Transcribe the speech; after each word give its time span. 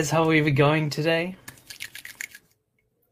guys, 0.00 0.08
how 0.08 0.24
are 0.24 0.28
we 0.28 0.50
going 0.50 0.88
today? 0.88 1.36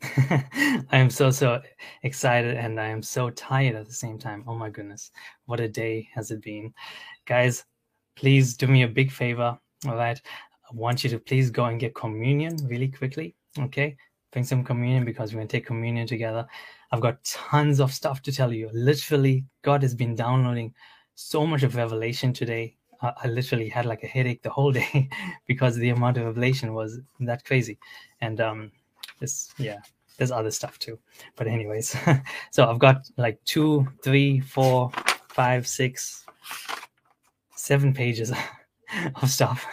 I 0.03 0.97
am 0.97 1.11
so, 1.11 1.31
so 1.31 1.61
excited 2.03 2.57
and 2.57 2.81
I 2.81 2.87
am 2.87 3.03
so 3.03 3.29
tired 3.29 3.77
at 3.77 3.87
the 3.87 3.93
same 3.93 4.19
time. 4.19 4.43
Oh 4.47 4.55
my 4.55 4.71
goodness, 4.71 5.11
what 5.45 5.61
a 5.61 5.69
day 5.69 6.09
has 6.15 6.31
it 6.31 6.41
been. 6.41 6.73
Guys, 7.27 7.67
please 8.17 8.57
do 8.57 8.69
me 8.69 8.85
a 8.85 8.89
big 8.89 9.13
favor. 9.13 9.59
All 9.87 9.97
right. 9.97 10.19
I 10.65 10.75
want 10.75 11.05
you 11.05 11.11
to 11.11 11.19
please 11.19 11.51
go 11.51 11.67
and 11.67 11.79
get 11.79 11.95
communion 11.95 12.57
really 12.67 12.89
quickly. 12.89 13.37
Okay. 13.59 13.95
Bring 14.33 14.47
some 14.47 14.65
communion 14.65 15.05
because 15.05 15.35
we're 15.35 15.41
going 15.41 15.49
to 15.49 15.57
take 15.59 15.67
communion 15.67 16.07
together. 16.07 16.47
I've 16.91 17.03
got 17.03 17.23
tons 17.23 17.81
of 17.81 17.93
stuff 17.93 18.23
to 18.23 18.33
tell 18.33 18.51
you. 18.51 18.71
Literally, 18.73 19.45
God 19.61 19.83
has 19.83 19.95
been 19.95 20.15
downloading 20.15 20.73
so 21.17 21.47
much 21.47 21.65
of 21.65 21.77
revelation 21.77 22.33
today. 22.33 22.78
I, 23.01 23.13
I 23.25 23.29
literally 23.29 23.69
had 23.69 23.87
like 23.87 24.03
a 24.03 24.07
headache 24.07 24.43
the 24.43 24.51
whole 24.51 24.73
day 24.83 25.09
because 25.47 25.77
the 25.77 25.91
amount 25.91 26.19
of 26.19 26.25
revelation 26.25 26.75
was 26.75 27.01
that 27.21 27.45
crazy. 27.45 27.79
And 28.21 28.41
um, 28.41 28.73
this, 29.21 29.53
yeah, 29.59 29.79
there's 30.17 30.31
other 30.31 30.51
stuff 30.51 30.79
too. 30.79 30.99
But 31.37 31.47
anyways, 31.47 31.97
so 32.51 32.69
I've 32.69 32.79
got 32.79 33.09
like 33.17 33.43
two, 33.45 33.87
three, 34.03 34.41
four, 34.41 34.91
five, 35.29 35.67
six, 35.67 36.27
seven 37.55 37.95
pages 37.95 38.33
of 39.23 39.31
stuff, 39.31 39.67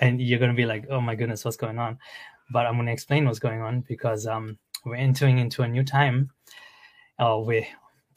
and 0.00 0.20
you're 0.20 0.38
gonna 0.38 0.54
be 0.54 0.66
like, 0.66 0.86
oh 0.90 1.00
my 1.00 1.14
goodness, 1.14 1.44
what's 1.44 1.56
going 1.56 1.78
on? 1.78 1.98
But 2.52 2.66
I'm 2.66 2.76
gonna 2.76 2.92
explain 2.92 3.26
what's 3.26 3.38
going 3.38 3.62
on 3.62 3.82
because 3.82 4.26
um, 4.26 4.58
we're 4.84 4.96
entering 4.96 5.38
into 5.38 5.62
a 5.62 5.68
new 5.68 5.84
time. 5.84 6.30
Oh, 7.18 7.42
we're 7.42 7.66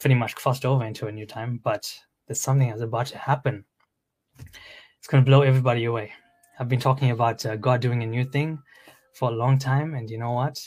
pretty 0.00 0.14
much 0.14 0.34
crossed 0.34 0.64
over 0.64 0.84
into 0.84 1.06
a 1.06 1.12
new 1.12 1.26
time, 1.26 1.60
but 1.62 1.94
there's 2.26 2.40
something 2.40 2.68
that's 2.68 2.80
about 2.80 3.06
to 3.06 3.18
happen. 3.18 3.64
It's 4.98 5.06
going 5.08 5.24
to 5.24 5.28
blow 5.28 5.42
everybody 5.42 5.84
away. 5.84 6.12
I've 6.58 6.68
been 6.68 6.80
talking 6.80 7.10
about 7.10 7.44
uh, 7.44 7.56
God 7.56 7.80
doing 7.80 8.02
a 8.02 8.06
new 8.06 8.24
thing 8.24 8.58
for 9.12 9.30
a 9.30 9.34
long 9.34 9.58
time, 9.58 9.94
and 9.94 10.08
you 10.08 10.18
know 10.18 10.32
what? 10.32 10.60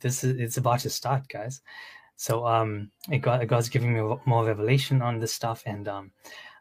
This 0.00 0.24
is 0.24 0.38
it's 0.38 0.56
about 0.56 0.80
to 0.80 0.90
start, 0.90 1.28
guys. 1.28 1.60
So 2.16 2.46
um, 2.46 2.90
it 3.10 3.18
got, 3.18 3.46
God's 3.46 3.68
giving 3.68 3.94
me 3.94 4.16
more 4.26 4.44
revelation 4.44 5.02
on 5.02 5.18
this 5.18 5.32
stuff, 5.32 5.62
and 5.66 5.88
um, 5.88 6.10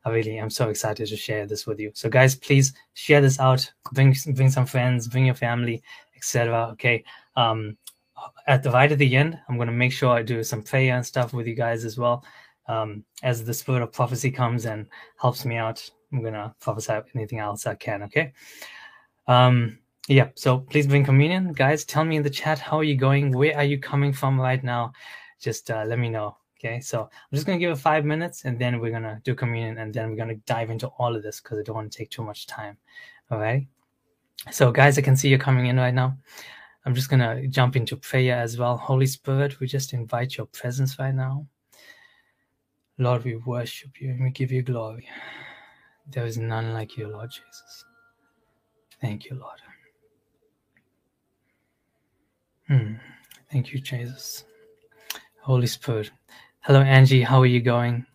I 0.06 0.10
really 0.10 0.38
am 0.38 0.50
so 0.50 0.70
excited 0.70 1.08
to 1.08 1.18
share 1.18 1.46
this 1.46 1.68
with 1.68 1.80
you. 1.80 1.92
So, 1.94 2.10
guys, 2.10 2.36
please 2.36 2.74
share 2.94 3.22
this 3.22 3.40
out. 3.40 3.70
Bring 3.92 4.16
bring 4.34 4.50
some 4.50 4.66
friends, 4.66 5.08
bring 5.08 5.26
your 5.26 5.36
family, 5.36 5.84
etc. 6.16 6.70
Okay. 6.74 7.04
Um, 7.36 7.78
at 8.48 8.64
the 8.64 8.72
right 8.72 8.92
at 8.92 8.98
the 8.98 9.16
end, 9.16 9.40
I'm 9.48 9.56
going 9.56 9.68
to 9.68 9.74
make 9.74 9.94
sure 9.94 10.10
I 10.10 10.24
do 10.24 10.44
some 10.44 10.64
prayer 10.64 10.96
and 10.96 11.06
stuff 11.06 11.34
with 11.34 11.48
you 11.48 11.56
guys 11.56 11.86
as 11.86 11.98
well 11.98 12.24
um, 12.70 13.04
as 13.24 13.44
the 13.44 13.54
spirit 13.54 13.82
of 13.82 13.92
prophecy 13.92 14.32
comes 14.32 14.66
and 14.66 14.88
helps 15.20 15.44
me 15.44 15.58
out, 15.58 15.90
I'm 16.12 16.24
gonna 16.24 16.56
prophesy 16.60 17.00
anything 17.16 17.40
else 17.40 17.68
I 17.68 17.76
can. 17.76 18.04
Okay. 18.04 18.34
Um, 19.28 19.80
yeah. 20.08 20.30
So 20.36 20.60
please 20.60 20.88
bring 20.88 21.06
communion, 21.06 21.54
guys. 21.54 21.86
Tell 21.86 22.04
me 22.04 22.18
in 22.18 22.24
the 22.24 22.30
chat 22.30 22.60
how 22.60 22.78
are 22.78 22.84
you 22.84 22.96
going? 22.96 23.32
Where 23.32 23.56
are 23.56 23.64
you 23.64 23.80
coming 23.80 24.12
from 24.12 24.40
right 24.40 24.64
now? 24.64 24.92
Just 25.40 25.70
uh, 25.70 25.84
let 25.86 26.00
me 26.00 26.10
know. 26.10 26.38
Okay. 26.58 26.80
So 26.80 27.04
I'm 27.04 27.36
just 27.36 27.46
gonna 27.46 27.60
give 27.60 27.72
it 27.72 27.78
five 27.78 28.06
minutes, 28.06 28.46
and 28.46 28.60
then 28.60 28.80
we're 28.80 28.92
gonna 28.92 29.22
do 29.24 29.36
communion, 29.36 29.78
and 29.78 29.94
then 29.94 30.10
we're 30.10 30.18
gonna 30.18 30.36
dive 30.46 30.70
into 30.70 30.88
all 30.88 31.16
of 31.16 31.24
this 31.24 31.40
because 31.40 31.60
I 31.60 31.64
don't 31.64 31.76
want 31.76 31.92
to 31.92 31.98
take 31.98 32.10
too 32.10 32.24
much 32.24 32.48
time. 32.48 32.78
All 33.30 33.38
right. 33.38 33.68
So, 34.52 34.72
guys, 34.72 34.98
I 34.98 35.02
can 35.02 35.16
see 35.16 35.30
you're 35.30 35.38
coming 35.38 35.68
in 35.68 35.78
right 35.78 35.94
now. 35.94 36.18
I'm 36.86 36.96
just 36.96 37.10
gonna 37.10 37.46
jump 37.48 37.76
into 37.76 37.96
prayer 37.98 38.38
as 38.38 38.58
well. 38.58 38.78
Holy 38.78 39.06
Spirit, 39.06 39.60
we 39.60 39.68
just 39.68 39.94
invite 39.94 40.38
your 40.38 40.48
presence 40.48 40.98
right 40.98 41.14
now. 41.14 41.46
Lord, 42.98 43.24
we 43.26 43.36
worship 43.36 44.02
you 44.02 44.10
and 44.12 44.24
we 44.24 44.30
give 44.32 44.52
you 44.52 44.62
glory. 44.62 45.08
There 46.12 46.26
is 46.26 46.38
none 46.38 46.74
like 46.74 46.98
you, 46.98 47.08
Lord 47.08 47.30
Jesus. 47.30 47.86
Thank 49.02 49.26
you, 49.26 49.36
Lord. 49.36 49.60
Hmm. 52.68 52.96
Thank 53.52 53.74
you, 53.74 53.80
Jesus. 53.80 54.44
Holy 55.42 55.68
Spirit. 55.68 56.12
Hello, 56.62 56.82
Angie. 56.82 57.24
How 57.24 57.42
are 57.42 57.46
you 57.46 57.62
going? 57.62 58.06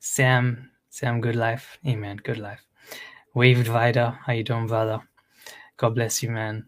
Sam. 0.00 0.70
Sam, 0.90 1.20
good 1.20 1.36
life. 1.36 1.78
Amen. 1.86 2.18
Good 2.22 2.38
life. 2.38 2.60
Wave 3.34 3.68
Rider. 3.68 4.18
How 4.26 4.32
you 4.32 4.44
doing, 4.44 4.66
brother? 4.66 5.00
God 5.76 5.94
bless 5.94 6.22
you, 6.22 6.30
man. 6.30 6.66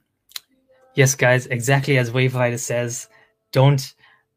Yes, 0.94 1.14
guys, 1.14 1.46
exactly 1.46 1.98
as 1.98 2.10
Wave 2.10 2.34
Rider 2.34 2.58
says, 2.58 3.08
don't 3.52 3.94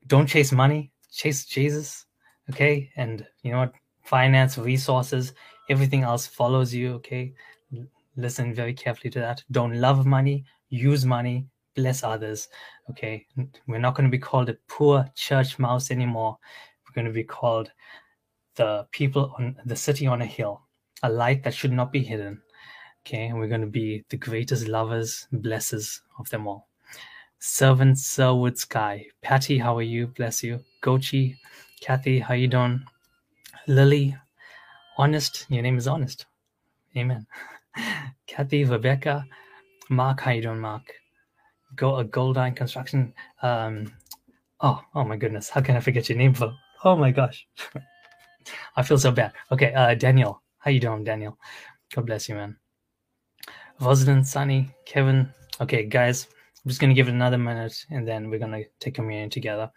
don't 0.08 0.28
chase 0.28 0.52
money, 0.52 0.92
chase 1.12 1.46
Jesus 1.46 2.08
okay 2.50 2.90
and 2.96 3.26
you 3.44 3.52
know 3.52 3.60
what 3.60 3.74
finance 4.04 4.58
resources 4.58 5.34
everything 5.70 6.04
else 6.04 6.28
follows 6.28 6.74
you 6.74 6.94
okay? 6.94 7.34
Listen 8.16 8.54
very 8.54 8.74
carefully 8.74 9.12
to 9.12 9.20
that. 9.20 9.44
Don't 9.52 9.76
love 9.80 10.06
money 10.06 10.46
use 10.70 11.06
money 11.06 11.48
bless 11.76 12.04
others 12.04 12.50
okay? 12.90 13.26
We're 13.68 13.80
not 13.80 13.96
going 13.96 14.10
to 14.10 14.12
be 14.12 14.20
called 14.20 14.50
a 14.50 14.58
poor 14.68 15.06
church 15.16 15.60
mouse 15.60 15.92
anymore. 15.92 16.38
We're 16.86 17.02
going 17.02 17.08
to 17.08 17.14
be 17.14 17.24
called 17.24 17.72
the 18.56 18.88
people 18.92 19.36
on 19.38 19.56
the 19.66 19.76
city 19.76 20.08
on 20.08 20.22
a 20.22 20.26
hill 20.26 20.62
a 21.04 21.10
light 21.10 21.44
that 21.44 21.54
should 21.54 21.72
not 21.72 21.92
be 21.92 22.04
hidden 22.04 22.42
okay? 23.06 23.28
And 23.28 23.38
we're 23.38 23.48
going 23.48 23.62
to 23.62 23.68
be 23.68 24.04
the 24.10 24.18
greatest 24.18 24.68
lovers 24.68 25.28
blessers 25.34 26.02
of 26.20 26.30
them 26.30 26.48
all. 26.48 26.68
Servant 27.40 27.98
sirwood 27.98 28.58
sky. 28.58 29.06
Patty 29.22 29.60
how 29.60 29.78
are 29.78 29.84
you? 29.84 30.08
Bless 30.08 30.44
you. 30.44 30.60
Gochi 30.84 31.36
Kathy, 31.82 32.20
how 32.20 32.34
you 32.34 32.48
doing? 32.48 32.84
Lily, 33.68 34.16
honest. 34.98 35.46
Your 35.50 35.62
name 35.62 35.78
is 35.78 35.88
honest. 35.88 36.26
Amen. 36.96 37.26
Kathy, 38.28 38.66
Rebecca, 38.66 39.26
Mark, 39.90 40.22
how 40.22 40.32
you 40.32 40.42
doing, 40.42 40.60
Mark? 40.60 40.84
Go 41.76 41.98
a 41.98 42.04
Goldine 42.04 42.56
Construction. 42.56 43.14
Um, 43.42 43.94
oh, 44.62 44.82
oh 44.96 45.04
my 45.04 45.16
goodness, 45.16 45.50
how 45.50 45.62
can 45.62 45.76
I 45.76 45.80
forget 45.80 46.10
your 46.10 46.18
name 46.18 46.34
for? 46.34 46.54
Oh 46.84 46.96
my 46.96 47.12
gosh, 47.12 47.48
I 48.76 48.84
feel 48.84 48.98
so 48.98 49.12
bad. 49.12 49.34
Okay, 49.52 49.74
uh, 49.74 49.94
Daniel, 49.96 50.42
how 50.60 50.72
you 50.72 50.80
doing, 50.80 51.04
Daniel? 51.04 51.38
God 51.94 52.06
bless 52.06 52.28
you, 52.28 52.36
man. 52.36 52.58
Rosalind, 53.80 54.28
Sunny, 54.28 54.70
Kevin. 54.86 55.32
Okay, 55.62 55.84
guys, 55.84 56.28
I'm 56.64 56.70
just 56.70 56.82
gonna 56.82 56.94
give 56.94 57.08
it 57.08 57.14
another 57.14 57.38
minute, 57.38 57.86
and 57.92 58.08
then 58.08 58.30
we're 58.30 58.40
gonna 58.40 58.64
take 58.80 58.96
communion 58.96 59.30
together. 59.30 59.72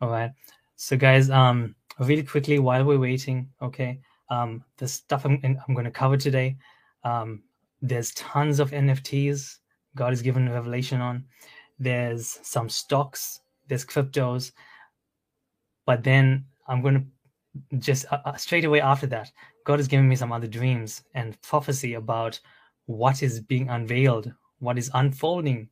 All 0.00 0.10
right. 0.10 0.30
So 0.76 0.96
guys, 0.96 1.28
um, 1.28 1.74
really 1.98 2.22
quickly 2.22 2.58
while 2.58 2.84
we're 2.84 2.98
waiting, 2.98 3.50
okay, 3.60 4.00
um, 4.30 4.64
the 4.78 4.88
stuff 4.88 5.24
I'm, 5.24 5.40
I'm 5.44 5.74
going 5.74 5.84
to 5.84 5.90
cover 5.90 6.16
today, 6.16 6.56
um, 7.04 7.42
there's 7.82 8.12
tons 8.12 8.60
of 8.60 8.70
NFTs 8.70 9.58
God 9.96 10.10
has 10.10 10.22
given 10.22 10.48
revelation 10.48 11.00
on. 11.00 11.24
There's 11.78 12.38
some 12.42 12.68
stocks, 12.68 13.40
there's 13.68 13.84
cryptos, 13.84 14.52
but 15.86 16.04
then 16.04 16.44
I'm 16.68 16.82
going 16.82 16.94
to 16.94 17.04
just 17.78 18.06
uh, 18.12 18.18
uh, 18.24 18.36
straight 18.36 18.64
away 18.64 18.80
after 18.80 19.06
that, 19.08 19.32
God 19.64 19.78
has 19.78 19.88
given 19.88 20.08
me 20.08 20.16
some 20.16 20.32
other 20.32 20.46
dreams 20.46 21.02
and 21.14 21.40
prophecy 21.42 21.94
about 21.94 22.38
what 22.86 23.22
is 23.22 23.40
being 23.40 23.68
unveiled, 23.68 24.32
what 24.58 24.78
is 24.78 24.90
unfolding 24.94 25.68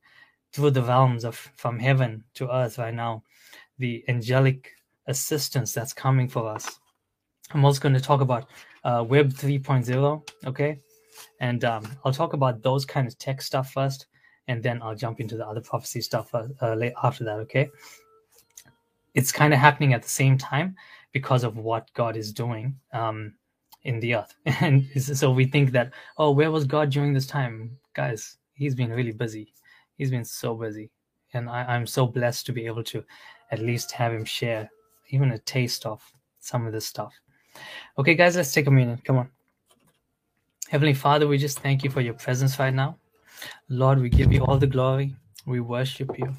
through 0.52 0.70
the 0.70 0.82
realms 0.82 1.24
of 1.24 1.36
from 1.56 1.78
heaven 1.78 2.24
to 2.34 2.52
earth 2.52 2.78
right 2.78 2.94
now, 2.94 3.22
the 3.78 4.04
angelic 4.08 4.70
assistance 5.06 5.72
that's 5.72 5.92
coming 5.92 6.28
for 6.28 6.48
us. 6.48 6.78
I'm 7.52 7.64
also 7.64 7.80
going 7.80 7.94
to 7.94 8.00
talk 8.00 8.20
about 8.20 8.48
uh, 8.84 9.04
Web 9.06 9.32
3.0, 9.32 10.28
okay? 10.46 10.80
And 11.40 11.64
um, 11.64 11.84
I'll 12.04 12.12
talk 12.12 12.32
about 12.32 12.62
those 12.62 12.84
kind 12.84 13.06
of 13.06 13.18
tech 13.18 13.40
stuff 13.42 13.72
first, 13.72 14.06
and 14.48 14.62
then 14.62 14.82
I'll 14.82 14.94
jump 14.94 15.20
into 15.20 15.36
the 15.36 15.46
other 15.46 15.60
prophecy 15.60 16.00
stuff 16.00 16.34
uh, 16.34 16.48
uh, 16.60 16.90
after 17.02 17.24
that, 17.24 17.38
okay? 17.40 17.70
It's 19.14 19.32
kind 19.32 19.52
of 19.52 19.60
happening 19.60 19.94
at 19.94 20.02
the 20.02 20.08
same 20.08 20.36
time 20.36 20.76
because 21.12 21.42
of 21.42 21.56
what 21.56 21.92
God 21.94 22.16
is 22.16 22.32
doing 22.32 22.76
um, 22.92 23.34
in 23.84 24.00
the 24.00 24.14
earth. 24.16 24.34
And 24.60 24.86
so 25.02 25.30
we 25.30 25.46
think 25.46 25.72
that, 25.72 25.92
oh, 26.18 26.30
where 26.30 26.50
was 26.50 26.64
God 26.64 26.90
during 26.90 27.14
this 27.14 27.26
time? 27.26 27.78
Guys, 27.94 28.36
he's 28.54 28.74
been 28.74 28.90
really 28.90 29.12
busy. 29.12 29.54
He's 29.96 30.10
been 30.10 30.24
so 30.24 30.54
busy. 30.54 30.90
And 31.32 31.48
I, 31.48 31.64
I'm 31.64 31.86
so 31.86 32.06
blessed 32.06 32.46
to 32.46 32.52
be 32.52 32.66
able 32.66 32.84
to 32.84 33.04
at 33.50 33.60
least 33.60 33.92
have 33.92 34.12
him 34.12 34.24
share 34.24 34.70
even 35.10 35.32
a 35.32 35.38
taste 35.38 35.86
of 35.86 36.02
some 36.40 36.66
of 36.66 36.72
this 36.72 36.86
stuff. 36.86 37.14
Okay, 37.98 38.14
guys, 38.14 38.36
let's 38.36 38.52
take 38.52 38.66
a 38.66 38.70
minute. 38.70 39.04
Come 39.04 39.18
on. 39.18 39.30
Heavenly 40.68 40.94
Father, 40.94 41.26
we 41.26 41.38
just 41.38 41.60
thank 41.60 41.82
you 41.82 41.90
for 41.90 42.00
your 42.00 42.14
presence 42.14 42.58
right 42.58 42.74
now. 42.74 42.96
Lord, 43.68 44.00
we 44.00 44.08
give 44.08 44.32
you 44.32 44.44
all 44.44 44.58
the 44.58 44.66
glory. 44.66 45.14
We 45.46 45.60
worship 45.60 46.18
you. 46.18 46.36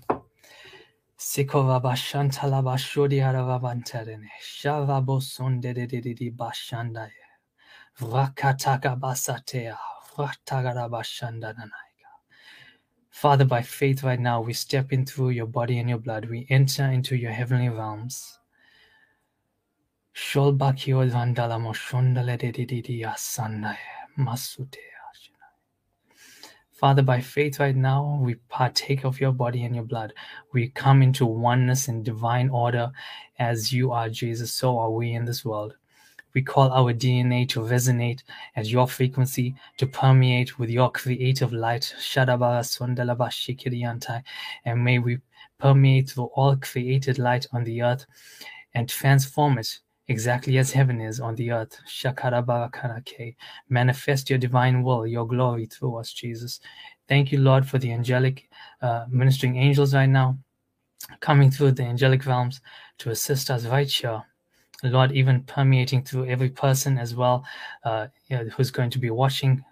Father, 13.12 13.44
by 13.44 13.62
faith 13.62 14.04
right 14.04 14.20
now, 14.20 14.40
we 14.40 14.54
step 14.54 14.94
in 14.94 15.06
through 15.06 15.32
your 15.32 15.46
body 15.46 15.80
and 15.80 15.90
your 15.90 15.98
blood. 15.98 16.30
We 16.30 16.48
enter 16.50 16.86
into 16.86 17.18
your 17.18 17.32
heavenly 17.32 17.68
realms. 17.68 18.39
Sholbakio 20.20 21.10
vandala 21.10 21.58
moshondale 21.58 22.38
de 22.38 22.52
di 22.52 22.66
di 22.66 22.82
di 22.82 23.04
asanda 23.04 23.76
masute 24.18 24.78
Father, 26.74 27.02
by 27.02 27.20
faith 27.20 27.60
right 27.60 27.76
now, 27.76 28.20
we 28.22 28.36
partake 28.50 29.04
of 29.04 29.20
your 29.20 29.34
body 29.34 29.66
and 29.66 29.76
your 29.76 29.84
blood. 29.84 30.14
We 30.54 30.70
come 30.70 31.02
into 31.02 31.26
oneness 31.26 31.90
and 31.90 32.06
divine 32.06 32.50
order 32.50 32.92
as 33.38 33.74
you 33.74 33.92
are, 33.92 34.10
Jesus. 34.10 34.54
So 34.54 34.78
are 34.78 34.90
we 34.90 35.14
in 35.14 35.26
this 35.26 35.44
world. 35.44 35.76
We 36.34 36.42
call 36.42 36.72
our 36.72 36.94
DNA 36.94 37.50
to 37.50 37.60
resonate 37.60 38.24
at 38.56 38.68
your 38.68 38.88
frequency, 38.88 39.56
to 39.78 39.88
permeate 39.88 40.58
with 40.58 40.70
your 40.70 40.90
creative 40.90 41.52
light. 41.52 41.94
And 44.66 44.84
may 44.84 45.00
we 45.00 45.18
permeate 45.60 46.10
through 46.10 46.32
all 46.36 46.56
created 46.58 47.20
light 47.20 47.48
on 47.52 47.64
the 47.66 47.82
earth 47.82 48.06
and 48.74 48.88
transform 48.88 49.58
it 49.58 49.80
exactly 50.10 50.58
as 50.58 50.72
heaven 50.72 51.00
is 51.00 51.20
on 51.20 51.36
the 51.36 51.52
earth. 51.52 51.80
Shakarabakarake. 51.88 53.36
Manifest 53.70 54.30
your 54.30 54.40
divine 54.40 54.84
will, 54.84 55.08
your 55.08 55.26
glory 55.26 55.68
through 55.68 55.96
us, 55.96 56.12
Jesus. 56.12 56.60
Thank 57.08 57.32
you, 57.32 57.40
Lord, 57.40 57.68
for 57.68 57.78
the 57.78 57.94
angelic 57.94 58.50
uh, 58.82 59.06
ministering 59.10 59.56
angels 59.56 59.94
right 59.96 60.10
now, 60.10 60.38
coming 61.22 61.50
through 61.50 61.72
the 61.72 61.84
angelic 61.84 62.26
realms 62.26 62.60
to 63.00 63.12
assist 63.12 63.50
us 63.50 63.66
right 63.66 63.90
here. 63.90 64.24
Lord, 64.82 65.12
even 65.12 65.44
permeating 65.44 66.04
through 66.04 66.28
every 66.28 66.50
person 66.50 66.98
as 66.98 67.14
well 67.14 67.44
uh, 67.84 68.08
you 68.28 68.38
know, 68.38 68.46
who's 68.46 68.72
going 68.72 68.90
to 68.92 69.00
be 69.00 69.10
watching. 69.10 69.64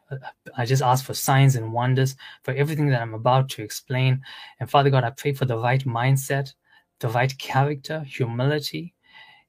I 0.57 0.65
just 0.65 0.83
ask 0.83 1.05
for 1.05 1.13
signs 1.13 1.55
and 1.55 1.71
wonders 1.71 2.15
for 2.43 2.53
everything 2.53 2.89
that 2.89 3.01
I'm 3.01 3.13
about 3.13 3.49
to 3.51 3.63
explain. 3.63 4.21
And 4.59 4.69
Father 4.69 4.89
God, 4.89 5.05
I 5.05 5.11
pray 5.11 5.31
for 5.33 5.45
the 5.45 5.57
right 5.57 5.83
mindset, 5.85 6.53
the 6.99 7.07
right 7.07 7.35
character, 7.37 8.01
humility, 8.01 8.93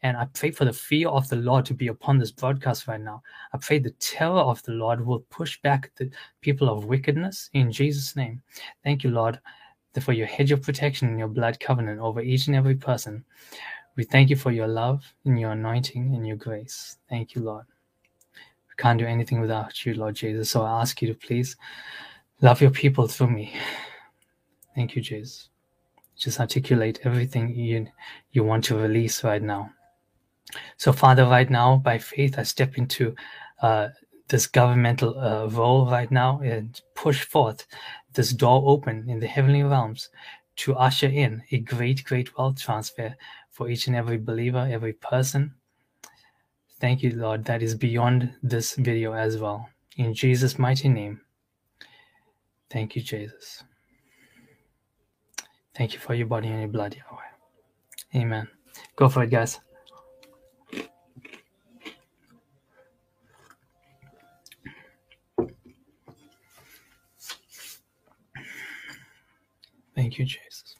and 0.02 0.16
I 0.16 0.26
pray 0.32 0.50
for 0.50 0.64
the 0.64 0.72
fear 0.72 1.08
of 1.08 1.28
the 1.28 1.36
Lord 1.36 1.64
to 1.66 1.74
be 1.74 1.88
upon 1.88 2.18
this 2.18 2.30
broadcast 2.30 2.86
right 2.86 3.00
now. 3.00 3.22
I 3.52 3.58
pray 3.58 3.78
the 3.78 3.90
terror 3.90 4.38
of 4.38 4.62
the 4.62 4.72
Lord 4.72 5.04
will 5.04 5.20
push 5.30 5.60
back 5.62 5.90
the 5.96 6.10
people 6.40 6.68
of 6.68 6.84
wickedness 6.84 7.50
in 7.52 7.72
Jesus' 7.72 8.14
name. 8.14 8.40
Thank 8.84 9.02
you, 9.02 9.10
Lord, 9.10 9.40
for 10.00 10.12
your 10.12 10.28
hedge 10.28 10.52
of 10.52 10.62
protection 10.62 11.08
and 11.08 11.18
your 11.18 11.26
blood 11.26 11.58
covenant 11.58 11.98
over 12.00 12.20
each 12.20 12.46
and 12.46 12.54
every 12.54 12.76
person. 12.76 13.24
We 13.96 14.04
thank 14.04 14.30
you 14.30 14.36
for 14.36 14.52
your 14.52 14.68
love 14.68 15.04
and 15.24 15.40
your 15.40 15.50
anointing 15.50 16.14
and 16.14 16.24
your 16.24 16.36
grace. 16.36 16.98
Thank 17.08 17.34
you, 17.34 17.42
Lord. 17.42 17.64
We 18.68 18.74
can't 18.80 19.00
do 19.00 19.06
anything 19.06 19.40
without 19.40 19.84
you, 19.84 19.94
Lord 19.94 20.14
Jesus. 20.14 20.50
So 20.50 20.62
I 20.62 20.80
ask 20.80 21.02
you 21.02 21.08
to 21.08 21.14
please 21.14 21.56
love 22.40 22.60
your 22.60 22.70
people 22.70 23.08
through 23.08 23.30
me. 23.30 23.52
Thank 24.76 24.94
you, 24.94 25.02
Jesus. 25.02 25.48
Just 26.16 26.38
articulate 26.38 27.00
everything 27.02 27.52
you, 27.54 27.88
you 28.30 28.44
want 28.44 28.62
to 28.64 28.76
release 28.76 29.24
right 29.24 29.42
now. 29.42 29.70
So, 30.76 30.92
Father, 30.92 31.24
right 31.26 31.48
now, 31.50 31.76
by 31.76 31.98
faith, 31.98 32.38
I 32.38 32.42
step 32.42 32.78
into 32.78 33.14
uh, 33.62 33.88
this 34.28 34.46
governmental 34.46 35.18
uh, 35.18 35.46
role 35.46 35.90
right 35.90 36.10
now 36.10 36.40
and 36.40 36.80
push 36.94 37.24
forth 37.24 37.66
this 38.14 38.32
door 38.32 38.62
open 38.66 39.08
in 39.08 39.20
the 39.20 39.26
heavenly 39.26 39.62
realms 39.62 40.10
to 40.56 40.74
usher 40.74 41.06
in 41.06 41.42
a 41.52 41.58
great, 41.58 42.04
great 42.04 42.36
wealth 42.36 42.60
transfer 42.60 43.14
for 43.50 43.68
each 43.68 43.86
and 43.86 43.96
every 43.96 44.18
believer, 44.18 44.68
every 44.70 44.92
person. 44.92 45.54
Thank 46.80 47.02
you, 47.02 47.10
Lord, 47.10 47.44
that 47.46 47.62
is 47.62 47.74
beyond 47.74 48.34
this 48.42 48.74
video 48.74 49.12
as 49.12 49.38
well. 49.38 49.68
In 49.96 50.14
Jesus' 50.14 50.58
mighty 50.58 50.88
name. 50.88 51.20
Thank 52.70 52.94
you, 52.94 53.02
Jesus. 53.02 53.64
Thank 55.74 55.92
you 55.92 55.98
for 55.98 56.14
your 56.14 56.26
body 56.26 56.48
and 56.48 56.60
your 56.60 56.68
blood, 56.68 56.96
Yahweh. 56.96 58.22
Amen. 58.22 58.48
Go 58.96 59.08
for 59.08 59.22
it, 59.22 59.30
guys. 59.30 59.60
Thank 69.98 70.16
you, 70.16 70.24
Jesus. 70.26 70.76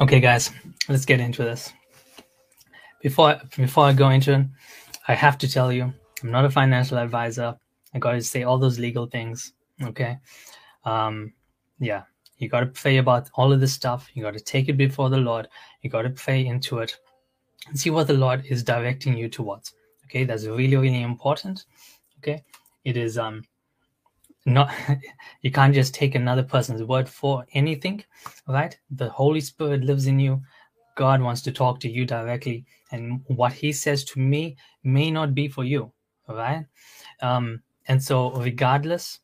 Okay, 0.00 0.18
guys, 0.18 0.50
let's 0.88 1.04
get 1.04 1.20
into 1.20 1.44
this. 1.44 1.72
Before 3.00 3.40
before 3.56 3.84
I 3.84 3.92
go 3.92 4.10
into 4.10 4.32
it, 4.32 4.46
I 5.06 5.14
have 5.14 5.38
to 5.38 5.48
tell 5.48 5.70
you, 5.70 5.94
I'm 6.24 6.32
not 6.32 6.44
a 6.44 6.50
financial 6.50 6.98
advisor. 6.98 7.56
I 7.94 8.00
got 8.00 8.14
to 8.14 8.22
say 8.22 8.42
all 8.42 8.58
those 8.58 8.80
legal 8.80 9.06
things. 9.06 9.52
Okay, 9.80 10.18
um, 10.84 11.32
yeah, 11.78 12.02
you 12.38 12.48
got 12.48 12.60
to 12.60 12.66
pray 12.66 12.96
about 12.96 13.30
all 13.34 13.52
of 13.52 13.60
this 13.60 13.72
stuff. 13.72 14.10
You 14.14 14.24
got 14.24 14.34
to 14.34 14.40
take 14.40 14.68
it 14.68 14.76
before 14.76 15.10
the 15.10 15.18
Lord. 15.18 15.46
You 15.82 15.90
got 15.90 16.02
to 16.02 16.10
pray 16.10 16.44
into 16.44 16.80
it 16.80 16.98
and 17.68 17.78
see 17.78 17.90
what 17.90 18.08
the 18.08 18.14
Lord 18.14 18.44
is 18.46 18.64
directing 18.64 19.16
you 19.16 19.28
towards. 19.28 19.74
Okay, 20.06 20.24
that's 20.24 20.44
really 20.44 20.76
really 20.76 21.02
important. 21.02 21.66
Okay, 22.24 22.42
it 22.84 22.96
is 22.96 23.18
um 23.18 23.42
not 24.46 24.72
you 25.42 25.50
can't 25.50 25.74
just 25.74 25.92
take 25.92 26.14
another 26.14 26.42
person's 26.42 26.82
word 26.82 27.06
for 27.06 27.44
anything 27.52 28.02
right? 28.46 28.78
The 28.90 29.10
holy 29.10 29.42
spirit 29.42 29.84
lives 29.84 30.06
in 30.06 30.18
you. 30.18 30.40
God 30.96 31.20
wants 31.20 31.42
to 31.42 31.52
talk 31.52 31.80
to 31.80 31.90
you 31.90 32.06
directly 32.06 32.64
and 32.92 33.20
what 33.26 33.52
he 33.52 33.72
says 33.72 34.04
to 34.04 34.20
me 34.20 34.56
may 34.84 35.10
not 35.10 35.34
be 35.34 35.48
for 35.48 35.64
you 35.64 35.92
right? 36.26 36.64
Um 37.20 37.62
and 37.88 38.02
so 38.02 38.30
regardless 38.32 39.20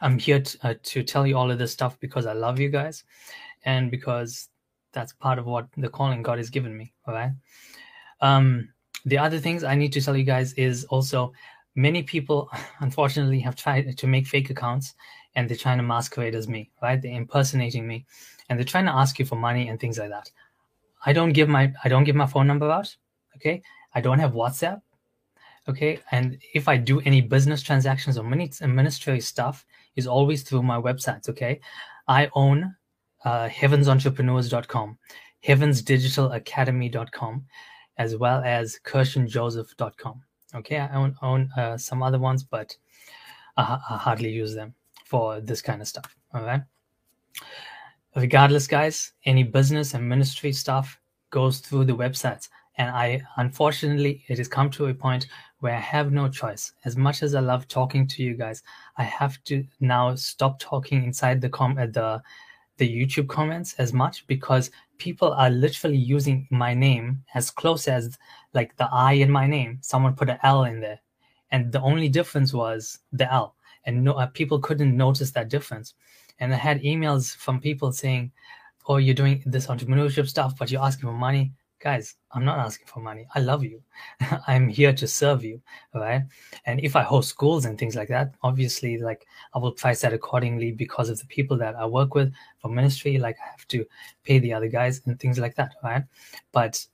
i'm 0.00 0.18
here 0.18 0.40
to, 0.40 0.58
uh, 0.62 0.74
to 0.82 1.04
tell 1.04 1.26
you 1.26 1.36
all 1.38 1.50
of 1.50 1.58
this 1.58 1.72
stuff 1.72 1.98
because 2.00 2.26
i 2.26 2.32
love 2.32 2.58
you 2.58 2.68
guys 2.68 3.04
and 3.64 3.88
because 3.90 4.48
that's 4.92 5.12
part 5.12 5.38
of 5.38 5.46
what 5.46 5.68
the 5.76 5.88
calling 5.88 6.22
god 6.22 6.38
has 6.38 6.50
given 6.50 6.76
me 6.76 6.92
right? 7.06 7.30
Um 8.20 8.68
the 9.04 9.16
other 9.16 9.38
things 9.38 9.62
i 9.62 9.76
need 9.76 9.92
to 9.92 10.00
tell 10.00 10.16
you 10.16 10.24
guys 10.24 10.52
is 10.54 10.84
also 10.86 11.32
many 11.76 12.02
people 12.02 12.50
unfortunately 12.80 13.38
have 13.40 13.54
tried 13.54 13.96
to 13.96 14.06
make 14.06 14.26
fake 14.26 14.50
accounts 14.50 14.94
and 15.36 15.48
they're 15.48 15.56
trying 15.56 15.76
to 15.76 15.84
masquerade 15.84 16.34
as 16.34 16.48
me 16.48 16.70
right? 16.82 17.00
They're 17.00 17.12
impersonating 17.12 17.86
me 17.86 18.06
and 18.48 18.58
they're 18.58 18.64
trying 18.64 18.86
to 18.86 18.92
ask 18.92 19.18
you 19.18 19.26
for 19.26 19.36
money 19.36 19.68
and 19.68 19.78
things 19.78 19.98
like 19.98 20.08
that. 20.10 20.30
I 21.04 21.12
don't 21.12 21.32
give 21.32 21.48
my 21.48 21.72
i 21.84 21.88
don't 21.88 22.04
give 22.04 22.16
my 22.16 22.26
phone 22.26 22.46
number 22.46 22.70
out 22.70 22.96
okay? 23.36 23.62
I 23.94 24.00
don't 24.00 24.18
have 24.18 24.32
whatsapp 24.32 24.80
okay? 25.68 26.00
And 26.10 26.38
if 26.54 26.66
i 26.68 26.76
do 26.76 27.00
any 27.02 27.20
business 27.20 27.62
transactions 27.62 28.18
or 28.18 28.24
administrative 28.24 29.24
stuff 29.24 29.64
is 29.94 30.06
always 30.06 30.42
through 30.42 30.62
my 30.62 30.80
websites 30.80 31.28
okay? 31.28 31.60
I 32.08 32.30
own 32.34 32.74
uh, 33.24 33.48
heavensentrepreneurs.com 33.48 34.98
heavensdigitalacademy.com 35.46 37.44
as 37.98 38.16
well 38.16 38.42
as 38.44 38.78
kirshenjoseph.com 38.84 40.22
Okay, 40.56 40.78
I 40.78 40.94
own, 40.94 41.14
own 41.22 41.50
uh, 41.56 41.76
some 41.76 42.02
other 42.02 42.18
ones, 42.18 42.42
but 42.42 42.76
I, 43.56 43.78
I 43.90 43.96
hardly 43.96 44.30
use 44.30 44.54
them 44.54 44.74
for 45.04 45.40
this 45.40 45.62
kind 45.62 45.82
of 45.82 45.88
stuff. 45.88 46.16
All 46.34 46.42
right. 46.42 46.62
Regardless, 48.14 48.66
guys, 48.66 49.12
any 49.26 49.42
business 49.42 49.94
and 49.94 50.08
ministry 50.08 50.52
stuff 50.52 50.98
goes 51.30 51.58
through 51.58 51.84
the 51.84 51.96
websites. 51.96 52.48
And 52.78 52.90
I, 52.90 53.22
unfortunately, 53.36 54.24
it 54.28 54.38
has 54.38 54.48
come 54.48 54.70
to 54.70 54.86
a 54.86 54.94
point 54.94 55.28
where 55.60 55.74
I 55.74 55.80
have 55.80 56.12
no 56.12 56.28
choice. 56.28 56.72
As 56.84 56.96
much 56.96 57.22
as 57.22 57.34
I 57.34 57.40
love 57.40 57.68
talking 57.68 58.06
to 58.08 58.22
you 58.22 58.34
guys, 58.34 58.62
I 58.96 59.02
have 59.04 59.42
to 59.44 59.64
now 59.80 60.14
stop 60.14 60.58
talking 60.58 61.04
inside 61.04 61.40
the 61.40 61.48
com 61.48 61.78
at 61.78 61.92
the 61.92 62.22
the 62.78 62.88
YouTube 62.88 63.28
comments 63.28 63.72
as 63.78 63.94
much 63.94 64.26
because 64.26 64.70
people 64.98 65.32
are 65.32 65.48
literally 65.48 65.96
using 65.96 66.46
my 66.50 66.74
name 66.74 67.22
as 67.34 67.50
close 67.50 67.88
as 67.88 68.18
like 68.56 68.76
the 68.76 68.88
I 68.90 69.12
in 69.12 69.30
my 69.30 69.46
name. 69.46 69.78
Someone 69.82 70.16
put 70.16 70.30
an 70.30 70.38
L 70.42 70.64
in 70.64 70.80
there, 70.80 71.00
and 71.52 71.70
the 71.70 71.80
only 71.80 72.08
difference 72.08 72.52
was 72.52 72.98
the 73.12 73.32
L, 73.32 73.54
and 73.84 74.02
no 74.02 74.14
uh, 74.14 74.26
people 74.26 74.58
couldn't 74.58 74.96
notice 74.96 75.30
that 75.32 75.48
difference. 75.48 75.94
And 76.40 76.52
I 76.52 76.56
had 76.56 76.82
emails 76.82 77.36
from 77.36 77.60
people 77.60 77.92
saying, 77.92 78.32
"Oh, 78.88 78.96
you're 78.96 79.14
doing 79.14 79.42
this 79.46 79.68
entrepreneurship 79.68 80.26
stuff, 80.28 80.54
but 80.58 80.70
you're 80.70 80.82
asking 80.82 81.08
for 81.08 81.12
money." 81.28 81.52
guys 81.78 82.16
i'm 82.32 82.44
not 82.44 82.58
asking 82.58 82.86
for 82.86 83.00
money 83.00 83.26
i 83.34 83.40
love 83.40 83.62
you 83.62 83.82
i'm 84.46 84.66
here 84.66 84.92
to 84.92 85.06
serve 85.06 85.44
you 85.44 85.60
right 85.94 86.22
and 86.64 86.80
if 86.80 86.96
i 86.96 87.02
host 87.02 87.28
schools 87.28 87.66
and 87.66 87.78
things 87.78 87.94
like 87.94 88.08
that 88.08 88.34
obviously 88.42 88.96
like 88.96 89.26
i 89.54 89.58
will 89.58 89.72
price 89.72 90.00
that 90.00 90.14
accordingly 90.14 90.72
because 90.72 91.10
of 91.10 91.18
the 91.18 91.26
people 91.26 91.56
that 91.56 91.76
i 91.76 91.84
work 91.84 92.14
with 92.14 92.32
for 92.60 92.68
ministry 92.68 93.18
like 93.18 93.36
i 93.44 93.50
have 93.50 93.68
to 93.68 93.84
pay 94.24 94.38
the 94.38 94.52
other 94.52 94.68
guys 94.68 95.02
and 95.04 95.20
things 95.20 95.38
like 95.38 95.54
that 95.54 95.74
right 95.84 96.04
but 96.52 96.84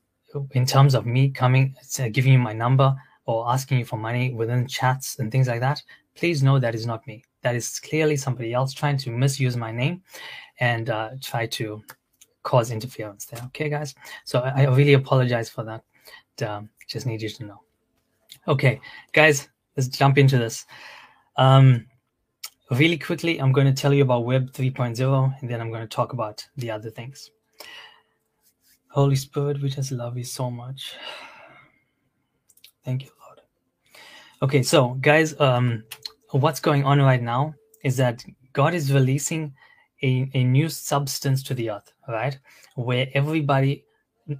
in 0.52 0.66
terms 0.66 0.94
of 0.94 1.06
me 1.06 1.28
coming 1.28 1.74
giving 2.12 2.32
you 2.32 2.38
my 2.38 2.52
number 2.52 2.94
or 3.26 3.50
asking 3.50 3.78
you 3.78 3.84
for 3.84 3.96
money 3.96 4.32
within 4.32 4.66
chats 4.66 5.18
and 5.18 5.30
things 5.30 5.48
like 5.48 5.60
that 5.60 5.82
please 6.14 6.42
know 6.42 6.58
that 6.58 6.74
is 6.74 6.86
not 6.86 7.06
me 7.06 7.22
that 7.42 7.54
is 7.54 7.78
clearly 7.80 8.16
somebody 8.16 8.52
else 8.52 8.72
trying 8.72 8.96
to 8.96 9.10
misuse 9.10 9.56
my 9.56 9.70
name 9.70 10.02
and 10.60 10.90
uh, 10.90 11.10
try 11.20 11.46
to 11.46 11.82
cause 12.42 12.70
interference 12.70 13.26
there. 13.26 13.42
Okay, 13.46 13.68
guys. 13.68 13.94
So 14.24 14.40
I, 14.40 14.62
I 14.62 14.74
really 14.74 14.94
apologize 14.94 15.48
for 15.48 15.64
that. 15.64 15.82
Um, 16.46 16.70
just 16.88 17.06
need 17.06 17.22
you 17.22 17.28
to 17.28 17.44
know. 17.44 17.60
Okay, 18.48 18.80
guys, 19.12 19.48
let's 19.76 19.88
jump 19.88 20.18
into 20.18 20.38
this. 20.38 20.66
Um, 21.36 21.86
really 22.70 22.98
quickly, 22.98 23.40
I'm 23.40 23.52
going 23.52 23.66
to 23.66 23.72
tell 23.72 23.92
you 23.92 24.02
about 24.02 24.24
Web 24.24 24.52
3.0, 24.52 25.34
and 25.40 25.50
then 25.50 25.60
I'm 25.60 25.70
going 25.70 25.82
to 25.82 25.86
talk 25.86 26.12
about 26.12 26.46
the 26.56 26.70
other 26.70 26.90
things. 26.90 27.30
Holy 28.92 29.16
Spirit, 29.16 29.62
we 29.62 29.70
just 29.70 29.90
love 29.90 30.18
you 30.18 30.24
so 30.24 30.50
much. 30.50 30.96
Thank 32.84 33.04
you, 33.04 33.10
Lord. 33.24 33.40
Okay, 34.42 34.62
so 34.62 34.94
guys, 35.00 35.38
um, 35.40 35.84
what's 36.32 36.60
going 36.60 36.84
on 36.84 37.00
right 37.00 37.22
now 37.22 37.54
is 37.84 37.96
that 37.96 38.22
God 38.52 38.74
is 38.74 38.92
releasing 38.92 39.54
a, 40.02 40.30
a 40.34 40.44
new 40.44 40.68
substance 40.68 41.42
to 41.44 41.54
the 41.54 41.70
earth, 41.70 41.90
right? 42.06 42.38
Where 42.74 43.08
everybody, 43.14 43.86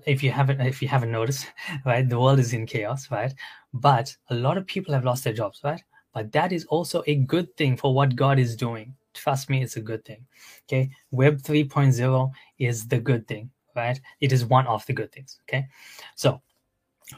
if 0.04 0.23
you 0.23 0.30
haven't 0.30 0.61
if 0.61 0.82
you 0.82 0.88
haven't 0.88 1.12
noticed, 1.12 1.47
right, 1.87 2.06
the 2.06 2.21
world 2.21 2.38
is 2.38 2.52
in 2.52 2.66
chaos, 2.66 3.11
right? 3.11 3.32
But 3.73 4.14
a 4.28 4.35
lot 4.35 4.59
of 4.59 4.66
people 4.66 4.92
have 4.92 5.06
lost 5.06 5.25
their 5.25 5.32
jobs, 5.32 5.61
right? 5.64 5.82
But 6.12 6.30
that 6.32 6.52
is 6.52 6.66
also 6.66 7.02
a 7.06 7.14
good 7.14 7.56
thing 7.56 7.78
for 7.78 7.94
what 7.94 8.16
God 8.16 8.38
is 8.38 8.54
doing. 8.54 8.94
Trust 9.14 9.49
me, 9.49 9.62
it's 9.62 9.76
a 9.76 9.80
good 9.80 10.04
thing. 10.04 10.26
Okay. 10.68 10.90
Web 11.11 11.38
3.0 11.38 12.30
is 12.59 12.87
the 12.87 13.00
good 13.00 13.26
thing, 13.26 13.50
right? 13.75 14.00
It 14.21 14.33
is 14.33 14.45
one 14.45 14.67
of 14.67 14.85
the 14.87 14.93
good 14.93 15.12
things. 15.12 15.38
Okay. 15.49 15.67
So 16.14 16.41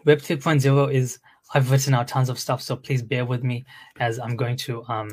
Web 0.05 0.19
3.0 0.19 0.93
is 0.93 1.19
I've 1.53 1.71
written 1.71 1.95
out 1.95 2.09
tons 2.09 2.29
of 2.29 2.39
stuff, 2.39 2.63
so 2.63 2.77
please 2.77 3.03
bear 3.03 3.25
with 3.25 3.45
me 3.45 3.65
as 4.01 4.19
I'm 4.19 4.37
going 4.37 4.57
to 4.59 4.85
um, 4.89 5.11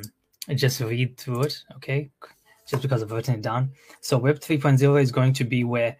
just 0.55 0.79
read 0.79 1.17
through 1.17 1.43
it, 1.43 1.63
okay? 1.75 2.09
Just 2.67 2.81
because 2.81 3.03
I've 3.03 3.11
written 3.11 3.35
it 3.35 3.41
down. 3.41 3.71
So 4.01 4.17
Web 4.17 4.39
3.0 4.39 5.01
is 5.01 5.11
going 5.11 5.33
to 5.33 5.43
be 5.43 5.63
where 5.63 5.97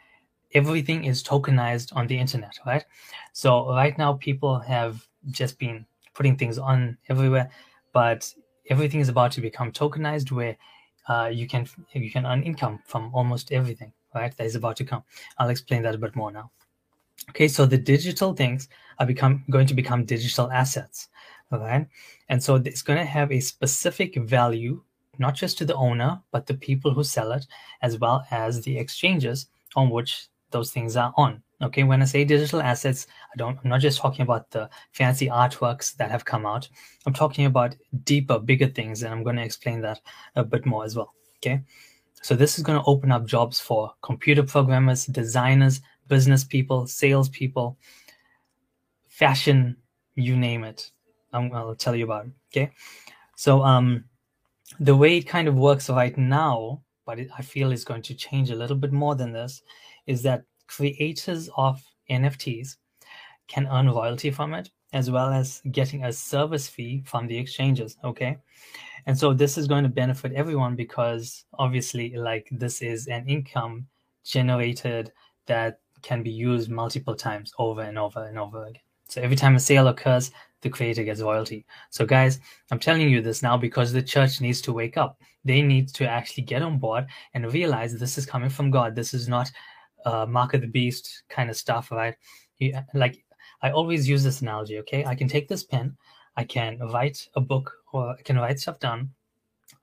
everything 0.54 1.06
is 1.06 1.24
tokenized 1.24 1.96
on 1.96 2.08
the 2.08 2.18
internet, 2.18 2.58
right? 2.66 2.84
So 3.34 3.70
right 3.70 3.98
now 3.98 4.14
people 4.14 4.60
have 4.60 5.06
just 5.30 5.60
been 5.60 5.86
putting 6.14 6.38
things 6.38 6.58
on 6.58 6.98
everywhere, 7.10 7.52
but 7.94 8.34
everything 8.70 9.00
is 9.00 9.10
about 9.10 9.32
to 9.34 9.42
become 9.42 9.72
tokenized 9.72 10.32
where 10.32 10.58
uh, 11.08 11.30
you 11.32 11.48
can 11.48 11.68
you 11.94 12.12
can 12.12 12.26
earn 12.26 12.44
income 12.44 12.80
from 12.86 13.14
almost 13.14 13.52
everything, 13.52 13.92
right? 14.13 14.36
That 14.36 14.46
is 14.46 14.56
about 14.56 14.77
to 14.77 14.86
come. 14.86 15.03
I'll 15.38 15.50
explain 15.50 15.82
that 15.84 15.96
a 15.96 15.98
bit 15.98 16.15
more 16.15 16.32
now. 16.32 16.51
Okay, 17.30 17.48
so 17.48 17.65
the 17.65 17.77
digital 17.77 18.34
things 18.34 18.68
are 19.00 19.06
become 19.06 19.44
going 19.50 19.68
to 19.68 19.74
become 19.74 20.06
digital 20.06 20.51
assets, 20.51 21.10
right? 21.51 21.88
And 22.30 22.41
so 22.41 22.56
it's 22.56 22.82
going 22.82 23.00
to 23.00 23.06
have 23.06 23.32
a 23.32 23.39
specific 23.39 24.15
value, 24.15 24.82
not 25.20 25.36
just 25.36 25.58
to 25.60 25.65
the 25.65 25.75
owner, 25.75 26.20
but 26.32 26.48
the 26.48 26.56
people 26.56 26.94
who 26.94 27.03
sell 27.03 27.32
it, 27.32 27.46
as 27.82 28.00
well 28.00 28.25
as 28.32 28.62
the 28.62 28.77
exchanges 28.77 29.48
on 29.75 29.89
which 29.89 30.27
those 30.50 30.72
things 30.72 30.98
are 30.98 31.13
on. 31.15 31.41
Okay, 31.62 31.84
when 31.84 32.01
I 32.01 32.06
say 32.06 32.25
digital 32.25 32.62
assets, 32.62 33.06
I 33.32 33.38
don't 33.38 33.58
I'm 33.63 33.70
not 33.70 33.82
just 33.82 34.00
talking 34.00 34.24
about 34.24 34.50
the 34.50 34.68
fancy 34.94 35.27
artworks 35.27 35.96
that 35.98 36.10
have 36.10 36.25
come 36.25 36.46
out. 36.46 36.68
I'm 37.06 37.13
talking 37.13 37.46
about 37.46 37.75
deeper, 38.03 38.39
bigger 38.39 38.68
things, 38.68 39.03
and 39.03 39.13
I'm 39.13 39.24
going 39.24 39.36
to 39.36 39.44
explain 39.44 39.82
that 39.82 40.00
a 40.36 40.44
bit 40.44 40.65
more 40.65 40.84
as 40.86 40.96
well. 40.96 41.13
Okay. 41.38 41.62
So 42.22 42.36
this 42.36 42.58
is 42.58 42.63
going 42.63 42.80
to 42.80 42.86
open 42.86 43.12
up 43.12 43.25
jobs 43.25 43.60
for 43.60 43.94
computer 44.01 44.44
programmers, 44.44 45.06
designers, 45.06 45.82
business 46.08 46.44
people, 46.44 46.88
salespeople, 46.88 47.78
fashion, 49.08 49.75
you 50.16 50.36
name 50.36 50.63
it. 50.63 50.92
I'm, 51.34 51.54
I'll 51.54 51.75
tell 51.75 51.96
you 51.96 52.06
about 52.06 52.28
it. 52.28 52.32
Okay. 52.51 52.72
So 53.36 53.63
um, 53.63 54.06
the 54.80 54.96
way 54.96 55.18
it 55.18 55.24
kind 55.24 55.48
of 55.48 55.56
works 55.56 55.90
right 55.90 56.16
now, 56.18 56.84
but 57.06 57.20
it, 57.20 57.30
I 57.38 57.42
feel 57.42 57.72
is 57.72 57.84
going 57.84 58.04
to 58.04 58.13
change 58.13 58.51
a 58.51 58.56
little 58.56 58.75
bit 58.78 58.92
more 58.92 59.16
than 59.16 59.32
this, 59.32 59.63
is 60.06 60.22
that 60.24 60.44
creators 60.68 61.50
of 61.58 61.84
NFTs 62.10 62.78
can 63.48 63.68
earn 63.68 63.90
royalty 63.90 64.32
from 64.32 64.54
it 64.54 64.70
as 64.94 65.10
well 65.10 65.32
as 65.32 65.62
getting 65.72 66.04
a 66.06 66.14
service 66.14 66.68
fee 66.68 67.04
from 67.06 67.28
the 67.28 67.38
exchanges. 67.38 67.98
Okay. 68.04 68.38
And 69.06 69.18
so 69.18 69.34
this 69.34 69.58
is 69.58 69.68
going 69.68 69.84
to 69.84 69.90
benefit 69.90 70.34
everyone 70.34 70.76
because 70.76 71.46
obviously, 71.58 72.16
like, 72.16 72.48
this 72.52 72.82
is 72.82 73.08
an 73.08 73.28
income 73.28 73.88
generated 74.24 75.12
that 75.48 75.80
can 76.02 76.24
be 76.24 76.32
used 76.32 76.70
multiple 76.70 77.16
times 77.16 77.52
over 77.58 77.82
and 77.82 77.98
over 77.98 78.26
and 78.26 78.38
over 78.38 78.66
again. 78.66 78.82
So 79.08 79.22
every 79.22 79.36
time 79.36 79.56
a 79.56 79.60
sale 79.60 79.88
occurs, 79.88 80.32
the 80.62 80.70
creator 80.70 81.04
gets 81.04 81.22
royalty. 81.22 81.66
So 81.90 82.06
guys, 82.06 82.40
I'm 82.72 82.80
telling 82.80 83.10
you 83.10 83.22
this 83.22 83.42
now 83.44 83.58
because 83.58 83.92
the 83.92 84.02
church 84.02 84.42
needs 84.42 84.62
to 84.62 84.74
wake 84.74 84.98
up. 84.98 85.20
They 85.44 85.62
need 85.62 85.90
to 85.96 86.08
actually 86.08 86.44
get 86.44 86.62
on 86.62 86.78
board 86.78 87.08
and 87.34 87.52
realize 87.52 87.94
this 87.94 88.18
is 88.18 88.26
coming 88.26 88.50
from 88.50 88.72
God. 88.72 88.96
This 88.96 89.14
is 89.14 89.28
not 89.28 89.52
uh, 90.06 90.26
mark 90.28 90.54
of 90.54 90.62
the 90.62 90.68
beast 90.68 91.24
kind 91.30 91.50
of 91.50 91.58
stuff, 91.58 91.92
right? 91.92 92.16
Like 92.94 93.24
I 93.62 93.72
always 93.72 94.08
use 94.08 94.24
this 94.24 94.41
analogy. 94.41 94.80
Okay, 94.80 95.06
I 95.06 95.15
can 95.15 95.27
take 95.27 95.48
this 95.48 95.63
pen, 95.63 95.98
I 96.38 96.44
can 96.44 96.80
write 96.80 97.27
a 97.36 97.41
book, 97.41 97.72
or 97.94 98.12
I 98.12 98.22
can 98.22 98.38
write 98.38 98.60
stuff 98.60 98.80
down, 98.80 99.12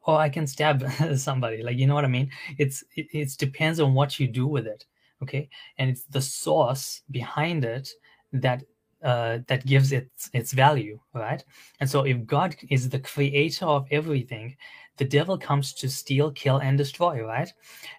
or 0.06 0.18
I 0.18 0.28
can 0.28 0.47
stab 0.47 0.85
somebody. 1.16 1.62
Like 1.62 1.76
you 1.76 1.87
know 1.87 1.94
what 1.94 2.04
I 2.04 2.08
mean? 2.08 2.30
It's 2.58 2.82
it, 2.97 3.06
it 3.12 3.37
depends 3.38 3.80
on 3.80 3.94
what 3.94 4.18
you 4.18 4.28
do 4.28 4.47
with 4.47 4.66
it 4.66 4.85
okay 5.23 5.49
and 5.78 5.90
it's 5.90 6.04
the 6.04 6.20
source 6.20 7.02
behind 7.11 7.64
it 7.64 7.88
that 8.32 8.62
uh, 9.04 9.38
that 9.47 9.64
gives 9.64 9.92
it 9.92 10.11
its 10.32 10.52
value 10.52 10.99
right 11.14 11.44
and 11.80 11.88
so 11.88 12.04
if 12.04 12.26
god 12.26 12.56
is 12.68 12.88
the 12.88 12.99
creator 12.99 13.64
of 13.64 13.87
everything 13.92 14.56
the 14.97 15.04
devil 15.04 15.38
comes 15.38 15.73
to 15.73 15.88
steal 15.88 16.32
kill 16.32 16.58
and 16.58 16.76
destroy 16.76 17.23
right 17.25 17.52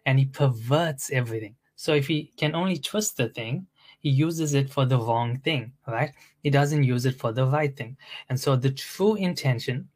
and 0.05 0.19
he 0.19 0.25
perverts 0.25 1.09
everything 1.11 1.55
so 1.75 1.93
if 1.93 2.07
he 2.07 2.33
can 2.35 2.53
only 2.53 2.77
twist 2.77 3.15
the 3.15 3.29
thing 3.29 3.65
he 3.99 4.09
uses 4.09 4.53
it 4.53 4.69
for 4.69 4.85
the 4.85 4.97
wrong 4.97 5.37
thing 5.39 5.71
right 5.87 6.11
he 6.43 6.49
doesn't 6.49 6.83
use 6.83 7.05
it 7.05 7.19
for 7.19 7.31
the 7.31 7.45
right 7.45 7.75
thing 7.75 7.95
and 8.29 8.39
so 8.39 8.55
the 8.55 8.71
true 8.71 9.15
intention 9.15 9.87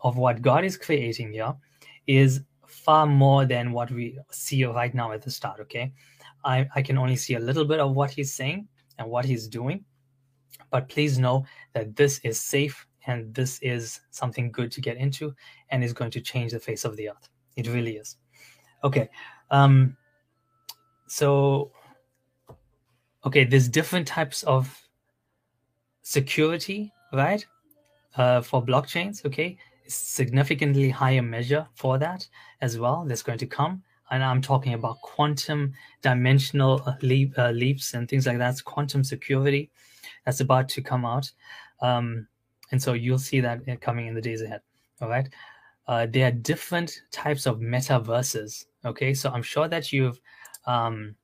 of 0.00 0.16
what 0.16 0.42
god 0.42 0.64
is 0.64 0.76
creating 0.76 1.32
here 1.32 1.54
is 2.06 2.40
far 2.66 3.06
more 3.06 3.44
than 3.44 3.72
what 3.72 3.90
we 3.90 4.18
see 4.30 4.64
right 4.64 4.94
now 4.94 5.12
at 5.12 5.22
the 5.22 5.30
start 5.30 5.60
okay 5.60 5.92
I, 6.46 6.68
I 6.76 6.82
can 6.82 6.96
only 6.96 7.16
see 7.16 7.34
a 7.34 7.40
little 7.40 7.64
bit 7.64 7.80
of 7.80 7.94
what 7.94 8.10
he's 8.10 8.32
saying 8.32 8.68
and 8.98 9.10
what 9.10 9.24
he's 9.24 9.48
doing. 9.48 9.84
But 10.70 10.88
please 10.88 11.18
know 11.18 11.44
that 11.74 11.96
this 11.96 12.20
is 12.22 12.40
safe 12.40 12.86
and 13.06 13.34
this 13.34 13.58
is 13.62 14.00
something 14.10 14.50
good 14.52 14.70
to 14.72 14.80
get 14.80 14.96
into 14.96 15.34
and 15.70 15.82
is 15.82 15.92
going 15.92 16.12
to 16.12 16.20
change 16.20 16.52
the 16.52 16.60
face 16.60 16.84
of 16.84 16.96
the 16.96 17.10
earth. 17.10 17.28
It 17.56 17.68
really 17.68 17.96
is. 17.96 18.16
Okay. 18.84 19.08
Um, 19.50 19.96
so, 21.08 21.72
okay, 23.26 23.44
there's 23.44 23.68
different 23.68 24.06
types 24.06 24.42
of 24.44 24.82
security, 26.02 26.92
right? 27.12 27.44
Uh, 28.16 28.40
for 28.40 28.64
blockchains, 28.64 29.24
okay? 29.26 29.58
Significantly 29.86 30.88
higher 30.88 31.22
measure 31.22 31.66
for 31.74 31.98
that 31.98 32.26
as 32.60 32.78
well 32.78 33.04
that's 33.06 33.22
going 33.22 33.38
to 33.38 33.46
come 33.46 33.82
and 34.10 34.22
I'm 34.22 34.40
talking 34.40 34.74
about 34.74 35.00
quantum 35.00 35.72
dimensional 36.02 36.82
uh, 36.86 36.94
leap, 37.02 37.36
uh, 37.38 37.50
leaps 37.50 37.94
and 37.94 38.08
things 38.08 38.26
like 38.26 38.38
that. 38.38 38.50
It's 38.50 38.62
quantum 38.62 39.02
security 39.02 39.70
that's 40.24 40.40
about 40.40 40.68
to 40.70 40.82
come 40.82 41.04
out. 41.04 41.30
Um, 41.80 42.26
and 42.70 42.82
so 42.82 42.92
you'll 42.92 43.18
see 43.18 43.40
that 43.40 43.80
coming 43.80 44.06
in 44.06 44.14
the 44.14 44.20
days 44.20 44.42
ahead. 44.42 44.60
All 45.00 45.08
right. 45.08 45.28
Uh, 45.88 46.06
there 46.06 46.28
are 46.28 46.32
different 46.32 47.02
types 47.12 47.46
of 47.46 47.58
metaverses. 47.58 48.66
Okay. 48.84 49.14
So 49.14 49.30
I'm 49.30 49.42
sure 49.42 49.68
that 49.68 49.92
you've, 49.92 50.20
um, 50.66 51.14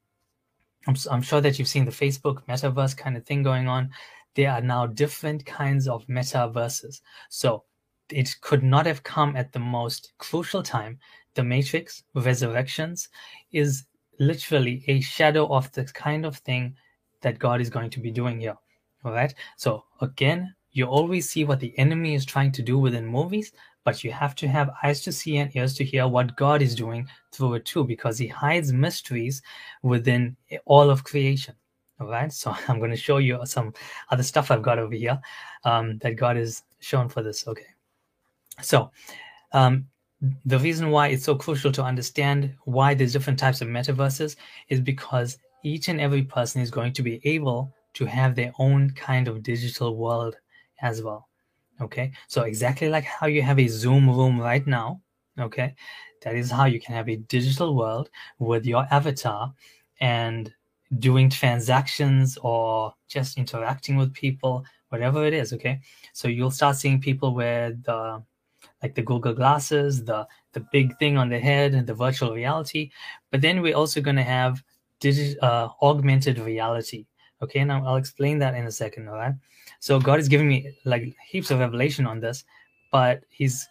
I'm, 0.86 0.96
I'm 1.10 1.22
sure 1.22 1.40
that 1.40 1.58
you've 1.58 1.68
seen 1.68 1.84
the 1.84 1.90
Facebook 1.90 2.44
metaverse 2.46 2.96
kind 2.96 3.16
of 3.16 3.24
thing 3.24 3.42
going 3.42 3.68
on. 3.68 3.90
There 4.34 4.50
are 4.50 4.60
now 4.60 4.86
different 4.86 5.44
kinds 5.44 5.88
of 5.88 6.06
metaverses. 6.06 7.00
So 7.28 7.64
it 8.10 8.34
could 8.40 8.62
not 8.62 8.86
have 8.86 9.02
come 9.02 9.36
at 9.36 9.52
the 9.52 9.58
most 9.58 10.12
crucial 10.18 10.62
time 10.62 10.98
the 11.34 11.44
Matrix 11.44 12.02
Resurrections 12.14 13.08
is 13.52 13.84
literally 14.18 14.84
a 14.88 15.00
shadow 15.00 15.46
of 15.46 15.70
the 15.72 15.84
kind 15.84 16.26
of 16.26 16.36
thing 16.38 16.76
that 17.22 17.38
God 17.38 17.60
is 17.60 17.70
going 17.70 17.90
to 17.90 18.00
be 18.00 18.10
doing 18.10 18.40
here. 18.40 18.56
All 19.04 19.12
right. 19.12 19.34
So 19.56 19.84
again, 20.00 20.54
you 20.72 20.86
always 20.86 21.28
see 21.28 21.44
what 21.44 21.60
the 21.60 21.76
enemy 21.78 22.14
is 22.14 22.24
trying 22.24 22.52
to 22.52 22.62
do 22.62 22.78
within 22.78 23.06
movies, 23.06 23.52
but 23.84 24.04
you 24.04 24.12
have 24.12 24.34
to 24.36 24.48
have 24.48 24.70
eyes 24.82 25.00
to 25.02 25.12
see 25.12 25.38
and 25.38 25.54
ears 25.56 25.74
to 25.74 25.84
hear 25.84 26.06
what 26.06 26.36
God 26.36 26.62
is 26.62 26.74
doing 26.74 27.08
through 27.32 27.54
it 27.54 27.64
too, 27.64 27.84
because 27.84 28.18
He 28.18 28.26
hides 28.26 28.72
mysteries 28.72 29.42
within 29.82 30.36
all 30.64 30.90
of 30.90 31.04
creation. 31.04 31.54
All 32.00 32.08
right. 32.08 32.32
So 32.32 32.54
I'm 32.68 32.78
going 32.78 32.90
to 32.90 32.96
show 32.96 33.18
you 33.18 33.40
some 33.44 33.72
other 34.10 34.22
stuff 34.22 34.50
I've 34.50 34.62
got 34.62 34.78
over 34.78 34.94
here 34.94 35.20
um, 35.64 35.98
that 35.98 36.16
God 36.16 36.36
has 36.36 36.62
shown 36.80 37.08
for 37.08 37.22
this. 37.22 37.46
Okay. 37.46 37.66
So 38.60 38.90
um, 39.52 39.86
the 40.44 40.58
reason 40.58 40.90
why 40.90 41.08
it's 41.08 41.24
so 41.24 41.34
crucial 41.34 41.72
to 41.72 41.82
understand 41.82 42.54
why 42.64 42.94
there's 42.94 43.12
different 43.12 43.38
types 43.38 43.60
of 43.60 43.68
metaverses 43.68 44.36
is 44.68 44.80
because 44.80 45.38
each 45.64 45.88
and 45.88 46.00
every 46.00 46.22
person 46.22 46.60
is 46.60 46.70
going 46.70 46.92
to 46.92 47.02
be 47.02 47.20
able 47.24 47.72
to 47.94 48.04
have 48.04 48.34
their 48.34 48.52
own 48.58 48.90
kind 48.90 49.28
of 49.28 49.42
digital 49.42 49.96
world 49.96 50.36
as 50.80 51.02
well 51.02 51.28
okay 51.80 52.12
so 52.28 52.42
exactly 52.42 52.88
like 52.88 53.04
how 53.04 53.26
you 53.26 53.42
have 53.42 53.58
a 53.58 53.66
zoom 53.66 54.08
room 54.08 54.40
right 54.40 54.66
now 54.66 55.00
okay 55.38 55.74
that 56.22 56.34
is 56.34 56.50
how 56.50 56.64
you 56.64 56.80
can 56.80 56.94
have 56.94 57.08
a 57.08 57.16
digital 57.16 57.74
world 57.76 58.10
with 58.38 58.64
your 58.64 58.86
avatar 58.90 59.52
and 60.00 60.52
doing 60.98 61.30
transactions 61.30 62.38
or 62.42 62.94
just 63.08 63.38
interacting 63.38 63.96
with 63.96 64.12
people 64.12 64.64
whatever 64.90 65.24
it 65.24 65.32
is 65.32 65.52
okay 65.52 65.80
so 66.12 66.28
you'll 66.28 66.50
start 66.50 66.76
seeing 66.76 67.00
people 67.00 67.34
with 67.34 67.82
the 67.84 68.22
like 68.82 68.94
the 68.94 69.02
Google 69.02 69.34
glasses, 69.34 70.04
the 70.04 70.26
the 70.52 70.60
big 70.72 70.98
thing 70.98 71.16
on 71.16 71.28
the 71.28 71.38
head, 71.38 71.74
and 71.74 71.86
the 71.86 71.94
virtual 71.94 72.34
reality. 72.34 72.90
But 73.30 73.40
then 73.40 73.62
we're 73.62 73.76
also 73.76 74.00
going 74.00 74.16
to 74.16 74.22
have 74.22 74.62
digit, 75.00 75.42
uh, 75.42 75.68
augmented 75.80 76.38
reality. 76.38 77.06
Okay, 77.40 77.64
now 77.64 77.84
I'll 77.86 77.96
explain 77.96 78.38
that 78.40 78.54
in 78.54 78.66
a 78.66 78.72
second. 78.72 79.08
All 79.08 79.16
right. 79.16 79.34
So 79.80 79.98
God 79.98 80.20
is 80.20 80.28
giving 80.28 80.48
me 80.48 80.72
like 80.84 81.14
heaps 81.26 81.50
of 81.50 81.58
revelation 81.58 82.06
on 82.06 82.20
this, 82.20 82.44
but 82.90 83.24
He's 83.30 83.66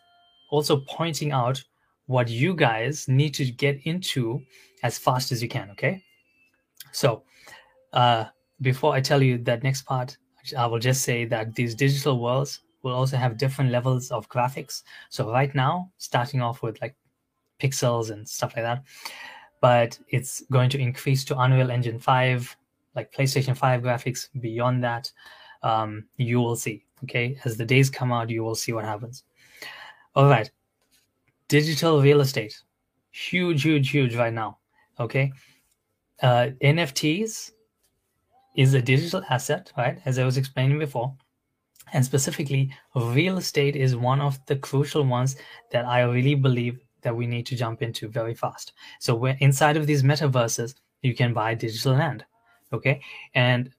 also 0.50 0.82
pointing 0.88 1.32
out 1.32 1.64
what 2.08 2.28
you 2.28 2.54
guys 2.54 3.08
need 3.08 3.34
to 3.36 3.46
get 3.46 3.80
into 3.86 4.42
as 4.84 4.98
fast 4.98 5.32
as 5.32 5.42
you 5.42 5.48
can. 5.48 5.70
Okay. 5.72 6.04
So, 6.92 7.24
uh, 7.94 8.26
before 8.62 8.94
I 8.94 9.02
tell 9.02 9.24
you 9.24 9.38
that 9.40 9.64
next 9.64 9.84
part, 9.84 10.18
I 10.58 10.66
will 10.66 10.80
just 10.80 11.04
say 11.04 11.26
that 11.26 11.56
these 11.56 11.76
digital 11.76 12.20
worlds 12.20 12.62
will 12.84 12.94
also 12.94 13.18
have 13.18 13.38
different 13.38 13.72
levels 13.72 14.12
of 14.12 14.28
graphics. 14.30 14.84
So 15.10 15.32
right 15.32 15.54
now, 15.54 15.92
starting 15.98 16.42
off 16.42 16.62
with 16.62 16.82
like 16.82 16.96
pixels 17.62 18.12
and 18.12 18.28
stuff 18.28 18.54
like 18.56 18.66
that, 18.66 18.84
but 19.62 19.98
it's 20.10 20.44
going 20.52 20.70
to 20.72 20.80
increase 20.80 21.24
to 21.26 21.40
Unreal 21.40 21.72
Engine 21.72 22.00
5, 22.00 22.58
like 22.96 23.14
PlayStation 23.14 23.56
5 23.56 23.82
graphics. 23.82 24.28
Beyond 24.40 24.84
that, 24.84 25.12
um, 25.64 26.06
you 26.18 26.40
will 26.40 26.56
see. 26.56 26.86
Okay, 27.04 27.38
as 27.46 27.58
the 27.58 27.66
days 27.66 27.90
come 27.90 28.12
out, 28.12 28.30
you 28.30 28.44
will 28.44 28.56
see 28.56 28.74
what 28.74 28.86
happens. 28.86 29.24
All 30.16 30.28
right, 30.28 30.50
digital 31.48 32.02
real 32.02 32.22
estate, 32.22 32.62
huge, 33.12 33.64
huge, 33.64 33.90
huge 33.90 34.16
right 34.16 34.34
now. 34.34 34.60
Okay, 35.00 35.32
uh, 36.22 36.50
NFTs 36.62 37.52
is 38.56 38.74
a 38.74 38.82
digital 38.82 39.24
asset, 39.30 39.72
right? 39.78 40.00
As 40.06 40.20
I 40.20 40.26
was 40.26 40.38
explaining 40.38 40.80
before. 40.80 41.16
And 41.94 42.06
specifically, 42.06 42.72
real 42.96 43.38
estate 43.38 43.76
is 43.76 43.96
one 43.96 44.22
of 44.22 44.40
the 44.46 44.56
crucial 44.56 45.04
ones 45.04 45.36
that 45.72 45.86
I 45.86 46.02
really 46.02 46.36
believe 46.36 46.80
that 47.02 47.16
we 47.16 47.28
need 47.28 47.46
to 47.48 47.56
jump 47.56 47.82
into 47.82 48.08
very 48.08 48.34
fast. 48.34 48.74
So 49.00 49.16
we're 49.16 49.38
inside 49.40 49.78
of 49.78 49.88
these 49.88 50.04
metaverses, 50.04 50.76
you 51.02 51.16
can 51.16 51.34
buy 51.34 51.56
digital 51.56 51.94
land. 51.94 52.24
Okay. 52.72 53.02
And 53.34 53.72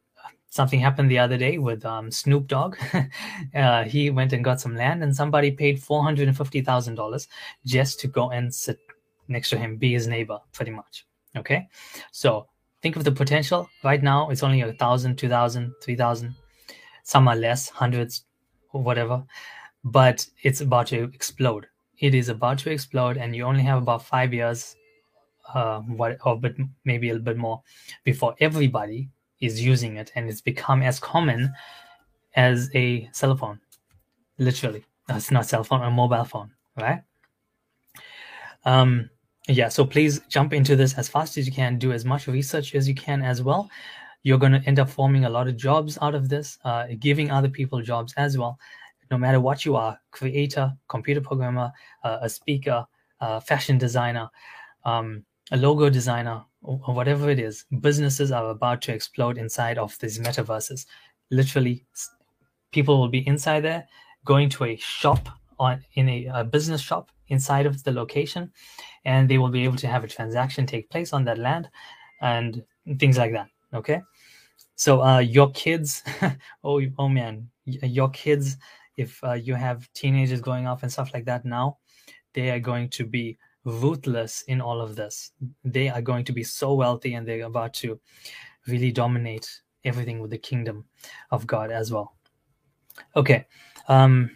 something 0.52 0.78
happened 0.78 1.10
the 1.10 1.18
other 1.18 1.38
day 1.38 1.56
with 1.56 1.82
um, 1.86 2.10
Snoop 2.10 2.46
Dogg. 2.46 2.76
uh, 3.54 3.84
he 3.84 4.10
went 4.10 4.34
and 4.34 4.44
got 4.44 4.60
some 4.60 4.76
land, 4.76 5.02
and 5.02 5.16
somebody 5.16 5.50
paid 5.50 5.80
$450,000 5.80 7.26
just 7.64 7.98
to 8.00 8.06
go 8.06 8.30
and 8.30 8.54
sit 8.54 8.78
next 9.28 9.48
to 9.48 9.56
him, 9.56 9.78
be 9.78 9.94
his 9.94 10.06
neighbor, 10.06 10.38
pretty 10.52 10.70
much. 10.70 11.06
Okay. 11.38 11.68
So 12.10 12.48
think 12.82 12.96
of 12.96 13.04
the 13.04 13.12
potential. 13.12 13.66
Right 13.82 14.02
now, 14.02 14.28
it's 14.28 14.42
only 14.42 14.60
a 14.60 14.74
thousand, 14.74 15.16
two 15.16 15.30
thousand, 15.30 15.72
three 15.82 15.96
thousand. 15.96 16.34
Some 17.02 17.28
are 17.28 17.36
less, 17.36 17.70
hundreds, 17.70 18.26
or 18.74 18.82
whatever. 18.82 19.24
But 19.84 20.26
it's 20.42 20.60
about 20.60 20.88
to 20.88 21.04
explode. 21.14 21.66
It 21.98 22.14
is 22.14 22.28
about 22.28 22.58
to 22.58 22.70
explode, 22.70 23.16
and 23.16 23.34
you 23.34 23.44
only 23.44 23.62
have 23.62 23.80
about 23.80 24.04
five 24.04 24.34
years, 24.34 24.76
uh, 25.54 25.80
what, 25.80 26.18
or 26.26 26.38
but 26.38 26.52
maybe 26.84 27.08
a 27.08 27.12
little 27.14 27.24
bit 27.24 27.38
more, 27.38 27.62
before 28.04 28.34
everybody 28.38 29.08
is 29.42 29.62
using 29.62 29.96
it, 29.96 30.12
and 30.14 30.28
it's 30.28 30.40
become 30.40 30.82
as 30.82 30.98
common 30.98 31.52
as 32.34 32.70
a 32.74 33.08
cell 33.12 33.36
phone. 33.36 33.60
Literally, 34.38 34.84
it's 35.08 35.30
not 35.30 35.46
cell 35.46 35.64
phone, 35.64 35.82
a 35.82 35.90
mobile 35.90 36.24
phone, 36.24 36.50
right? 36.76 37.02
Um, 38.64 39.10
yeah 39.48 39.68
so 39.68 39.84
please 39.84 40.20
jump 40.28 40.52
into 40.52 40.76
this 40.76 40.94
as 40.94 41.08
fast 41.08 41.36
as 41.36 41.46
you 41.46 41.52
can 41.52 41.78
do 41.78 41.92
as 41.92 42.04
much 42.04 42.28
research 42.28 42.74
as 42.74 42.86
you 42.86 42.94
can 42.94 43.22
as 43.22 43.42
well 43.42 43.68
you're 44.22 44.38
going 44.38 44.52
to 44.52 44.62
end 44.66 44.78
up 44.78 44.88
forming 44.88 45.24
a 45.24 45.28
lot 45.28 45.48
of 45.48 45.56
jobs 45.56 45.98
out 46.00 46.14
of 46.14 46.28
this 46.28 46.58
uh, 46.64 46.86
giving 47.00 47.30
other 47.30 47.48
people 47.48 47.82
jobs 47.82 48.14
as 48.16 48.38
well 48.38 48.58
no 49.10 49.18
matter 49.18 49.40
what 49.40 49.64
you 49.64 49.74
are 49.74 49.98
creator 50.12 50.72
computer 50.88 51.20
programmer 51.20 51.72
uh, 52.04 52.18
a 52.22 52.28
speaker 52.28 52.86
uh, 53.20 53.40
fashion 53.40 53.78
designer 53.78 54.28
um, 54.84 55.24
a 55.50 55.56
logo 55.56 55.90
designer 55.90 56.42
or 56.62 56.94
whatever 56.94 57.28
it 57.28 57.38
is 57.38 57.64
businesses 57.80 58.30
are 58.30 58.50
about 58.50 58.80
to 58.82 58.92
explode 58.92 59.38
inside 59.38 59.78
of 59.78 59.98
these 59.98 60.18
metaverses. 60.18 60.86
Literally 61.30 61.84
people 62.72 63.00
will 63.00 63.08
be 63.08 63.26
inside 63.26 63.60
there 63.60 63.86
going 64.24 64.48
to 64.48 64.64
a 64.64 64.76
shop 64.76 65.28
on 65.58 65.84
in 65.94 66.08
a, 66.08 66.26
a 66.34 66.44
business 66.44 66.80
shop 66.80 67.10
inside 67.28 67.66
of 67.66 67.82
the 67.84 67.92
location 67.92 68.50
and 69.04 69.28
they 69.28 69.38
will 69.38 69.48
be 69.48 69.64
able 69.64 69.76
to 69.76 69.86
have 69.86 70.04
a 70.04 70.08
transaction 70.08 70.66
take 70.66 70.88
place 70.90 71.12
on 71.12 71.24
that 71.24 71.38
land 71.38 71.68
and 72.20 72.62
things 72.98 73.18
like 73.18 73.32
that 73.32 73.48
okay? 73.74 74.00
So 74.74 75.02
uh, 75.02 75.18
your 75.18 75.50
kids 75.52 76.02
oh 76.64 76.80
oh 76.98 77.08
man 77.08 77.48
your 77.64 78.10
kids 78.10 78.56
if 78.96 79.22
uh, 79.24 79.32
you 79.32 79.54
have 79.54 79.92
teenagers 79.94 80.40
going 80.40 80.66
off 80.66 80.82
and 80.82 80.92
stuff 80.92 81.12
like 81.14 81.24
that 81.24 81.44
now 81.44 81.78
they 82.34 82.50
are 82.50 82.60
going 82.60 82.88
to 82.90 83.04
be 83.04 83.38
ruthless 83.64 84.42
in 84.42 84.60
all 84.60 84.80
of 84.80 84.96
this 84.96 85.32
they 85.64 85.88
are 85.88 86.02
going 86.02 86.24
to 86.24 86.32
be 86.32 86.42
so 86.42 86.74
wealthy 86.74 87.14
and 87.14 87.26
they're 87.26 87.44
about 87.44 87.72
to 87.72 88.00
really 88.66 88.90
dominate 88.90 89.62
everything 89.84 90.20
with 90.20 90.30
the 90.30 90.38
kingdom 90.38 90.84
of 91.30 91.46
god 91.46 91.70
as 91.70 91.92
well 91.92 92.16
okay 93.16 93.46
um 93.88 94.30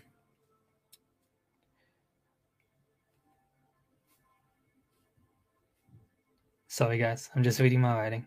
Sorry, 6.77 6.99
guys. 6.99 7.31
I'm 7.35 7.43
just 7.43 7.59
reading 7.59 7.81
my 7.81 7.97
writing. 7.97 8.27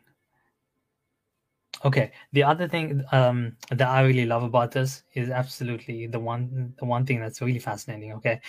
Okay. 1.85 2.11
The 2.33 2.41
other 2.41 2.67
thing 2.67 3.03
um, 3.11 3.55
that 3.69 3.87
I 3.87 4.01
really 4.01 4.25
love 4.25 4.41
about 4.41 4.71
this 4.71 5.03
is 5.13 5.29
absolutely 5.29 6.07
the 6.07 6.19
one 6.19 6.73
the 6.79 6.85
one 6.85 7.05
thing 7.05 7.19
that's 7.19 7.43
really 7.43 7.59
fascinating. 7.59 8.13
Okay, 8.13 8.41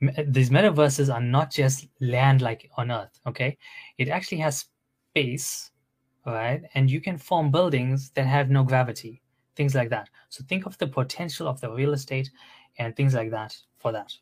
these 0.00 0.50
metaverses 0.50 1.12
are 1.12 1.20
not 1.20 1.50
just 1.50 1.88
land 2.00 2.42
like 2.42 2.70
on 2.76 2.90
Earth. 2.90 3.18
Okay, 3.26 3.56
it 3.98 4.08
actually 4.08 4.38
has 4.38 4.66
space, 5.10 5.70
right? 6.26 6.62
And 6.74 6.90
you 6.90 7.00
can 7.00 7.16
form 7.16 7.50
buildings 7.50 8.10
that 8.10 8.26
have 8.26 8.50
no 8.50 8.62
gravity, 8.62 9.22
things 9.54 9.74
like 9.74 9.90
that. 9.90 10.08
So 10.28 10.44
think 10.48 10.66
of 10.66 10.76
the 10.78 10.86
potential 10.86 11.48
of 11.48 11.60
the 11.60 11.70
real 11.70 11.94
estate 11.94 12.30
and 12.78 12.94
things 12.94 13.14
like 13.14 13.30
that 13.30 13.56
for 13.78 13.92
that. 13.92 14.12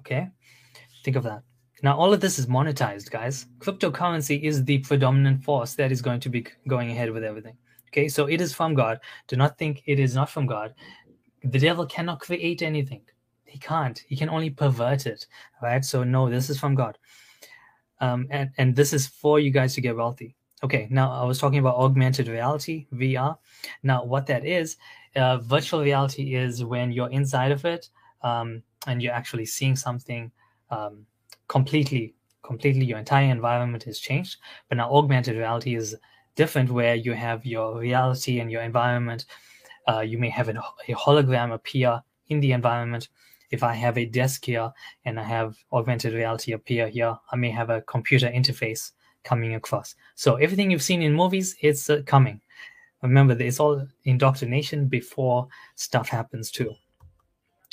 Okay, 0.00 0.28
think 1.04 1.16
of 1.16 1.24
that. 1.24 1.42
Now, 1.82 1.96
all 1.96 2.14
of 2.14 2.20
this 2.20 2.38
is 2.38 2.46
monetized, 2.46 3.10
guys. 3.10 3.46
Cryptocurrency 3.58 4.40
is 4.40 4.64
the 4.64 4.78
predominant 4.78 5.42
force 5.42 5.74
that 5.74 5.90
is 5.90 6.00
going 6.00 6.20
to 6.20 6.28
be 6.28 6.46
going 6.68 6.92
ahead 6.92 7.10
with 7.10 7.24
everything. 7.24 7.56
Okay, 7.88 8.08
so 8.08 8.26
it 8.26 8.40
is 8.40 8.54
from 8.54 8.74
God. 8.74 9.00
Do 9.26 9.34
not 9.34 9.58
think 9.58 9.82
it 9.86 9.98
is 9.98 10.14
not 10.14 10.30
from 10.30 10.46
God. 10.46 10.74
The 11.42 11.58
devil 11.58 11.84
cannot 11.84 12.20
create 12.20 12.62
anything. 12.62 13.02
He 13.52 13.58
can't. 13.58 14.02
He 14.08 14.16
can 14.16 14.30
only 14.30 14.50
pervert 14.50 15.06
it. 15.06 15.26
Right? 15.62 15.84
So, 15.84 16.02
no, 16.02 16.30
this 16.30 16.48
is 16.48 16.58
from 16.58 16.74
God. 16.74 16.98
Um, 18.00 18.26
and, 18.30 18.50
and 18.58 18.74
this 18.74 18.92
is 18.92 19.06
for 19.06 19.38
you 19.38 19.50
guys 19.50 19.74
to 19.74 19.80
get 19.80 19.96
wealthy. 19.96 20.34
Okay, 20.64 20.88
now 20.90 21.12
I 21.12 21.24
was 21.24 21.38
talking 21.38 21.58
about 21.58 21.76
augmented 21.76 22.28
reality, 22.28 22.86
VR. 22.92 23.36
Now, 23.82 24.04
what 24.04 24.26
that 24.26 24.46
is, 24.46 24.76
uh, 25.16 25.38
virtual 25.38 25.82
reality 25.82 26.34
is 26.34 26.64
when 26.64 26.92
you're 26.92 27.10
inside 27.10 27.52
of 27.52 27.64
it 27.64 27.88
um, 28.22 28.62
and 28.86 29.02
you're 29.02 29.12
actually 29.12 29.44
seeing 29.44 29.76
something 29.76 30.30
um, 30.70 31.04
completely 31.48 32.14
completely 32.42 32.84
your 32.84 32.98
entire 32.98 33.30
environment 33.30 33.84
has 33.84 34.00
changed 34.00 34.38
but 34.68 34.76
now 34.76 34.90
augmented 34.90 35.36
reality 35.36 35.76
is 35.76 35.94
different 36.34 36.70
where 36.70 36.96
you 36.96 37.12
have 37.12 37.46
your 37.46 37.78
reality 37.78 38.40
and 38.40 38.50
your 38.50 38.62
environment 38.62 39.26
uh, 39.88 40.00
you 40.00 40.18
may 40.18 40.28
have 40.28 40.48
an, 40.48 40.56
a 40.56 40.92
hologram 40.94 41.52
appear 41.52 42.02
in 42.28 42.40
the 42.40 42.50
environment 42.50 43.08
if 43.52 43.62
i 43.62 43.72
have 43.72 43.96
a 43.96 44.06
desk 44.06 44.44
here 44.44 44.72
and 45.04 45.20
i 45.20 45.22
have 45.22 45.56
augmented 45.72 46.12
reality 46.12 46.52
appear 46.52 46.88
here 46.88 47.16
i 47.30 47.36
may 47.36 47.50
have 47.50 47.70
a 47.70 47.82
computer 47.82 48.28
interface 48.28 48.92
coming 49.24 49.54
across. 49.54 49.94
So 50.14 50.36
everything 50.36 50.70
you've 50.70 50.82
seen 50.82 51.02
in 51.02 51.12
movies 51.14 51.56
it's 51.60 51.88
uh, 51.88 52.02
coming. 52.06 52.40
Remember 53.02 53.34
it's 53.38 53.60
all 53.60 53.86
indoctrination 54.04 54.86
before 54.86 55.48
stuff 55.74 56.08
happens 56.08 56.50
too. 56.50 56.72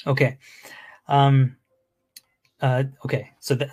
Okay. 0.08 0.38
Um 1.08 1.56
uh, 2.62 2.84
okay, 3.06 3.32
so 3.40 3.56
that, 3.56 3.70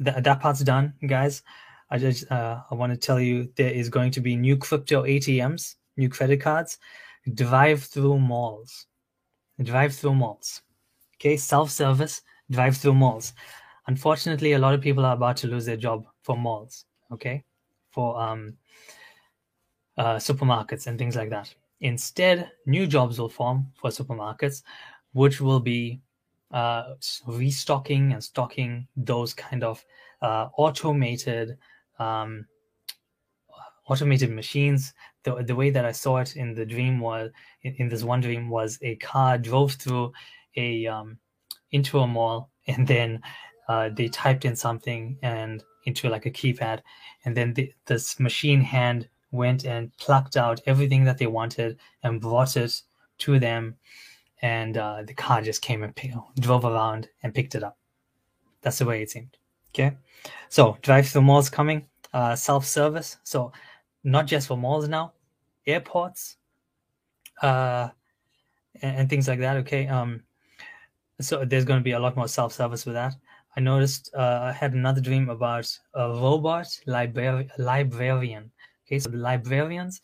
that 0.00 0.24
that 0.24 0.40
part's 0.40 0.58
done, 0.60 0.92
guys. 1.06 1.42
I 1.88 1.98
just 1.98 2.30
uh, 2.32 2.62
I 2.68 2.74
want 2.74 2.92
to 2.92 2.98
tell 2.98 3.20
you 3.20 3.48
there 3.54 3.70
is 3.70 3.88
going 3.88 4.10
to 4.10 4.20
be 4.20 4.34
new 4.34 4.56
crypto 4.56 5.04
ATMs, 5.04 5.76
new 5.96 6.08
credit 6.08 6.40
cards, 6.40 6.78
drive-through 7.32 8.18
malls, 8.18 8.86
drive-through 9.62 10.16
malls. 10.16 10.62
Okay, 11.24 11.38
self-service 11.38 12.20
drive-through 12.50 12.92
malls. 12.92 13.32
Unfortunately, 13.86 14.52
a 14.52 14.58
lot 14.58 14.74
of 14.74 14.82
people 14.82 15.06
are 15.06 15.14
about 15.14 15.38
to 15.38 15.46
lose 15.46 15.64
their 15.64 15.78
job 15.78 16.04
for 16.20 16.36
malls. 16.36 16.84
Okay, 17.10 17.42
for 17.88 18.20
um, 18.20 18.58
uh, 19.96 20.16
supermarkets 20.16 20.86
and 20.86 20.98
things 20.98 21.16
like 21.16 21.30
that. 21.30 21.54
Instead, 21.80 22.50
new 22.66 22.86
jobs 22.86 23.18
will 23.18 23.30
form 23.30 23.72
for 23.74 23.88
supermarkets, 23.88 24.64
which 25.14 25.40
will 25.40 25.60
be 25.60 26.02
uh, 26.50 26.92
restocking 27.26 28.12
and 28.12 28.22
stocking 28.22 28.86
those 28.94 29.32
kind 29.32 29.64
of 29.64 29.82
uh, 30.20 30.48
automated 30.58 31.56
um, 31.98 32.44
automated 33.86 34.30
machines. 34.30 34.92
The, 35.22 35.42
the 35.42 35.56
way 35.56 35.70
that 35.70 35.86
I 35.86 35.92
saw 35.92 36.18
it 36.18 36.36
in 36.36 36.52
the 36.52 36.66
dream 36.66 37.00
was 37.00 37.30
in, 37.62 37.74
in 37.76 37.88
this 37.88 38.04
one 38.04 38.20
dream 38.20 38.50
was 38.50 38.78
a 38.82 38.96
car 38.96 39.38
drove 39.38 39.72
through 39.72 40.12
a 40.56 40.86
um, 40.86 41.18
into 41.72 42.00
a 42.00 42.06
mall 42.06 42.50
and 42.66 42.86
then 42.86 43.20
uh, 43.68 43.88
they 43.90 44.08
typed 44.08 44.44
in 44.44 44.56
something 44.56 45.18
and 45.22 45.62
into 45.86 46.08
like 46.08 46.26
a 46.26 46.30
keypad 46.30 46.80
and 47.24 47.36
then 47.36 47.52
the, 47.54 47.72
this 47.86 48.18
machine 48.18 48.60
hand 48.60 49.08
went 49.34 49.64
and 49.64 49.94
plucked 49.98 50.36
out 50.36 50.60
everything 50.66 51.04
that 51.04 51.18
they 51.18 51.26
wanted 51.26 51.78
and 52.02 52.20
brought 52.20 52.56
it 52.56 52.82
to 53.18 53.38
them. 53.38 53.76
And 54.42 54.76
uh, 54.76 55.02
the 55.06 55.14
car 55.14 55.42
just 55.42 55.62
came 55.62 55.82
and 55.82 55.94
drove 56.38 56.64
around 56.64 57.08
and 57.22 57.34
picked 57.34 57.54
it 57.54 57.64
up. 57.64 57.76
That's 58.62 58.78
the 58.78 58.84
way 58.84 59.02
it 59.02 59.10
seemed. 59.10 59.36
Okay. 59.70 59.96
So 60.48 60.78
drive 60.82 61.08
through 61.08 61.22
malls 61.22 61.50
coming, 61.50 61.86
uh, 62.12 62.36
self 62.36 62.64
service. 62.64 63.16
So 63.24 63.52
not 64.04 64.26
just 64.26 64.48
for 64.48 64.56
malls 64.56 64.88
now, 64.88 65.12
airports, 65.66 66.36
uh, 67.42 67.88
and, 68.82 68.98
and 68.98 69.10
things 69.10 69.28
like 69.28 69.40
that. 69.40 69.56
Okay. 69.58 69.88
Um, 69.88 70.22
so 71.24 71.44
there's 71.44 71.64
going 71.64 71.80
to 71.80 71.84
be 71.84 71.92
a 71.92 71.98
lot 71.98 72.16
more 72.16 72.28
self 72.28 72.52
service 72.52 72.84
with 72.86 72.94
that. 72.94 73.14
I 73.56 73.60
noticed 73.60 74.10
uh, 74.14 74.40
I 74.42 74.52
had 74.52 74.74
another 74.74 75.00
dream 75.00 75.28
about 75.28 75.66
a 75.94 76.08
robot 76.08 76.66
libra- 76.86 77.46
librarian. 77.58 78.50
Okay, 78.86 78.98
so 78.98 79.10
the 79.10 79.16
librarians, 79.16 80.00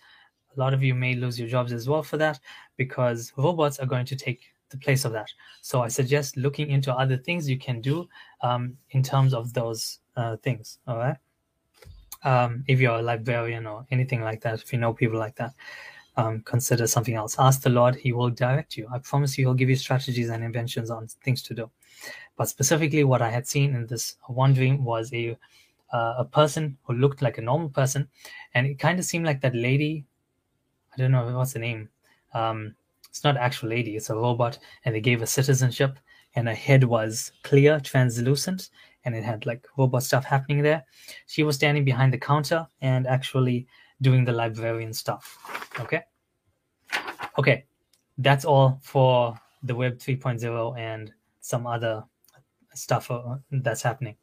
a 0.56 0.60
lot 0.60 0.72
of 0.72 0.82
you 0.82 0.94
may 0.94 1.14
lose 1.14 1.38
your 1.38 1.48
jobs 1.48 1.72
as 1.72 1.88
well 1.88 2.02
for 2.02 2.16
that 2.16 2.38
because 2.76 3.32
robots 3.36 3.78
are 3.78 3.86
going 3.86 4.06
to 4.06 4.16
take 4.16 4.40
the 4.70 4.78
place 4.78 5.04
of 5.04 5.12
that. 5.12 5.28
So 5.62 5.82
I 5.82 5.88
suggest 5.88 6.36
looking 6.36 6.70
into 6.70 6.94
other 6.94 7.16
things 7.16 7.48
you 7.48 7.58
can 7.58 7.80
do 7.80 8.08
um, 8.40 8.76
in 8.90 9.02
terms 9.02 9.34
of 9.34 9.52
those 9.52 9.98
uh, 10.16 10.36
things. 10.36 10.78
All 10.86 10.96
right. 10.96 11.16
Um, 12.22 12.64
if 12.68 12.80
you're 12.80 12.98
a 12.98 13.02
librarian 13.02 13.66
or 13.66 13.86
anything 13.90 14.22
like 14.22 14.40
that, 14.42 14.62
if 14.62 14.72
you 14.72 14.78
know 14.78 14.92
people 14.92 15.18
like 15.18 15.36
that, 15.36 15.54
um, 16.16 16.42
consider 16.42 16.86
something 16.86 17.14
else. 17.14 17.36
Ask 17.38 17.62
the 17.62 17.70
Lord, 17.70 17.94
He 17.94 18.12
will 18.12 18.30
direct 18.30 18.76
you. 18.76 18.86
I 18.92 18.98
promise 18.98 19.36
you, 19.36 19.46
He'll 19.46 19.54
give 19.54 19.70
you 19.70 19.76
strategies 19.76 20.30
and 20.30 20.42
inventions 20.42 20.90
on 20.90 21.06
things 21.24 21.42
to 21.44 21.54
do. 21.54 21.70
But 22.36 22.48
specifically, 22.48 23.04
what 23.04 23.22
I 23.22 23.30
had 23.30 23.46
seen 23.46 23.74
in 23.74 23.86
this 23.86 24.16
one 24.26 24.54
dream 24.54 24.84
was 24.84 25.12
a 25.12 25.36
uh, 25.92 26.14
a 26.18 26.24
person 26.24 26.78
who 26.84 26.92
looked 26.92 27.20
like 27.20 27.38
a 27.38 27.42
normal 27.42 27.68
person, 27.68 28.08
and 28.54 28.66
it 28.66 28.78
kind 28.78 28.98
of 28.98 29.04
seemed 29.04 29.26
like 29.26 29.40
that 29.40 29.54
lady. 29.54 30.04
I 30.94 30.96
don't 30.96 31.10
know 31.12 31.36
what's 31.36 31.52
the 31.52 31.58
name. 31.58 31.88
Um, 32.32 32.74
it's 33.08 33.24
not 33.24 33.36
actual 33.36 33.68
lady; 33.70 33.96
it's 33.96 34.10
a 34.10 34.14
robot, 34.14 34.58
and 34.84 34.94
they 34.94 35.00
gave 35.00 35.20
her 35.20 35.26
citizenship, 35.26 35.98
and 36.34 36.48
her 36.48 36.54
head 36.54 36.84
was 36.84 37.32
clear, 37.42 37.80
translucent, 37.80 38.70
and 39.04 39.14
it 39.14 39.24
had 39.24 39.46
like 39.46 39.66
robot 39.76 40.02
stuff 40.02 40.24
happening 40.24 40.62
there. 40.62 40.84
She 41.26 41.42
was 41.42 41.56
standing 41.56 41.84
behind 41.84 42.12
the 42.12 42.18
counter 42.18 42.66
and 42.80 43.06
actually 43.06 43.66
doing 44.02 44.24
the 44.24 44.32
librarian 44.32 44.92
stuff. 44.92 45.38
Okay. 45.78 46.02
Okay. 47.38 47.64
That's 48.18 48.44
all 48.44 48.78
for 48.82 49.38
the 49.62 49.74
Web 49.74 49.98
3.0 49.98 50.78
and 50.78 51.12
some 51.40 51.66
other 51.66 52.04
stuff 52.74 53.10
uh, 53.10 53.36
that's 53.50 53.82
happening. 53.82 54.16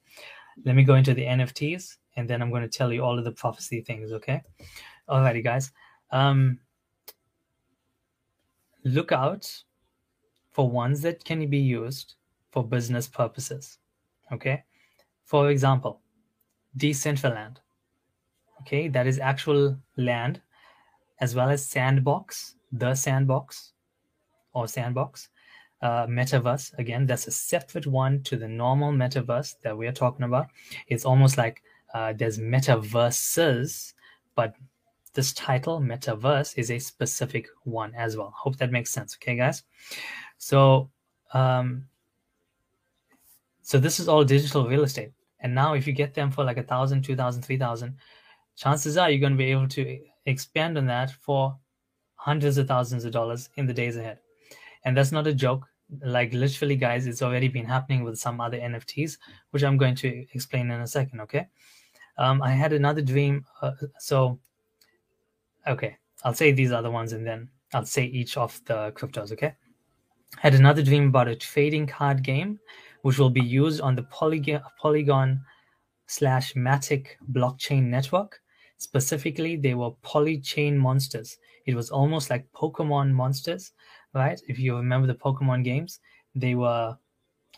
Let 0.66 0.76
me 0.76 0.84
go 0.84 0.96
into 0.96 1.14
the 1.14 1.24
NFTs 1.24 1.98
and 2.16 2.30
then 2.30 2.42
I'm 2.42 2.50
going 2.50 2.64
to 2.64 2.78
tell 2.78 2.92
you 2.92 3.04
all 3.04 3.18
of 3.18 3.26
the 3.26 3.32
prophecy 3.32 3.82
things. 3.82 4.12
Okay. 4.12 4.42
Alrighty, 5.10 5.44
guys. 5.44 5.72
Um, 6.12 6.60
look 8.84 9.12
out 9.12 9.52
for 10.52 10.70
ones 10.70 11.02
that 11.02 11.24
can 11.24 11.48
be 11.50 11.60
used 11.60 12.16
for 12.52 12.64
business 12.64 13.08
purposes. 13.08 13.78
Okay. 14.32 14.64
For 15.24 15.52
example, 15.52 16.02
Decentraland. 16.78 17.58
Okay, 18.62 18.88
that 18.90 19.08
is 19.08 19.20
actual 19.20 19.78
land, 19.98 20.42
as 21.22 21.36
well 21.36 21.50
as 21.50 21.66
Sandbox, 21.66 22.56
the 22.72 22.96
Sandbox, 22.96 23.74
or 24.54 24.68
Sandbox. 24.68 25.30
Uh, 25.80 26.08
metaverse. 26.08 26.76
Again 26.80 27.06
that's 27.06 27.28
a 27.28 27.32
separate 27.32 27.86
one 27.86 28.24
to 28.24 28.36
the 28.36 28.48
normal 28.48 28.92
metaverse 28.92 29.54
that 29.62 29.78
we 29.78 29.86
are 29.86 29.92
talking 29.92 30.26
about. 30.26 30.48
It's 30.88 31.06
almost 31.06 31.38
like 31.38 31.62
uh, 31.94 32.14
there's 32.14 32.40
metaverses 32.40 33.94
but 34.34 34.56
this 35.14 35.34
title 35.34 35.80
metaverse 35.80 36.58
is 36.58 36.72
a 36.72 36.80
specific 36.80 37.48
one 37.64 37.94
as 37.94 38.18
well. 38.18 38.34
Hope 38.36 38.58
that 38.58 38.72
makes 38.72 38.90
sense. 38.90 39.16
Okay 39.18 39.36
guys? 39.36 39.62
So 40.40 40.90
um 41.32 41.86
so 43.62 43.78
this 43.78 44.00
is 44.00 44.08
all 44.08 44.24
digital 44.24 44.68
real 44.68 44.84
estate. 44.84 45.12
And 45.42 45.54
now 45.54 45.76
if 45.76 45.86
you 45.86 45.94
get 45.94 46.16
them 46.16 46.32
for 46.32 46.44
like 46.44 46.58
a 46.58 46.64
thousand 46.64 47.04
two 47.04 47.16
thousand 47.16 47.44
three 47.44 47.58
thousand 47.58 47.98
chances 48.58 48.98
are 48.98 49.10
you're 49.10 49.20
going 49.20 49.34
to 49.34 49.38
be 49.38 49.52
able 49.52 49.68
to 49.70 50.00
expand 50.26 50.78
on 50.78 50.88
that 50.88 51.12
for 51.12 51.58
hundreds 52.16 52.58
of 52.58 52.68
thousands 52.68 53.06
of 53.06 53.14
dollars 53.14 53.50
in 53.56 53.66
the 53.66 53.74
days 53.74 53.96
ahead. 53.96 54.20
And 54.84 54.98
that's 54.98 55.12
not 55.12 55.28
a 55.28 55.34
joke. 55.34 55.66
Like 56.04 56.34
literally, 56.34 56.76
guys, 56.76 57.08
it's 57.08 57.22
already 57.22 57.48
been 57.48 57.66
happening 57.66 58.04
with 58.04 58.20
some 58.20 58.42
other 58.42 58.58
NFTs, 58.58 59.18
which 59.52 59.64
I'm 59.64 59.78
going 59.78 59.96
to 59.96 60.26
explain 60.34 60.70
in 60.72 60.82
a 60.82 60.88
second. 60.88 61.22
Okay. 61.22 61.48
Um, 62.18 62.42
I 62.42 62.52
had 62.52 62.74
another 62.74 63.02
dream. 63.02 63.46
Uh, 63.62 63.72
so, 64.00 64.40
okay, 65.68 65.96
I'll 66.24 66.34
say 66.34 66.52
these 66.52 66.72
other 66.72 66.92
ones 66.92 67.14
and 67.14 67.26
then 67.26 67.48
I'll 67.74 67.86
say 67.86 68.06
each 68.06 68.36
of 68.38 68.60
the 68.66 68.92
cryptos. 68.96 69.32
Okay. 69.32 69.54
I 70.38 70.40
had 70.42 70.56
another 70.56 70.82
dream 70.82 71.08
about 71.08 71.28
a 71.28 71.36
trading 71.36 71.88
card 71.88 72.24
game, 72.24 72.60
which 73.04 73.20
will 73.20 73.30
be 73.30 73.42
used 73.42 73.80
on 73.82 73.96
the 73.96 74.04
Polygon, 74.04 74.62
Polygon 74.82 75.42
slash 76.08 76.54
Matic 76.56 77.10
blockchain 77.32 77.84
network 77.84 78.42
Specifically, 78.78 79.56
they 79.56 79.74
were 79.74 79.92
polychain 80.04 80.76
monsters. 80.76 81.38
It 81.66 81.76
was 81.76 81.90
almost 81.90 82.30
like 82.30 82.52
Pokemon 82.54 83.12
monsters, 83.12 83.72
right? 84.14 84.40
If 84.48 84.60
you 84.60 84.76
remember 84.76 85.08
the 85.08 85.16
Pokemon 85.16 85.64
games, 85.64 86.00
they 86.36 86.56
were, 86.56 86.98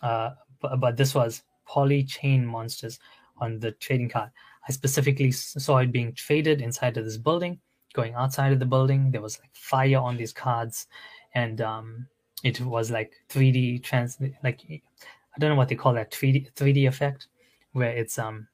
uh, 0.02 0.30
but, 0.60 0.80
but 0.80 0.96
this 0.96 1.14
was 1.14 1.42
polychain 1.68 2.44
monsters 2.44 2.98
on 3.38 3.58
the 3.58 3.72
trading 3.72 4.08
card. 4.08 4.30
I 4.66 4.72
specifically 4.72 5.30
saw 5.30 5.78
it 5.78 5.92
being 5.92 6.14
traded 6.14 6.60
inside 6.62 6.96
of 6.96 7.04
this 7.04 7.18
building. 7.18 7.60
Going 7.92 8.14
outside 8.14 8.52
of 8.52 8.58
the 8.58 8.66
building, 8.66 9.10
there 9.10 9.20
was 9.20 9.38
like 9.40 9.50
fire 9.52 9.98
on 9.98 10.16
these 10.16 10.32
cards, 10.32 10.86
and 11.34 11.60
um, 11.60 12.06
it 12.44 12.60
was 12.60 12.90
like 12.90 13.12
3D 13.28 13.82
trans, 13.82 14.16
like 14.44 14.60
I 14.70 15.38
don't 15.38 15.50
know 15.50 15.56
what 15.56 15.68
they 15.68 15.74
call 15.74 15.94
that 15.94 16.12
3D 16.12 16.52
3D 16.54 16.86
effect, 16.86 17.26
where 17.72 17.90
it's 17.90 18.16
um 18.16 18.46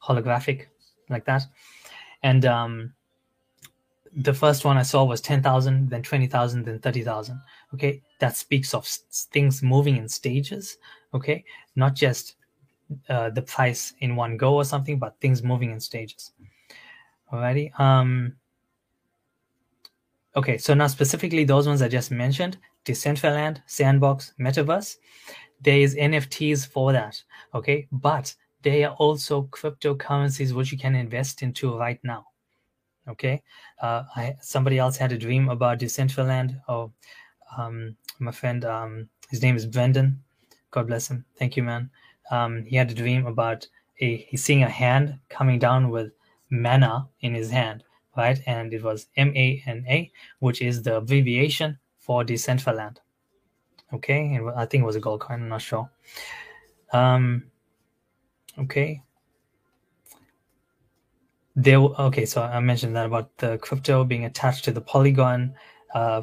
holographic 0.00 0.66
like 1.08 1.24
that 1.24 1.44
and 2.24 2.46
um, 2.46 2.94
the 4.16 4.32
first 4.32 4.64
one 4.64 4.78
I 4.78 4.82
saw 4.82 5.04
was 5.04 5.20
10,000, 5.20 5.90
then 5.90 6.02
20,000, 6.02 6.64
then 6.64 6.78
30,000. 6.78 7.40
Okay. 7.74 8.02
That 8.18 8.34
speaks 8.34 8.72
of 8.72 8.86
things 8.86 9.62
moving 9.62 9.98
in 9.98 10.08
stages. 10.08 10.78
Okay. 11.12 11.44
Not 11.76 11.94
just 11.94 12.36
uh, 13.10 13.28
the 13.28 13.42
price 13.42 13.92
in 14.00 14.16
one 14.16 14.38
go 14.38 14.54
or 14.54 14.64
something, 14.64 14.98
but 14.98 15.20
things 15.20 15.42
moving 15.42 15.70
in 15.70 15.80
stages. 15.80 16.32
Alrighty. 17.30 17.78
Um, 17.78 18.36
okay. 20.34 20.56
So 20.56 20.72
now 20.72 20.86
specifically 20.86 21.44
those 21.44 21.66
ones 21.66 21.82
I 21.82 21.88
just 21.88 22.10
mentioned, 22.10 22.56
Decentraland, 22.86 23.60
Sandbox, 23.66 24.32
Metaverse, 24.40 24.96
there 25.60 25.78
is 25.78 25.94
NFTs 25.94 26.66
for 26.66 26.92
that. 26.92 27.22
Okay. 27.54 27.86
But 27.92 28.34
they 28.64 28.82
are 28.82 28.94
also 28.94 29.44
cryptocurrencies 29.52 30.52
which 30.52 30.72
you 30.72 30.78
can 30.78 30.96
invest 30.96 31.42
into 31.42 31.78
right 31.78 32.00
now. 32.02 32.26
Okay, 33.06 33.42
uh, 33.82 34.04
I, 34.16 34.34
somebody 34.40 34.78
else 34.78 34.96
had 34.96 35.12
a 35.12 35.18
dream 35.18 35.50
about 35.50 35.78
Decentraland. 35.78 36.58
Oh, 36.68 36.90
um, 37.56 37.96
my 38.18 38.32
friend, 38.32 38.64
um, 38.64 39.08
his 39.28 39.42
name 39.42 39.56
is 39.56 39.66
Brendan. 39.66 40.18
God 40.70 40.86
bless 40.86 41.10
him. 41.10 41.24
Thank 41.36 41.56
you, 41.56 41.62
man. 41.62 41.90
Um, 42.30 42.64
he 42.64 42.76
had 42.76 42.90
a 42.90 42.94
dream 42.94 43.26
about 43.26 43.68
a 44.00 44.16
he's 44.28 44.42
seeing 44.42 44.62
a 44.62 44.68
hand 44.70 45.18
coming 45.28 45.58
down 45.58 45.90
with 45.90 46.12
mana 46.50 47.06
in 47.20 47.34
his 47.34 47.50
hand, 47.50 47.84
right? 48.16 48.40
And 48.46 48.72
it 48.72 48.82
was 48.82 49.06
M 49.16 49.36
A 49.36 49.62
N 49.66 49.84
A, 49.86 50.10
which 50.38 50.62
is 50.62 50.82
the 50.82 50.96
abbreviation 50.96 51.78
for 52.00 52.24
Decentraland. 52.24 52.96
Okay, 53.92 54.34
and 54.34 54.50
I 54.56 54.64
think 54.64 54.82
it 54.82 54.86
was 54.86 54.96
a 54.96 55.00
gold 55.00 55.20
coin. 55.20 55.42
I'm 55.42 55.48
not 55.48 55.62
sure. 55.62 55.90
Um, 56.92 57.44
Okay. 58.58 59.02
There. 61.56 61.78
Okay, 61.78 62.26
so 62.26 62.42
I 62.42 62.60
mentioned 62.60 62.96
that 62.96 63.06
about 63.06 63.36
the 63.38 63.58
crypto 63.58 64.04
being 64.04 64.24
attached 64.24 64.64
to 64.64 64.72
the 64.72 64.80
Polygon, 64.80 65.54
uh, 65.94 66.22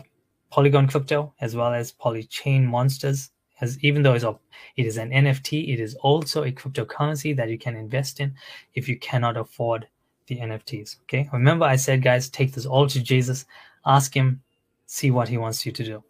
Polygon 0.50 0.88
crypto, 0.88 1.34
as 1.40 1.56
well 1.56 1.74
as 1.74 1.94
Polychain 1.94 2.66
monsters. 2.66 3.32
As 3.62 3.78
even 3.84 4.02
though 4.02 4.14
it's 4.14 4.24
a, 4.24 4.38
it 4.76 4.86
is 4.86 4.98
an 4.98 5.12
NFT, 5.12 5.74
it 5.74 5.80
is 5.80 5.96
also 5.96 6.44
a 6.44 6.52
cryptocurrency 6.52 7.36
that 7.36 7.50
you 7.50 7.58
can 7.58 7.76
invest 7.76 8.20
in 8.20 8.34
if 8.74 8.90
you 8.90 8.98
cannot 8.98 9.38
afford 9.38 9.88
the 10.28 10.38
NFTs. 10.38 10.98
Okay. 11.04 11.30
Remember, 11.32 11.66
I 11.66 11.76
said, 11.76 12.02
guys, 12.02 12.30
take 12.30 12.54
this 12.54 12.66
all 12.66 12.88
to 12.88 13.02
Jesus, 13.02 13.46
ask 13.86 14.14
him, 14.14 14.42
see 14.88 15.12
what 15.12 15.30
he 15.30 15.38
wants 15.38 15.66
you 15.66 15.72
to 15.72 15.84
do. 15.84 16.04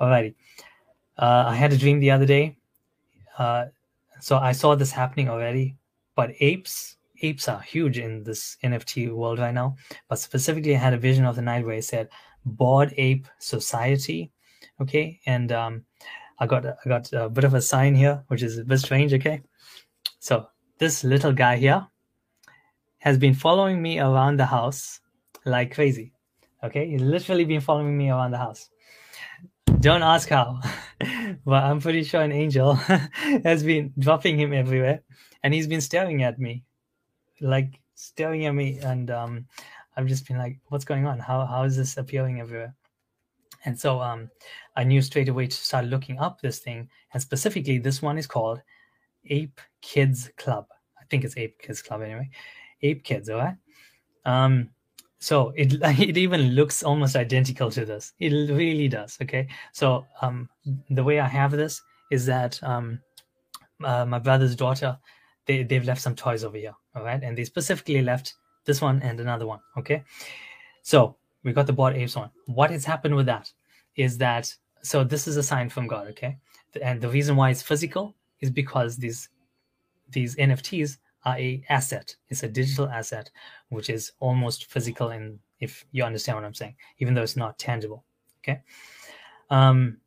Alrighty. 0.00 0.34
Uh, 1.18 1.44
I 1.48 1.54
had 1.54 1.72
a 1.72 1.78
dream 1.78 2.00
the 2.00 2.10
other 2.10 2.26
day. 2.26 2.56
Uh, 3.38 3.66
so 4.20 4.38
I 4.38 4.52
saw 4.52 4.74
this 4.74 4.92
happening 4.92 5.28
already, 5.28 5.76
but 6.16 6.32
apes 6.40 6.96
apes 7.22 7.48
are 7.48 7.60
huge 7.60 7.98
in 7.98 8.22
this 8.24 8.56
NFT 8.64 9.12
world 9.12 9.38
right 9.38 9.54
now. 9.54 9.76
But 10.08 10.18
specifically, 10.18 10.74
I 10.74 10.78
had 10.78 10.94
a 10.94 10.98
vision 10.98 11.24
of 11.24 11.36
the 11.36 11.42
night 11.42 11.64
where 11.64 11.76
I 11.76 11.80
said 11.80 12.08
Bored 12.44 12.94
Ape 12.96 13.26
Society. 13.38 14.32
Okay, 14.80 15.20
and 15.26 15.52
um, 15.52 15.84
I 16.38 16.46
got 16.46 16.64
I 16.66 16.88
got 16.88 17.12
a 17.12 17.28
bit 17.28 17.44
of 17.44 17.54
a 17.54 17.60
sign 17.60 17.94
here, 17.94 18.24
which 18.28 18.42
is 18.42 18.58
a 18.58 18.64
bit 18.64 18.78
strange. 18.78 19.12
Okay, 19.12 19.42
so 20.18 20.46
this 20.78 21.04
little 21.04 21.32
guy 21.32 21.56
here 21.56 21.86
has 22.98 23.18
been 23.18 23.34
following 23.34 23.82
me 23.82 23.98
around 23.98 24.38
the 24.38 24.46
house 24.46 25.00
like 25.44 25.74
crazy. 25.74 26.12
Okay, 26.62 26.90
he's 26.90 27.00
literally 27.00 27.44
been 27.44 27.60
following 27.60 27.96
me 27.96 28.10
around 28.10 28.32
the 28.32 28.38
house. 28.38 28.70
Don't 29.78 30.02
ask 30.02 30.28
how, 30.28 30.60
but 31.44 31.64
I'm 31.64 31.80
pretty 31.80 32.04
sure 32.04 32.20
an 32.20 32.32
angel 32.32 32.74
has 33.44 33.62
been 33.62 33.92
dropping 33.98 34.38
him 34.38 34.52
everywhere, 34.52 35.02
and 35.42 35.54
he's 35.54 35.66
been 35.66 35.80
staring 35.80 36.22
at 36.22 36.38
me, 36.38 36.64
like 37.40 37.80
staring 37.94 38.46
at 38.46 38.54
me, 38.54 38.78
and 38.78 39.10
um, 39.10 39.46
I've 39.96 40.06
just 40.06 40.26
been 40.26 40.38
like, 40.38 40.58
"What's 40.68 40.84
going 40.84 41.06
on? 41.06 41.18
How 41.18 41.46
how 41.46 41.62
is 41.62 41.76
this 41.76 41.96
appearing 41.96 42.40
everywhere?" 42.40 42.74
And 43.64 43.78
so 43.78 44.00
um, 44.00 44.30
I 44.76 44.84
knew 44.84 45.02
straight 45.02 45.28
away 45.28 45.46
to 45.46 45.56
start 45.56 45.84
looking 45.86 46.18
up 46.18 46.40
this 46.40 46.58
thing, 46.58 46.88
and 47.12 47.22
specifically, 47.22 47.78
this 47.78 48.02
one 48.02 48.18
is 48.18 48.26
called 48.26 48.60
Ape 49.26 49.60
Kids 49.80 50.30
Club. 50.36 50.66
I 51.00 51.04
think 51.10 51.24
it's 51.24 51.36
Ape 51.36 51.58
Kids 51.58 51.82
Club 51.82 52.02
anyway. 52.02 52.30
Ape 52.82 53.04
Kids, 53.04 53.28
all 53.28 53.38
right. 53.38 53.56
Um, 54.24 54.70
so 55.20 55.52
it 55.54 55.74
it 56.00 56.16
even 56.16 56.50
looks 56.52 56.82
almost 56.82 57.14
identical 57.14 57.70
to 57.70 57.84
this. 57.84 58.12
It 58.18 58.30
really 58.50 58.88
does. 58.88 59.16
Okay. 59.22 59.46
So 59.72 60.06
um, 60.22 60.48
the 60.88 61.04
way 61.04 61.20
I 61.20 61.28
have 61.28 61.52
this 61.52 61.80
is 62.10 62.26
that 62.26 62.60
um, 62.62 63.00
uh, 63.84 64.04
my 64.04 64.18
brother's 64.18 64.56
daughter, 64.56 64.98
they 65.46 65.62
they've 65.62 65.84
left 65.84 66.00
some 66.00 66.16
toys 66.16 66.42
over 66.42 66.56
here. 66.56 66.74
All 66.94 67.04
right, 67.04 67.22
and 67.22 67.36
they 67.36 67.44
specifically 67.44 68.02
left 68.02 68.34
this 68.64 68.80
one 68.80 69.00
and 69.02 69.20
another 69.20 69.46
one. 69.46 69.60
Okay. 69.76 70.02
So 70.82 71.16
we 71.44 71.52
got 71.52 71.66
the 71.66 71.72
Bored 71.72 71.96
Apes 71.96 72.16
one. 72.16 72.30
What 72.46 72.70
has 72.70 72.84
happened 72.84 73.14
with 73.14 73.26
that 73.26 73.52
is 73.96 74.18
that 74.18 74.52
so 74.82 75.04
this 75.04 75.28
is 75.28 75.36
a 75.36 75.42
sign 75.42 75.68
from 75.68 75.86
God. 75.86 76.08
Okay, 76.08 76.38
and 76.80 77.00
the 77.00 77.08
reason 77.08 77.36
why 77.36 77.50
it's 77.50 77.62
physical 77.62 78.14
is 78.40 78.50
because 78.50 78.96
these 78.96 79.28
these 80.08 80.34
NFTs 80.36 80.96
are 81.24 81.38
a 81.38 81.62
asset. 81.68 82.14
It's 82.28 82.42
a 82.42 82.48
digital 82.48 82.88
asset, 82.88 83.30
which 83.68 83.90
is 83.90 84.12
almost 84.20 84.70
physical. 84.70 85.10
And 85.10 85.38
if 85.60 85.84
you 85.92 86.04
understand 86.04 86.36
what 86.36 86.44
I'm 86.44 86.54
saying, 86.54 86.76
even 86.98 87.14
though 87.14 87.22
it's 87.22 87.36
not 87.36 87.58
tangible. 87.58 88.04
Okay. 88.42 88.60
Um, 89.50 89.98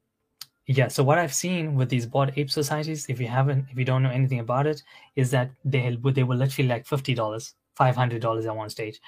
yeah. 0.65 0.87
So 0.87 1.03
what 1.03 1.17
I've 1.17 1.33
seen 1.33 1.75
with 1.75 1.89
these 1.89 2.05
Bored 2.05 2.33
Ape 2.35 2.49
societies, 2.49 3.05
if 3.09 3.19
you 3.19 3.27
haven't, 3.27 3.67
if 3.69 3.77
you 3.77 3.85
don't 3.85 4.01
know 4.01 4.09
anything 4.09 4.39
about 4.39 4.65
it, 4.65 4.81
is 5.15 5.29
that 5.31 5.51
they 5.65 5.97
they 6.03 6.23
were 6.23 6.35
literally 6.35 6.69
like 6.69 6.85
fifty 6.87 7.13
dollars, 7.13 7.55
five 7.75 7.95
hundred 7.95 8.21
dollars 8.21 8.45
at 8.45 8.55
one 8.55 8.69
stage, 8.69 8.99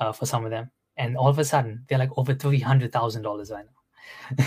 uh, 0.00 0.12
for 0.12 0.26
some 0.26 0.44
of 0.44 0.50
them, 0.50 0.70
and 0.96 1.16
all 1.16 1.28
of 1.28 1.38
a 1.38 1.44
sudden 1.44 1.84
they're 1.88 1.98
like 1.98 2.10
over 2.18 2.34
three 2.34 2.60
hundred 2.60 2.92
thousand 2.92 3.22
dollars 3.22 3.50
right 3.50 3.64
now. 3.66 4.44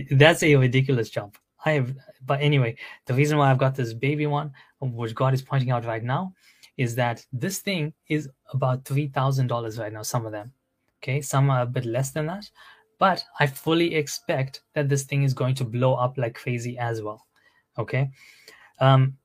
That's 0.10 0.42
a 0.42 0.56
ridiculous 0.56 1.10
jump. 1.10 1.36
I 1.64 1.72
have, 1.72 1.94
but 2.26 2.40
anyway, 2.40 2.76
the 3.06 3.14
reason 3.14 3.38
why 3.38 3.50
I've 3.50 3.58
got 3.58 3.74
this 3.74 3.94
baby 3.94 4.26
one, 4.26 4.52
which 4.80 5.14
God 5.14 5.34
is 5.34 5.42
pointing 5.42 5.70
out 5.70 5.84
right 5.84 6.02
now, 6.02 6.34
is 6.76 6.94
that 6.96 7.24
this 7.32 7.60
thing 7.60 7.92
is 8.08 8.28
about 8.52 8.84
three 8.84 9.08
thousand 9.08 9.46
dollars 9.46 9.78
right 9.78 9.92
now. 9.92 10.02
Some 10.02 10.26
of 10.26 10.32
them, 10.32 10.52
okay, 11.02 11.20
some 11.20 11.50
are 11.50 11.62
a 11.62 11.66
bit 11.66 11.84
less 11.84 12.10
than 12.10 12.26
that, 12.26 12.50
but 12.98 13.24
I 13.38 13.46
fully 13.46 13.94
expect 13.94 14.62
that 14.74 14.88
this 14.88 15.04
thing 15.04 15.22
is 15.22 15.34
going 15.34 15.54
to 15.56 15.64
blow 15.64 15.94
up 15.94 16.18
like 16.18 16.34
crazy 16.34 16.76
as 16.78 17.02
well. 17.02 17.26
Okay, 17.78 18.10
um, 18.80 19.16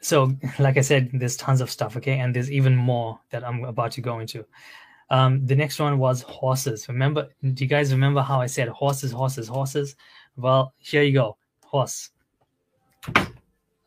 so 0.00 0.32
like 0.58 0.78
I 0.78 0.82
said, 0.82 1.10
there's 1.12 1.36
tons 1.36 1.60
of 1.60 1.70
stuff. 1.70 1.96
Okay, 1.96 2.18
and 2.18 2.34
there's 2.34 2.50
even 2.50 2.74
more 2.74 3.20
that 3.30 3.44
I'm 3.44 3.64
about 3.64 3.92
to 3.92 4.00
go 4.00 4.20
into. 4.20 4.46
Um, 5.10 5.44
the 5.44 5.54
next 5.54 5.78
one 5.78 5.98
was 5.98 6.22
horses. 6.22 6.88
Remember, 6.88 7.28
do 7.42 7.62
you 7.62 7.68
guys 7.68 7.92
remember 7.92 8.22
how 8.22 8.40
I 8.40 8.46
said 8.46 8.68
horses, 8.68 9.12
horses, 9.12 9.48
horses? 9.48 9.96
Well, 10.36 10.72
here 10.78 11.02
you 11.02 11.12
go 11.12 11.36
horse. 11.74 12.10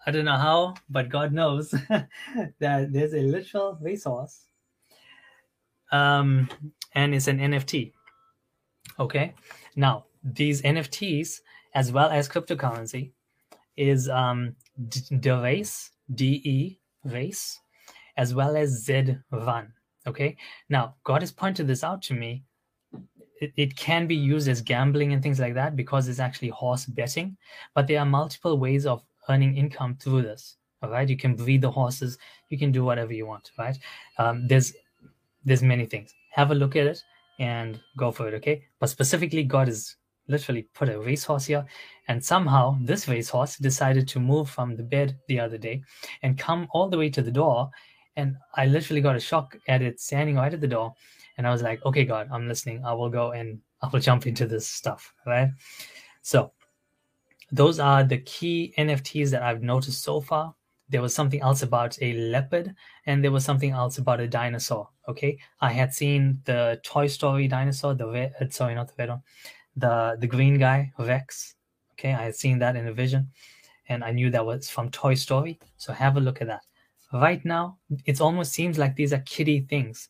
I 0.07 0.11
don't 0.11 0.25
know 0.25 0.37
how, 0.37 0.75
but 0.89 1.09
God 1.09 1.33
knows 1.33 1.71
that 2.59 2.93
there's 2.93 3.13
a 3.13 3.21
literal 3.21 3.77
resource 3.81 4.41
Um, 5.91 6.49
and 6.95 7.15
it's 7.15 7.27
an 7.27 7.39
NFT. 7.39 7.93
Okay. 8.99 9.33
Now, 9.75 10.05
these 10.23 10.61
NFTs, 10.63 11.41
as 11.75 11.91
well 11.91 12.09
as 12.09 12.29
cryptocurrency, 12.29 13.11
is 13.77 14.09
um, 14.09 14.55
the 15.11 15.39
race, 15.41 15.91
DE 16.15 16.79
race, 17.05 17.59
as 18.17 18.35
well 18.35 18.57
as 18.57 18.83
ZED 18.85 19.23
RUN. 19.31 19.73
Okay. 20.07 20.37
Now, 20.69 20.95
God 21.05 21.21
has 21.23 21.31
pointed 21.31 21.67
this 21.67 21.83
out 21.83 22.01
to 22.03 22.15
me 22.15 22.43
it, 23.41 23.51
it 23.55 23.75
can 23.75 24.07
be 24.07 24.15
used 24.15 24.47
as 24.47 24.61
gambling 24.61 25.13
and 25.13 25.21
things 25.21 25.39
like 25.39 25.53
that 25.53 25.75
because 25.75 26.07
it's 26.07 26.19
actually 26.19 26.49
horse 26.49 26.85
betting 26.85 27.37
but 27.73 27.87
there 27.87 27.99
are 27.99 28.05
multiple 28.05 28.57
ways 28.57 28.85
of 28.85 29.03
earning 29.29 29.57
income 29.57 29.95
through 29.95 30.21
this 30.21 30.57
all 30.83 30.91
right? 30.91 31.09
You 31.09 31.17
can 31.17 31.35
breed 31.35 31.61
the 31.61 31.71
horses 31.71 32.17
you 32.49 32.57
can 32.57 32.71
do 32.71 32.83
whatever 32.83 33.13
you 33.13 33.25
want 33.25 33.51
right? 33.57 33.77
Um, 34.17 34.47
there's 34.47 34.73
there's 35.45 35.63
many 35.63 35.85
things. 35.85 36.13
Have 36.31 36.51
a 36.51 36.55
look 36.55 36.75
at 36.75 36.87
it 36.87 37.01
and 37.39 37.79
go 37.97 38.11
for 38.11 38.27
it 38.27 38.33
okay? 38.35 38.63
But 38.79 38.89
specifically 38.89 39.43
god 39.43 39.67
has 39.67 39.95
literally 40.27 40.63
put 40.73 40.89
a 40.89 40.99
racehorse 40.99 41.45
here 41.45 41.65
and 42.07 42.23
somehow 42.23 42.77
this 42.81 43.07
racehorse 43.07 43.57
decided 43.57 44.07
to 44.07 44.19
move 44.19 44.49
from 44.49 44.75
the 44.75 44.83
bed 44.83 45.17
the 45.27 45.39
other 45.39 45.57
day 45.57 45.81
and 46.21 46.37
come 46.37 46.67
all 46.71 46.89
the 46.89 46.97
way 46.97 47.09
to 47.09 47.21
the 47.21 47.31
door 47.31 47.69
and 48.15 48.35
i 48.55 48.65
literally 48.65 49.01
got 49.01 49.15
a 49.15 49.19
shock 49.19 49.57
at 49.67 49.81
it 49.81 49.99
standing 49.99 50.35
right 50.35 50.53
at 50.53 50.61
the 50.61 50.67
door 50.67 50.93
and 51.37 51.47
I 51.47 51.51
was 51.51 51.61
like, 51.61 51.85
okay, 51.85 52.03
God, 52.03 52.29
I'm 52.31 52.47
listening. 52.47 52.83
I 52.83 52.93
will 52.93 53.09
go 53.09 53.31
and 53.31 53.59
I 53.81 53.87
will 53.87 53.99
jump 53.99 54.25
into 54.25 54.47
this 54.47 54.67
stuff, 54.67 55.13
right? 55.25 55.49
So 56.21 56.51
those 57.51 57.79
are 57.79 58.03
the 58.03 58.17
key 58.19 58.73
NFTs 58.77 59.29
that 59.31 59.43
I've 59.43 59.61
noticed 59.61 60.03
so 60.03 60.19
far. 60.19 60.55
There 60.89 61.01
was 61.01 61.13
something 61.13 61.41
else 61.41 61.63
about 61.63 61.97
a 62.01 62.13
leopard, 62.13 62.73
and 63.05 63.23
there 63.23 63.31
was 63.31 63.43
something 63.43 63.71
else 63.71 63.97
about 63.97 64.21
a 64.21 64.27
dinosaur. 64.27 64.89
Okay, 65.09 65.37
I 65.59 65.71
had 65.71 65.93
seen 65.93 66.41
the 66.45 66.79
Toy 66.83 67.07
Story 67.07 67.47
dinosaur, 67.47 67.93
the 67.93 68.07
uh, 68.07 68.49
sorry, 68.49 68.75
not 68.75 68.95
the 68.95 69.21
the 69.75 70.17
the 70.19 70.27
green 70.27 70.57
guy 70.57 70.93
Rex. 70.97 71.55
Okay, 71.93 72.13
I 72.13 72.23
had 72.23 72.35
seen 72.35 72.59
that 72.59 72.77
in 72.77 72.87
a 72.87 72.93
vision, 72.93 73.29
and 73.89 74.03
I 74.03 74.11
knew 74.11 74.29
that 74.31 74.45
was 74.45 74.69
from 74.69 74.89
Toy 74.91 75.15
Story. 75.15 75.59
So 75.75 75.91
have 75.91 76.15
a 76.15 76.21
look 76.21 76.41
at 76.41 76.47
that. 76.47 76.61
Right 77.11 77.43
now, 77.43 77.77
it 78.05 78.21
almost 78.21 78.53
seems 78.53 78.77
like 78.77 78.95
these 78.95 79.11
are 79.11 79.19
kiddie 79.19 79.61
things, 79.61 80.07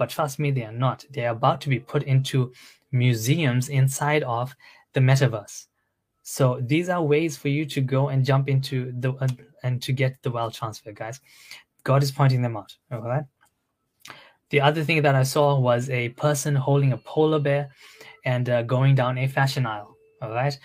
but 0.00 0.08
trust 0.08 0.38
me, 0.38 0.50
they 0.50 0.64
are 0.64 0.72
not. 0.72 1.04
They 1.10 1.26
are 1.26 1.32
about 1.32 1.60
to 1.60 1.68
be 1.68 1.78
put 1.78 2.04
into 2.04 2.54
museums 2.90 3.68
inside 3.68 4.22
of 4.22 4.56
the 4.94 5.00
metaverse. 5.00 5.66
So 6.22 6.58
these 6.62 6.88
are 6.88 7.02
ways 7.02 7.36
for 7.36 7.48
you 7.48 7.66
to 7.66 7.82
go 7.82 8.08
and 8.08 8.24
jump 8.24 8.48
into 8.48 8.94
the 8.98 9.12
uh, 9.12 9.28
and 9.62 9.82
to 9.82 9.92
get 9.92 10.16
the 10.22 10.30
wealth 10.30 10.54
transfer, 10.54 10.92
guys. 10.92 11.20
God 11.84 12.02
is 12.02 12.10
pointing 12.10 12.40
them 12.40 12.56
out. 12.56 12.74
All 12.90 13.02
right. 13.02 13.24
The 14.48 14.62
other 14.62 14.82
thing 14.84 15.02
that 15.02 15.14
I 15.14 15.22
saw 15.22 15.60
was 15.60 15.90
a 15.90 16.08
person 16.10 16.54
holding 16.54 16.94
a 16.94 16.96
polar 16.96 17.38
bear 17.38 17.68
and 18.24 18.48
uh, 18.48 18.62
going 18.62 18.94
down 18.94 19.18
a 19.18 19.28
fashion 19.28 19.66
aisle. 19.66 19.98
All 20.22 20.30
right. 20.30 20.58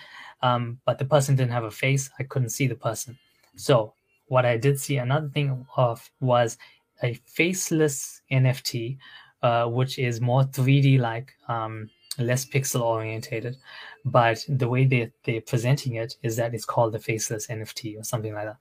Um, 0.43 0.80
but 0.86 0.98
the 0.98 1.12
person 1.13 1.36
didn't 1.36 1.52
have 1.52 1.65
a 1.65 1.71
face. 1.71 2.10
I 2.19 2.24
couldn't 2.24 2.52
see 2.52 2.67
the 2.67 2.76
person. 2.76 3.17
So 3.58 3.95
what 4.28 4.45
I 4.45 4.56
did 4.56 4.80
see 4.80 4.95
another 4.95 5.28
thing 5.28 5.67
of 5.76 6.10
was 6.21 6.58
a 7.04 7.15
faceless 7.26 8.21
NFT 8.32 8.98
uh, 9.46 9.68
which 9.68 10.00
is 10.00 10.20
more 10.22 10.44
3D 10.44 11.00
like, 11.00 11.36
um, 11.48 11.88
less 12.18 12.46
pixel 12.46 12.82
orientated. 12.82 13.58
But 14.04 14.44
the 14.50 14.68
way 14.68 14.86
they, 14.86 15.12
they're 15.24 15.42
presenting 15.42 15.96
it 15.96 16.16
is 16.24 16.36
that 16.38 16.56
it's 16.56 16.66
called 16.66 16.94
the 16.94 17.00
faceless 17.00 17.46
NFT 17.46 18.00
or 18.00 18.04
something 18.04 18.34
like 18.34 18.46
that. 18.46 18.58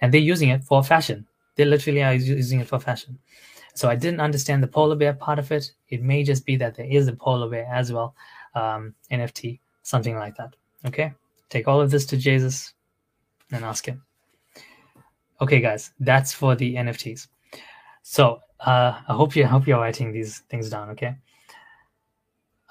And 0.00 0.12
they're 0.12 0.32
using 0.34 0.48
it 0.48 0.64
for 0.64 0.82
fashion. 0.82 1.28
They 1.54 1.64
literally 1.64 2.02
are 2.02 2.14
using 2.14 2.58
it 2.58 2.66
for 2.66 2.80
fashion. 2.80 3.20
So 3.74 3.88
I 3.88 3.94
didn't 3.94 4.20
understand 4.20 4.64
the 4.64 4.66
polar 4.66 4.96
bear 4.96 5.12
part 5.12 5.38
of 5.38 5.52
it. 5.52 5.70
It 5.90 6.02
may 6.02 6.24
just 6.24 6.44
be 6.44 6.56
that 6.56 6.74
there 6.74 6.90
is 6.90 7.06
a 7.06 7.12
polar 7.12 7.48
bear 7.48 7.68
as 7.72 7.92
well, 7.92 8.16
um, 8.56 8.96
NFT, 9.12 9.60
something 9.84 10.16
like 10.16 10.34
that. 10.38 10.56
Okay, 10.86 11.12
take 11.50 11.68
all 11.68 11.80
of 11.80 11.92
this 11.92 12.04
to 12.06 12.16
Jesus 12.16 12.74
and 13.52 13.64
ask 13.64 13.86
him. 13.86 14.02
Okay, 15.40 15.60
guys, 15.60 15.92
that's 16.00 16.32
for 16.32 16.56
the 16.56 16.74
NFTs. 16.74 17.28
So 18.02 18.40
uh, 18.60 19.00
I 19.08 19.12
hope 19.12 19.36
you 19.36 19.44
I 19.44 19.48
hope 19.48 19.66
you're 19.66 19.80
writing 19.80 20.12
these 20.12 20.40
things 20.50 20.70
down. 20.70 20.90
Okay. 20.90 21.16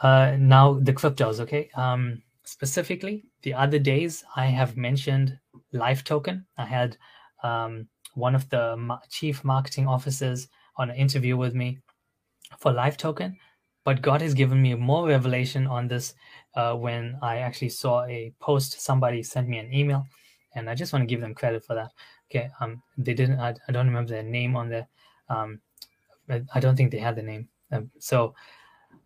Uh, 0.02 0.36
now 0.40 0.74
the 0.74 0.94
cryptos. 0.94 1.40
Okay. 1.40 1.70
Um, 1.76 2.22
specifically, 2.44 3.26
the 3.44 3.54
other 3.54 3.80
days 3.80 4.24
I 4.36 4.48
have 4.48 4.78
mentioned 4.78 5.38
Life 5.72 6.04
Token. 6.04 6.46
I 6.58 6.66
had 6.66 6.98
um, 7.44 7.88
one 8.14 8.36
of 8.36 8.50
the 8.50 8.76
ma- 8.78 9.00
chief 9.10 9.44
marketing 9.44 9.88
officers 9.88 10.48
on 10.78 10.90
an 10.90 10.96
interview 10.96 11.38
with 11.38 11.54
me 11.54 11.80
for 12.60 12.72
Life 12.72 12.98
Token, 12.98 13.38
but 13.84 14.02
God 14.02 14.22
has 14.22 14.34
given 14.34 14.62
me 14.62 14.74
more 14.76 15.08
revelation 15.08 15.68
on 15.68 15.88
this 15.88 16.14
uh, 16.56 16.74
when 16.74 17.18
I 17.22 17.38
actually 17.38 17.70
saw 17.70 18.04
a 18.06 18.34
post. 18.40 18.82
Somebody 18.82 19.24
sent 19.24 19.48
me 19.48 19.60
an 19.60 19.74
email, 19.74 20.06
and 20.56 20.70
I 20.70 20.76
just 20.76 20.94
want 20.94 21.04
to 21.04 21.08
give 21.08 21.22
them 21.22 21.36
credit 21.36 21.64
for 21.64 21.76
that. 21.76 21.92
Okay. 22.30 22.50
Um, 22.60 22.82
they 22.98 23.14
didn't. 23.14 23.40
I, 23.40 23.56
I 23.68 23.72
don't 23.72 23.88
remember 23.88 24.12
their 24.12 24.24
name 24.24 24.56
on 24.56 24.70
there. 24.70 24.88
Um, 25.30 25.62
I 26.30 26.60
don't 26.60 26.76
think 26.76 26.92
they 26.92 27.00
had 27.00 27.16
the 27.16 27.24
name. 27.24 27.48
Um, 27.72 27.92
so, 28.00 28.34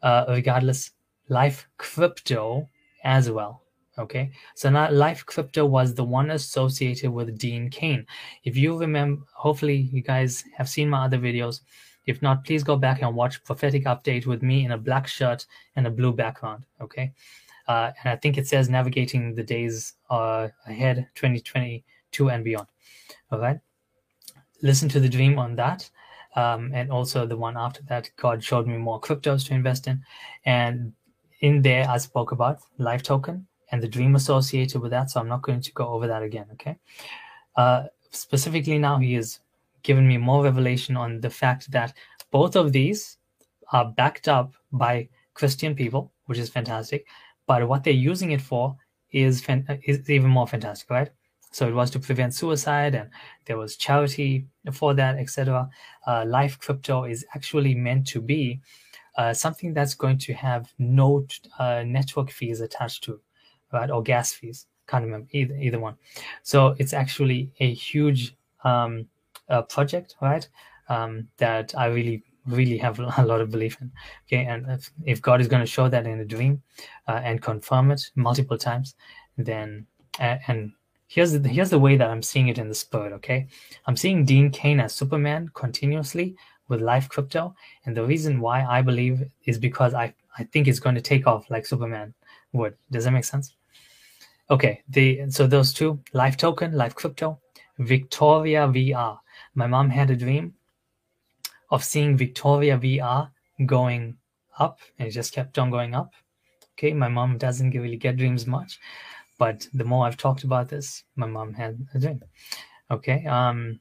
uh, 0.01 0.25
regardless, 0.29 0.91
Life 1.27 1.67
Crypto 1.77 2.69
as 3.03 3.29
well. 3.29 3.63
Okay, 3.97 4.31
so 4.55 4.69
now 4.69 4.89
Life 4.89 5.25
Crypto 5.25 5.65
was 5.65 5.93
the 5.93 6.05
one 6.05 6.31
associated 6.31 7.11
with 7.11 7.37
Dean 7.37 7.69
Cain. 7.69 8.05
If 8.45 8.55
you 8.55 8.77
remember, 8.77 9.21
hopefully 9.33 9.89
you 9.91 10.01
guys 10.01 10.43
have 10.55 10.69
seen 10.69 10.89
my 10.89 11.03
other 11.03 11.17
videos. 11.17 11.59
If 12.05 12.21
not, 12.21 12.45
please 12.45 12.63
go 12.63 12.77
back 12.77 13.01
and 13.01 13.13
watch 13.13 13.43
Prophetic 13.43 13.83
Update 13.83 14.25
with 14.25 14.41
me 14.41 14.63
in 14.63 14.71
a 14.71 14.77
black 14.77 15.05
shirt 15.05 15.45
and 15.75 15.85
a 15.85 15.91
blue 15.91 16.13
background. 16.13 16.65
Okay. 16.79 17.13
Uh, 17.67 17.91
and 18.01 18.11
I 18.11 18.15
think 18.15 18.37
it 18.37 18.47
says 18.47 18.69
navigating 18.69 19.35
the 19.35 19.43
days 19.43 19.93
uh, 20.09 20.47
ahead, 20.65 21.07
2022 21.15 22.29
and 22.29 22.43
beyond. 22.43 22.67
All 23.31 23.39
right. 23.39 23.59
Listen 24.61 24.89
to 24.89 24.99
the 24.99 25.09
dream 25.09 25.37
on 25.37 25.55
that. 25.57 25.89
Um, 26.35 26.71
and 26.73 26.91
also 26.91 27.25
the 27.25 27.37
one 27.37 27.57
after 27.57 27.81
that, 27.89 28.09
God 28.17 28.43
showed 28.43 28.67
me 28.67 28.77
more 28.77 29.01
cryptos 29.01 29.47
to 29.47 29.53
invest 29.53 29.87
in. 29.87 30.03
And 30.45 30.93
in 31.41 31.61
there, 31.61 31.87
I 31.89 31.97
spoke 31.97 32.31
about 32.31 32.59
Life 32.77 33.03
Token 33.03 33.47
and 33.71 33.81
the 33.81 33.87
dream 33.87 34.15
associated 34.15 34.81
with 34.81 34.91
that. 34.91 35.09
So 35.09 35.19
I'm 35.19 35.27
not 35.27 35.41
going 35.41 35.61
to 35.61 35.71
go 35.73 35.87
over 35.87 36.07
that 36.07 36.23
again. 36.23 36.45
Okay. 36.53 36.77
Uh, 37.55 37.85
specifically, 38.11 38.77
now 38.77 38.97
he 38.97 39.13
has 39.15 39.39
given 39.83 40.07
me 40.07 40.17
more 40.17 40.43
revelation 40.43 40.97
on 40.97 41.21
the 41.21 41.29
fact 41.29 41.71
that 41.71 41.93
both 42.31 42.55
of 42.55 42.71
these 42.71 43.17
are 43.71 43.85
backed 43.85 44.27
up 44.27 44.53
by 44.71 45.09
Christian 45.33 45.75
people, 45.75 46.11
which 46.25 46.37
is 46.37 46.49
fantastic. 46.49 47.07
But 47.47 47.67
what 47.67 47.83
they're 47.83 47.93
using 47.93 48.31
it 48.31 48.41
for 48.41 48.75
is, 49.11 49.41
fan- 49.41 49.65
is 49.83 50.09
even 50.09 50.29
more 50.29 50.47
fantastic, 50.47 50.89
right? 50.89 51.09
So 51.51 51.67
it 51.67 51.73
was 51.73 51.89
to 51.91 51.99
prevent 51.99 52.33
suicide, 52.33 52.95
and 52.95 53.09
there 53.45 53.57
was 53.57 53.75
charity 53.75 54.45
for 54.71 54.93
that, 54.93 55.17
etc. 55.17 55.69
Uh, 56.05 56.25
Life 56.27 56.59
crypto 56.59 57.05
is 57.05 57.25
actually 57.33 57.73
meant 57.75 58.07
to 58.07 58.21
be 58.21 58.59
uh, 59.17 59.33
something 59.33 59.73
that's 59.73 59.95
going 59.95 60.17
to 60.19 60.33
have 60.33 60.71
no 60.77 61.25
uh, 61.57 61.83
network 61.85 62.29
fees 62.31 62.61
attached 62.61 63.03
to, 63.03 63.19
right, 63.73 63.89
or 63.89 64.03
gas 64.03 64.31
fees. 64.33 64.67
Can't 64.87 65.03
remember 65.03 65.27
either 65.31 65.55
either 65.55 65.79
one. 65.79 65.95
So 66.43 66.75
it's 66.77 66.93
actually 66.93 67.51
a 67.59 67.73
huge 67.73 68.35
um, 68.63 69.07
uh, 69.49 69.63
project, 69.63 70.15
right? 70.21 70.47
Um, 70.87 71.27
that 71.37 71.73
I 71.77 71.87
really 71.87 72.23
really 72.45 72.77
have 72.77 72.99
a 73.17 73.25
lot 73.25 73.41
of 73.41 73.51
belief 73.51 73.81
in. 73.81 73.91
Okay, 74.27 74.45
and 74.45 74.65
if, 74.69 74.91
if 75.05 75.21
God 75.21 75.41
is 75.41 75.47
going 75.47 75.61
to 75.61 75.65
show 75.65 75.89
that 75.89 76.05
in 76.05 76.19
a 76.19 76.25
dream 76.25 76.61
uh, 77.07 77.21
and 77.23 77.41
confirm 77.41 77.91
it 77.91 78.01
multiple 78.15 78.57
times, 78.57 78.95
then 79.37 79.85
and 80.19 80.73
here's 81.09 81.33
the, 81.33 81.49
here's 81.49 81.71
the 81.71 81.79
way 81.79 81.97
that 81.97 82.09
I'm 82.09 82.21
seeing 82.21 82.47
it 82.47 82.57
in 82.57 82.69
the 82.69 82.75
spirit. 82.75 83.11
Okay, 83.13 83.47
I'm 83.87 83.97
seeing 83.97 84.23
Dean 84.23 84.49
Cain 84.51 84.79
as 84.79 84.95
Superman 84.95 85.49
continuously 85.53 86.35
with 86.69 86.81
Life 86.81 87.09
Crypto, 87.09 87.53
and 87.85 87.97
the 87.97 88.05
reason 88.05 88.39
why 88.39 88.63
I 88.63 88.81
believe 88.81 89.23
is 89.45 89.57
because 89.57 89.93
I 89.93 90.13
I 90.37 90.43
think 90.45 90.67
it's 90.67 90.79
going 90.79 90.95
to 90.95 91.01
take 91.01 91.27
off 91.27 91.49
like 91.49 91.65
Superman 91.65 92.13
would. 92.53 92.75
Does 92.91 93.03
that 93.03 93.11
make 93.11 93.25
sense? 93.25 93.55
Okay, 94.49 94.81
the 94.87 95.29
so 95.29 95.45
those 95.47 95.73
two 95.73 95.99
Life 96.13 96.37
Token, 96.37 96.73
Life 96.73 96.95
Crypto, 96.95 97.39
Victoria 97.79 98.67
VR. 98.67 99.19
My 99.55 99.67
mom 99.67 99.89
had 99.89 100.11
a 100.11 100.15
dream 100.15 100.53
of 101.71 101.83
seeing 101.83 102.17
Victoria 102.17 102.77
VR 102.77 103.31
going 103.65 104.17
up, 104.59 104.79
and 104.97 105.07
it 105.07 105.11
just 105.11 105.33
kept 105.33 105.57
on 105.57 105.71
going 105.71 105.95
up. 105.95 106.13
Okay, 106.77 106.93
my 106.93 107.09
mom 107.09 107.37
doesn't 107.37 107.71
really 107.71 107.97
get 107.97 108.17
dreams 108.17 108.47
much, 108.47 108.79
but 109.39 109.67
the 109.73 109.85
more 109.85 110.05
I've 110.05 110.17
talked 110.17 110.43
about 110.43 110.69
this, 110.69 111.03
my 111.15 111.25
mom 111.25 111.53
had 111.53 111.79
a 111.95 111.99
dream. 111.99 112.21
Okay, 112.91 113.25
um, 113.25 113.79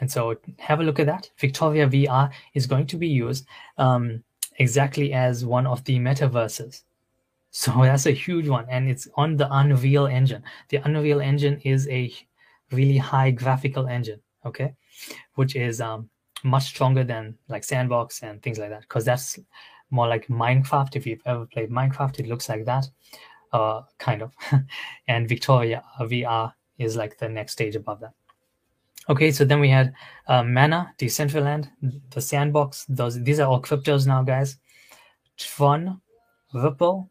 and 0.00 0.10
so 0.10 0.36
have 0.58 0.80
a 0.80 0.82
look 0.82 0.98
at 0.98 1.06
that. 1.06 1.30
Victoria 1.38 1.88
VR 1.88 2.30
is 2.54 2.66
going 2.66 2.86
to 2.88 2.96
be 2.96 3.08
used 3.08 3.46
um, 3.78 4.22
exactly 4.56 5.12
as 5.12 5.46
one 5.46 5.66
of 5.66 5.82
the 5.84 5.98
metaverses. 5.98 6.82
So 7.50 7.72
that's 7.82 8.06
a 8.06 8.10
huge 8.10 8.48
one, 8.48 8.66
and 8.68 8.88
it's 8.90 9.08
on 9.14 9.36
the 9.36 9.48
Unreal 9.50 10.06
Engine. 10.06 10.42
The 10.68 10.78
Unreal 10.78 11.20
Engine 11.20 11.60
is 11.64 11.88
a 11.88 12.12
really 12.72 12.98
high 12.98 13.30
graphical 13.30 13.86
engine, 13.86 14.20
okay, 14.44 14.74
which 15.36 15.54
is 15.54 15.80
um, 15.80 16.10
much 16.42 16.64
stronger 16.64 17.04
than 17.04 17.38
like 17.48 17.62
Sandbox 17.62 18.22
and 18.24 18.42
things 18.42 18.58
like 18.58 18.70
that, 18.70 18.82
because 18.82 19.04
that's 19.04 19.38
more 19.90 20.08
like 20.08 20.26
Minecraft. 20.26 20.96
If 20.96 21.06
you've 21.06 21.22
ever 21.24 21.46
played 21.46 21.70
Minecraft, 21.70 22.18
it 22.18 22.26
looks 22.26 22.48
like 22.48 22.64
that, 22.64 22.88
uh, 23.52 23.82
kind 23.98 24.22
of. 24.22 24.32
and 25.08 25.28
Victoria 25.28 25.82
VR 26.00 26.52
is 26.78 26.96
like 26.96 27.18
the 27.18 27.28
next 27.28 27.52
stage 27.52 27.76
above 27.76 28.00
that. 28.00 28.14
Okay, 29.10 29.32
so 29.32 29.44
then 29.44 29.60
we 29.60 29.70
had 29.70 29.94
uh, 30.26 30.42
Mana, 30.42 30.92
Decentraland, 30.98 31.70
the 32.10 32.20
Sandbox. 32.20 32.84
Those 32.88 33.22
these 33.22 33.40
are 33.40 33.48
all 33.48 33.62
cryptos 33.62 34.06
now, 34.06 34.22
guys. 34.22 34.58
Tron, 35.38 36.00
Ripple, 36.52 37.10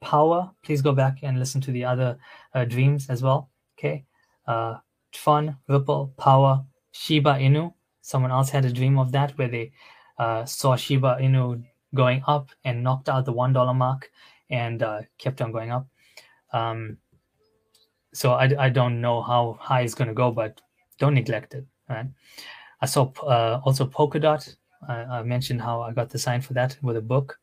Power. 0.00 0.50
Please 0.64 0.82
go 0.82 0.92
back 0.92 1.18
and 1.22 1.38
listen 1.38 1.60
to 1.60 1.70
the 1.70 1.84
other 1.84 2.18
uh, 2.54 2.64
dreams 2.64 3.08
as 3.08 3.22
well. 3.22 3.50
Okay, 3.78 4.04
uh, 4.48 4.78
Tron, 5.12 5.56
Ripple, 5.68 6.12
Power, 6.16 6.64
Shiba 6.90 7.34
Inu. 7.34 7.72
Someone 8.00 8.32
else 8.32 8.50
had 8.50 8.64
a 8.64 8.72
dream 8.72 8.98
of 8.98 9.12
that 9.12 9.38
where 9.38 9.48
they 9.48 9.70
uh, 10.18 10.44
saw 10.44 10.74
Shiba 10.74 11.18
Inu 11.20 11.62
going 11.94 12.24
up 12.26 12.50
and 12.64 12.82
knocked 12.82 13.08
out 13.08 13.24
the 13.24 13.32
one 13.32 13.52
dollar 13.52 13.74
mark 13.74 14.10
and 14.50 14.82
uh, 14.82 15.02
kept 15.18 15.40
on 15.40 15.52
going 15.52 15.70
up. 15.70 15.86
Um, 16.52 16.98
so 18.12 18.32
I, 18.32 18.50
I 18.58 18.68
don't 18.70 19.00
know 19.00 19.22
how 19.22 19.58
high 19.60 19.82
it's 19.82 19.94
going 19.94 20.08
to 20.08 20.14
go, 20.14 20.30
but 20.30 20.60
don't 20.98 21.14
neglect 21.14 21.54
it. 21.54 21.66
Right? 21.88 22.06
I 22.80 22.86
saw 22.86 23.12
uh, 23.22 23.60
also 23.64 23.86
Polkadot. 23.86 24.56
I, 24.88 24.94
I 24.94 25.22
mentioned 25.22 25.60
how 25.60 25.82
I 25.82 25.92
got 25.92 26.10
the 26.10 26.18
sign 26.18 26.40
for 26.40 26.54
that 26.54 26.76
with 26.82 26.96
a 26.96 27.02
book. 27.02 27.38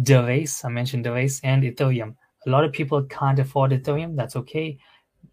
DeRace, 0.00 0.64
I 0.64 0.68
mentioned 0.68 1.04
DeRace 1.04 1.40
and 1.44 1.62
Ethereum. 1.62 2.16
A 2.46 2.50
lot 2.50 2.64
of 2.64 2.72
people 2.72 3.02
can't 3.04 3.38
afford 3.38 3.70
Ethereum. 3.70 4.16
That's 4.16 4.36
okay. 4.36 4.78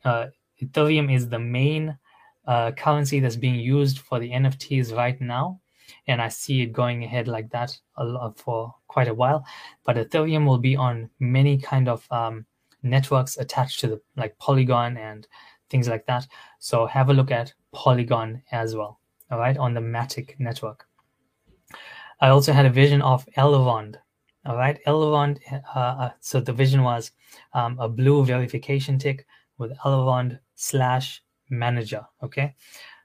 Uh, 0.05 0.27
Ethereum 0.61 1.13
is 1.13 1.27
the 1.27 1.39
main 1.39 1.97
uh, 2.47 2.71
currency 2.71 3.19
that's 3.19 3.35
being 3.35 3.59
used 3.59 3.99
for 3.99 4.19
the 4.19 4.29
NFTs 4.29 4.95
right 4.95 5.19
now, 5.19 5.59
and 6.07 6.21
I 6.21 6.29
see 6.29 6.61
it 6.61 6.73
going 6.73 7.03
ahead 7.03 7.27
like 7.27 7.49
that 7.51 7.77
for 8.35 8.73
quite 8.87 9.07
a 9.07 9.13
while. 9.13 9.45
But 9.85 9.97
Ethereum 9.97 10.45
will 10.45 10.57
be 10.57 10.75
on 10.75 11.09
many 11.19 11.57
kind 11.57 11.87
of 11.87 12.07
um, 12.11 12.45
networks 12.83 13.37
attached 13.37 13.79
to 13.81 13.87
the 13.87 14.01
like 14.15 14.37
Polygon 14.39 14.97
and 14.97 15.27
things 15.69 15.87
like 15.87 16.05
that. 16.07 16.27
So 16.59 16.85
have 16.85 17.09
a 17.09 17.13
look 17.13 17.31
at 17.31 17.53
Polygon 17.71 18.41
as 18.51 18.75
well. 18.75 18.99
All 19.29 19.39
right, 19.39 19.57
on 19.57 19.73
the 19.73 19.81
Matic 19.81 20.39
network. 20.39 20.85
I 22.19 22.29
also 22.29 22.51
had 22.53 22.65
a 22.65 22.69
vision 22.69 23.01
of 23.01 23.25
Elrond. 23.37 23.95
All 24.45 24.57
right, 24.57 24.79
Elrond. 24.85 25.39
Uh, 25.75 25.79
uh, 25.79 26.11
so 26.19 26.41
the 26.41 26.53
vision 26.53 26.83
was 26.83 27.11
um, 27.53 27.79
a 27.79 27.87
blue 27.87 28.25
verification 28.25 28.99
tick 28.99 29.25
with 29.57 29.71
Elrond 29.85 30.39
slash 30.55 31.23
manager. 31.49 32.05
Okay, 32.21 32.55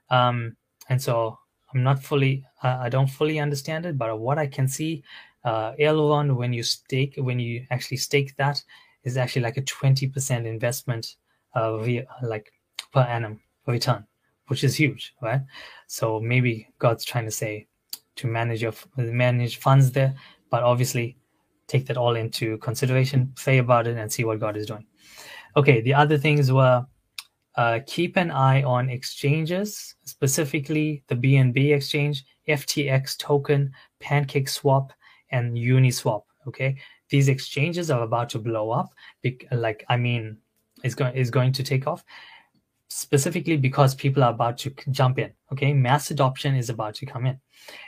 um, 0.09 0.57
and 0.89 1.01
so 1.01 1.39
I'm 1.73 1.83
not 1.83 2.01
fully. 2.01 2.45
Uh, 2.63 2.77
I 2.79 2.89
don't 2.89 3.09
fully 3.09 3.39
understand 3.39 3.85
it, 3.85 3.97
but 3.97 4.17
what 4.19 4.37
I 4.37 4.47
can 4.47 4.67
see, 4.67 5.03
uh, 5.43 5.73
Elrond 5.73 6.35
when 6.35 6.53
you 6.53 6.63
stake 6.63 7.15
when 7.17 7.39
you 7.39 7.65
actually 7.71 7.97
stake 7.97 8.35
that 8.37 8.63
is 9.03 9.17
actually 9.17 9.41
like 9.43 9.57
a 9.57 9.61
20% 9.61 10.45
investment, 10.45 11.15
uh, 11.55 11.77
via, 11.77 12.05
like 12.21 12.51
per 12.91 13.01
annum 13.01 13.39
return, 13.65 14.05
which 14.47 14.63
is 14.63 14.75
huge, 14.75 15.13
right? 15.21 15.41
So 15.87 16.19
maybe 16.19 16.67
God's 16.79 17.05
trying 17.05 17.25
to 17.25 17.31
say 17.31 17.67
to 18.17 18.27
manage 18.27 18.61
your 18.61 18.73
manage 18.97 19.57
funds 19.57 19.91
there, 19.91 20.15
but 20.49 20.63
obviously 20.63 21.17
take 21.67 21.85
that 21.87 21.97
all 21.97 22.15
into 22.15 22.57
consideration, 22.57 23.33
pray 23.35 23.59
about 23.59 23.87
it, 23.87 23.97
and 23.97 24.11
see 24.11 24.23
what 24.23 24.39
God 24.39 24.57
is 24.57 24.65
doing. 24.65 24.85
Okay, 25.55 25.81
the 25.81 25.93
other 25.93 26.17
things 26.17 26.51
were 26.51 26.85
uh, 27.57 27.79
keep 27.87 28.17
an 28.17 28.29
eye 28.29 28.61
on 28.61 28.89
exchanges, 28.89 29.95
specifically 30.05 31.03
the 31.07 31.15
BNB 31.15 31.75
exchange, 31.75 32.23
FTX 32.47 33.17
token, 33.17 33.71
Pancake 33.99 34.47
Swap, 34.47 34.93
and 35.31 35.57
Uniswap. 35.57 36.21
Okay, 36.47 36.77
these 37.09 37.27
exchanges 37.27 37.89
are 37.91 38.03
about 38.03 38.29
to 38.29 38.39
blow 38.39 38.69
up. 38.69 38.93
Like 39.51 39.83
I 39.89 39.97
mean, 39.97 40.37
it's 40.83 40.95
going 40.95 41.15
is 41.15 41.31
going 41.31 41.51
to 41.53 41.63
take 41.63 41.87
off, 41.87 42.03
specifically 42.89 43.57
because 43.57 43.95
people 43.95 44.23
are 44.23 44.31
about 44.31 44.59
to 44.59 44.73
jump 44.91 45.17
in. 45.17 45.33
Okay, 45.51 45.73
mass 45.73 46.11
adoption 46.11 46.55
is 46.55 46.69
about 46.69 46.93
to 46.95 47.07
come 47.07 47.25
in, 47.25 47.39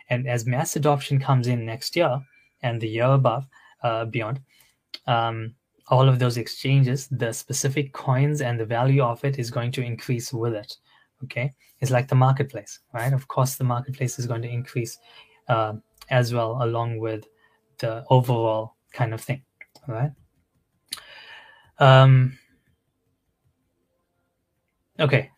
and 0.10 0.28
as 0.28 0.48
mass 0.48 0.76
adoption 0.76 1.20
comes 1.20 1.48
in 1.48 1.64
next 1.64 1.96
year 1.96 2.20
and 2.64 2.82
the 2.82 2.90
year 2.90 3.06
above, 3.06 3.48
uh, 3.84 4.06
beyond, 4.06 4.42
um, 5.06 5.54
all 5.90 6.08
of 6.08 6.20
those 6.20 6.38
exchanges, 6.38 7.08
the 7.08 7.34
specific 7.34 7.94
coins 7.94 8.42
and 8.42 8.60
the 8.60 8.66
value 8.66 9.02
of 9.02 9.24
it 9.26 9.40
is 9.40 9.50
going 9.50 9.72
to 9.74 9.82
increase 9.82 10.32
with 10.32 10.54
it. 10.54 10.78
Okay, 11.24 11.54
it's 11.80 11.92
like 11.92 12.08
the 12.08 12.16
marketplace, 12.16 12.80
right? 12.94 13.12
Of 13.12 13.28
course, 13.28 13.56
the 13.56 13.64
marketplace 13.64 14.20
is 14.20 14.26
going 14.26 14.42
to 14.44 14.50
increase 14.50 14.98
uh, 15.48 15.74
as 16.10 16.34
well, 16.34 16.60
along 16.62 17.00
with 17.00 17.28
the 17.80 18.06
overall 18.10 18.76
kind 18.94 19.14
of 19.14 19.22
thing, 19.22 19.42
right? 19.88 20.12
Um, 21.80 22.38
Okay, 25.00 25.32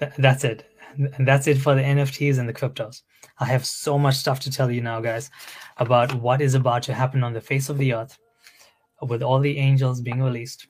Th- 0.00 0.12
that's 0.18 0.44
it. 0.44 0.64
And 0.96 1.26
that's 1.26 1.46
it 1.46 1.58
for 1.58 1.74
the 1.74 1.82
NFTs 1.82 2.38
and 2.38 2.48
the 2.48 2.52
cryptos. 2.54 3.02
I 3.38 3.44
have 3.46 3.66
so 3.66 3.98
much 3.98 4.14
stuff 4.14 4.40
to 4.40 4.50
tell 4.50 4.70
you 4.70 4.80
now, 4.80 5.00
guys, 5.00 5.30
about 5.76 6.14
what 6.14 6.40
is 6.40 6.54
about 6.54 6.82
to 6.84 6.94
happen 6.94 7.22
on 7.22 7.32
the 7.32 7.40
face 7.40 7.68
of 7.68 7.76
the 7.78 7.92
earth 7.92 8.18
with 9.02 9.22
all 9.22 9.38
the 9.38 9.58
angels 9.58 10.00
being 10.00 10.22
released 10.22 10.68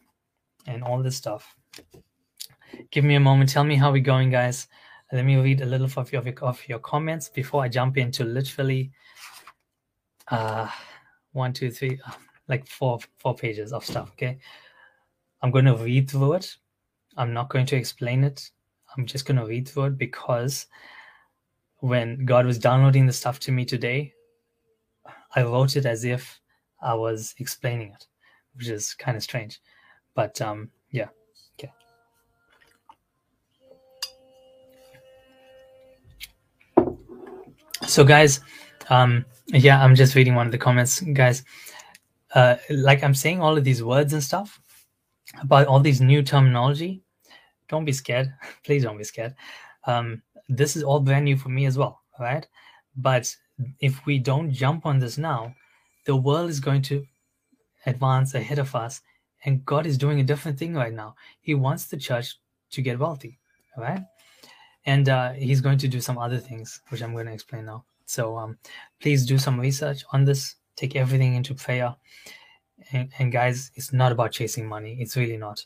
and 0.67 0.83
all 0.83 1.03
this 1.03 1.17
stuff. 1.17 1.57
Give 2.91 3.05
me 3.05 3.15
a 3.15 3.21
moment. 3.21 3.51
Tell 3.51 3.65
me 3.65 3.77
how 3.77 3.93
we're 3.93 4.03
going, 4.03 4.31
guys. 4.31 4.69
let 5.13 5.25
me 5.25 5.37
read 5.37 5.61
a 5.61 5.67
little 5.67 5.89
of 5.97 6.13
your, 6.13 6.23
of 6.43 6.69
your 6.69 6.79
comments 6.81 7.29
before 7.29 7.63
I 7.63 7.69
jump 7.69 7.97
into 7.97 8.25
literally 8.25 8.91
uh, 10.29 10.69
one, 11.33 11.53
two, 11.53 11.71
three, 11.71 12.01
uh, 12.07 12.13
like 12.49 12.67
four, 12.67 12.99
four 13.19 13.35
pages 13.35 13.73
of 13.73 13.85
stuff. 13.85 14.11
Okay. 14.13 14.39
I'm 15.43 15.51
going 15.51 15.65
to 15.67 15.77
read 15.77 16.11
through 16.11 16.35
it. 16.35 16.57
I'm 17.17 17.33
not 17.33 17.49
going 17.51 17.67
to 17.67 17.77
explain 17.77 18.25
it. 18.25 18.51
I'm 18.97 19.07
just 19.07 19.27
going 19.27 19.37
to 19.37 19.47
read 19.47 19.69
through 19.69 19.85
it 19.85 19.99
because 19.99 20.67
when 21.79 22.25
God 22.25 22.47
was 22.47 22.59
downloading 22.59 23.07
the 23.07 23.13
stuff 23.13 23.39
to 23.41 23.53
me 23.53 23.65
today, 23.65 24.13
I 25.35 25.43
wrote 25.43 25.77
it 25.77 25.87
as 25.87 26.05
if 26.05 26.41
I 26.81 26.95
was 26.95 27.35
explaining 27.39 27.93
it, 27.93 28.07
which 28.57 28.69
is 28.69 28.95
kind 28.95 29.17
of 29.17 29.23
strange. 29.23 29.61
But 30.15 30.41
um, 30.41 30.71
yeah, 30.91 31.09
okay. 31.59 31.73
So, 37.87 38.05
guys, 38.05 38.41
um, 38.89 39.25
yeah, 39.49 39.83
I'm 39.83 39.95
just 39.95 40.15
reading 40.15 40.35
one 40.35 40.47
of 40.47 40.53
the 40.53 40.59
comments, 40.59 41.01
guys. 41.01 41.45
Uh, 42.35 42.57
like 42.71 43.03
I'm 43.03 43.15
saying 43.15 43.41
all 43.41 43.57
of 43.57 43.65
these 43.65 43.83
words 43.83 44.13
and 44.13 44.23
stuff 44.23 44.61
about 45.41 45.67
all 45.67 45.81
these 45.81 46.01
new 46.01 46.23
terminology. 46.23 47.03
Don't 47.69 47.85
be 47.85 47.93
scared. 47.93 48.33
Please 48.65 48.83
don't 48.83 48.99
be 48.99 49.05
scared. 49.05 49.35
Um, 49.87 50.23
this 50.49 50.77
is 50.77 50.83
all 50.83 51.01
brand 51.01 51.25
new 51.25 51.37
for 51.37 51.49
me 51.49 51.67
as 51.67 51.79
well, 51.79 52.01
right? 52.19 52.47
But 52.97 53.35
if 53.81 54.05
we 54.07 54.19
don't 54.19 54.53
jump 54.53 54.87
on 54.87 54.99
this 54.99 55.19
now, 55.19 55.55
the 56.05 56.17
world 56.17 56.51
is 56.51 56.61
going 56.61 56.83
to 56.83 57.05
advance 57.87 58.35
ahead 58.35 58.59
of 58.59 58.75
us, 58.75 59.01
and 59.45 59.65
God 59.65 59.87
is 59.87 59.97
doing 59.97 60.21
a 60.21 60.25
different 60.25 60.59
thing 60.59 60.75
right 60.75 60.93
now. 60.93 61.15
He 61.41 61.55
wants 61.55 61.87
the 61.87 61.97
church 61.97 62.39
to 62.71 62.83
get 62.83 62.99
wealthy, 62.99 63.39
right? 63.77 64.03
And 64.85 65.09
uh, 65.09 65.33
He's 65.33 65.61
going 65.61 65.79
to 65.79 65.89
do 65.89 66.01
some 66.01 66.19
other 66.19 66.39
things, 66.39 66.81
which 66.89 67.03
I'm 67.03 67.13
going 67.13 67.27
to 67.27 67.33
explain 67.33 67.67
now. 67.67 67.85
So 68.07 68.37
um, 68.37 68.59
please 69.01 69.27
do 69.27 69.39
some 69.39 69.59
research 69.59 70.05
on 70.13 70.25
this. 70.25 70.57
Take 70.77 70.97
everything 70.97 71.35
into 71.35 71.55
prayer. 71.55 71.95
And, 72.93 73.11
and 73.19 73.33
guys, 73.33 73.71
it's 73.75 73.93
not 73.93 74.13
about 74.13 74.33
chasing 74.33 74.67
money. 74.67 74.97
It's 75.01 75.17
really 75.17 75.37
not. 75.37 75.65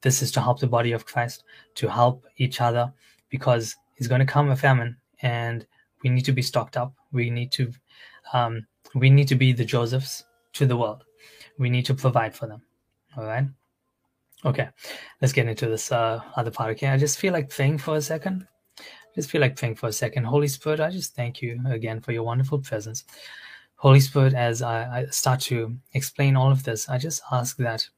This 0.00 0.22
is 0.22 0.32
to 0.32 0.40
help 0.40 0.60
the 0.60 0.66
body 0.66 0.92
of 0.92 1.06
Christ, 1.06 1.44
to 1.76 1.88
help 1.88 2.24
each 2.36 2.60
other, 2.60 2.92
because 3.28 3.76
it's 3.96 4.08
going 4.08 4.20
to 4.20 4.26
come 4.26 4.50
a 4.50 4.56
famine, 4.56 4.96
and 5.20 5.66
we 6.02 6.10
need 6.10 6.24
to 6.24 6.32
be 6.32 6.42
stocked 6.42 6.76
up. 6.76 6.94
We 7.12 7.30
need 7.30 7.52
to, 7.52 7.72
um, 8.32 8.66
we 8.94 9.10
need 9.10 9.28
to 9.28 9.36
be 9.36 9.52
the 9.52 9.64
Josephs 9.64 10.24
to 10.54 10.66
the 10.66 10.76
world. 10.76 11.04
We 11.58 11.70
need 11.70 11.86
to 11.86 11.94
provide 11.94 12.34
for 12.34 12.46
them. 12.46 12.62
All 13.16 13.24
right. 13.24 13.46
Okay, 14.44 14.68
let's 15.20 15.32
get 15.32 15.46
into 15.46 15.66
this 15.66 15.92
uh, 15.92 16.20
other 16.36 16.50
part. 16.50 16.70
Okay, 16.72 16.88
I 16.88 16.96
just 16.96 17.18
feel 17.18 17.32
like 17.32 17.48
praying 17.48 17.78
for 17.78 17.96
a 17.96 18.02
second 18.02 18.46
just 19.14 19.30
feel 19.30 19.40
like 19.40 19.56
praying 19.56 19.76
for 19.76 19.88
a 19.88 19.92
second. 19.92 20.24
Holy 20.24 20.48
Spirit, 20.48 20.80
I 20.80 20.90
just 20.90 21.14
thank 21.14 21.42
you 21.42 21.60
again 21.66 22.00
for 22.00 22.12
your 22.12 22.22
wonderful 22.22 22.58
presence. 22.58 23.04
Holy 23.76 24.00
Spirit, 24.00 24.34
as 24.34 24.62
I, 24.62 25.00
I 25.00 25.06
start 25.06 25.40
to 25.42 25.76
explain 25.92 26.36
all 26.36 26.50
of 26.50 26.62
this, 26.64 26.88
I 26.88 26.98
just 26.98 27.22
ask 27.30 27.56
that 27.58 27.88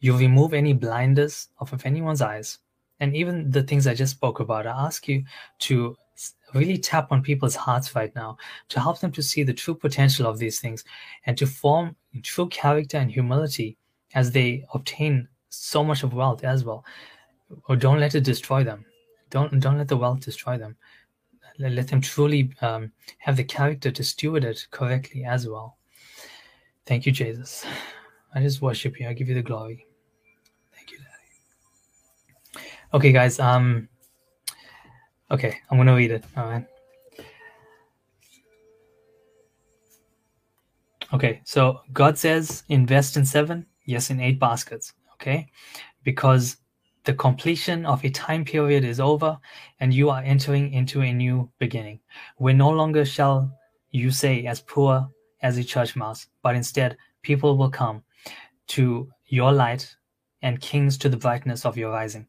you 0.00 0.16
remove 0.16 0.52
any 0.52 0.72
blinders 0.72 1.48
off 1.60 1.72
of 1.72 1.86
anyone's 1.86 2.22
eyes. 2.22 2.58
And 3.00 3.16
even 3.16 3.50
the 3.50 3.62
things 3.62 3.86
I 3.86 3.94
just 3.94 4.12
spoke 4.12 4.40
about, 4.40 4.66
I 4.66 4.70
ask 4.70 5.08
you 5.08 5.24
to 5.60 5.96
really 6.54 6.78
tap 6.78 7.12
on 7.12 7.22
people's 7.22 7.54
hearts 7.54 7.94
right 7.94 8.14
now 8.14 8.36
to 8.68 8.80
help 8.80 9.00
them 9.00 9.12
to 9.12 9.22
see 9.22 9.42
the 9.42 9.52
true 9.52 9.74
potential 9.74 10.26
of 10.26 10.38
these 10.38 10.60
things 10.60 10.84
and 11.26 11.36
to 11.38 11.46
form 11.46 11.96
true 12.22 12.48
character 12.48 12.98
and 12.98 13.10
humility 13.10 13.76
as 14.14 14.30
they 14.30 14.64
obtain 14.74 15.28
so 15.48 15.82
much 15.84 16.02
of 16.02 16.14
wealth 16.14 16.44
as 16.44 16.64
well. 16.64 16.84
Or 17.68 17.76
don't 17.76 18.00
let 18.00 18.14
it 18.14 18.24
destroy 18.24 18.64
them. 18.64 18.84
Don't 19.30 19.60
don't 19.60 19.78
let 19.78 19.88
the 19.88 19.96
wealth 19.96 20.20
destroy 20.20 20.58
them. 20.58 20.76
Let 21.58 21.88
them 21.88 22.00
truly 22.00 22.50
um, 22.60 22.92
have 23.18 23.36
the 23.36 23.44
character 23.44 23.90
to 23.90 24.04
steward 24.04 24.44
it 24.44 24.66
correctly 24.70 25.24
as 25.24 25.46
well. 25.46 25.76
Thank 26.86 27.06
you, 27.06 27.12
Jesus. 27.12 27.64
I 28.34 28.40
just 28.40 28.62
worship 28.62 28.98
you. 28.98 29.06
I 29.06 29.12
give 29.12 29.28
you 29.28 29.34
the 29.34 29.42
glory. 29.42 29.86
Thank 30.74 30.90
you, 30.90 30.98
Daddy. 30.98 32.66
Okay, 32.94 33.12
guys. 33.12 33.38
Um. 33.38 33.88
Okay, 35.32 35.58
I'm 35.70 35.78
gonna 35.78 35.96
read 35.96 36.10
it. 36.10 36.24
All 36.36 36.44
right. 36.44 36.66
Okay, 41.14 41.40
so 41.44 41.80
God 41.92 42.18
says 42.18 42.64
invest 42.68 43.16
in 43.16 43.24
seven, 43.24 43.66
yes, 43.86 44.10
in 44.10 44.20
eight 44.20 44.38
baskets. 44.38 44.92
Okay, 45.14 45.48
because 46.04 46.58
the 47.04 47.14
completion 47.14 47.86
of 47.86 48.04
a 48.04 48.10
time 48.10 48.44
period 48.44 48.84
is 48.84 49.00
over, 49.00 49.38
and 49.80 49.94
you 49.94 50.10
are 50.10 50.22
entering 50.22 50.72
into 50.74 51.00
a 51.00 51.12
new 51.12 51.50
beginning, 51.58 52.00
where 52.36 52.54
no 52.54 52.68
longer 52.68 53.04
shall 53.04 53.50
you 53.90 54.10
say, 54.10 54.44
as 54.46 54.60
poor 54.60 55.08
as 55.42 55.56
a 55.56 55.64
church 55.64 55.96
mouse, 55.96 56.26
but 56.42 56.54
instead 56.54 56.96
people 57.22 57.56
will 57.56 57.70
come 57.70 58.02
to 58.66 59.10
your 59.26 59.50
light 59.50 59.94
and 60.42 60.60
kings 60.60 60.98
to 60.98 61.08
the 61.08 61.16
brightness 61.16 61.64
of 61.64 61.76
your 61.76 61.90
rising. 61.90 62.26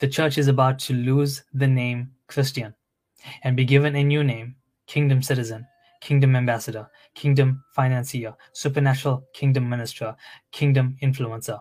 The 0.00 0.08
church 0.08 0.38
is 0.38 0.48
about 0.48 0.78
to 0.80 0.94
lose 0.94 1.44
the 1.52 1.66
name 1.66 2.10
Christian 2.28 2.74
and 3.42 3.56
be 3.56 3.64
given 3.64 3.96
a 3.96 4.04
new 4.04 4.22
name, 4.22 4.54
kingdom 4.86 5.22
citizen, 5.22 5.66
kingdom 6.00 6.36
ambassador, 6.36 6.88
kingdom 7.14 7.64
financier, 7.74 8.34
supernatural 8.52 9.24
kingdom 9.34 9.68
minister, 9.68 10.14
kingdom 10.52 10.96
influencer. 11.02 11.60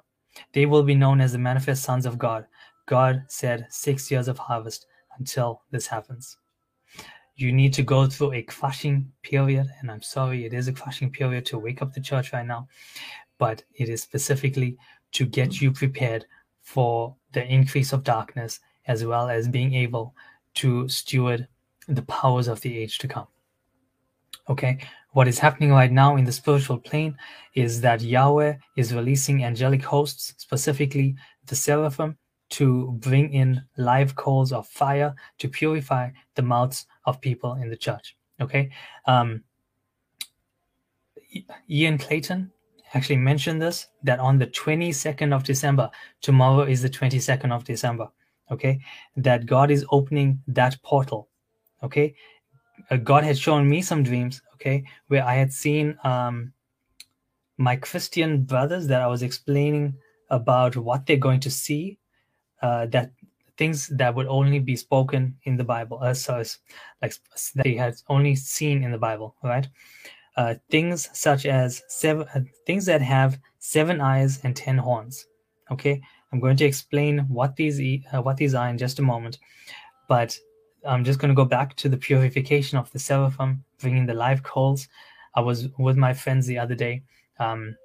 They 0.54 0.66
will 0.66 0.84
be 0.84 0.96
known 0.96 1.20
as 1.22 1.32
the 1.32 1.40
manifest 1.40 1.84
sons 1.84 2.06
of 2.06 2.18
God. 2.18 2.46
God 2.86 3.24
said 3.28 3.68
six 3.70 4.10
years 4.12 4.28
of 4.28 4.38
harvest 4.38 4.86
until 5.18 5.64
this 5.72 5.88
happens. 5.88 6.38
You 7.36 7.52
need 7.52 7.74
to 7.74 7.84
go 7.84 8.08
through 8.08 8.34
a 8.34 8.42
crushing 8.42 9.12
period, 9.22 9.68
and 9.80 9.92
I'm 9.92 10.02
sorry, 10.02 10.46
it 10.46 10.54
is 10.54 10.68
a 10.68 10.74
crushing 10.74 11.12
period 11.12 11.46
to 11.48 11.60
wake 11.60 11.82
up 11.82 11.94
the 11.94 12.02
church 12.02 12.34
right 12.34 12.46
now, 12.46 12.68
but 13.38 13.64
it 13.76 13.90
is 13.90 14.02
specifically 14.02 14.78
to 15.14 15.26
get 15.26 15.62
you 15.62 15.72
prepared 15.72 16.26
for 16.62 17.16
the 17.34 17.46
increase 17.46 17.94
of 17.94 18.04
darkness 18.04 18.60
as 18.88 19.06
well 19.06 19.30
as 19.30 19.48
being 19.48 19.74
able 19.74 20.16
to 20.58 20.88
steward 20.90 21.48
the 21.88 22.02
powers 22.04 22.48
of 22.48 22.62
the 22.62 22.78
age 22.78 22.98
to 23.00 23.08
come. 23.08 23.28
Okay, 24.50 24.80
what 25.12 25.28
is 25.28 25.40
happening 25.40 25.72
right 25.72 25.92
now 25.92 26.16
in 26.16 26.26
the 26.26 26.32
spiritual 26.32 26.78
plane 26.78 27.18
is 27.54 27.82
that 27.82 28.02
Yahweh 28.02 28.56
is 28.76 28.94
releasing 28.94 29.44
angelic 29.44 29.84
hosts, 29.84 30.34
specifically 30.38 31.16
the 31.46 31.56
seraphim, 31.56 32.18
to 32.50 32.92
bring 33.00 33.34
in 33.34 33.62
live 33.78 34.16
coals 34.16 34.52
of 34.54 34.68
fire 34.68 35.14
to 35.38 35.50
purify 35.50 36.10
the 36.36 36.42
mouths 36.42 36.86
of 37.06 37.20
people 37.20 37.56
in 37.56 37.70
the 37.70 37.76
church. 37.76 38.16
Okay. 38.40 38.70
Um, 39.06 39.44
Ian 41.70 41.98
Clayton 41.98 42.52
actually 42.94 43.18
mentioned 43.18 43.62
this 43.62 43.88
that 44.04 44.20
on 44.20 44.38
the 44.40 44.48
22nd 44.48 45.36
of 45.36 45.44
December, 45.44 45.92
tomorrow 46.22 46.64
is 46.64 46.82
the 46.82 46.90
22nd 46.90 47.52
of 47.52 47.64
December. 47.64 48.08
Okay. 48.52 48.80
That 49.16 49.46
God 49.46 49.72
is 49.72 49.86
opening 49.92 50.42
that 50.48 50.82
portal. 50.84 51.30
Okay. 51.84 52.16
Uh, 52.90 52.98
God 52.98 53.24
had 53.24 53.38
shown 53.38 53.68
me 53.68 53.82
some 53.82 54.04
dreams 54.04 54.42
okay, 54.58 54.84
where 55.08 55.24
I 55.24 55.36
had 55.36 55.54
seen 55.54 55.98
um, 56.04 56.52
my 57.58 57.76
Christian 57.76 58.44
brothers 58.44 58.88
that 58.88 59.02
I 59.02 59.08
was 59.08 59.22
explaining 59.22 59.96
about 60.30 60.76
what 60.76 61.06
they're 61.06 61.18
going 61.18 61.40
to 61.42 61.52
see, 61.52 62.00
uh, 62.62 62.88
that 62.88 63.12
things 63.58 63.88
that 63.88 64.14
would 64.16 64.28
only 64.28 64.60
be 64.60 64.76
spoken 64.76 65.36
in 65.44 65.58
the 65.58 65.64
Bible, 65.64 66.00
uh, 66.02 66.14
so 66.14 66.44
like 67.02 67.14
they 67.56 67.76
had 67.76 67.96
only 68.10 68.36
seen 68.36 68.84
in 68.84 68.92
the 68.92 68.98
Bible, 68.98 69.36
right? 69.44 69.68
Uh, 70.36 70.56
things 70.70 71.10
such 71.14 71.46
as 71.46 71.82
seven 71.88 72.28
uh, 72.36 72.42
things 72.66 72.86
that 72.86 73.02
have 73.02 73.40
seven 73.60 74.02
eyes 74.02 74.40
and 74.44 74.56
ten 74.56 74.78
horns. 74.78 75.26
Okay, 75.72 76.02
I'm 76.32 76.40
going 76.40 76.58
to 76.58 76.66
explain 76.66 77.20
what 77.30 77.56
these 77.56 77.80
uh, 78.14 78.22
what 78.22 78.38
these 78.38 78.54
are 78.54 78.70
in 78.70 78.78
just 78.78 79.00
a 79.00 79.02
moment, 79.04 79.40
but 80.08 80.38
I'm 80.86 81.04
just 81.04 81.20
going 81.20 81.30
to 81.30 81.36
go 81.36 81.46
back 81.46 81.76
to 81.78 81.90
the 81.90 81.98
purification 81.98 82.78
of 82.78 82.92
the 82.92 83.00
seraphim, 83.00 83.64
bringing 83.80 84.06
the 84.06 84.14
live 84.14 84.44
coals. 84.44 84.88
I 85.36 85.42
was 85.42 85.68
with 85.78 85.98
my 85.98 86.14
friends 86.14 86.48
the 86.48 86.60
other 86.60 86.76
day 86.76 87.04
um, 87.40 87.76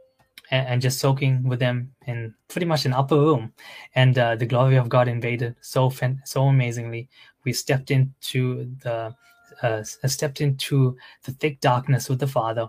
and, 0.50 0.66
and, 0.68 0.82
just 0.82 1.00
soaking 1.00 1.42
with 1.42 1.58
them 1.58 1.92
in 2.06 2.34
pretty 2.48 2.64
much 2.64 2.86
an 2.86 2.94
upper 2.94 3.16
room. 3.16 3.52
And 3.94 4.18
uh, 4.18 4.36
the 4.36 4.46
glory 4.46 4.76
of 4.76 4.88
God 4.88 5.08
invaded 5.08 5.56
so 5.60 5.92
so 6.24 6.44
amazingly. 6.44 7.08
We 7.44 7.52
stepped 7.52 7.90
into 7.90 8.70
the 8.82 9.14
uh, 9.62 9.82
stepped 9.82 10.40
into 10.40 10.96
the 11.24 11.32
thick 11.32 11.60
darkness 11.60 12.08
with 12.08 12.18
the 12.18 12.26
Father, 12.26 12.68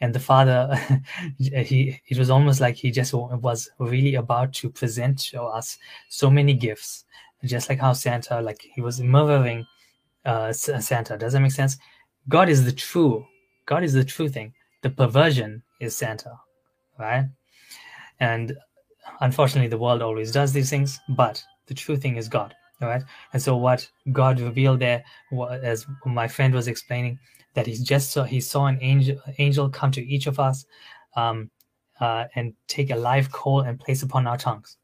and 0.00 0.14
the 0.14 0.20
Father, 0.20 0.74
he 1.38 2.00
it 2.08 2.18
was 2.18 2.30
almost 2.30 2.60
like 2.60 2.76
he 2.76 2.90
just 2.90 3.14
was 3.14 3.70
really 3.78 4.16
about 4.16 4.52
to 4.54 4.70
present 4.70 5.18
to 5.30 5.42
us 5.42 5.78
so 6.08 6.30
many 6.30 6.54
gifts 6.54 7.04
just 7.46 7.68
like 7.68 7.78
how 7.78 7.92
Santa, 7.92 8.40
like 8.40 8.62
he 8.74 8.80
was 8.80 9.00
mirroring 9.00 9.66
uh, 10.24 10.52
Santa. 10.52 11.16
Does 11.16 11.32
that 11.32 11.40
make 11.40 11.52
sense? 11.52 11.76
God 12.28 12.48
is 12.48 12.64
the 12.64 12.72
true. 12.72 13.26
God 13.66 13.84
is 13.84 13.92
the 13.92 14.04
true 14.04 14.28
thing. 14.28 14.52
The 14.82 14.90
perversion 14.90 15.62
is 15.80 15.96
Santa, 15.96 16.32
right? 16.98 17.26
And 18.20 18.56
unfortunately, 19.20 19.68
the 19.68 19.78
world 19.78 20.02
always 20.02 20.32
does 20.32 20.52
these 20.52 20.70
things, 20.70 20.98
but 21.10 21.42
the 21.66 21.74
true 21.74 21.96
thing 21.96 22.16
is 22.16 22.28
God. 22.28 22.54
All 22.84 22.90
right. 22.90 23.02
And 23.32 23.40
so 23.40 23.56
what 23.56 23.90
God 24.12 24.40
revealed 24.40 24.80
there, 24.80 25.02
as 25.62 25.86
my 26.04 26.28
friend 26.28 26.54
was 26.54 26.68
explaining, 26.68 27.18
that 27.54 27.66
he 27.66 27.74
just 27.78 28.10
saw 28.10 28.24
he 28.24 28.40
saw 28.40 28.66
an 28.66 28.78
angel 28.82 29.18
angel 29.38 29.70
come 29.70 29.90
to 29.92 30.04
each 30.04 30.26
of 30.26 30.38
us, 30.38 30.66
um, 31.16 31.50
uh, 32.00 32.24
and 32.34 32.52
take 32.68 32.90
a 32.90 32.96
live 32.96 33.32
coal 33.32 33.60
and 33.60 33.80
place 33.80 34.02
upon 34.02 34.26
our 34.26 34.36
tongues, 34.36 34.76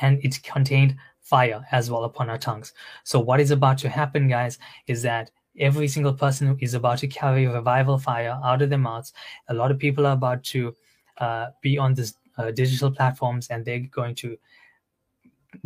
and 0.00 0.24
it 0.24 0.40
contained 0.42 0.94
fire 1.20 1.66
as 1.72 1.90
well 1.90 2.04
upon 2.04 2.30
our 2.30 2.38
tongues. 2.38 2.72
So 3.02 3.18
what 3.18 3.40
is 3.40 3.50
about 3.50 3.78
to 3.78 3.88
happen, 3.88 4.28
guys, 4.28 4.58
is 4.86 5.02
that 5.02 5.30
every 5.58 5.88
single 5.88 6.14
person 6.14 6.56
is 6.60 6.74
about 6.74 6.98
to 6.98 7.08
carry 7.08 7.46
revival 7.46 7.98
fire 7.98 8.38
out 8.44 8.62
of 8.62 8.70
their 8.70 8.78
mouths. 8.78 9.12
A 9.48 9.54
lot 9.54 9.70
of 9.70 9.78
people 9.78 10.06
are 10.06 10.12
about 10.12 10.44
to 10.44 10.74
uh, 11.18 11.46
be 11.60 11.76
on 11.76 11.94
this 11.94 12.14
uh, 12.38 12.50
digital 12.50 12.90
platforms, 12.90 13.48
and 13.48 13.64
they're 13.64 13.80
going 13.80 14.14
to 14.16 14.36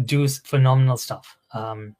do 0.04 0.26
phenomenal 0.28 0.96
stuff. 0.96 1.36
Um, 1.52 1.96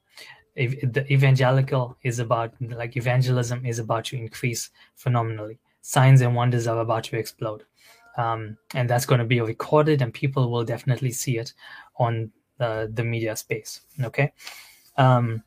the 0.57 1.05
evangelical 1.11 1.97
is 2.03 2.21
about 2.21 2.55
like 2.61 2.97
evangelism 2.97 3.67
is 3.67 3.79
about 3.79 4.05
to 4.07 4.17
increase 4.17 4.71
phenomenally. 4.95 5.59
Signs 5.83 6.21
and 6.21 6.35
wonders 6.35 6.67
are 6.67 6.81
about 6.81 7.05
to 7.05 7.19
explode, 7.19 7.65
um, 8.17 8.57
and 8.75 8.89
that's 8.89 9.05
going 9.05 9.19
to 9.19 9.25
be 9.25 9.41
recorded, 9.41 10.01
and 10.01 10.15
people 10.15 10.51
will 10.51 10.65
definitely 10.65 11.11
see 11.11 11.39
it 11.39 11.53
on 11.99 12.31
the, 12.59 12.91
the 12.95 13.05
media 13.05 13.37
space. 13.37 13.81
Okay, 14.03 14.33
um, 14.97 15.43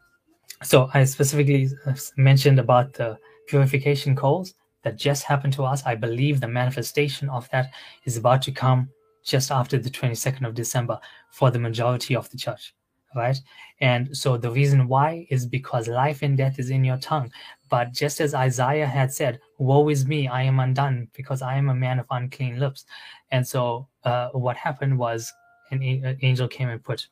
so 0.62 0.90
I 0.94 1.06
specifically 1.06 1.70
mentioned 2.18 2.60
about 2.60 2.94
the 2.94 3.18
purification 3.48 4.16
calls 4.16 4.54
that 4.84 4.98
just 4.98 5.24
happened 5.24 5.54
to 5.54 5.64
us. 5.64 5.84
I 5.86 5.96
believe 5.96 6.40
the 6.40 6.48
manifestation 6.48 7.30
of 7.30 7.50
that 7.50 7.72
is 8.04 8.18
about 8.18 8.42
to 8.44 8.52
come 8.52 8.90
just 9.28 9.52
after 9.52 9.78
the 9.78 9.90
22nd 9.90 10.48
of 10.48 10.56
December 10.56 10.98
for 11.30 11.52
the 11.52 11.60
majority 11.60 12.16
of 12.16 12.30
the 12.32 12.38
church, 12.38 12.74
right? 13.14 13.38
And 13.82 14.16
so 14.16 14.38
the 14.38 14.50
reason 14.50 14.88
why 14.88 15.28
is 15.30 15.46
because 15.46 15.90
life 15.90 16.22
and 16.22 16.38
death 16.38 16.60
is 16.60 16.70
in 16.70 16.86
your 16.86 16.98
tongue. 16.98 17.30
But 17.70 17.92
just 17.92 18.22
as 18.22 18.34
Isaiah 18.34 18.88
had 18.88 19.14
said, 19.14 19.42
Woe 19.58 19.90
is 19.90 20.08
me, 20.08 20.30
I 20.30 20.44
am 20.44 20.62
undone 20.62 21.10
because 21.14 21.42
I 21.42 21.58
am 21.58 21.68
a 21.68 21.76
man 21.76 22.00
of 22.00 22.06
unclean 22.10 22.58
lips. 22.58 22.86
And 23.32 23.46
so 23.46 23.90
uh, 24.06 24.30
what 24.30 24.56
happened 24.56 24.98
was 24.98 25.32
an, 25.72 25.84
an 25.84 26.18
angel 26.22 26.48
came 26.48 26.70
and 26.70 26.82
put 26.82 27.06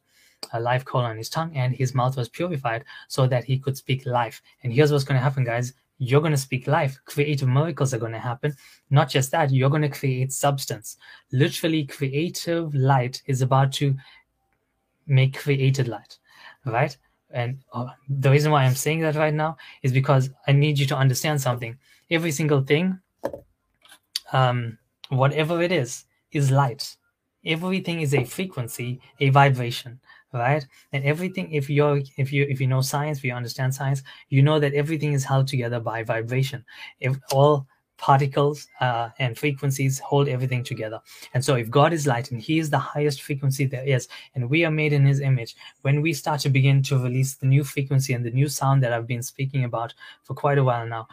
a 0.53 0.59
live 0.59 0.85
coal 0.85 1.01
on 1.01 1.17
his 1.17 1.29
tongue 1.29 1.51
and 1.53 1.75
his 1.75 1.93
mouth 1.93 2.15
was 2.15 2.29
purified 2.29 2.85
so 3.09 3.27
that 3.27 3.43
he 3.43 3.59
could 3.59 3.75
speak 3.75 4.05
life. 4.05 4.41
And 4.63 4.71
here's 4.71 4.91
what's 4.91 5.03
going 5.03 5.17
to 5.17 5.23
happen, 5.23 5.43
guys 5.43 5.73
you're 5.97 6.21
going 6.21 6.31
to 6.31 6.37
speak 6.37 6.67
life. 6.67 6.99
Creative 7.05 7.47
miracles 7.47 7.93
are 7.93 7.97
going 7.97 8.11
to 8.11 8.19
happen. 8.19 8.53
Not 8.89 9.09
just 9.09 9.31
that, 9.31 9.51
you're 9.51 9.69
going 9.69 9.81
to 9.81 9.89
create 9.89 10.31
substance. 10.31 10.97
Literally, 11.31 11.85
creative 11.85 12.73
light 12.75 13.21
is 13.27 13.41
about 13.41 13.71
to 13.73 13.95
make 15.07 15.37
created 15.37 15.87
light, 15.87 16.17
right? 16.65 16.95
And 17.31 17.59
uh, 17.73 17.87
the 18.09 18.31
reason 18.31 18.51
why 18.51 18.63
I'm 18.63 18.75
saying 18.75 19.01
that 19.01 19.15
right 19.15 19.33
now 19.33 19.57
is 19.83 19.91
because 19.91 20.29
I 20.47 20.51
need 20.51 20.79
you 20.79 20.85
to 20.87 20.97
understand 20.97 21.41
something. 21.41 21.77
Every 22.11 22.31
single 22.31 22.61
thing, 22.61 22.99
um, 24.31 24.77
whatever 25.09 25.61
it 25.61 25.71
is, 25.71 26.05
is 26.31 26.51
light. 26.51 26.95
Everything 27.45 28.01
is 28.01 28.13
a 28.13 28.23
frequency, 28.23 28.99
a 29.19 29.29
vibration 29.29 29.99
right? 30.33 30.65
And 30.91 31.03
everything 31.03 31.51
if 31.51 31.69
you're 31.69 32.01
if 32.17 32.31
you 32.31 32.45
if 32.49 32.59
you 32.61 32.67
know 32.67 32.81
science 32.81 33.19
if 33.19 33.23
you 33.23 33.33
understand 33.33 33.73
science 33.73 34.03
you 34.29 34.41
know 34.41 34.59
that 34.59 34.73
everything 34.73 35.13
is 35.13 35.23
held 35.23 35.47
together 35.47 35.79
by 35.79 36.03
vibration. 36.03 36.65
If 36.99 37.17
all 37.31 37.67
particles 37.97 38.67
uh, 38.81 39.07
and 39.19 39.37
frequencies 39.37 39.99
hold 39.99 40.27
everything 40.27 40.61
together. 40.65 40.99
And 41.33 41.43
so 41.43 41.55
if 41.55 41.69
god 41.69 41.93
is 41.93 42.05
light 42.05 42.31
and 42.31 42.41
he 42.41 42.59
is 42.59 42.69
the 42.69 42.77
highest 42.77 43.21
frequency 43.21 43.65
there 43.65 43.85
is 43.85 44.09
and 44.35 44.49
we 44.49 44.65
are 44.65 44.71
made 44.71 44.91
in 44.91 45.05
his 45.05 45.21
image 45.21 45.55
when 45.81 46.01
we 46.01 46.11
start 46.11 46.41
to 46.41 46.49
begin 46.49 46.83
to 46.83 46.97
release 46.97 47.35
the 47.35 47.45
new 47.45 47.63
frequency 47.63 48.13
and 48.13 48.25
the 48.25 48.31
new 48.31 48.49
sound 48.49 48.83
that 48.83 48.91
i've 48.91 49.07
been 49.07 49.23
speaking 49.23 49.63
about 49.63 49.93
for 50.23 50.33
quite 50.33 50.57
a 50.57 50.63
while 50.63 50.85
now 50.85 51.07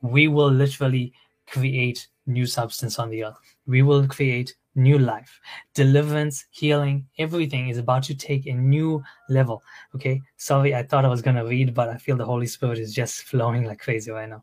we 0.00 0.26
will 0.26 0.50
literally 0.50 1.12
create 1.46 2.08
new 2.26 2.46
substance 2.46 2.98
on 2.98 3.10
the 3.10 3.24
earth. 3.24 3.36
We 3.66 3.82
will 3.82 4.06
create 4.06 4.54
new 4.74 4.98
life. 4.98 5.40
Deliverance 5.74 6.46
healing 6.50 7.06
everything 7.18 7.68
is 7.68 7.78
about 7.78 8.02
to 8.04 8.14
take 8.14 8.46
a 8.46 8.52
new 8.52 9.02
level. 9.28 9.62
Okay? 9.94 10.20
Sorry 10.36 10.74
i 10.74 10.82
thought 10.82 11.04
i 11.04 11.08
was 11.08 11.22
going 11.22 11.36
to 11.36 11.44
read 11.44 11.74
but 11.74 11.88
i 11.88 11.96
feel 11.96 12.16
the 12.16 12.24
holy 12.24 12.46
spirit 12.46 12.78
is 12.78 12.94
just 12.94 13.22
flowing 13.30 13.64
like 13.64 13.80
crazy 13.80 14.10
right 14.10 14.28
now. 14.28 14.42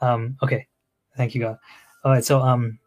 Um 0.00 0.36
okay. 0.42 0.66
Thank 1.16 1.34
you 1.34 1.40
god. 1.40 1.58
All 2.04 2.12
right 2.12 2.24
so 2.24 2.40
um 2.40 2.78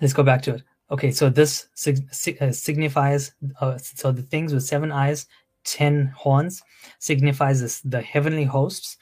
let's 0.00 0.14
go 0.14 0.22
back 0.22 0.42
to 0.42 0.54
it. 0.54 0.62
Okay 0.90 1.10
so 1.10 1.28
this 1.28 1.68
sig- 1.74 2.40
uh, 2.40 2.52
signifies 2.52 3.32
uh, 3.60 3.76
so 3.78 4.12
the 4.12 4.22
things 4.22 4.54
with 4.54 4.64
seven 4.64 4.92
eyes 4.92 5.26
ten 5.64 6.06
horns 6.16 6.62
signifies 7.00 7.60
this, 7.60 7.80
the 7.80 8.00
heavenly 8.00 8.44
hosts 8.44 8.96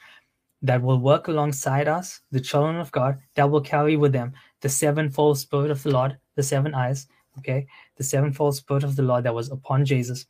that 0.61 0.81
will 0.81 0.99
work 0.99 1.27
alongside 1.27 1.87
us 1.87 2.21
the 2.31 2.39
children 2.39 2.77
of 2.77 2.91
god 2.91 3.19
that 3.35 3.49
will 3.49 3.61
carry 3.61 3.95
with 3.95 4.11
them 4.11 4.33
the 4.61 4.69
sevenfold 4.69 5.37
spirit 5.37 5.69
of 5.69 5.83
the 5.83 5.91
lord 5.91 6.17
the 6.35 6.43
seven 6.43 6.73
eyes, 6.73 7.07
okay, 7.39 7.67
the 7.97 8.03
sevenfold 8.03 8.55
spirit 8.55 8.83
of 8.83 8.95
the 8.95 9.03
Lord 9.03 9.23
that 9.23 9.33
was 9.33 9.51
upon 9.51 9.85
Jesus, 9.85 10.25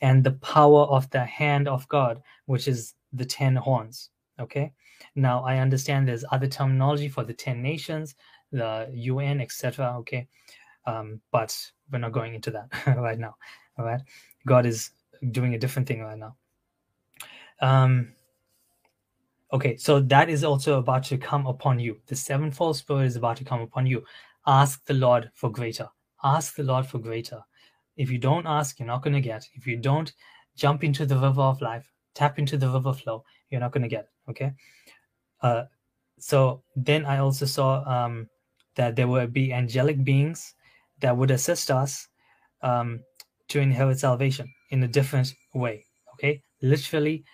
and 0.00 0.24
the 0.24 0.32
power 0.32 0.82
of 0.84 1.08
the 1.10 1.24
hand 1.24 1.68
of 1.68 1.86
God, 1.88 2.22
which 2.46 2.68
is 2.68 2.94
the 3.12 3.24
ten 3.24 3.56
horns. 3.56 4.10
Okay. 4.38 4.72
Now 5.14 5.44
I 5.44 5.58
understand 5.58 6.06
there's 6.06 6.24
other 6.30 6.46
terminology 6.46 7.08
for 7.08 7.24
the 7.24 7.34
ten 7.34 7.62
nations, 7.62 8.14
the 8.52 8.88
UN, 8.92 9.40
etc. 9.40 9.96
Okay, 9.98 10.28
um, 10.86 11.20
but 11.30 11.56
we're 11.90 11.98
not 11.98 12.12
going 12.12 12.34
into 12.34 12.50
that 12.52 12.68
right 12.98 13.18
now. 13.18 13.36
All 13.78 13.84
right, 13.84 14.00
God 14.46 14.66
is 14.66 14.90
doing 15.30 15.54
a 15.54 15.58
different 15.58 15.88
thing 15.88 16.00
right 16.00 16.18
now. 16.18 16.36
Um, 17.60 18.12
okay, 19.52 19.76
so 19.76 20.00
that 20.00 20.28
is 20.28 20.44
also 20.44 20.78
about 20.78 21.04
to 21.04 21.18
come 21.18 21.46
upon 21.46 21.78
you. 21.78 21.98
The 22.06 22.16
sevenfold 22.16 22.76
spirit 22.76 23.06
is 23.06 23.16
about 23.16 23.36
to 23.38 23.44
come 23.44 23.60
upon 23.60 23.86
you 23.86 24.04
ask 24.46 24.84
the 24.86 24.94
Lord 24.94 25.30
for 25.34 25.50
greater. 25.50 25.88
Ask 26.22 26.54
the 26.56 26.62
Lord 26.62 26.86
for 26.86 26.98
greater. 26.98 27.40
If 27.96 28.10
you 28.10 28.18
don't 28.18 28.46
ask, 28.46 28.78
you're 28.78 28.86
not 28.86 29.02
going 29.02 29.14
to 29.14 29.20
get. 29.20 29.46
If 29.54 29.66
you 29.66 29.76
don't 29.76 30.12
jump 30.56 30.84
into 30.84 31.06
the 31.06 31.16
river 31.16 31.42
of 31.42 31.60
life, 31.60 31.90
tap 32.14 32.38
into 32.38 32.56
the 32.56 32.68
river 32.68 32.92
flow, 32.92 33.24
you're 33.50 33.60
not 33.60 33.72
going 33.72 33.82
to 33.82 33.88
get. 33.88 34.08
Okay. 34.28 34.52
Uh, 35.42 35.64
so 36.18 36.62
then 36.76 37.04
I 37.06 37.18
also 37.18 37.46
saw 37.46 37.82
um, 37.88 38.28
that 38.76 38.96
there 38.96 39.08
would 39.08 39.32
be 39.32 39.52
angelic 39.52 40.04
beings 40.04 40.54
that 41.00 41.16
would 41.16 41.30
assist 41.30 41.70
us 41.70 42.08
um, 42.62 43.00
to 43.48 43.60
inherit 43.60 43.98
salvation 43.98 44.52
in 44.70 44.82
a 44.82 44.88
different 44.88 45.34
way. 45.54 45.84
Okay. 46.14 46.42
Literally, 46.62 47.24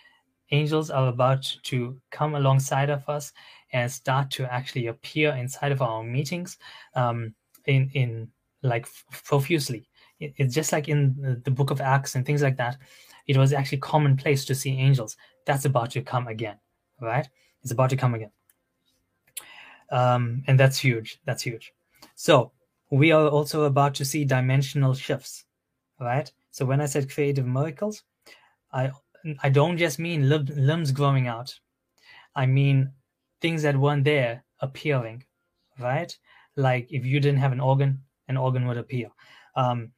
angels 0.53 0.91
are 0.91 1.09
about 1.09 1.45
to 1.65 2.01
come 2.11 2.37
alongside 2.37 2.91
of 2.91 3.09
us 3.09 3.33
and 3.77 3.93
start 3.93 4.31
to 4.31 4.51
actually 4.51 4.87
appear 4.87 5.33
inside 5.37 5.71
of 5.71 5.83
our 5.83 6.03
meetings 6.03 6.57
um, 6.95 7.35
in 7.67 7.91
in 7.93 8.29
like 8.63 8.87
profusely. 9.11 9.87
It, 10.19 10.33
it's 10.39 10.55
just 10.55 10.73
like 10.73 10.89
in 10.89 11.43
the 11.45 11.51
book 11.51 11.71
of 11.71 11.83
Acts 11.83 12.15
and 12.15 12.25
things 12.25 12.43
like 12.43 12.57
that. 12.57 12.79
It 13.27 13.37
was 13.37 13.53
actually 13.53 13.79
commonplace 13.79 14.47
to 14.47 14.55
see 14.55 14.79
angels. 14.79 15.19
That's 15.45 15.67
about 15.67 15.91
to 15.91 16.01
come 16.01 16.27
again, 16.27 16.57
right? 17.03 17.29
It's 17.63 17.73
about 17.73 17.91
to 17.91 17.97
come 17.97 18.15
again, 18.15 18.31
um, 19.91 20.43
and 20.47 20.59
that's 20.59 20.79
huge. 20.79 21.21
That's 21.27 21.43
huge. 21.43 21.75
So 22.15 22.53
we 22.91 23.13
are 23.13 23.29
also 23.29 23.65
about 23.65 23.95
to 23.97 24.07
see 24.07 24.25
dimensional 24.25 24.95
shifts, 24.95 25.45
right? 26.01 26.33
So 26.51 26.65
when 26.65 26.81
I 26.81 26.87
said 26.87 27.11
creative 27.11 27.47
miracles, 27.47 28.05
I 28.73 28.91
I 29.43 29.51
don't 29.51 29.77
just 29.77 29.99
mean 29.99 30.31
limbs 30.31 30.93
growing 30.93 31.27
out. 31.27 31.53
I 32.35 32.47
mean 32.47 32.93
things 33.47 33.63
that 33.63 33.77
weren't 33.77 34.03
there 34.03 34.43
appearing, 34.59 35.23
right? 35.79 36.13
Like 36.57 36.89
if 36.91 37.07
you 37.07 37.21
didn't 37.21 37.39
have 37.39 37.53
an 37.53 37.61
organ, 37.61 38.03
an 38.27 38.37
organ 38.37 38.67
would 38.67 38.77
appear. 38.77 39.09
Um, 39.55 39.93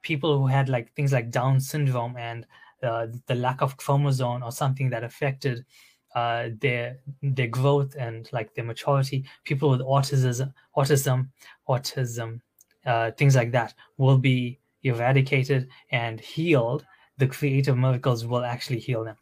people 0.00 0.38
who 0.38 0.46
had 0.46 0.70
like 0.70 0.94
things 0.94 1.12
like 1.12 1.30
Down 1.30 1.60
syndrome 1.60 2.16
and 2.16 2.46
uh, 2.82 3.08
the 3.26 3.34
lack 3.34 3.60
of 3.60 3.76
chromosome 3.76 4.42
or 4.42 4.50
something 4.50 4.88
that 4.88 5.04
affected 5.04 5.66
uh, 6.14 6.48
their 6.62 6.96
their 7.22 7.48
growth 7.48 7.94
and 7.98 8.30
like 8.32 8.54
their 8.54 8.64
maturity. 8.64 9.26
People 9.44 9.68
with 9.68 9.82
autism, 9.82 10.54
autism, 10.74 11.28
autism, 11.68 12.40
uh, 12.86 13.10
things 13.10 13.36
like 13.36 13.52
that 13.52 13.74
will 13.98 14.16
be 14.16 14.58
eradicated 14.84 15.68
and 15.90 16.18
healed 16.18 16.86
the 17.18 17.26
creative 17.26 17.76
miracles 17.76 18.24
will 18.24 18.44
actually 18.54 18.78
heal 18.78 19.04
them. 19.04 19.18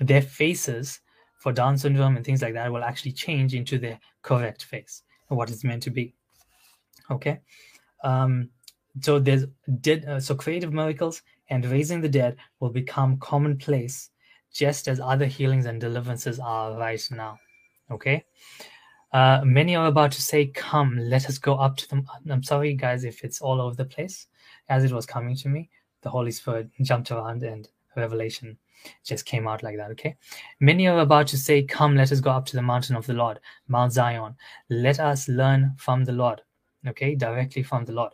Their 0.00 0.22
faces 0.22 1.00
for 1.38 1.52
Down 1.52 1.78
syndrome 1.78 2.16
and 2.16 2.24
things 2.24 2.42
like 2.42 2.54
that 2.54 2.70
will 2.70 2.84
actually 2.84 3.12
change 3.12 3.54
into 3.54 3.78
the 3.78 3.98
correct 4.22 4.64
face, 4.64 5.02
what 5.28 5.50
it's 5.50 5.64
meant 5.64 5.82
to 5.84 5.90
be. 5.90 6.14
Okay, 7.10 7.40
um, 8.04 8.50
so 9.00 9.18
there's 9.18 9.46
did 9.80 10.04
uh, 10.04 10.20
so 10.20 10.34
creative 10.34 10.72
miracles 10.72 11.22
and 11.48 11.64
raising 11.64 12.00
the 12.00 12.08
dead 12.08 12.36
will 12.60 12.70
become 12.70 13.16
commonplace, 13.18 14.10
just 14.52 14.88
as 14.88 15.00
other 15.00 15.26
healings 15.26 15.66
and 15.66 15.80
deliverances 15.80 16.38
are 16.38 16.76
right 16.76 17.06
now. 17.10 17.38
Okay. 17.90 18.24
Uh, 19.12 19.40
many 19.42 19.74
are 19.74 19.86
about 19.86 20.12
to 20.12 20.20
say, 20.20 20.46
Come, 20.46 20.98
let 20.98 21.26
us 21.28 21.38
go 21.38 21.54
up 21.54 21.76
to 21.78 21.88
them. 21.88 22.06
I'm 22.30 22.42
sorry, 22.42 22.74
guys, 22.74 23.04
if 23.04 23.24
it's 23.24 23.40
all 23.40 23.60
over 23.60 23.74
the 23.74 23.84
place. 23.84 24.26
As 24.68 24.84
it 24.84 24.92
was 24.92 25.06
coming 25.06 25.34
to 25.36 25.48
me, 25.48 25.70
the 26.02 26.10
Holy 26.10 26.30
Spirit 26.30 26.68
jumped 26.82 27.10
around 27.10 27.42
and 27.42 27.68
revelation 27.96 28.58
just 29.04 29.24
came 29.24 29.48
out 29.48 29.62
like 29.62 29.76
that. 29.76 29.90
Okay. 29.92 30.16
Many 30.60 30.86
are 30.88 31.00
about 31.00 31.26
to 31.28 31.38
say, 31.38 31.62
Come, 31.62 31.96
let 31.96 32.12
us 32.12 32.20
go 32.20 32.30
up 32.30 32.46
to 32.46 32.56
the 32.56 32.62
mountain 32.62 32.96
of 32.96 33.06
the 33.06 33.14
Lord, 33.14 33.40
Mount 33.68 33.92
Zion. 33.92 34.34
Let 34.68 35.00
us 35.00 35.28
learn 35.28 35.74
from 35.76 36.04
the 36.04 36.12
Lord. 36.12 36.42
Okay, 36.86 37.14
directly 37.14 37.62
from 37.62 37.84
the 37.84 37.92
Lord. 37.92 38.12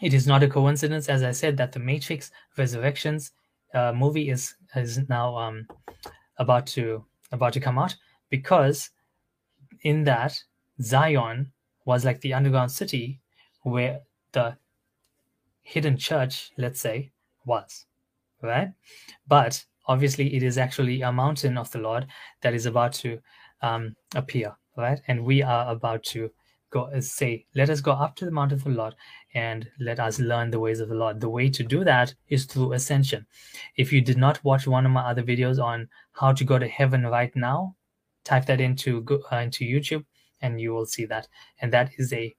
It 0.00 0.14
is 0.14 0.26
not 0.26 0.42
a 0.42 0.48
coincidence, 0.48 1.08
as 1.08 1.22
I 1.22 1.32
said, 1.32 1.56
that 1.56 1.72
the 1.72 1.78
Matrix 1.78 2.30
Resurrections 2.56 3.32
uh, 3.74 3.92
movie 3.92 4.30
is 4.30 4.54
is 4.76 5.08
now 5.08 5.36
um, 5.36 5.66
about 6.38 6.66
to 6.68 7.04
about 7.30 7.52
to 7.54 7.60
come 7.60 7.78
out 7.78 7.94
because 8.30 8.90
in 9.82 10.04
that 10.04 10.42
Zion 10.80 11.52
was 11.84 12.04
like 12.04 12.20
the 12.20 12.34
underground 12.34 12.70
city 12.70 13.20
where 13.62 14.00
the 14.32 14.56
hidden 15.62 15.96
church, 15.96 16.52
let's 16.58 16.80
say, 16.80 17.12
was, 17.44 17.86
right? 18.42 18.72
But 19.26 19.64
obviously, 19.86 20.34
it 20.34 20.42
is 20.42 20.58
actually 20.58 21.02
a 21.02 21.12
mountain 21.12 21.58
of 21.58 21.70
the 21.70 21.78
Lord 21.78 22.06
that 22.40 22.54
is 22.54 22.66
about 22.66 22.92
to 22.94 23.18
um, 23.62 23.94
appear, 24.14 24.56
right? 24.76 25.00
And 25.08 25.24
we 25.24 25.42
are 25.42 25.70
about 25.70 26.02
to 26.04 26.30
go 26.70 26.84
uh, 26.84 27.00
say, 27.00 27.46
let 27.54 27.70
us 27.70 27.80
go 27.80 27.92
up 27.92 28.16
to 28.16 28.24
the 28.24 28.30
mountain 28.30 28.58
of 28.58 28.64
the 28.64 28.70
Lord 28.70 28.94
and 29.34 29.68
let 29.78 30.00
us 30.00 30.18
learn 30.18 30.50
the 30.50 30.58
ways 30.60 30.80
of 30.80 30.88
the 30.88 30.94
Lord. 30.94 31.20
The 31.20 31.28
way 31.28 31.48
to 31.50 31.62
do 31.62 31.84
that 31.84 32.14
is 32.28 32.46
through 32.46 32.72
ascension. 32.72 33.26
If 33.76 33.92
you 33.92 34.00
did 34.00 34.16
not 34.16 34.42
watch 34.42 34.66
one 34.66 34.86
of 34.86 34.92
my 34.92 35.02
other 35.02 35.22
videos 35.22 35.62
on 35.62 35.88
how 36.12 36.32
to 36.32 36.44
go 36.44 36.58
to 36.58 36.66
heaven 36.66 37.06
right 37.06 37.34
now, 37.36 37.76
type 38.24 38.46
that 38.46 38.60
into 38.60 39.04
uh, 39.30 39.36
into 39.36 39.64
YouTube 39.64 40.04
and 40.40 40.60
you 40.60 40.72
will 40.72 40.86
see 40.86 41.04
that. 41.06 41.28
And 41.60 41.72
that 41.72 41.90
is 41.98 42.12
a 42.12 42.34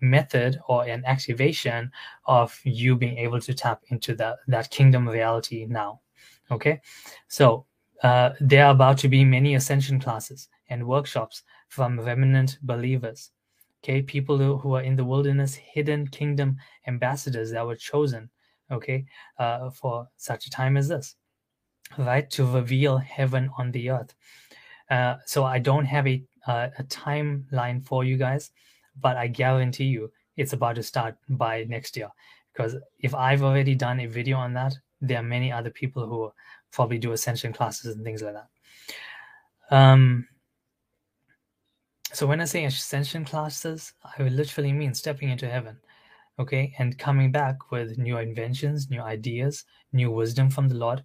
method 0.00 0.58
or 0.68 0.84
an 0.84 1.04
activation 1.06 1.90
of 2.26 2.58
you 2.64 2.96
being 2.96 3.18
able 3.18 3.40
to 3.40 3.54
tap 3.54 3.82
into 3.88 4.14
that 4.16 4.38
that 4.48 4.70
kingdom 4.70 5.08
reality 5.08 5.66
now. 5.68 6.00
Okay, 6.50 6.80
so 7.28 7.66
uh, 8.02 8.30
there 8.40 8.66
are 8.66 8.72
about 8.72 8.98
to 8.98 9.08
be 9.08 9.24
many 9.24 9.54
ascension 9.54 10.00
classes 10.00 10.48
and 10.68 10.86
workshops 10.86 11.42
from 11.68 12.00
remnant 12.00 12.58
believers. 12.62 13.30
Okay, 13.82 14.02
people 14.02 14.36
who, 14.36 14.56
who 14.58 14.74
are 14.74 14.82
in 14.82 14.96
the 14.96 15.04
wilderness, 15.04 15.54
hidden 15.54 16.06
kingdom 16.06 16.56
ambassadors 16.86 17.50
that 17.52 17.66
were 17.66 17.76
chosen. 17.76 18.30
Okay, 18.70 19.04
uh, 19.38 19.70
for 19.70 20.08
such 20.16 20.46
a 20.46 20.50
time 20.50 20.76
as 20.76 20.88
this, 20.88 21.16
right, 21.98 22.30
to 22.30 22.46
reveal 22.46 22.98
heaven 22.98 23.50
on 23.58 23.70
the 23.72 23.90
earth. 23.90 24.14
Uh, 24.90 25.16
so 25.26 25.44
I 25.44 25.58
don't 25.58 25.86
have 25.86 26.06
a 26.06 26.24
a 26.46 26.84
timeline 26.88 27.84
for 27.84 28.02
you 28.04 28.16
guys, 28.16 28.50
but 29.00 29.16
I 29.16 29.28
guarantee 29.28 29.84
you 29.84 30.10
it's 30.36 30.52
about 30.52 30.76
to 30.76 30.82
start 30.82 31.16
by 31.28 31.64
next 31.64 31.96
year. 31.96 32.08
Because 32.52 32.76
if 32.98 33.14
I've 33.14 33.42
already 33.42 33.74
done 33.74 34.00
a 34.00 34.06
video 34.06 34.36
on 34.38 34.54
that, 34.54 34.74
there 35.00 35.18
are 35.18 35.22
many 35.22 35.50
other 35.50 35.70
people 35.70 36.06
who 36.06 36.32
probably 36.72 36.98
do 36.98 37.12
ascension 37.12 37.52
classes 37.52 37.94
and 37.94 38.04
things 38.04 38.22
like 38.22 38.34
that. 38.34 38.48
Um, 39.70 40.26
so 42.12 42.26
when 42.26 42.40
I 42.40 42.44
say 42.44 42.64
ascension 42.64 43.24
classes, 43.24 43.92
I 44.04 44.22
literally 44.22 44.72
mean 44.72 44.94
stepping 44.94 45.30
into 45.30 45.48
heaven, 45.48 45.78
okay, 46.38 46.74
and 46.78 46.98
coming 46.98 47.30
back 47.30 47.70
with 47.70 47.98
new 47.98 48.18
inventions, 48.18 48.90
new 48.90 49.00
ideas, 49.00 49.64
new 49.92 50.10
wisdom 50.10 50.50
from 50.50 50.68
the 50.68 50.74
Lord. 50.74 51.04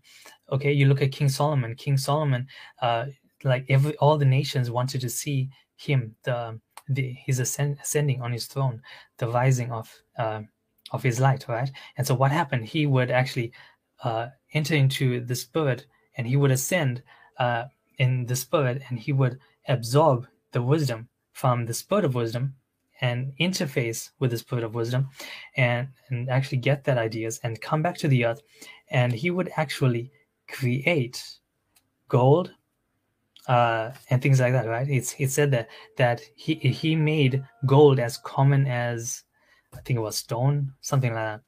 Okay, 0.51 0.71
you 0.71 0.87
look 0.87 1.01
at 1.01 1.11
King 1.11 1.29
Solomon. 1.29 1.75
King 1.75 1.97
Solomon, 1.97 2.47
uh, 2.81 3.05
like 3.43 3.65
every 3.69 3.95
all 3.97 4.17
the 4.17 4.25
nations 4.25 4.71
wanted 4.71 5.01
to 5.01 5.09
see 5.09 5.49
him, 5.77 6.15
the 6.23 6.59
the 6.89 7.13
his 7.13 7.39
ascend, 7.39 7.77
ascending 7.83 8.21
on 8.21 8.31
his 8.31 8.47
throne, 8.47 8.81
the 9.17 9.27
rising 9.27 9.71
of 9.71 9.93
uh, 10.17 10.41
of 10.91 11.03
his 11.03 11.19
light, 11.19 11.45
right? 11.47 11.69
And 11.97 12.05
so 12.07 12.15
what 12.15 12.31
happened? 12.31 12.65
He 12.65 12.87
would 12.87 13.11
actually 13.11 13.53
uh, 14.03 14.27
enter 14.53 14.75
into 14.75 15.21
the 15.21 15.35
spirit, 15.35 15.85
and 16.17 16.27
he 16.27 16.35
would 16.35 16.51
ascend 16.51 17.03
uh, 17.39 17.65
in 17.97 18.25
the 18.25 18.35
spirit, 18.35 18.81
and 18.89 18.99
he 18.99 19.13
would 19.13 19.39
absorb 19.67 20.27
the 20.51 20.61
wisdom 20.61 21.07
from 21.33 21.65
the 21.65 21.73
spirit 21.73 22.05
of 22.05 22.15
wisdom 22.15 22.55
and 23.01 23.33
interface 23.39 24.11
with 24.19 24.31
the 24.31 24.37
spirit 24.37 24.63
of 24.63 24.73
wisdom 24.73 25.09
and, 25.57 25.87
and 26.09 26.29
actually 26.29 26.57
get 26.57 26.83
that 26.85 26.97
ideas 26.97 27.39
and 27.43 27.59
come 27.61 27.81
back 27.81 27.97
to 27.97 28.07
the 28.07 28.25
earth. 28.25 28.41
And 28.89 29.11
he 29.11 29.31
would 29.31 29.51
actually 29.57 30.11
create 30.47 31.21
gold 32.07 32.51
uh, 33.47 33.91
and 34.09 34.21
things 34.21 34.39
like 34.39 34.53
that 34.53 34.67
right? 34.67 34.89
It's 34.89 35.15
it 35.19 35.29
said 35.29 35.51
that 35.51 35.67
that 35.97 36.21
he 36.35 36.55
he 36.55 36.95
made 36.95 37.43
gold 37.65 37.99
as 37.99 38.17
common 38.17 38.65
as 38.65 39.23
i 39.73 39.81
think 39.81 39.97
it 39.97 40.01
was 40.01 40.17
stone 40.17 40.73
something 40.81 41.13
like 41.13 41.23
that. 41.23 41.41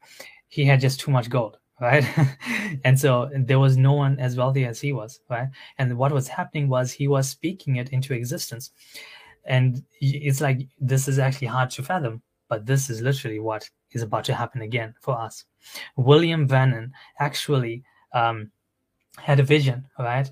He 0.48 0.64
had 0.66 0.80
just 0.80 1.00
too 1.00 1.12
much 1.12 1.30
gold 1.30 1.58
right? 1.80 2.06
And 2.84 3.00
so 3.00 3.30
there 3.34 3.60
was 3.60 3.78
no 3.78 3.94
one 3.94 4.20
as 4.20 4.36
wealthy 4.36 4.66
as 4.66 4.82
he 4.82 4.94
was 4.94 5.20
right? 5.30 5.48
And 5.78 5.98
what 5.98 6.12
was 6.12 6.28
happening 6.28 6.70
was 6.70 6.92
he 6.92 7.08
was 7.08 7.30
speaking 7.30 7.78
it 7.78 7.90
into 7.90 8.14
existence. 8.14 8.72
And 9.46 9.84
it's 10.02 10.42
like 10.42 10.68
this 10.80 11.08
is 11.08 11.20
actually 11.20 11.48
hard 11.48 11.70
to 11.72 11.84
fathom 11.84 12.22
but 12.50 12.66
this 12.66 12.90
is 12.90 13.02
literally 13.02 13.40
what 13.40 13.70
is 13.92 14.02
about 14.02 14.24
to 14.26 14.34
happen 14.34 14.62
again 14.62 14.94
for 15.02 15.20
us. 15.20 15.46
William 15.96 16.48
branham 16.48 16.92
actually 17.20 17.84
um, 18.14 18.52
had 19.18 19.40
a 19.40 19.44
vision 19.44 19.86
right 20.00 20.30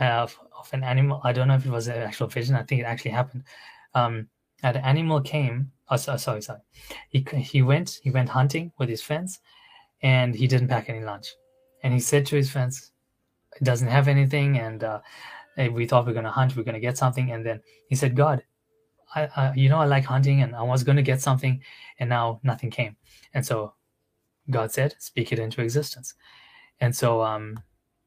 of, 0.00 0.38
of 0.58 0.68
an 0.72 0.84
animal. 0.84 1.20
I 1.24 1.32
don't 1.32 1.48
know 1.48 1.54
if 1.54 1.66
it 1.66 1.70
was 1.70 1.88
an 1.88 1.96
actual 1.96 2.26
vision. 2.28 2.54
I 2.54 2.62
think 2.62 2.80
it 2.80 2.84
actually 2.84 3.10
happened. 3.12 3.44
Um, 3.94 4.28
an 4.62 4.76
animal 4.76 5.20
came 5.20 5.70
oh, 5.90 5.96
sorry 5.96 6.42
sorry. 6.42 6.60
He, 7.10 7.24
he 7.38 7.62
went 7.62 8.00
he 8.02 8.10
went 8.10 8.28
hunting 8.28 8.72
with 8.78 8.88
his 8.88 9.02
friends 9.02 9.40
and 10.02 10.34
he 10.34 10.46
didn't 10.46 10.68
pack 10.68 10.88
any 10.88 11.04
lunch. 11.04 11.34
And 11.82 11.92
he 11.92 12.00
said 12.00 12.26
to 12.26 12.36
his 12.36 12.50
friends, 12.50 12.92
"It 13.60 13.64
doesn't 13.64 13.88
have 13.88 14.08
anything." 14.08 14.58
And 14.58 14.84
uh, 14.84 15.00
we 15.72 15.86
thought 15.86 16.06
we 16.06 16.12
are 16.12 16.14
gonna 16.14 16.30
hunt, 16.30 16.56
we 16.56 16.62
are 16.62 16.64
gonna 16.64 16.80
get 16.80 16.98
something. 16.98 17.30
And 17.32 17.44
then 17.44 17.60
he 17.88 17.96
said, 17.96 18.16
"God, 18.16 18.42
I, 19.14 19.28
I, 19.36 19.52
you 19.54 19.68
know, 19.68 19.78
I 19.78 19.86
like 19.86 20.04
hunting, 20.04 20.42
and 20.42 20.54
I 20.54 20.62
was 20.62 20.84
gonna 20.84 21.02
get 21.02 21.20
something, 21.20 21.62
and 21.98 22.08
now 22.08 22.40
nothing 22.42 22.70
came." 22.70 22.96
And 23.34 23.44
so 23.44 23.74
God 24.50 24.72
said, 24.72 24.94
"Speak 24.98 25.32
it 25.32 25.38
into 25.38 25.62
existence." 25.62 26.14
And 26.80 26.94
so 26.94 27.22
um, 27.22 27.60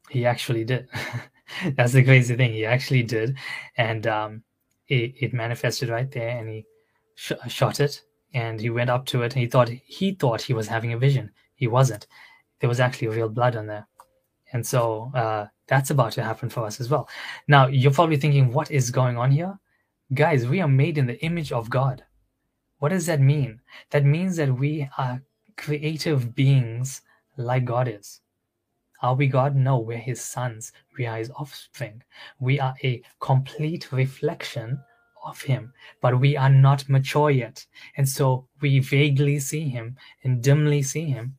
he 0.09 0.25
actually 0.25 0.63
did. 0.65 0.87
That's 1.75 1.93
the 1.93 2.03
crazy 2.03 2.35
thing. 2.35 2.53
He 2.53 2.65
actually 2.65 3.03
did, 3.03 3.37
and 3.77 4.07
um, 4.07 4.43
it, 4.87 5.13
it 5.19 5.33
manifested 5.33 5.89
right 5.89 6.09
there, 6.09 6.29
and 6.37 6.49
he 6.49 6.65
sh- 7.15 7.33
shot 7.47 7.79
it, 7.79 8.01
and 8.33 8.59
he 8.59 8.69
went 8.69 8.89
up 8.89 9.05
to 9.07 9.23
it, 9.23 9.33
and 9.33 9.41
he 9.41 9.47
thought 9.47 9.69
he 9.69 10.13
thought 10.13 10.41
he 10.41 10.53
was 10.53 10.67
having 10.67 10.93
a 10.93 10.97
vision 10.97 11.31
he 11.61 11.67
wasn't. 11.67 12.07
There 12.59 12.67
was 12.67 12.79
actually 12.79 13.09
real 13.09 13.29
blood 13.29 13.55
on 13.55 13.67
there. 13.67 13.87
And 14.51 14.65
so 14.65 15.11
uh, 15.13 15.45
that's 15.67 15.91
about 15.91 16.11
to 16.13 16.23
happen 16.23 16.49
for 16.49 16.65
us 16.65 16.81
as 16.81 16.89
well. 16.89 17.07
Now, 17.47 17.67
you're 17.67 17.93
probably 17.93 18.17
thinking, 18.17 18.51
what 18.51 18.71
is 18.71 18.89
going 18.89 19.15
on 19.15 19.29
here? 19.29 19.59
Guys, 20.15 20.47
we 20.47 20.59
are 20.59 20.67
made 20.67 20.97
in 20.97 21.05
the 21.05 21.23
image 21.23 21.51
of 21.51 21.69
God. 21.69 22.03
What 22.79 22.89
does 22.89 23.05
that 23.05 23.21
mean? 23.21 23.61
That 23.91 24.05
means 24.05 24.37
that 24.37 24.51
we 24.51 24.89
are 24.97 25.21
creative 25.55 26.33
beings 26.33 27.03
like 27.37 27.65
God 27.65 27.87
is. 27.87 28.21
Are 29.03 29.13
we 29.13 29.27
God? 29.27 29.55
No, 29.55 29.77
we're 29.77 29.97
His 29.99 30.19
sons. 30.19 30.71
We 30.97 31.05
are 31.05 31.17
His 31.17 31.29
offspring. 31.29 32.01
We 32.39 32.59
are 32.59 32.73
a 32.83 33.03
complete 33.19 33.91
reflection 33.91 34.79
of 35.23 35.39
Him, 35.39 35.73
but 36.01 36.19
we 36.19 36.35
are 36.35 36.49
not 36.49 36.89
mature 36.89 37.29
yet. 37.29 37.63
And 37.97 38.09
so 38.09 38.47
we 38.61 38.79
vaguely 38.79 39.39
see 39.39 39.69
Him 39.69 39.95
and 40.23 40.41
dimly 40.41 40.81
see 40.81 41.05
Him 41.05 41.37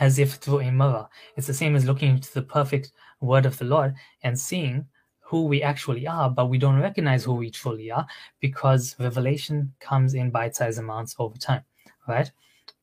as 0.00 0.18
if 0.18 0.34
through 0.34 0.60
a 0.60 0.70
mirror. 0.70 1.08
It's 1.36 1.46
the 1.46 1.54
same 1.54 1.76
as 1.76 1.84
looking 1.84 2.10
into 2.10 2.32
the 2.32 2.42
perfect 2.42 2.92
word 3.20 3.46
of 3.46 3.58
the 3.58 3.64
Lord 3.64 3.94
and 4.22 4.38
seeing 4.38 4.86
who 5.20 5.44
we 5.46 5.62
actually 5.62 6.06
are, 6.06 6.28
but 6.28 6.50
we 6.50 6.58
don't 6.58 6.80
recognize 6.80 7.24
who 7.24 7.34
we 7.34 7.50
truly 7.50 7.90
are 7.90 8.06
because 8.40 8.94
revelation 8.98 9.72
comes 9.80 10.14
in 10.14 10.30
bite-sized 10.30 10.78
amounts 10.78 11.14
over 11.18 11.38
time, 11.38 11.64
right? 12.06 12.30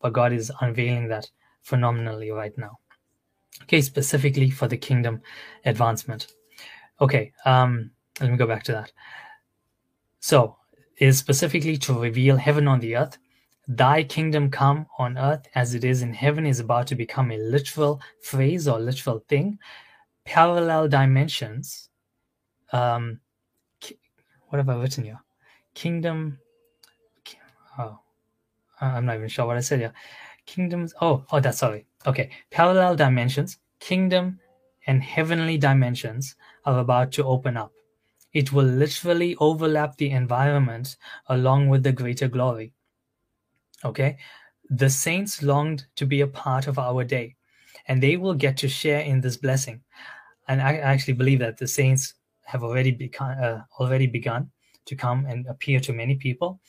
But 0.01 0.13
God 0.13 0.33
is 0.33 0.51
unveiling 0.61 1.07
that 1.09 1.29
phenomenally 1.61 2.31
right 2.31 2.57
now. 2.57 2.79
Okay, 3.63 3.81
specifically 3.81 4.49
for 4.49 4.67
the 4.67 4.77
kingdom 4.77 5.21
advancement. 5.65 6.33
Okay, 7.01 7.31
um, 7.45 7.91
let 8.19 8.31
me 8.31 8.37
go 8.37 8.47
back 8.47 8.63
to 8.63 8.71
that. 8.71 8.91
So, 10.19 10.57
is 10.97 11.17
specifically 11.17 11.77
to 11.77 11.99
reveal 11.99 12.35
heaven 12.35 12.67
on 12.67 12.79
the 12.79 12.95
earth 12.95 13.17
Thy 13.71 14.03
kingdom 14.03 14.49
come 14.49 14.87
on 14.97 15.15
earth 15.15 15.47
as 15.53 15.75
it 15.75 15.83
is 15.83 16.01
in 16.01 16.11
heaven 16.11 16.47
is 16.47 16.59
about 16.59 16.87
to 16.87 16.95
become 16.95 17.31
a 17.31 17.37
literal 17.37 18.01
phrase 18.19 18.67
or 18.67 18.79
literal 18.79 19.23
thing. 19.29 19.59
Parallel 20.25 20.87
dimensions. 20.87 21.89
Um, 22.73 23.19
what 24.47 24.57
have 24.57 24.69
I 24.69 24.75
written 24.75 25.03
here? 25.03 25.19
Kingdom. 25.75 26.39
Oh, 27.77 27.99
I'm 28.81 29.05
not 29.05 29.17
even 29.17 29.29
sure 29.29 29.45
what 29.45 29.57
I 29.57 29.59
said 29.59 29.79
here. 29.79 29.93
Kingdoms. 30.47 30.95
Oh, 30.99 31.23
oh, 31.31 31.39
that's 31.39 31.59
sorry. 31.59 31.85
Okay. 32.07 32.31
Parallel 32.49 32.95
dimensions, 32.95 33.59
kingdom, 33.79 34.39
and 34.87 35.03
heavenly 35.03 35.59
dimensions 35.59 36.35
are 36.65 36.79
about 36.79 37.11
to 37.11 37.23
open 37.23 37.55
up. 37.55 37.71
It 38.33 38.51
will 38.51 38.65
literally 38.65 39.35
overlap 39.39 39.95
the 39.97 40.09
environment 40.09 40.97
along 41.27 41.69
with 41.69 41.83
the 41.83 41.91
greater 41.91 42.27
glory. 42.27 42.73
Okay? 43.85 44.17
The 44.69 44.89
saints 44.89 45.43
longed 45.43 45.87
to 45.97 46.05
be 46.05 46.21
a 46.21 46.27
part 46.27 46.67
of 46.67 46.79
our 46.79 47.05
day. 47.05 47.35
and 47.87 48.03
they 48.03 48.17
will 48.17 48.35
get 48.35 48.57
to 48.57 48.69
share 48.69 49.01
in 49.01 49.21
this 49.21 49.37
blessing. 49.37 49.81
And 50.47 50.61
I 50.61 50.77
actually 50.77 51.15
believe 51.15 51.39
that 51.39 51.57
the 51.57 51.67
saints 51.67 52.15
have 52.45 52.63
already 52.63 52.91
begun, 52.91 53.39
uh, 53.39 53.63
already 53.79 54.07
begun 54.07 54.51
to 54.85 54.95
come 54.95 55.25
and 55.27 55.47
appear 55.47 55.79
to 55.81 55.93
many 55.93 56.15
people, 56.15 56.61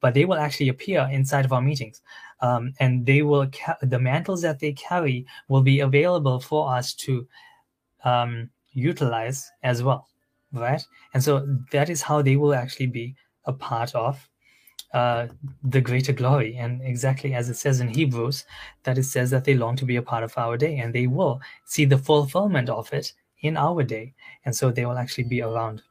but 0.00 0.14
they 0.14 0.26
will 0.26 0.38
actually 0.38 0.70
appear 0.70 1.08
inside 1.12 1.46
of 1.46 1.52
our 1.52 1.62
meetings, 1.62 2.02
um, 2.42 2.74
and 2.80 3.06
they 3.06 3.22
will 3.22 3.48
ca- 3.50 3.78
the 3.82 3.98
mantles 3.98 4.42
that 4.42 4.60
they 4.60 4.72
carry 4.74 5.26
will 5.48 5.62
be 5.62 5.80
available 5.80 6.40
for 6.40 6.72
us 6.74 6.94
to 6.94 7.28
um, 8.04 8.50
utilize 8.72 9.50
as 9.64 9.82
well, 9.82 10.08
right? 10.52 10.84
And 11.14 11.24
so 11.24 11.46
that 11.72 11.90
is 11.90 12.02
how 12.02 12.22
they 12.22 12.36
will 12.36 12.54
actually 12.54 12.88
be 12.88 13.16
a 13.46 13.52
part 13.52 13.94
of 13.96 14.29
uh, 14.92 15.28
the 15.62 15.80
greater 15.80 16.12
glory. 16.12 16.56
And 16.56 16.82
exactly 16.82 17.34
as 17.34 17.48
it 17.48 17.56
says 17.56 17.80
in 17.80 17.88
Hebrews, 17.88 18.44
that 18.82 18.98
it 18.98 19.04
says 19.04 19.30
that 19.30 19.44
they 19.44 19.54
long 19.54 19.76
to 19.76 19.84
be 19.84 19.96
a 19.96 20.02
part 20.02 20.24
of 20.24 20.36
our 20.36 20.56
day, 20.56 20.78
and 20.78 20.94
they 20.94 21.06
will 21.06 21.40
see 21.64 21.84
the 21.84 21.98
fulfillment 21.98 22.68
of 22.68 22.92
it 22.92 23.12
in 23.42 23.56
our 23.56 23.82
day. 23.82 24.14
And 24.44 24.54
so 24.54 24.70
they 24.70 24.86
will 24.86 24.98
actually 24.98 25.24
be 25.24 25.42
around. 25.42 25.82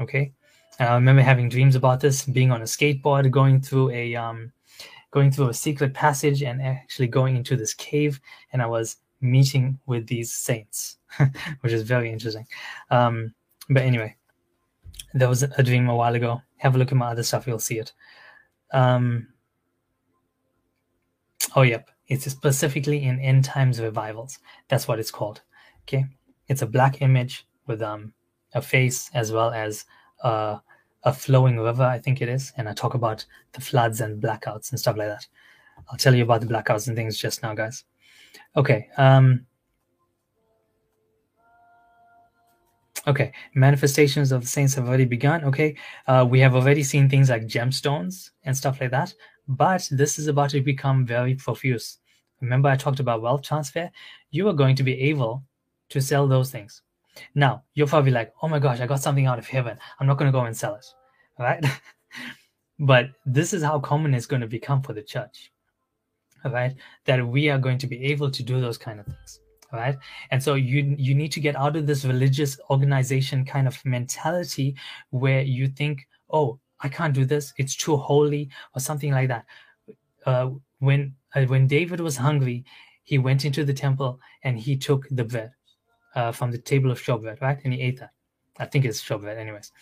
Okay. 0.00 0.32
And 0.78 0.88
I 0.88 0.94
remember 0.94 1.22
having 1.22 1.48
dreams 1.48 1.74
about 1.74 2.00
this, 2.00 2.24
being 2.24 2.52
on 2.52 2.62
a 2.62 2.64
skateboard, 2.64 3.30
going 3.30 3.60
through 3.60 3.90
a 3.90 4.14
um, 4.14 4.52
going 5.10 5.30
through 5.30 5.48
a 5.48 5.54
secret 5.54 5.94
passage, 5.94 6.42
and 6.42 6.62
actually 6.62 7.08
going 7.08 7.36
into 7.36 7.56
this 7.56 7.74
cave, 7.74 8.20
and 8.52 8.62
I 8.62 8.66
was 8.66 8.98
meeting 9.20 9.78
with 9.86 10.06
these 10.06 10.32
saints, 10.32 10.98
which 11.60 11.72
is 11.72 11.82
very 11.82 12.12
interesting. 12.12 12.46
Um, 12.90 13.34
but 13.68 13.82
anyway, 13.82 14.16
there 15.14 15.28
was 15.28 15.42
a 15.42 15.62
dream 15.62 15.88
a 15.88 15.96
while 15.96 16.14
ago. 16.14 16.42
Have 16.58 16.74
a 16.74 16.78
look 16.78 16.92
at 16.92 16.98
my 16.98 17.10
other 17.10 17.22
stuff, 17.22 17.46
you'll 17.46 17.58
see 17.58 17.78
it. 17.78 17.92
Um, 18.72 19.28
oh, 21.56 21.62
yep. 21.62 21.90
It's 22.08 22.24
specifically 22.24 23.04
in 23.04 23.20
end 23.20 23.44
times 23.44 23.80
revivals. 23.80 24.38
That's 24.68 24.88
what 24.88 24.98
it's 24.98 25.10
called. 25.10 25.42
Okay. 25.82 26.06
It's 26.48 26.62
a 26.62 26.66
black 26.66 27.02
image 27.02 27.46
with 27.66 27.82
um, 27.82 28.12
a 28.54 28.62
face 28.62 29.10
as 29.14 29.32
well 29.32 29.50
as 29.50 29.84
uh, 30.22 30.58
a 31.04 31.12
flowing 31.12 31.58
river, 31.58 31.84
I 31.84 31.98
think 31.98 32.22
it 32.22 32.28
is. 32.28 32.52
And 32.56 32.68
I 32.68 32.72
talk 32.72 32.94
about 32.94 33.24
the 33.52 33.60
floods 33.60 34.00
and 34.00 34.22
blackouts 34.22 34.70
and 34.70 34.80
stuff 34.80 34.96
like 34.96 35.08
that. 35.08 35.26
I'll 35.90 35.98
tell 35.98 36.14
you 36.14 36.22
about 36.22 36.40
the 36.40 36.46
blackouts 36.46 36.88
and 36.88 36.96
things 36.96 37.18
just 37.18 37.42
now, 37.42 37.54
guys. 37.54 37.84
Okay. 38.56 38.88
Um, 38.96 39.46
Okay, 43.08 43.32
manifestations 43.54 44.32
of 44.32 44.42
the 44.42 44.46
saints 44.46 44.74
have 44.74 44.86
already 44.86 45.06
begun. 45.06 45.42
Okay, 45.44 45.74
uh, 46.06 46.26
we 46.28 46.38
have 46.40 46.54
already 46.54 46.82
seen 46.82 47.08
things 47.08 47.30
like 47.30 47.46
gemstones 47.46 48.30
and 48.44 48.54
stuff 48.54 48.82
like 48.82 48.90
that, 48.90 49.14
but 49.48 49.88
this 49.90 50.18
is 50.18 50.26
about 50.26 50.50
to 50.50 50.60
become 50.60 51.06
very 51.06 51.34
profuse. 51.34 52.00
Remember, 52.42 52.68
I 52.68 52.76
talked 52.76 53.00
about 53.00 53.22
wealth 53.22 53.42
transfer? 53.42 53.90
You 54.30 54.46
are 54.48 54.52
going 54.52 54.76
to 54.76 54.82
be 54.82 55.00
able 55.00 55.42
to 55.88 56.02
sell 56.02 56.28
those 56.28 56.50
things. 56.50 56.82
Now, 57.34 57.64
you're 57.72 57.86
probably 57.86 58.12
like, 58.12 58.34
oh 58.42 58.48
my 58.48 58.58
gosh, 58.58 58.78
I 58.78 58.86
got 58.86 59.00
something 59.00 59.24
out 59.24 59.38
of 59.38 59.48
heaven. 59.48 59.78
I'm 59.98 60.06
not 60.06 60.18
going 60.18 60.30
to 60.30 60.38
go 60.38 60.44
and 60.44 60.56
sell 60.56 60.74
it. 60.74 60.86
right? 61.38 61.64
but 62.78 63.06
this 63.24 63.54
is 63.54 63.62
how 63.62 63.78
common 63.78 64.12
it's 64.12 64.26
going 64.26 64.42
to 64.42 64.46
become 64.46 64.82
for 64.82 64.92
the 64.92 65.02
church. 65.02 65.50
All 66.44 66.52
right? 66.52 66.74
That 67.06 67.26
we 67.26 67.48
are 67.48 67.58
going 67.58 67.78
to 67.78 67.86
be 67.86 68.04
able 68.04 68.30
to 68.30 68.42
do 68.42 68.60
those 68.60 68.76
kind 68.76 69.00
of 69.00 69.06
things 69.06 69.40
right? 69.72 69.96
And 70.30 70.42
so 70.42 70.54
you 70.54 70.94
you 70.98 71.14
need 71.14 71.32
to 71.32 71.40
get 71.40 71.56
out 71.56 71.76
of 71.76 71.86
this 71.86 72.04
religious 72.04 72.58
organization 72.70 73.44
kind 73.44 73.66
of 73.66 73.84
mentality 73.84 74.76
where 75.10 75.42
you 75.42 75.68
think 75.68 76.06
oh 76.30 76.58
i 76.80 76.88
can't 76.88 77.14
do 77.14 77.24
this. 77.24 77.52
It's 77.58 77.76
too 77.76 77.96
holy 77.96 78.50
or 78.74 78.80
something 78.80 79.12
like 79.12 79.28
that. 79.28 79.44
Uh, 80.26 80.50
when 80.80 81.14
uh, 81.34 81.42
when 81.42 81.66
david 81.66 82.00
was 82.00 82.16
hungry 82.16 82.64
he 83.02 83.18
went 83.18 83.44
into 83.44 83.64
the 83.64 83.72
temple 83.72 84.20
and 84.42 84.58
he 84.58 84.76
took 84.76 85.06
the 85.10 85.24
bread 85.24 85.50
uh, 86.14 86.30
from 86.32 86.50
the 86.50 86.58
table 86.58 86.90
of 86.90 87.00
showbread 87.00 87.40
right? 87.40 87.58
And 87.64 87.72
he 87.72 87.80
ate 87.80 87.98
that. 88.00 88.10
I 88.58 88.66
think 88.66 88.84
it's 88.84 89.02
showbread 89.02 89.36
anyways. 89.36 89.72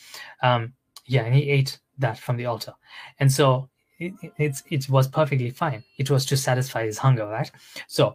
Um, 0.42 0.74
yeah 1.06 1.22
and 1.24 1.34
he 1.34 1.50
ate 1.50 1.78
that 1.98 2.18
from 2.18 2.36
the 2.36 2.46
altar. 2.46 2.72
And 3.20 3.30
so 3.30 3.68
it, 3.98 4.12
it, 4.36 4.62
it 4.70 4.88
was 4.88 5.08
perfectly 5.08 5.50
fine. 5.50 5.82
It 5.96 6.10
was 6.10 6.26
to 6.26 6.36
satisfy 6.36 6.84
his 6.84 6.98
hunger 6.98 7.26
right? 7.26 7.50
So 7.88 8.14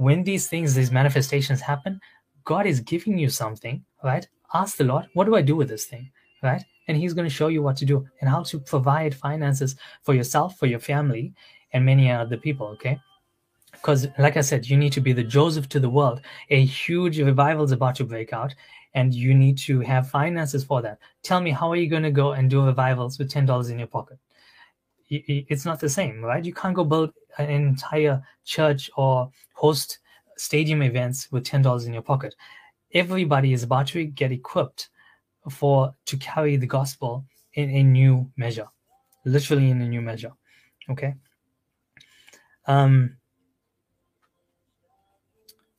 when 0.00 0.22
these 0.24 0.48
things, 0.48 0.74
these 0.74 0.90
manifestations 0.90 1.60
happen, 1.60 2.00
God 2.44 2.66
is 2.66 2.80
giving 2.80 3.18
you 3.18 3.28
something, 3.28 3.84
right? 4.02 4.26
Ask 4.54 4.78
the 4.78 4.84
Lord, 4.84 5.06
what 5.12 5.26
do 5.26 5.36
I 5.36 5.42
do 5.42 5.54
with 5.54 5.68
this 5.68 5.84
thing, 5.84 6.10
right? 6.42 6.64
And 6.88 6.96
He's 6.96 7.12
going 7.12 7.28
to 7.28 7.34
show 7.34 7.48
you 7.48 7.62
what 7.62 7.76
to 7.76 7.84
do 7.84 8.06
and 8.20 8.30
how 8.30 8.42
to 8.44 8.58
provide 8.58 9.14
finances 9.14 9.76
for 10.02 10.14
yourself, 10.14 10.58
for 10.58 10.64
your 10.64 10.78
family, 10.78 11.34
and 11.74 11.84
many 11.84 12.10
other 12.10 12.38
people, 12.38 12.68
okay? 12.68 12.98
Because, 13.72 14.06
like 14.18 14.38
I 14.38 14.40
said, 14.40 14.66
you 14.66 14.78
need 14.78 14.94
to 14.94 15.02
be 15.02 15.12
the 15.12 15.22
Joseph 15.22 15.68
to 15.68 15.80
the 15.80 15.90
world. 15.90 16.22
A 16.48 16.64
huge 16.64 17.20
revival 17.20 17.64
is 17.64 17.72
about 17.72 17.94
to 17.96 18.04
break 18.04 18.32
out, 18.32 18.54
and 18.94 19.12
you 19.14 19.34
need 19.34 19.58
to 19.58 19.80
have 19.80 20.08
finances 20.08 20.64
for 20.64 20.80
that. 20.80 20.98
Tell 21.22 21.42
me, 21.42 21.50
how 21.50 21.70
are 21.70 21.76
you 21.76 21.90
going 21.90 22.04
to 22.04 22.10
go 22.10 22.32
and 22.32 22.48
do 22.48 22.64
revivals 22.64 23.18
with 23.18 23.30
$10 23.30 23.70
in 23.70 23.78
your 23.78 23.86
pocket? 23.86 24.18
It's 25.10 25.66
not 25.66 25.78
the 25.78 25.90
same, 25.90 26.22
right? 26.22 26.42
You 26.42 26.54
can't 26.54 26.74
go 26.74 26.84
build 26.84 27.12
an 27.38 27.50
entire 27.50 28.22
church 28.44 28.90
or 28.96 29.30
host 29.54 29.98
stadium 30.36 30.82
events 30.82 31.30
with 31.30 31.44
$10 31.44 31.86
in 31.86 31.92
your 31.92 32.02
pocket. 32.02 32.34
Everybody 32.94 33.52
is 33.52 33.62
about 33.62 33.88
to 33.88 34.04
get 34.04 34.32
equipped 34.32 34.88
for 35.48 35.94
to 36.06 36.16
carry 36.16 36.56
the 36.56 36.66
gospel 36.66 37.24
in 37.54 37.70
a 37.70 37.82
new 37.82 38.30
measure, 38.36 38.68
literally 39.24 39.70
in 39.70 39.80
a 39.80 39.88
new 39.88 40.00
measure. 40.00 40.32
Okay. 40.90 41.14
Um, 42.66 43.16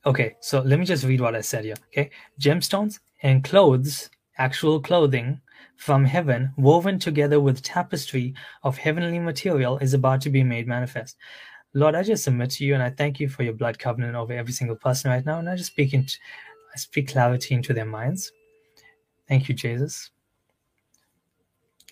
okay, 0.05 0.35
so 0.41 0.61
let 0.61 0.79
me 0.79 0.85
just 0.85 1.05
read 1.05 1.21
what 1.21 1.35
I 1.35 1.41
said 1.41 1.65
here. 1.65 1.75
Okay, 1.87 2.11
gemstones 2.39 2.99
and 3.23 3.43
clothes, 3.43 4.09
actual 4.37 4.79
clothing 4.81 5.41
from 5.81 6.05
heaven, 6.05 6.53
woven 6.57 6.99
together 6.99 7.39
with 7.39 7.63
tapestry 7.63 8.35
of 8.61 8.77
heavenly 8.77 9.17
material, 9.17 9.79
is 9.79 9.95
about 9.95 10.21
to 10.21 10.29
be 10.29 10.43
made 10.43 10.67
manifest. 10.67 11.17
Lord, 11.73 11.95
I 11.95 12.03
just 12.03 12.23
submit 12.23 12.51
to 12.51 12.65
you 12.65 12.75
and 12.75 12.83
I 12.83 12.91
thank 12.91 13.19
you 13.19 13.27
for 13.27 13.41
your 13.41 13.53
blood 13.53 13.79
covenant 13.79 14.15
over 14.15 14.31
every 14.31 14.53
single 14.53 14.75
person 14.75 15.09
right 15.09 15.25
now. 15.25 15.39
And 15.39 15.49
I 15.49 15.55
just 15.55 15.71
speak 15.71 15.95
into, 15.95 16.13
I 16.71 16.77
speak 16.77 17.07
clarity 17.07 17.55
into 17.55 17.73
their 17.73 17.85
minds. 17.85 18.31
Thank 19.27 19.49
you, 19.49 19.55
Jesus. 19.55 20.11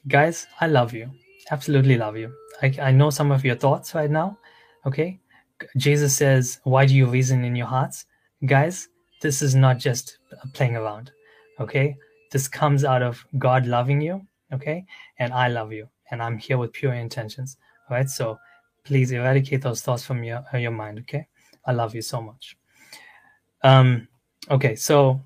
Guys, 0.08 0.46
I 0.62 0.68
love 0.68 0.94
you. 0.94 1.10
Absolutely 1.50 1.98
love 1.98 2.16
you. 2.16 2.32
I, 2.62 2.72
I 2.80 2.92
know 2.92 3.10
some 3.10 3.32
of 3.32 3.44
your 3.44 3.56
thoughts 3.56 3.96
right 3.96 4.12
now. 4.12 4.38
Okay. 4.86 5.20
Jesus 5.78 6.16
says, 6.16 6.60
Why 6.64 6.86
do 6.86 6.94
you 6.94 7.08
reason 7.08 7.44
in 7.44 7.56
your 7.56 7.66
hearts? 7.66 8.06
Guys, 8.46 8.88
this 9.20 9.42
is 9.42 9.56
not 9.56 9.80
just 9.80 10.20
playing 10.54 10.76
around. 10.76 11.12
Okay. 11.60 11.98
This 12.32 12.48
comes 12.48 12.84
out 12.84 13.02
of 13.02 13.26
God 13.38 13.66
loving 13.66 14.02
you. 14.02 14.26
Okay. 14.54 14.86
And 15.18 15.34
I 15.34 15.48
love 15.48 15.72
you. 15.72 15.88
And 16.12 16.22
I'm 16.22 16.38
here 16.38 16.58
with 16.58 16.74
pure 16.74 16.94
intentions. 16.94 17.58
All 17.90 17.98
right. 17.98 18.10
So 18.10 18.40
please 18.84 19.12
eradicate 19.12 19.62
those 19.62 19.82
thoughts 19.82 20.04
from 20.06 20.24
your 20.24 20.44
uh, 20.54 20.58
your 20.58 20.72
mind 20.72 21.00
okay 21.00 21.28
i 21.66 21.72
love 21.72 21.94
you 21.94 22.02
so 22.02 22.22
much 22.22 22.58
um 23.64 24.08
okay 24.50 24.76
so 24.76 25.22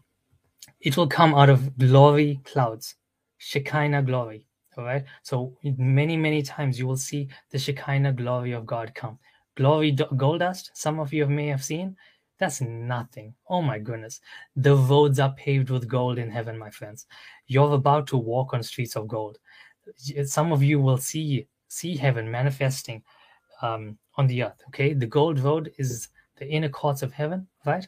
it 0.82 0.98
will 0.98 1.08
come 1.08 1.34
out 1.34 1.50
of 1.50 1.78
glory 1.78 2.42
clouds 2.44 2.96
shekinah 3.38 4.04
glory 4.04 4.46
all 4.78 4.84
right 4.84 5.06
so 5.22 5.56
many 5.64 6.18
many 6.18 6.42
times 6.42 6.78
you 6.80 6.88
will 6.88 6.98
see 6.98 7.30
the 7.52 7.60
shekinah 7.60 8.12
glory 8.12 8.52
of 8.52 8.66
god 8.66 8.94
come 8.96 9.18
glory 9.56 9.92
gold 10.18 10.40
dust 10.40 10.72
some 10.74 11.00
of 11.00 11.14
you 11.14 11.26
may 11.28 11.48
have 11.48 11.64
seen 11.64 11.96
that's 12.40 12.62
nothing 12.62 13.34
oh 13.48 13.62
my 13.62 13.80
goodness 13.80 14.20
the 14.56 14.76
roads 14.76 15.20
are 15.20 15.34
paved 15.34 15.70
with 15.70 15.88
gold 15.88 16.18
in 16.18 16.30
heaven 16.30 16.58
my 16.58 16.70
friends 16.70 17.06
you're 17.48 17.74
about 17.74 18.08
to 18.08 18.18
walk 18.18 18.54
on 18.54 18.64
streets 18.64 18.96
of 18.96 19.08
gold 19.08 19.38
some 20.26 20.52
of 20.52 20.64
you 20.64 20.80
will 20.80 20.98
see 20.98 21.48
see 21.68 21.96
heaven 21.96 22.30
manifesting 22.30 23.04
um, 23.62 23.98
on 24.18 24.28
the 24.28 24.44
earth. 24.44 24.62
Okay, 24.70 24.94
the 24.94 25.08
gold 25.08 25.40
road 25.40 25.72
is 25.78 26.10
the 26.38 26.48
inner 26.48 26.70
courts 26.70 27.02
of 27.02 27.14
heaven, 27.14 27.48
right? 27.66 27.88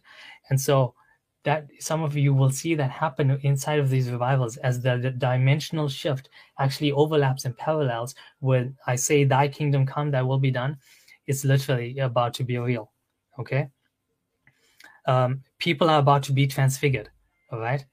And 0.49 0.59
so 0.59 0.95
that 1.43 1.67
some 1.79 2.03
of 2.03 2.17
you 2.17 2.33
will 2.33 2.49
see 2.49 2.73
that 2.75 2.89
happen 2.89 3.31
inside 3.43 3.79
of 3.79 3.89
these 3.89 4.09
revivals 4.09 4.57
as 4.57 4.81
the, 4.81 4.97
the 4.97 5.11
dimensional 5.11 5.87
shift 5.87 6.29
actually 6.59 6.91
overlaps 6.91 7.45
and 7.45 7.55
parallels 7.57 8.15
when 8.39 8.75
I 8.87 8.95
say 8.95 9.23
thy 9.23 9.47
kingdom 9.47 9.85
come, 9.85 10.09
thy 10.09 10.23
will 10.23 10.39
be 10.39 10.51
done. 10.51 10.77
It's 11.27 11.45
literally 11.45 11.99
about 11.99 12.33
to 12.35 12.43
be 12.43 12.57
real. 12.57 12.91
Okay. 13.39 13.69
Um, 15.07 15.43
people 15.59 15.89
are 15.89 15.99
about 15.99 16.23
to 16.23 16.33
be 16.33 16.47
transfigured. 16.47 17.09
All 17.51 17.59
right. 17.59 17.85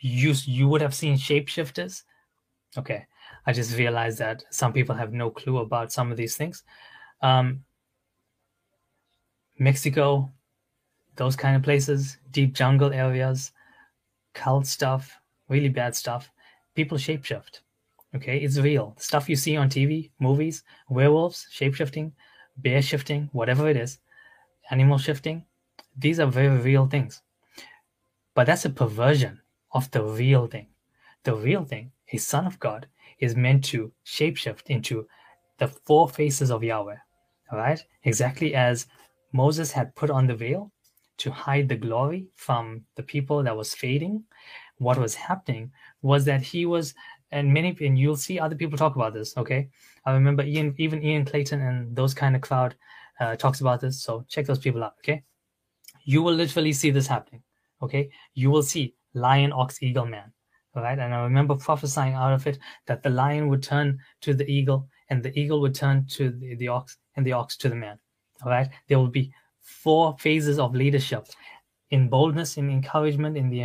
You 0.00 0.34
you 0.44 0.68
would 0.68 0.80
have 0.80 0.94
seen 0.94 1.16
shapeshifters. 1.16 2.02
Okay. 2.76 3.06
I 3.46 3.52
just 3.52 3.76
realized 3.76 4.18
that 4.18 4.44
some 4.50 4.72
people 4.72 4.94
have 4.94 5.12
no 5.12 5.30
clue 5.30 5.58
about 5.58 5.92
some 5.92 6.10
of 6.10 6.16
these 6.16 6.36
things 6.36 6.62
um, 7.22 7.64
Mexico, 9.58 10.30
those 11.16 11.36
kind 11.36 11.56
of 11.56 11.62
places, 11.62 12.18
deep 12.30 12.54
jungle 12.54 12.92
areas, 12.92 13.52
cult 14.34 14.66
stuff, 14.66 15.18
really 15.48 15.68
bad 15.68 15.94
stuff. 15.96 16.30
People 16.74 16.96
shapeshift. 16.96 17.60
Okay, 18.14 18.38
it's 18.38 18.58
real. 18.58 18.94
Stuff 18.98 19.28
you 19.28 19.36
see 19.36 19.56
on 19.56 19.68
TV, 19.68 20.10
movies, 20.18 20.62
werewolves, 20.88 21.46
shapeshifting, 21.52 22.12
bear 22.56 22.80
shifting, 22.80 23.28
whatever 23.32 23.68
it 23.68 23.76
is, 23.76 23.98
animal 24.70 24.96
shifting. 24.96 25.44
These 25.98 26.20
are 26.20 26.26
very 26.26 26.56
real 26.56 26.86
things. 26.86 27.22
But 28.34 28.46
that's 28.46 28.64
a 28.64 28.70
perversion 28.70 29.40
of 29.72 29.90
the 29.90 30.02
real 30.02 30.46
thing. 30.46 30.68
The 31.24 31.34
real 31.34 31.64
thing, 31.64 31.90
a 32.12 32.18
son 32.18 32.46
of 32.46 32.58
God, 32.60 32.86
is 33.18 33.34
meant 33.34 33.64
to 33.64 33.92
shapeshift 34.06 34.68
into 34.68 35.06
the 35.58 35.68
four 35.68 36.08
faces 36.08 36.50
of 36.50 36.62
Yahweh. 36.62 36.96
All 37.50 37.58
right? 37.58 37.82
Exactly 38.04 38.54
as 38.54 38.86
Moses 39.32 39.72
had 39.72 39.94
put 39.96 40.10
on 40.10 40.26
the 40.26 40.34
veil 40.34 40.72
to 41.18 41.30
hide 41.30 41.68
the 41.68 41.76
glory 41.76 42.28
from 42.36 42.84
the 42.94 43.02
people 43.02 43.42
that 43.42 43.56
was 43.56 43.74
fading. 43.74 44.22
What 44.78 44.98
was 44.98 45.14
happening 45.14 45.72
was 46.02 46.24
that 46.26 46.42
he 46.42 46.64
was, 46.64 46.94
and 47.32 47.52
many, 47.52 47.76
and 47.80 47.98
you'll 47.98 48.16
see 48.16 48.38
other 48.38 48.54
people 48.54 48.78
talk 48.78 48.94
about 48.94 49.14
this. 49.14 49.36
Okay, 49.36 49.68
I 50.04 50.12
remember 50.12 50.44
Ian, 50.44 50.74
even 50.78 51.02
Ian 51.02 51.24
Clayton 51.24 51.60
and 51.60 51.96
those 51.96 52.14
kind 52.14 52.36
of 52.36 52.42
crowd 52.42 52.76
uh, 53.18 53.34
talks 53.34 53.60
about 53.60 53.80
this. 53.80 54.00
So 54.00 54.24
check 54.28 54.46
those 54.46 54.60
people 54.60 54.84
out. 54.84 54.94
Okay, 55.00 55.24
you 56.08 56.22
will 56.22 56.32
literally 56.32 56.72
see 56.72 56.90
this 56.90 57.06
happening. 57.06 57.42
Okay, 57.82 58.08
you 58.32 58.50
will 58.50 58.62
see 58.62 58.94
lion, 59.12 59.52
ox, 59.52 59.82
eagle, 59.82 60.06
man. 60.06 60.32
All 60.74 60.82
right, 60.82 60.98
and 60.98 61.12
I 61.14 61.22
remember 61.22 61.54
prophesying 61.54 62.14
out 62.14 62.32
of 62.32 62.46
it 62.46 62.58
that 62.86 63.02
the 63.02 63.10
lion 63.10 63.48
would 63.48 63.62
turn 63.62 63.98
to 64.22 64.32
the 64.32 64.50
eagle, 64.50 64.88
and 65.10 65.22
the 65.22 65.38
eagle 65.38 65.60
would 65.60 65.74
turn 65.74 66.06
to 66.16 66.30
the, 66.30 66.54
the 66.54 66.68
ox, 66.68 66.96
and 67.16 67.26
the 67.26 67.32
ox 67.32 67.58
to 67.58 67.68
the 67.68 67.74
man. 67.74 67.98
All 68.42 68.50
right, 68.50 68.70
there 68.88 68.98
will 68.98 69.14
be 69.20 69.30
four 69.60 70.16
phases 70.18 70.58
of 70.58 70.74
leadership 70.74 71.26
in 71.90 72.08
boldness, 72.08 72.56
in 72.56 72.70
encouragement, 72.70 73.36
in 73.36 73.50
the 73.50 73.60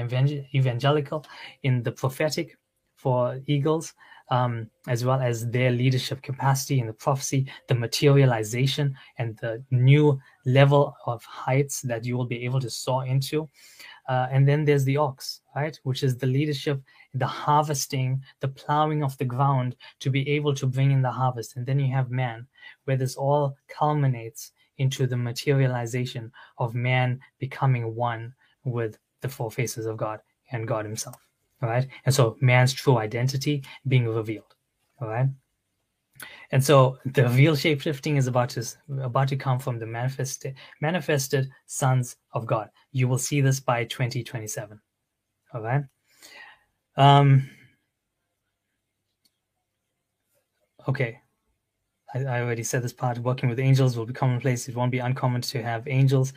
evangelical, 0.54 1.26
in 1.62 1.82
the 1.82 1.94
prophetic 1.94 2.58
for 2.98 3.40
eagles, 3.48 3.94
um, 4.34 4.68
as 4.88 5.06
well 5.06 5.22
as 5.22 5.48
their 5.52 5.70
leadership 5.70 6.20
capacity 6.24 6.80
in 6.80 6.88
the 6.88 6.94
prophecy, 6.94 7.46
the 7.68 7.76
materialization, 7.76 8.96
and 9.20 9.38
the 9.38 9.64
new 9.70 10.20
level 10.48 10.96
of 11.06 11.24
heights 11.24 11.82
that 11.82 12.04
you 12.04 12.18
will 12.18 12.26
be 12.26 12.44
able 12.44 12.60
to 12.60 12.70
soar 12.70 13.06
into. 13.06 13.48
Uh, 14.10 14.28
and 14.32 14.48
then 14.48 14.66
there's 14.66 14.86
the 14.86 14.98
ox, 14.98 15.42
right, 15.56 15.80
which 15.84 16.02
is 16.02 16.18
the 16.18 16.26
leadership, 16.26 16.82
the 17.14 17.28
harvesting, 17.28 18.20
the 18.40 18.48
plowing 18.48 19.04
of 19.04 19.16
the 19.20 19.26
ground 19.26 19.76
to 20.00 20.10
be 20.10 20.28
able 20.28 20.56
to 20.56 20.66
bring 20.66 20.92
in 20.92 21.04
the 21.04 21.12
harvest. 21.12 21.56
And 21.56 21.64
then 21.64 21.80
you 21.80 21.94
have 21.94 22.10
man, 22.10 22.48
where 22.86 22.98
this 22.98 23.16
all 23.16 23.56
culminates 23.70 24.52
into 24.80 25.06
the 25.06 25.16
materialization 25.16 26.32
of 26.58 26.74
man 26.74 27.20
becoming 27.38 27.94
one 27.94 28.34
with 28.66 28.98
the 29.22 29.30
four 29.30 29.52
faces 29.52 29.86
of 29.86 29.96
God 29.96 30.22
and 30.52 30.68
God 30.68 30.86
Himself. 30.86 31.22
All 31.64 31.70
right. 31.70 31.88
And 32.06 32.14
so 32.14 32.36
man's 32.42 32.74
true 32.74 32.98
identity 32.98 33.64
being 33.88 34.06
revealed. 34.06 34.54
All 35.00 35.08
right. 35.08 35.30
And 36.52 36.64
so 36.64 36.98
the 37.06 37.30
real 37.30 37.56
shape 37.56 37.82
shifting 37.82 38.18
is 38.18 38.28
about 38.28 38.50
to 38.50 38.66
about 39.02 39.30
to 39.30 39.38
come 39.38 39.60
from 39.60 39.80
the 39.80 39.86
manifested 39.86 40.56
manifested 40.82 41.50
sons 41.66 42.18
of 42.34 42.46
God. 42.46 42.70
You 42.92 43.08
will 43.08 43.18
see 43.18 43.40
this 43.40 43.62
by 43.62 43.86
2027. 43.86 44.80
All 45.54 45.62
right. 45.62 45.84
Um 46.98 47.50
okay. 50.88 51.22
I, 52.14 52.26
I 52.26 52.42
already 52.42 52.64
said 52.64 52.84
this 52.84 52.94
part. 52.94 53.18
Working 53.20 53.50
with 53.50 53.60
angels 53.60 53.98
will 53.98 54.06
be 54.06 54.14
commonplace. 54.14 54.68
It 54.68 54.76
won't 54.76 54.92
be 54.92 55.00
uncommon 55.00 55.42
to 55.42 55.64
have 55.64 55.88
angels 55.88 56.34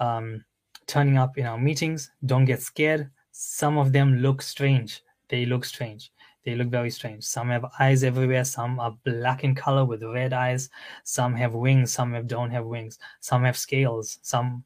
um, 0.00 0.44
turning 0.86 1.18
up 1.18 1.36
in 1.36 1.46
our 1.46 1.58
meetings. 1.58 2.10
Don't 2.24 2.44
get 2.44 2.62
scared. 2.62 3.10
Some 3.40 3.78
of 3.78 3.92
them 3.92 4.16
look 4.16 4.42
strange. 4.42 5.04
They 5.28 5.46
look 5.46 5.64
strange. 5.64 6.10
They 6.44 6.56
look 6.56 6.70
very 6.70 6.90
strange. 6.90 7.22
Some 7.22 7.50
have 7.50 7.66
eyes 7.78 8.02
everywhere. 8.02 8.44
Some 8.44 8.80
are 8.80 8.98
black 9.04 9.44
in 9.44 9.54
color 9.54 9.84
with 9.84 10.02
red 10.02 10.32
eyes. 10.32 10.70
Some 11.04 11.36
have 11.36 11.54
wings. 11.54 11.92
Some 11.92 12.14
have, 12.14 12.26
don't 12.26 12.50
have 12.50 12.66
wings. 12.66 12.98
Some 13.20 13.44
have 13.44 13.56
scales. 13.56 14.18
Some 14.22 14.64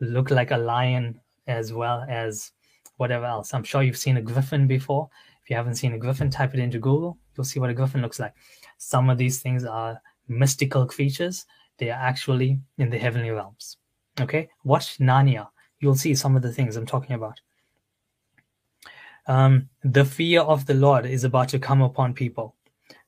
look 0.00 0.30
like 0.30 0.50
a 0.50 0.58
lion 0.58 1.18
as 1.46 1.72
well 1.72 2.04
as 2.10 2.52
whatever 2.98 3.24
else. 3.24 3.54
I'm 3.54 3.64
sure 3.64 3.82
you've 3.82 3.96
seen 3.96 4.18
a 4.18 4.22
griffin 4.22 4.66
before. 4.66 5.08
If 5.42 5.48
you 5.48 5.56
haven't 5.56 5.76
seen 5.76 5.94
a 5.94 5.98
griffin, 5.98 6.28
type 6.28 6.52
it 6.52 6.60
into 6.60 6.78
Google. 6.78 7.16
You'll 7.34 7.46
see 7.46 7.58
what 7.58 7.70
a 7.70 7.74
griffin 7.74 8.02
looks 8.02 8.20
like. 8.20 8.34
Some 8.76 9.08
of 9.08 9.16
these 9.16 9.40
things 9.40 9.64
are 9.64 9.98
mystical 10.28 10.84
creatures. 10.84 11.46
They 11.78 11.88
are 11.88 11.98
actually 11.98 12.60
in 12.76 12.90
the 12.90 12.98
heavenly 12.98 13.30
realms. 13.30 13.78
Okay, 14.20 14.50
watch 14.62 14.98
Narnia. 14.98 15.48
You'll 15.78 15.94
see 15.94 16.14
some 16.14 16.36
of 16.36 16.42
the 16.42 16.52
things 16.52 16.76
I'm 16.76 16.84
talking 16.84 17.16
about. 17.16 17.40
Um, 19.30 19.68
the 19.84 20.04
fear 20.04 20.40
of 20.40 20.66
the 20.66 20.74
Lord 20.74 21.06
is 21.06 21.24
about 21.24 21.48
to 21.50 21.58
come 21.58 21.82
upon 21.82 22.14
people. 22.14 22.56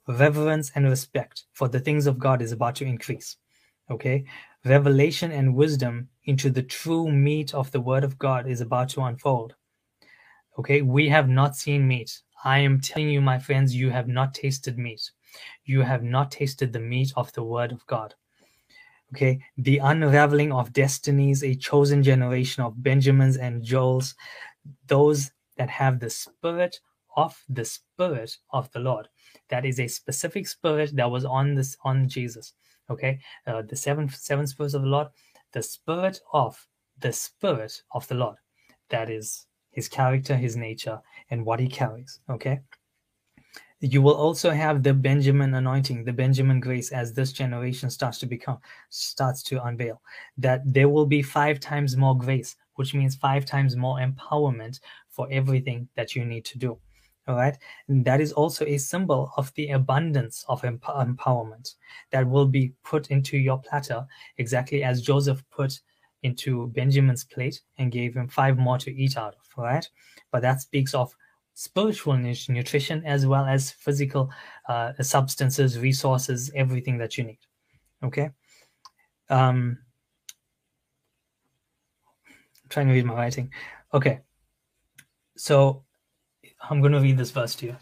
Reverence 0.06 0.70
and 0.74 0.88
respect 0.88 1.44
for 1.52 1.68
the 1.68 1.80
things 1.80 2.06
of 2.06 2.18
God 2.18 2.40
is 2.40 2.52
about 2.52 2.76
to 2.76 2.84
increase. 2.84 3.36
Okay, 3.90 4.24
revelation 4.64 5.32
and 5.32 5.54
wisdom 5.54 6.08
into 6.24 6.48
the 6.50 6.62
true 6.62 7.10
meat 7.10 7.52
of 7.52 7.70
the 7.72 7.80
Word 7.80 8.04
of 8.04 8.18
God 8.18 8.46
is 8.46 8.60
about 8.60 8.88
to 8.90 9.02
unfold. 9.02 9.54
Okay, 10.58 10.82
we 10.82 11.08
have 11.08 11.28
not 11.28 11.56
seen 11.56 11.88
meat. 11.88 12.20
I 12.44 12.58
am 12.58 12.80
telling 12.80 13.10
you, 13.10 13.20
my 13.20 13.38
friends, 13.38 13.74
you 13.74 13.90
have 13.90 14.08
not 14.08 14.34
tasted 14.34 14.78
meat 14.78 15.10
you 15.64 15.82
have 15.82 16.02
not 16.02 16.30
tasted 16.30 16.72
the 16.72 16.80
meat 16.80 17.12
of 17.16 17.32
the 17.32 17.42
word 17.42 17.72
of 17.72 17.86
God. 17.86 18.14
Okay, 19.14 19.40
the 19.58 19.78
unraveling 19.78 20.52
of 20.52 20.72
destinies, 20.72 21.44
a 21.44 21.54
chosen 21.54 22.02
generation 22.02 22.62
of 22.62 22.82
Benjamins 22.82 23.36
and 23.36 23.62
Joels, 23.62 24.14
those 24.86 25.30
that 25.56 25.70
have 25.70 26.00
the 26.00 26.10
spirit 26.10 26.80
of 27.16 27.38
the 27.48 27.64
spirit 27.64 28.36
of 28.50 28.70
the 28.72 28.78
Lord. 28.78 29.08
That 29.48 29.64
is 29.64 29.80
a 29.80 29.88
specific 29.88 30.46
spirit 30.46 30.96
that 30.96 31.10
was 31.10 31.24
on 31.24 31.54
this 31.54 31.76
on 31.84 32.08
Jesus. 32.08 32.54
Okay, 32.90 33.20
uh, 33.46 33.62
the 33.62 33.76
seven 33.76 34.08
seven 34.08 34.46
spirits 34.46 34.74
of 34.74 34.82
the 34.82 34.88
Lord, 34.88 35.08
the 35.52 35.62
spirit 35.62 36.20
of 36.32 36.66
the 36.98 37.12
spirit 37.12 37.82
of 37.92 38.06
the 38.08 38.14
Lord. 38.14 38.36
That 38.88 39.10
is 39.10 39.46
his 39.70 39.88
character, 39.88 40.36
his 40.36 40.56
nature, 40.56 41.00
and 41.30 41.44
what 41.44 41.60
he 41.60 41.68
carries. 41.68 42.20
Okay, 42.28 42.60
you 43.82 44.00
will 44.00 44.14
also 44.14 44.50
have 44.50 44.82
the 44.82 44.94
benjamin 44.94 45.54
anointing 45.54 46.04
the 46.04 46.12
benjamin 46.12 46.60
grace 46.60 46.92
as 46.92 47.12
this 47.12 47.32
generation 47.32 47.90
starts 47.90 48.18
to 48.18 48.26
become 48.26 48.58
starts 48.90 49.42
to 49.42 49.62
unveil 49.64 50.00
that 50.38 50.60
there 50.64 50.88
will 50.88 51.04
be 51.04 51.20
five 51.20 51.58
times 51.58 51.96
more 51.96 52.16
grace 52.16 52.54
which 52.76 52.94
means 52.94 53.16
five 53.16 53.44
times 53.44 53.74
more 53.76 53.98
empowerment 53.98 54.78
for 55.12 55.28
everything 55.30 55.88
that 55.94 56.16
you 56.16 56.24
need 56.24 56.44
to 56.44 56.58
do 56.58 56.76
all 57.28 57.36
right 57.36 57.56
and 57.86 58.04
that 58.04 58.20
is 58.20 58.32
also 58.32 58.64
a 58.64 58.76
symbol 58.76 59.32
of 59.36 59.54
the 59.54 59.70
abundance 59.70 60.44
of 60.48 60.62
empowerment 60.62 61.74
that 62.10 62.28
will 62.28 62.46
be 62.46 62.72
put 62.82 63.12
into 63.12 63.38
your 63.38 63.58
platter 63.58 64.04
exactly 64.38 64.82
as 64.82 65.00
joseph 65.00 65.44
put 65.50 65.80
into 66.24 66.66
benjamin's 66.68 67.24
plate 67.24 67.60
and 67.78 67.92
gave 67.92 68.14
him 68.14 68.26
five 68.26 68.58
more 68.58 68.78
to 68.78 68.92
eat 68.92 69.16
out 69.16 69.34
of 69.34 69.46
all 69.56 69.64
right 69.64 69.88
but 70.32 70.42
that 70.42 70.60
speaks 70.60 70.94
of 70.94 71.14
spiritual 71.54 72.16
nutrition 72.16 73.04
as 73.04 73.26
well 73.26 73.44
as 73.44 73.70
physical 73.70 74.30
uh, 74.68 74.92
substances, 75.00 75.78
resources, 75.78 76.50
everything 76.54 76.98
that 76.98 77.18
you 77.18 77.24
need. 77.24 77.38
Okay. 78.02 78.30
Um, 79.28 79.78
I'm 82.28 82.68
trying 82.68 82.88
to 82.88 82.92
read 82.92 83.04
my 83.04 83.14
writing. 83.14 83.52
Okay. 83.92 84.20
So 85.36 85.84
I'm 86.68 86.80
going 86.80 86.92
to 86.92 87.00
read 87.00 87.18
this 87.18 87.30
verse 87.30 87.54
to 87.56 87.66
you. 87.66 87.76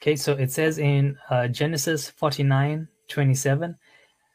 Okay, 0.00 0.16
so 0.16 0.32
it 0.32 0.50
says 0.50 0.78
in 0.78 1.16
uh, 1.30 1.46
Genesis 1.48 2.10
49 2.10 2.88
27. 3.08 3.76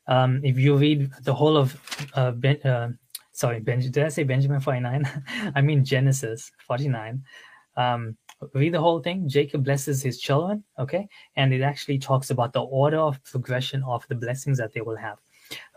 Um, 0.07 0.39
if 0.43 0.57
you 0.57 0.77
read 0.77 1.11
the 1.23 1.33
whole 1.33 1.57
of 1.57 1.75
uh, 2.13 2.31
ben, 2.31 2.61
uh, 2.63 2.89
sorry, 3.33 3.59
ben, 3.59 3.79
did 3.79 3.97
I 3.97 4.07
say 4.07 4.23
Benjamin 4.23 4.61
49? 4.61 5.23
I 5.55 5.61
mean 5.61 5.83
Genesis 5.83 6.51
49. 6.65 7.21
Um, 7.75 8.17
read 8.53 8.73
the 8.73 8.79
whole 8.79 9.01
thing. 9.01 9.27
Jacob 9.27 9.63
blesses 9.63 10.01
his 10.01 10.19
children, 10.19 10.63
okay? 10.79 11.07
And 11.35 11.53
it 11.53 11.61
actually 11.61 11.99
talks 11.99 12.29
about 12.29 12.53
the 12.53 12.61
order 12.61 12.99
of 12.99 13.23
progression 13.23 13.83
of 13.83 14.07
the 14.07 14.15
blessings 14.15 14.57
that 14.59 14.73
they 14.73 14.81
will 14.81 14.95
have. 14.95 15.17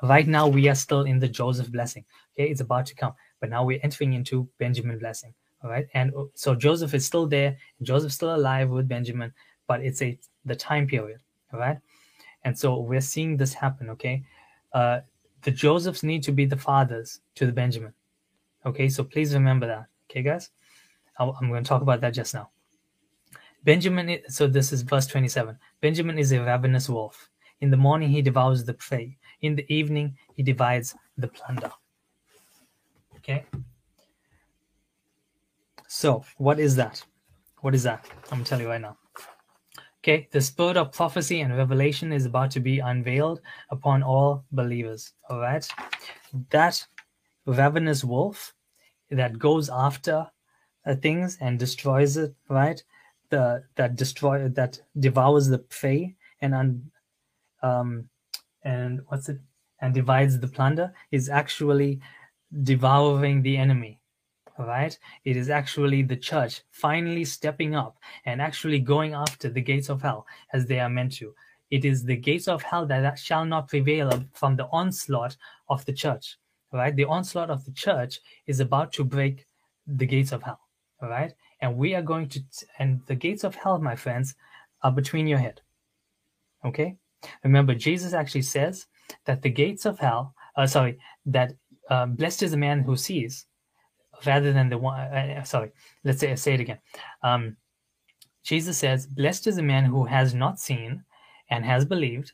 Right 0.02 0.26
now, 0.26 0.46
we 0.46 0.68
are 0.68 0.74
still 0.74 1.02
in 1.02 1.18
the 1.18 1.28
Joseph 1.28 1.70
blessing, 1.70 2.04
okay? 2.34 2.50
It's 2.50 2.60
about 2.60 2.86
to 2.86 2.94
come, 2.94 3.14
but 3.40 3.50
now 3.50 3.64
we're 3.64 3.80
entering 3.82 4.12
into 4.12 4.48
Benjamin 4.58 4.98
blessing, 4.98 5.34
all 5.64 5.70
right? 5.70 5.88
And 5.94 6.14
uh, 6.14 6.24
so 6.34 6.54
Joseph 6.54 6.94
is 6.94 7.04
still 7.04 7.26
there, 7.26 7.56
Joseph's 7.82 8.14
still 8.14 8.34
alive 8.36 8.70
with 8.70 8.88
Benjamin, 8.88 9.32
but 9.66 9.80
it's 9.80 10.02
a 10.02 10.18
the 10.44 10.54
time 10.54 10.86
period, 10.86 11.20
all 11.52 11.60
right? 11.60 11.78
And 12.44 12.58
so 12.58 12.80
we're 12.80 13.00
seeing 13.00 13.36
this 13.36 13.52
happen, 13.52 13.90
okay? 13.90 14.22
Uh, 14.72 15.00
the 15.42 15.50
Josephs 15.50 16.02
need 16.02 16.22
to 16.24 16.32
be 16.32 16.44
the 16.44 16.56
fathers 16.56 17.20
to 17.34 17.46
the 17.46 17.52
Benjamin. 17.52 17.92
Okay, 18.64 18.88
so 18.88 19.02
please 19.02 19.34
remember 19.34 19.66
that. 19.66 19.86
Okay, 20.10 20.22
guys? 20.22 20.50
I'm 21.18 21.48
going 21.48 21.62
to 21.62 21.68
talk 21.68 21.82
about 21.82 22.00
that 22.00 22.14
just 22.14 22.32
now. 22.32 22.50
Benjamin, 23.64 24.20
so 24.28 24.46
this 24.46 24.72
is 24.72 24.82
verse 24.82 25.06
27. 25.06 25.58
Benjamin 25.80 26.18
is 26.18 26.32
a 26.32 26.42
ravenous 26.42 26.88
wolf. 26.88 27.30
In 27.60 27.70
the 27.70 27.76
morning, 27.76 28.08
he 28.08 28.22
devours 28.22 28.64
the 28.64 28.72
prey. 28.72 29.18
In 29.42 29.54
the 29.54 29.70
evening, 29.72 30.16
he 30.34 30.42
divides 30.42 30.94
the 31.18 31.28
plunder. 31.28 31.70
Okay? 33.20 33.44
So, 35.86 36.24
what 36.38 36.58
is 36.58 36.76
that? 36.76 37.02
What 37.60 37.74
is 37.74 37.82
that? 37.82 38.06
I'm 38.30 38.44
to 38.44 38.48
tell 38.48 38.60
you 38.60 38.68
right 38.68 38.80
now. 38.80 38.96
Okay, 40.02 40.28
the 40.30 40.40
spirit 40.40 40.78
of 40.78 40.92
prophecy 40.92 41.42
and 41.42 41.54
revelation 41.54 42.10
is 42.10 42.24
about 42.24 42.50
to 42.52 42.60
be 42.60 42.78
unveiled 42.78 43.42
upon 43.70 44.02
all 44.02 44.44
believers. 44.50 45.12
All 45.28 45.40
right, 45.40 45.66
that 46.50 46.86
ravenous 47.44 48.02
wolf 48.02 48.54
that 49.10 49.38
goes 49.38 49.68
after 49.68 50.26
uh, 50.86 50.94
things 50.94 51.36
and 51.42 51.58
destroys 51.58 52.16
it, 52.16 52.34
right? 52.48 52.82
The 53.28 53.64
that 53.76 53.96
destroy 53.96 54.48
that 54.48 54.80
devours 54.98 55.48
the 55.48 55.58
prey 55.58 56.16
and 56.40 56.54
un, 56.54 56.90
um 57.62 58.08
and 58.62 59.00
what's 59.08 59.28
it 59.28 59.38
and 59.82 59.92
divides 59.92 60.38
the 60.38 60.48
plunder 60.48 60.92
is 61.10 61.28
actually 61.28 62.00
devouring 62.62 63.42
the 63.42 63.56
enemy 63.56 64.00
right? 64.66 64.98
It 65.24 65.36
is 65.36 65.50
actually 65.50 66.02
the 66.02 66.16
church 66.16 66.62
finally 66.70 67.24
stepping 67.24 67.74
up 67.74 67.96
and 68.26 68.42
actually 68.42 68.80
going 68.80 69.14
after 69.14 69.48
the 69.48 69.60
gates 69.60 69.88
of 69.88 70.02
hell 70.02 70.26
as 70.52 70.66
they 70.66 70.80
are 70.80 70.88
meant 70.88 71.12
to. 71.14 71.34
It 71.70 71.84
is 71.84 72.04
the 72.04 72.16
gates 72.16 72.48
of 72.48 72.62
hell 72.62 72.84
that 72.86 73.18
shall 73.18 73.44
not 73.44 73.68
prevail 73.68 74.24
from 74.34 74.56
the 74.56 74.66
onslaught 74.72 75.36
of 75.68 75.84
the 75.86 75.92
church 75.92 76.36
right? 76.72 76.94
The 76.94 77.04
onslaught 77.04 77.50
of 77.50 77.64
the 77.64 77.72
church 77.72 78.20
is 78.46 78.60
about 78.60 78.92
to 78.92 79.04
break 79.04 79.46
the 79.86 80.06
gates 80.06 80.32
of 80.32 80.42
hell 80.42 80.60
right? 81.02 81.32
And 81.60 81.76
we 81.76 81.94
are 81.94 82.02
going 82.02 82.28
to 82.30 82.40
and 82.78 83.00
the 83.06 83.14
gates 83.14 83.44
of 83.44 83.54
hell 83.54 83.78
my 83.78 83.96
friends 83.96 84.34
are 84.82 84.92
between 84.92 85.26
your 85.26 85.38
head 85.38 85.60
okay? 86.64 86.96
Remember 87.44 87.74
jesus 87.74 88.12
actually 88.12 88.42
says 88.42 88.86
that 89.24 89.42
the 89.42 89.50
gates 89.50 89.84
of 89.86 89.98
hell 89.98 90.34
uh, 90.56 90.66
sorry 90.66 90.98
that 91.26 91.52
um, 91.90 92.14
blessed 92.14 92.42
is 92.42 92.52
the 92.52 92.56
man 92.56 92.80
who 92.80 92.96
sees 92.96 93.46
rather 94.26 94.52
than 94.52 94.68
the 94.68 94.78
one 94.78 94.98
uh, 95.00 95.36
uh, 95.40 95.42
sorry 95.42 95.70
let's 96.04 96.20
say 96.20 96.34
say 96.36 96.54
it 96.54 96.60
again. 96.60 96.78
Um, 97.22 97.56
jesus 98.42 98.78
says 98.78 99.06
blessed 99.06 99.46
is 99.46 99.56
the 99.56 99.62
man 99.62 99.84
who 99.84 100.04
has 100.04 100.34
not 100.34 100.58
seen 100.58 101.04
and 101.50 101.64
has 101.64 101.84
believed 101.84 102.32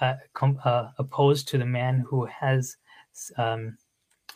uh, 0.00 0.14
com- 0.34 0.60
uh, 0.64 0.88
opposed 0.98 1.48
to 1.48 1.58
the 1.58 1.66
man 1.66 2.04
who 2.08 2.26
has 2.26 2.76
um, 3.38 3.76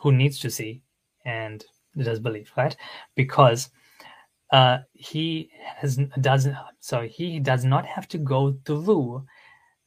who 0.01 0.13
needs 0.13 0.39
to 0.41 0.51
see 0.51 0.83
and 1.25 1.65
does 1.99 2.21
believe 2.21 2.51
right? 2.57 2.77
Because 3.15 3.71
uh, 4.53 4.79
he 4.93 5.51
has 5.63 5.99
doesn't 6.21 6.57
so 6.81 7.03
he 7.03 7.41
does 7.41 7.65
not 7.65 7.85
have 7.85 8.07
to 8.09 8.19
go 8.19 8.57
through 8.65 9.25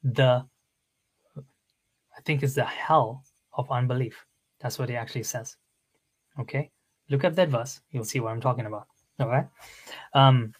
the 0.03 0.45
i 2.17 2.21
think 2.25 2.43
it's 2.43 2.55
the 2.55 2.63
hell 2.63 3.23
of 3.53 3.69
unbelief 3.71 4.25
that's 4.59 4.79
what 4.79 4.89
he 4.89 4.95
actually 4.95 5.23
says. 5.23 5.57
Okay? 6.39 6.71
Look 7.09 7.23
at 7.23 7.35
that 7.35 7.49
verse. 7.49 7.81
You'll 7.91 8.05
see 8.05 8.19
what 8.19 8.31
i'm 8.31 8.41
talking 8.41 8.65
about. 8.65 8.87
All 9.19 9.27
right 9.27 9.47
um 10.13 10.53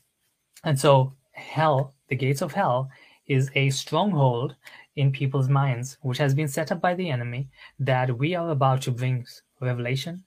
and 0.64 0.78
so 0.78 1.14
hell 1.32 1.94
the 2.10 2.16
gates 2.16 2.42
of 2.42 2.52
hell 2.52 2.90
is 3.28 3.50
a 3.56 3.70
stronghold 3.70 4.56
in 4.96 5.12
people's 5.12 5.48
minds 5.48 5.98
which 6.02 6.18
has 6.18 6.34
been 6.34 6.48
set 6.48 6.72
up 6.72 6.82
by 6.82 6.94
the 6.94 7.10
enemy 7.10 7.48
that 7.80 8.18
we 8.18 8.36
are 8.36 8.50
about 8.50 8.82
to 8.82 8.92
bring 8.92 9.26
revelation 9.62 10.24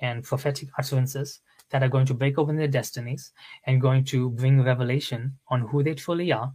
and 0.00 0.24
prophetic 0.24 0.68
utterances 0.78 1.40
that 1.70 1.82
are 1.82 1.88
going 1.88 2.06
to 2.06 2.14
break 2.14 2.38
open 2.38 2.56
their 2.56 2.68
destinies 2.68 3.32
and 3.66 3.80
going 3.80 4.04
to 4.04 4.30
bring 4.30 4.62
revelation 4.62 5.36
on 5.48 5.60
who 5.60 5.82
they 5.82 5.94
truly 5.94 6.32
are. 6.32 6.52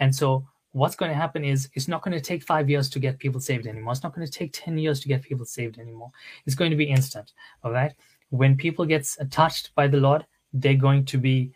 And 0.00 0.14
so 0.14 0.46
what's 0.76 0.94
going 0.94 1.10
to 1.10 1.16
happen 1.16 1.42
is 1.42 1.70
it's 1.72 1.88
not 1.88 2.02
going 2.02 2.12
to 2.12 2.20
take 2.20 2.42
five 2.42 2.68
years 2.68 2.90
to 2.90 2.98
get 2.98 3.18
people 3.18 3.40
saved 3.40 3.66
anymore. 3.66 3.92
It's 3.92 4.02
not 4.02 4.14
going 4.14 4.26
to 4.26 4.32
take 4.32 4.52
10 4.52 4.76
years 4.76 5.00
to 5.00 5.08
get 5.08 5.22
people 5.22 5.46
saved 5.46 5.78
anymore. 5.78 6.10
It's 6.44 6.54
going 6.54 6.70
to 6.70 6.76
be 6.76 6.84
instant 6.84 7.32
all 7.64 7.72
right? 7.72 7.94
When 8.28 8.56
people 8.56 8.84
get 8.84 9.08
touched 9.30 9.74
by 9.74 9.88
the 9.88 9.96
lord 9.96 10.26
they're 10.52 10.74
going 10.74 11.04
to 11.06 11.18
be 11.18 11.52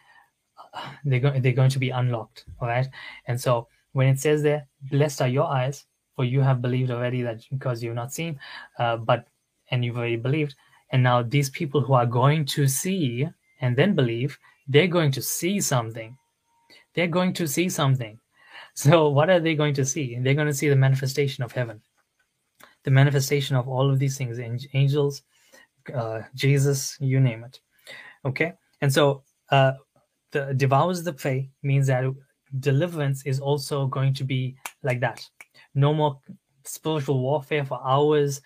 they're, 1.05 1.21
going 1.21 1.43
they're 1.43 1.61
going 1.61 1.71
to 1.71 1.79
be 1.79 1.91
unlocked 1.91 2.47
all 2.61 2.69
right? 2.69 2.89
And 3.27 3.39
so 3.39 3.69
when 3.93 4.09
it 4.09 4.19
says 4.19 4.43
there 4.43 4.67
blessed 4.91 5.21
are 5.21 5.29
your 5.29 5.49
eyes 5.49 5.85
for 6.17 6.25
you 6.25 6.41
have 6.41 6.63
believed 6.63 6.91
already 6.91 7.21
that 7.23 7.45
because 7.51 7.83
you've 7.83 7.95
not 7.95 8.15
seen 8.15 8.41
uh, 8.79 8.97
but 8.97 9.27
and 9.71 9.85
you've 9.85 9.99
already 9.99 10.17
believed 10.17 10.55
and 10.93 11.03
now 11.03 11.23
these 11.23 11.51
people 11.51 11.83
who 11.83 11.93
are 11.93 12.07
going 12.07 12.47
to 12.47 12.67
see 12.67 13.29
and 13.61 13.77
then 13.77 13.95
believe 13.95 14.39
they're 14.67 14.87
going 14.87 15.11
to 15.11 15.21
see 15.21 15.61
something. 15.61 16.17
They're 16.95 17.09
going 17.19 17.33
to 17.35 17.49
see 17.49 17.69
something 17.69 18.20
so 18.85 19.09
what 19.09 19.31
are 19.31 19.41
they 19.41 19.55
going 19.55 19.75
to 19.75 19.85
see 19.85 20.19
they're 20.21 20.41
going 20.41 20.47
to 20.47 20.55
see 20.55 20.69
the 20.69 20.77
manifestation 20.77 21.45
of 21.45 21.53
heaven 21.53 21.81
the 22.85 22.91
manifestation 22.91 23.57
of 23.57 23.69
all 23.69 23.91
of 23.91 23.99
these 23.99 24.17
things 24.17 24.39
angels 24.75 25.23
uh, 25.95 26.23
Jesus, 26.35 26.97
you 27.01 27.21
name 27.21 27.45
it. 27.45 27.61
Okay, 28.25 28.53
and 28.81 28.93
so 28.93 29.23
uh, 29.51 29.73
the 30.33 30.53
devours 30.55 31.03
the 31.03 31.13
prey 31.13 31.51
means 31.63 31.87
that 31.87 32.05
deliverance 32.59 33.25
is 33.25 33.41
also 33.41 33.87
going 33.87 34.15
to 34.15 34.25
be 34.25 34.57
like 34.83 35.01
that. 35.01 35.27
No 35.75 35.95
more 35.95 36.19
spiritual 36.65 37.21
warfare 37.21 37.65
for 37.65 37.81
hours, 37.85 38.41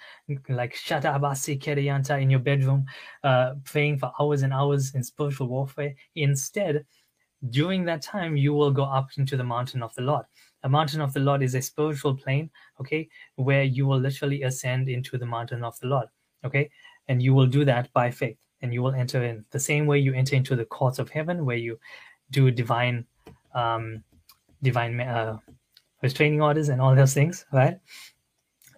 like 0.49 0.75
shatabasi 0.75 1.61
keriyanta 1.61 2.21
in 2.23 2.31
your 2.31 2.41
bedroom, 2.41 2.85
uh, 3.25 3.55
praying 3.65 3.99
for 3.99 4.13
hours 4.21 4.43
and 4.43 4.53
hours 4.53 4.95
in 4.95 5.03
spiritual 5.03 5.49
warfare. 5.49 5.95
Instead, 6.15 6.85
during 7.51 7.85
that 7.85 8.03
time, 8.03 8.37
you 8.37 8.53
will 8.55 8.71
go 8.71 8.85
up 8.85 9.11
into 9.17 9.37
the 9.37 9.45
mountain 9.45 9.83
of 9.83 9.95
the 9.95 10.03
Lord. 10.03 10.25
A 10.63 10.69
mountain 10.69 11.01
of 11.01 11.13
the 11.13 11.21
Lord 11.21 11.43
is 11.43 11.55
a 11.55 11.63
spiritual 11.63 12.15
plane, 12.15 12.51
okay, 12.81 13.09
where 13.37 13.63
you 13.63 13.87
will 13.87 13.99
literally 13.99 14.43
ascend 14.43 14.89
into 14.89 15.19
the 15.19 15.27
mountain 15.27 15.63
of 15.63 15.79
the 15.81 15.89
Lord, 15.89 16.09
okay? 16.45 16.71
And 17.09 17.23
you 17.23 17.35
will 17.35 17.47
do 17.47 17.65
that 17.67 17.93
by 17.93 18.11
faith 18.11 18.39
and 18.63 18.73
you 18.73 18.83
will 18.83 18.95
enter 18.95 19.23
in. 19.25 19.45
The 19.51 19.61
same 19.61 19.87
way 19.87 19.99
you 19.99 20.15
enter 20.15 20.37
into 20.37 20.57
the 20.57 20.65
courts 20.65 20.99
of 20.99 21.11
heaven 21.11 21.45
where 21.45 21.57
you 21.57 21.79
do 22.31 22.51
divine 22.51 23.05
um, 23.55 24.03
divine 24.63 24.99
uh, 25.01 25.37
restraining 26.03 26.41
orders 26.41 26.71
and 26.71 26.81
all 26.81 26.95
those 26.95 27.13
things 27.13 27.45
right? 27.53 27.79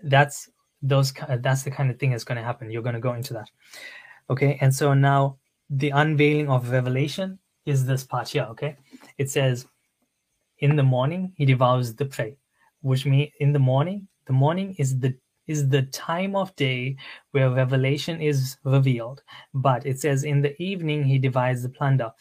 That's 0.03 0.51
those 0.83 1.13
that's 1.39 1.63
the 1.63 1.71
kind 1.71 1.91
of 1.91 1.99
thing 1.99 2.11
that's 2.11 2.25
going 2.25 2.37
to 2.37 2.45
happen. 2.45 2.71
You're 2.71 2.83
going 2.83 2.97
to 2.97 3.01
go 3.01 3.15
into 3.15 3.33
that 3.35 3.49
okay? 4.31 4.59
And 4.61 4.75
so 4.75 4.95
now 4.95 5.39
the 5.71 5.91
unveiling 5.91 6.49
of 6.49 6.71
revelation 6.71 7.39
is 7.67 7.85
this 7.85 8.05
part 8.05 8.29
here 8.29 8.47
okay 8.49 8.77
it 9.19 9.31
says 9.31 9.67
in 10.61 10.77
the 10.77 10.83
morning 10.83 11.33
he 11.37 11.45
devours 11.45 11.95
the 11.95 12.05
prey 12.05 12.37
which 12.81 13.05
means 13.05 13.31
in 13.41 13.53
the 13.53 13.59
morning 13.59 14.09
the 14.27 14.33
morning 14.33 14.75
is 14.79 14.99
the 14.99 15.15
is 15.47 15.69
the 15.69 15.83
time 15.83 16.35
of 16.35 16.55
day 16.57 16.97
where 17.33 17.51
revelation 17.51 18.21
is 18.21 18.57
revealed. 18.65 19.23
But 19.55 19.87
it 19.87 20.01
says 20.01 20.25
in 20.25 20.43
the 20.43 20.61
evening 20.61 21.05
he 21.05 21.19
divides 21.19 21.63
the 21.63 21.69
plunder. 21.69 22.13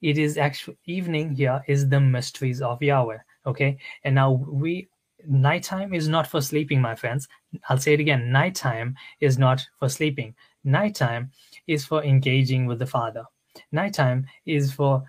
It 0.00 0.18
is 0.18 0.36
actually 0.36 0.78
evening 0.86 1.34
here 1.34 1.62
is 1.68 1.88
the 1.88 2.00
mysteries 2.00 2.60
of 2.60 2.82
Yahweh. 2.82 3.18
Okay. 3.46 3.78
And 4.04 4.14
now 4.14 4.32
we 4.32 4.88
nighttime 5.26 5.94
is 5.94 6.08
not 6.08 6.26
for 6.26 6.40
sleeping, 6.40 6.80
my 6.80 6.94
friends. 6.94 7.28
I'll 7.68 7.78
say 7.78 7.94
it 7.94 8.00
again. 8.00 8.32
Nighttime 8.32 8.96
is 9.20 9.38
not 9.38 9.64
for 9.78 9.88
sleeping. 9.88 10.34
Nighttime 10.64 11.30
is 11.66 11.84
for 11.84 12.02
engaging 12.02 12.66
with 12.66 12.78
the 12.80 12.86
Father. 12.86 13.24
Nighttime 13.72 14.26
is 14.46 14.72
for 14.72 15.02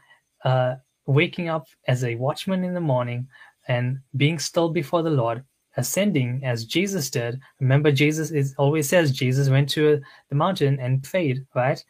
uh, 0.43 0.75
waking 1.05 1.49
up 1.49 1.67
as 1.87 2.03
a 2.03 2.15
watchman 2.15 2.63
in 2.63 2.73
the 2.73 2.81
morning 2.81 3.27
and 3.67 3.99
being 4.17 4.39
still 4.39 4.69
before 4.69 5.03
the 5.03 5.09
Lord 5.09 5.43
ascending 5.77 6.41
as 6.43 6.65
Jesus 6.65 7.09
did. 7.09 7.39
Remember, 7.59 7.91
Jesus 7.91 8.31
is 8.31 8.53
always 8.57 8.87
says 8.87 9.11
Jesus 9.11 9.49
went 9.49 9.69
to 9.69 10.01
the 10.29 10.35
mountain 10.35 10.79
and 10.79 11.03
prayed, 11.03 11.45
right? 11.55 11.83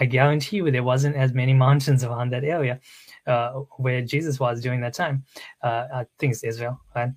I 0.00 0.04
guarantee 0.06 0.56
you 0.56 0.70
there 0.70 0.82
wasn't 0.82 1.16
as 1.16 1.32
many 1.32 1.54
mountains 1.66 2.02
around 2.02 2.32
that 2.32 2.44
area 2.44 2.80
uh, 3.26 3.52
where 3.76 4.02
Jesus 4.02 4.40
was 4.40 4.60
during 4.60 4.80
that 4.80 4.94
time. 4.94 5.24
Uh, 5.62 5.86
I 5.94 6.06
think 6.18 6.32
it's 6.32 6.44
Israel, 6.44 6.80
right? 6.94 7.10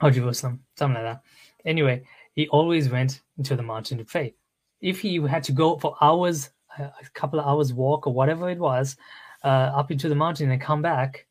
Or 0.00 0.10
Jerusalem, 0.10 0.60
something 0.76 1.02
like 1.02 1.14
that. 1.14 1.22
Anyway, 1.64 2.04
he 2.34 2.48
always 2.48 2.88
went 2.88 3.20
into 3.36 3.56
the 3.56 3.62
mountain 3.62 3.98
to 3.98 4.04
pray. 4.04 4.34
If 4.80 5.00
he 5.00 5.16
had 5.16 5.42
to 5.44 5.52
go 5.52 5.76
for 5.78 5.96
hours, 6.00 6.50
a 6.78 7.10
couple 7.14 7.40
of 7.40 7.46
hours 7.46 7.72
walk 7.72 8.06
or 8.06 8.12
whatever 8.12 8.48
it 8.50 8.58
was, 8.58 8.96
uh, 9.44 9.70
up 9.74 9.90
into 9.90 10.08
the 10.08 10.14
mountain 10.14 10.50
and 10.50 10.60
come 10.60 10.82
back, 10.82 11.26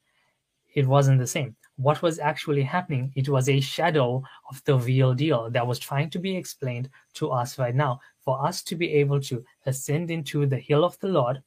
it 0.73 0.85
wasn't 0.85 1.19
the 1.19 1.27
same 1.27 1.55
what 1.77 2.01
was 2.01 2.19
actually 2.19 2.63
happening. 2.63 3.11
It 3.15 3.29
was 3.29 3.47
a 3.47 3.59
shadow 3.59 4.23
of 4.49 4.63
the 4.65 4.77
real 4.77 5.13
deal 5.13 5.49
that 5.51 5.65
was 5.65 5.79
trying 5.79 6.09
to 6.09 6.19
be 6.19 6.35
explained 6.35 6.89
to 7.13 7.29
us 7.29 7.57
right 7.57 7.75
now. 7.75 7.99
For 8.21 8.43
us 8.45 8.61
to 8.63 8.75
be 8.75 8.91
able 8.93 9.21
to 9.21 9.43
ascend 9.65 10.11
into 10.11 10.45
the 10.45 10.57
hill 10.57 10.83
of 10.83 10.99
the 10.99 11.07
Lord, 11.07 11.41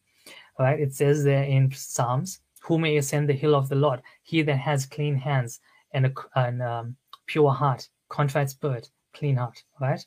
right? 0.58 0.80
It 0.80 0.94
says 0.94 1.24
there 1.24 1.42
in 1.44 1.70
Psalms, 1.72 2.40
"Who 2.62 2.78
may 2.78 2.96
ascend 2.96 3.28
the 3.28 3.34
hill 3.34 3.54
of 3.54 3.68
the 3.68 3.74
Lord? 3.74 4.02
He 4.22 4.40
that 4.42 4.56
has 4.56 4.86
clean 4.86 5.16
hands 5.16 5.60
and 5.92 6.06
a 6.06 6.12
and, 6.36 6.62
um, 6.62 6.96
pure 7.26 7.50
heart, 7.50 7.88
contrite 8.08 8.50
spirit, 8.50 8.90
clean 9.12 9.36
heart." 9.36 9.62
Right? 9.80 10.06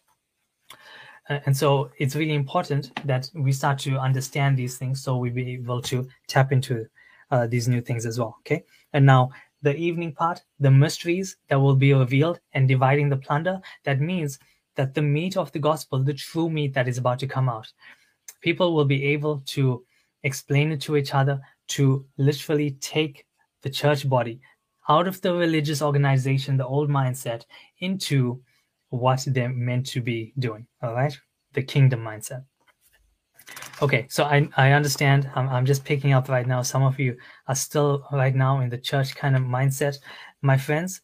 Uh, 1.29 1.39
and 1.45 1.55
so 1.55 1.89
it's 1.97 2.15
really 2.15 2.33
important 2.33 2.91
that 3.05 3.29
we 3.33 3.51
start 3.51 3.79
to 3.79 3.97
understand 3.97 4.57
these 4.57 4.77
things 4.77 5.01
so 5.01 5.17
we 5.17 5.29
be 5.29 5.53
able 5.53 5.81
to 5.81 6.07
tap 6.27 6.51
into 6.51 6.85
uh, 7.31 7.47
these 7.47 7.67
new 7.67 7.81
things 7.81 8.05
as 8.05 8.19
well. 8.19 8.37
Okay, 8.41 8.63
and 8.93 9.05
now 9.05 9.29
the 9.61 9.75
evening 9.75 10.11
part, 10.11 10.43
the 10.59 10.69
mysteries 10.69 11.37
that 11.47 11.59
will 11.59 11.75
be 11.75 11.93
revealed 11.93 12.39
and 12.53 12.67
dividing 12.67 13.09
the 13.09 13.17
plunder, 13.17 13.61
that 13.85 14.01
means 14.01 14.37
that 14.75 14.93
the 14.93 15.01
meat 15.01 15.37
of 15.37 15.51
the 15.53 15.59
gospel, 15.59 16.03
the 16.03 16.13
true 16.13 16.49
meat 16.49 16.73
that 16.73 16.87
is 16.87 16.97
about 16.97 17.19
to 17.19 17.27
come 17.27 17.47
out, 17.47 17.71
people 18.41 18.75
will 18.75 18.85
be 18.85 19.05
able 19.05 19.41
to 19.45 19.83
explain 20.23 20.71
it 20.71 20.81
to 20.81 20.97
each 20.97 21.13
other, 21.13 21.39
to 21.67 22.05
literally 22.17 22.71
take 22.81 23.25
the 23.61 23.69
church 23.69 24.07
body, 24.07 24.41
out 24.89 25.07
of 25.07 25.21
the 25.21 25.33
religious 25.33 25.81
organization, 25.81 26.57
the 26.57 26.67
old 26.67 26.89
mindset, 26.89 27.45
into 27.79 28.41
what 28.93 29.23
they're 29.25 29.49
meant 29.49 29.87
to 29.87 30.01
be 30.01 30.33
doing. 30.37 30.67
All 30.83 30.93
right, 30.93 31.17
the 31.53 31.63
kingdom 31.63 32.01
mindset. 32.01 32.45
Okay, 33.81 34.05
so 34.07 34.23
I 34.25 34.47
I 34.55 34.71
understand. 34.71 35.29
I'm 35.33 35.49
I'm 35.49 35.65
just 35.65 35.83
picking 35.83 36.13
up 36.13 36.29
right 36.29 36.45
now. 36.45 36.61
Some 36.61 36.83
of 36.83 36.99
you 36.99 37.17
are 37.47 37.55
still 37.55 38.07
right 38.11 38.35
now 38.35 38.59
in 38.59 38.69
the 38.69 38.77
church 38.77 39.15
kind 39.15 39.35
of 39.35 39.41
mindset, 39.41 39.97
my 40.41 40.57
friends. 40.57 41.01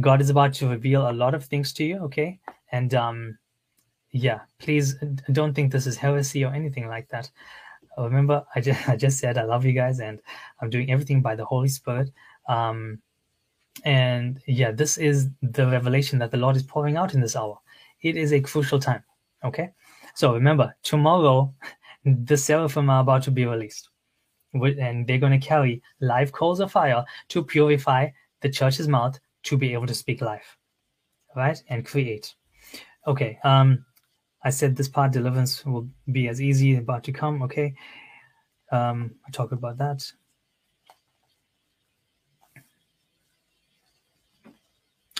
God 0.00 0.20
is 0.20 0.28
about 0.28 0.52
to 0.54 0.68
reveal 0.68 1.08
a 1.08 1.12
lot 1.12 1.34
of 1.34 1.44
things 1.44 1.72
to 1.74 1.84
you. 1.84 1.98
Okay, 2.04 2.38
and 2.70 2.94
um, 2.94 3.38
yeah, 4.10 4.40
please 4.58 4.96
don't 5.32 5.54
think 5.54 5.72
this 5.72 5.86
is 5.86 5.96
heresy 5.96 6.44
or 6.44 6.52
anything 6.52 6.86
like 6.86 7.08
that. 7.08 7.30
Remember, 7.96 8.44
I 8.54 8.60
just 8.60 8.88
I 8.92 8.96
just 8.96 9.18
said 9.18 9.38
I 9.38 9.44
love 9.44 9.64
you 9.64 9.72
guys, 9.72 10.00
and 10.00 10.20
I'm 10.60 10.68
doing 10.68 10.90
everything 10.90 11.22
by 11.22 11.34
the 11.34 11.46
Holy 11.46 11.68
Spirit. 11.68 12.10
Um, 12.46 13.00
and 13.82 14.40
yeah, 14.46 14.70
this 14.70 14.98
is 14.98 15.28
the 15.42 15.66
revelation 15.66 16.18
that 16.20 16.30
the 16.30 16.36
Lord 16.36 16.56
is 16.56 16.62
pouring 16.62 16.96
out 16.96 17.14
in 17.14 17.20
this 17.20 17.36
hour. 17.36 17.58
It 18.02 18.16
is 18.16 18.32
a 18.32 18.40
crucial 18.40 18.78
time. 18.78 19.02
Okay. 19.42 19.70
So 20.14 20.34
remember, 20.34 20.74
tomorrow, 20.82 21.52
the 22.04 22.36
seraphim 22.36 22.88
are 22.90 23.00
about 23.00 23.22
to 23.24 23.30
be 23.30 23.46
released. 23.46 23.88
And 24.52 25.06
they're 25.06 25.18
going 25.18 25.38
to 25.38 25.46
carry 25.46 25.82
live 26.00 26.30
coals 26.30 26.60
of 26.60 26.70
fire 26.70 27.04
to 27.28 27.42
purify 27.42 28.10
the 28.40 28.48
church's 28.48 28.86
mouth 28.86 29.18
to 29.44 29.56
be 29.56 29.72
able 29.72 29.86
to 29.86 29.94
speak 29.94 30.20
life. 30.20 30.56
Right? 31.34 31.60
And 31.68 31.84
create. 31.84 32.34
Okay. 33.06 33.38
Um, 33.42 33.84
I 34.44 34.50
said 34.50 34.76
this 34.76 34.88
part, 34.88 35.10
deliverance 35.10 35.66
will 35.66 35.88
be 36.12 36.28
as 36.28 36.40
easy 36.40 36.76
about 36.76 37.02
to 37.04 37.12
come. 37.12 37.42
Okay. 37.42 37.74
Um, 38.70 39.16
I 39.26 39.30
talk 39.30 39.50
about 39.52 39.78
that. 39.78 40.08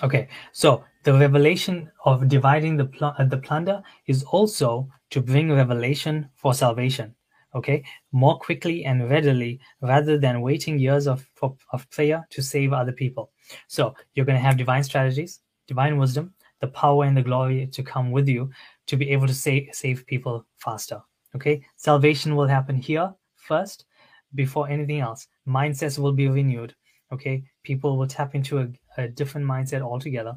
Okay, 0.02 0.28
so 0.52 0.84
the 1.04 1.14
revelation 1.14 1.90
of 2.04 2.28
dividing 2.28 2.76
the 2.76 2.86
pl- 2.86 3.14
the 3.28 3.38
plunder 3.38 3.82
is 4.06 4.24
also 4.24 4.88
to 5.10 5.20
bring 5.20 5.52
revelation 5.52 6.28
for 6.34 6.52
salvation. 6.52 7.14
Okay, 7.54 7.84
more 8.10 8.36
quickly 8.38 8.84
and 8.84 9.08
readily, 9.08 9.60
rather 9.80 10.18
than 10.18 10.40
waiting 10.40 10.78
years 10.78 11.06
of 11.06 11.24
for, 11.36 11.56
of 11.72 11.88
prayer 11.90 12.26
to 12.30 12.42
save 12.42 12.72
other 12.72 12.90
people. 12.90 13.30
So 13.68 13.94
you're 14.14 14.26
going 14.26 14.38
to 14.38 14.44
have 14.44 14.56
divine 14.56 14.82
strategies, 14.82 15.40
divine 15.68 15.96
wisdom, 15.96 16.34
the 16.60 16.66
power 16.66 17.04
and 17.04 17.16
the 17.16 17.22
glory 17.22 17.68
to 17.68 17.82
come 17.84 18.10
with 18.10 18.28
you 18.28 18.50
to 18.88 18.96
be 18.96 19.10
able 19.10 19.28
to 19.28 19.34
save 19.34 19.68
save 19.72 20.04
people 20.06 20.44
faster. 20.56 21.00
Okay, 21.36 21.64
salvation 21.76 22.34
will 22.34 22.48
happen 22.48 22.74
here 22.74 23.14
first 23.36 23.84
before 24.34 24.68
anything 24.68 24.98
else. 24.98 25.28
Mindsets 25.46 25.98
will 25.98 26.12
be 26.12 26.26
renewed. 26.26 26.74
Okay, 27.14 27.44
people 27.62 27.96
will 27.96 28.06
tap 28.06 28.34
into 28.34 28.58
a, 28.58 28.68
a 28.96 29.08
different 29.08 29.46
mindset 29.46 29.82
altogether. 29.82 30.36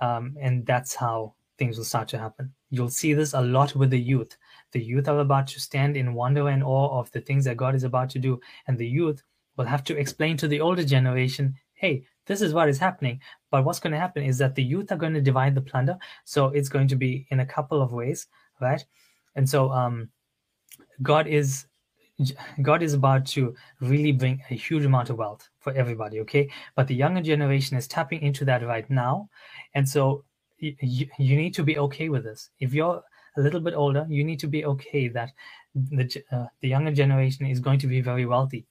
Um, 0.00 0.36
and 0.40 0.64
that's 0.66 0.94
how 0.94 1.34
things 1.58 1.78
will 1.78 1.84
start 1.84 2.08
to 2.08 2.18
happen. 2.18 2.52
You'll 2.70 2.90
see 2.90 3.14
this 3.14 3.32
a 3.32 3.40
lot 3.40 3.74
with 3.74 3.90
the 3.90 4.00
youth. 4.00 4.36
The 4.72 4.82
youth 4.82 5.08
are 5.08 5.20
about 5.20 5.46
to 5.48 5.60
stand 5.60 5.96
in 5.96 6.14
wonder 6.14 6.48
and 6.48 6.62
awe 6.62 6.98
of 6.98 7.10
the 7.12 7.20
things 7.20 7.44
that 7.44 7.56
God 7.56 7.74
is 7.74 7.84
about 7.84 8.10
to 8.10 8.18
do. 8.18 8.40
And 8.66 8.76
the 8.76 8.86
youth 8.86 9.22
will 9.56 9.64
have 9.64 9.84
to 9.84 9.96
explain 9.96 10.36
to 10.38 10.48
the 10.48 10.60
older 10.60 10.84
generation, 10.84 11.54
hey, 11.74 12.04
this 12.26 12.42
is 12.42 12.52
what 12.52 12.68
is 12.68 12.78
happening. 12.78 13.20
But 13.50 13.64
what's 13.64 13.80
going 13.80 13.92
to 13.92 13.98
happen 13.98 14.22
is 14.22 14.38
that 14.38 14.54
the 14.54 14.62
youth 14.62 14.92
are 14.92 14.96
going 14.96 15.14
to 15.14 15.20
divide 15.20 15.54
the 15.54 15.62
plunder. 15.62 15.96
So 16.24 16.46
it's 16.48 16.68
going 16.68 16.88
to 16.88 16.96
be 16.96 17.26
in 17.30 17.40
a 17.40 17.46
couple 17.46 17.80
of 17.80 17.92
ways, 17.92 18.26
right? 18.60 18.84
And 19.34 19.48
so 19.48 19.70
um, 19.70 20.10
God 21.02 21.26
is 21.26 21.66
God 22.62 22.82
is 22.82 22.94
about 22.94 23.26
to 23.26 23.54
really 23.80 24.12
bring 24.12 24.42
a 24.50 24.54
huge 24.54 24.84
amount 24.84 25.10
of 25.10 25.18
wealth 25.18 25.48
for 25.60 25.72
everybody, 25.74 26.20
okay? 26.20 26.48
But 26.74 26.86
the 26.86 26.94
younger 26.94 27.20
generation 27.20 27.76
is 27.76 27.86
tapping 27.86 28.22
into 28.22 28.44
that 28.46 28.66
right 28.66 28.88
now. 28.88 29.28
And 29.74 29.86
so 29.86 30.24
you, 30.58 31.06
you 31.18 31.36
need 31.36 31.54
to 31.54 31.62
be 31.62 31.78
okay 31.78 32.08
with 32.08 32.24
this. 32.24 32.50
If 32.58 32.72
you're 32.72 33.02
a 33.36 33.40
little 33.40 33.60
bit 33.60 33.74
older, 33.74 34.06
you 34.08 34.24
need 34.24 34.40
to 34.40 34.46
be 34.46 34.64
okay 34.64 35.08
that 35.08 35.30
the, 35.74 36.22
uh, 36.32 36.46
the 36.60 36.68
younger 36.68 36.92
generation 36.92 37.46
is 37.46 37.60
going 37.60 37.78
to 37.80 37.86
be 37.86 38.00
very 38.00 38.24
wealthy, 38.24 38.66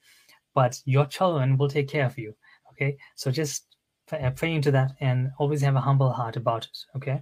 but 0.56 0.82
your 0.86 1.06
children 1.06 1.58
will 1.58 1.70
take 1.70 1.88
care 1.88 2.06
of 2.06 2.18
you, 2.18 2.36
okay? 2.72 2.98
So 3.14 3.30
just 3.30 3.76
pray, 4.08 4.32
pray 4.36 4.54
into 4.54 4.72
that 4.72 4.94
and 5.02 5.32
always 5.38 5.62
have 5.62 5.76
a 5.76 5.82
humble 5.82 6.12
heart 6.12 6.36
about 6.36 6.66
it, 6.66 6.78
okay? 6.96 7.22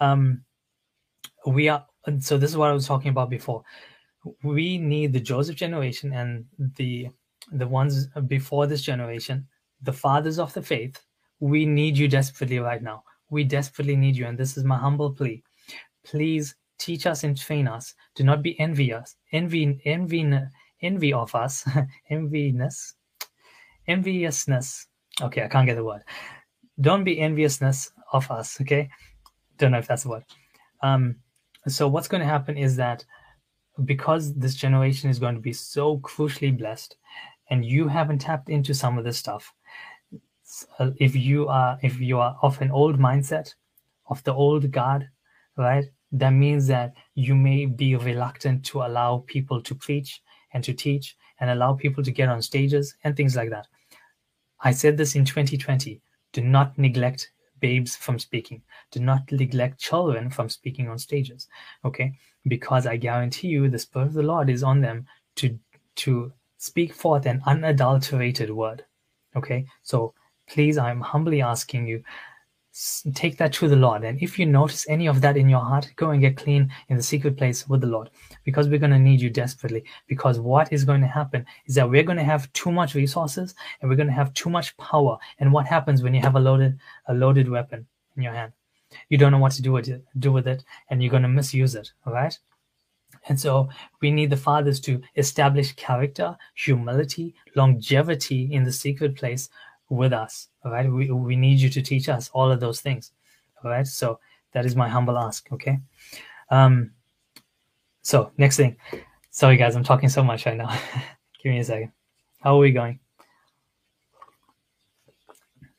Um, 0.00 0.42
we 1.46 1.68
are, 1.68 1.84
so 2.20 2.38
this 2.38 2.50
is 2.50 2.56
what 2.56 2.70
I 2.70 2.72
was 2.72 2.86
talking 2.86 3.10
about 3.10 3.28
before 3.28 3.62
we 4.42 4.78
need 4.78 5.12
the 5.12 5.20
Joseph 5.20 5.56
generation 5.56 6.12
and 6.12 6.44
the 6.76 7.08
the 7.52 7.68
ones 7.68 8.06
before 8.26 8.66
this 8.66 8.82
generation, 8.82 9.46
the 9.82 9.92
fathers 9.92 10.38
of 10.38 10.52
the 10.54 10.62
faith. 10.62 11.00
We 11.40 11.66
need 11.66 11.98
you 11.98 12.08
desperately 12.08 12.58
right 12.58 12.82
now. 12.82 13.04
We 13.30 13.44
desperately 13.44 13.96
need 13.96 14.16
you, 14.16 14.26
and 14.26 14.38
this 14.38 14.56
is 14.56 14.64
my 14.64 14.78
humble 14.78 15.12
plea. 15.12 15.42
Please 16.04 16.54
teach 16.78 17.06
us 17.06 17.24
and 17.24 17.36
train 17.36 17.68
us. 17.68 17.94
Do 18.14 18.24
not 18.24 18.42
be 18.42 18.58
envious, 18.58 19.16
envy, 19.32 19.80
envy, 19.84 20.40
envy 20.80 21.12
of 21.12 21.34
us, 21.34 21.64
enviness, 22.10 22.94
enviousness. 23.88 24.86
Okay, 25.20 25.44
I 25.44 25.48
can't 25.48 25.66
get 25.66 25.76
the 25.76 25.84
word. 25.84 26.02
Don't 26.80 27.04
be 27.04 27.20
enviousness 27.20 27.90
of 28.12 28.30
us. 28.30 28.60
Okay, 28.60 28.88
don't 29.58 29.72
know 29.72 29.78
if 29.78 29.86
that's 29.86 30.04
the 30.04 30.10
word. 30.10 30.24
Um, 30.82 31.16
so 31.68 31.88
what's 31.88 32.08
going 32.08 32.20
to 32.20 32.26
happen 32.26 32.56
is 32.56 32.76
that 32.76 33.04
because 33.84 34.34
this 34.34 34.54
generation 34.54 35.10
is 35.10 35.18
going 35.18 35.34
to 35.34 35.40
be 35.40 35.52
so 35.52 35.98
crucially 35.98 36.56
blessed 36.56 36.96
and 37.50 37.64
you 37.64 37.88
haven't 37.88 38.20
tapped 38.20 38.48
into 38.48 38.72
some 38.74 38.98
of 38.98 39.04
this 39.04 39.18
stuff 39.18 39.52
uh, 40.78 40.90
if 40.98 41.16
you 41.16 41.48
are 41.48 41.78
if 41.82 42.00
you 42.00 42.18
are 42.18 42.36
of 42.42 42.60
an 42.60 42.70
old 42.70 42.98
mindset 42.98 43.54
of 44.08 44.22
the 44.24 44.32
old 44.32 44.70
god 44.70 45.08
right 45.56 45.86
that 46.14 46.30
means 46.30 46.68
that 46.68 46.94
you 47.16 47.34
may 47.34 47.66
be 47.66 47.96
reluctant 47.96 48.64
to 48.64 48.82
allow 48.82 49.24
people 49.26 49.60
to 49.60 49.74
preach 49.74 50.22
and 50.52 50.62
to 50.62 50.72
teach 50.72 51.16
and 51.40 51.50
allow 51.50 51.74
people 51.74 52.04
to 52.04 52.12
get 52.12 52.28
on 52.28 52.40
stages 52.40 52.94
and 53.02 53.16
things 53.16 53.34
like 53.34 53.50
that. 53.50 53.66
I 54.60 54.70
said 54.70 54.96
this 54.96 55.16
in 55.16 55.24
2020 55.24 56.00
do 56.32 56.40
not 56.40 56.78
neglect 56.78 57.30
babes 57.60 57.96
from 57.96 58.18
speaking. 58.18 58.62
Do 58.90 59.00
not 59.00 59.30
neglect 59.30 59.78
children 59.78 60.30
from 60.30 60.48
speaking 60.48 60.88
on 60.88 60.98
stages. 60.98 61.48
Okay, 61.84 62.12
because 62.46 62.86
I 62.86 62.96
guarantee 62.96 63.48
you, 63.48 63.68
the 63.68 63.78
Spirit 63.78 64.08
of 64.08 64.14
the 64.14 64.22
Lord 64.22 64.50
is 64.50 64.62
on 64.62 64.80
them 64.80 65.06
to 65.36 65.58
to 65.96 66.32
speak 66.58 66.92
forth 66.92 67.26
an 67.26 67.42
unadulterated 67.46 68.50
word. 68.50 68.84
Okay, 69.36 69.66
so 69.82 70.14
please, 70.48 70.78
I'm 70.78 71.00
humbly 71.00 71.42
asking 71.42 71.86
you, 71.86 72.02
take 73.14 73.38
that 73.38 73.52
to 73.52 73.68
the 73.68 73.76
Lord. 73.76 74.02
And 74.02 74.20
if 74.20 74.38
you 74.38 74.46
notice 74.46 74.88
any 74.88 75.06
of 75.06 75.20
that 75.20 75.36
in 75.36 75.48
your 75.48 75.60
heart, 75.60 75.92
go 75.96 76.10
and 76.10 76.20
get 76.20 76.36
clean 76.36 76.72
in 76.88 76.96
the 76.96 77.02
secret 77.02 77.36
place 77.36 77.68
with 77.68 77.80
the 77.80 77.86
Lord 77.86 78.10
because 78.42 78.68
we're 78.68 78.80
going 78.80 78.90
to 78.90 78.98
need 78.98 79.20
you 79.20 79.30
desperately. 79.30 79.84
Because 80.08 80.40
what 80.40 80.72
is 80.72 80.84
going 80.84 81.00
to 81.00 81.06
happen 81.06 81.46
is 81.66 81.76
that 81.76 81.88
we're 81.88 82.02
going 82.02 82.18
to 82.18 82.24
have 82.24 82.52
too 82.52 82.72
much 82.72 82.94
resources 82.94 83.54
and 83.80 83.88
we're 83.88 83.96
going 83.96 84.08
to 84.08 84.12
have 84.12 84.34
too 84.34 84.50
much 84.50 84.76
power. 84.76 85.18
And 85.38 85.52
what 85.52 85.66
happens 85.66 86.02
when 86.02 86.14
you 86.14 86.20
have 86.20 86.34
a 86.34 86.40
loaded, 86.40 86.78
a 87.06 87.14
loaded 87.14 87.48
weapon 87.48 87.86
in 88.16 88.24
your 88.24 88.32
hand? 88.32 88.52
You 89.08 89.18
don't 89.18 89.32
know 89.32 89.38
what 89.38 89.52
to 89.52 89.62
do 89.62 89.72
with 89.72 89.88
it, 89.88 90.04
do 90.18 90.32
with 90.32 90.48
it, 90.48 90.64
and 90.90 91.02
you're 91.02 91.10
going 91.10 91.22
to 91.22 91.28
misuse 91.28 91.74
it. 91.74 91.92
All 92.06 92.12
right. 92.12 92.36
And 93.28 93.38
so 93.38 93.68
we 94.00 94.10
need 94.10 94.30
the 94.30 94.36
fathers 94.36 94.80
to 94.80 95.00
establish 95.16 95.72
character, 95.74 96.36
humility, 96.54 97.34
longevity 97.54 98.52
in 98.52 98.64
the 98.64 98.72
secret 98.72 99.16
place 99.16 99.48
with 99.96 100.12
us. 100.12 100.48
All 100.64 100.72
right. 100.72 100.90
We, 100.90 101.10
we 101.10 101.36
need 101.36 101.60
you 101.60 101.70
to 101.70 101.82
teach 101.82 102.08
us 102.08 102.30
all 102.32 102.50
of 102.50 102.60
those 102.60 102.80
things. 102.80 103.12
All 103.62 103.70
right. 103.70 103.86
So 103.86 104.18
that 104.52 104.64
is 104.64 104.76
my 104.76 104.88
humble 104.88 105.18
ask. 105.18 105.50
Okay. 105.52 105.78
Um, 106.50 106.92
so 108.02 108.30
next 108.36 108.56
thing. 108.56 108.76
Sorry 109.30 109.56
guys, 109.56 109.74
I'm 109.74 109.82
talking 109.82 110.08
so 110.08 110.22
much 110.22 110.46
right 110.46 110.56
now. 110.56 110.68
Give 111.42 111.52
me 111.52 111.58
a 111.58 111.64
second. 111.64 111.92
How 112.40 112.56
are 112.56 112.58
we 112.58 112.70
going? 112.70 113.00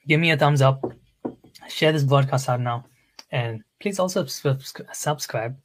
Give 0.07 0.19
me 0.19 0.31
a 0.31 0.37
thumbs 0.37 0.61
up. 0.61 0.83
Share 1.69 1.91
this 1.91 2.03
broadcast 2.03 2.49
out 2.49 2.59
now. 2.59 2.85
And 3.31 3.63
please 3.79 3.97
also 3.97 4.25
subscribe. 4.25 5.57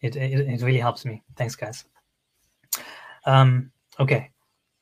It, 0.00 0.16
it, 0.16 0.40
it 0.40 0.62
really 0.62 0.78
helps 0.78 1.04
me. 1.04 1.22
Thanks, 1.36 1.56
guys. 1.56 1.84
Um, 3.24 3.70
okay. 3.98 4.30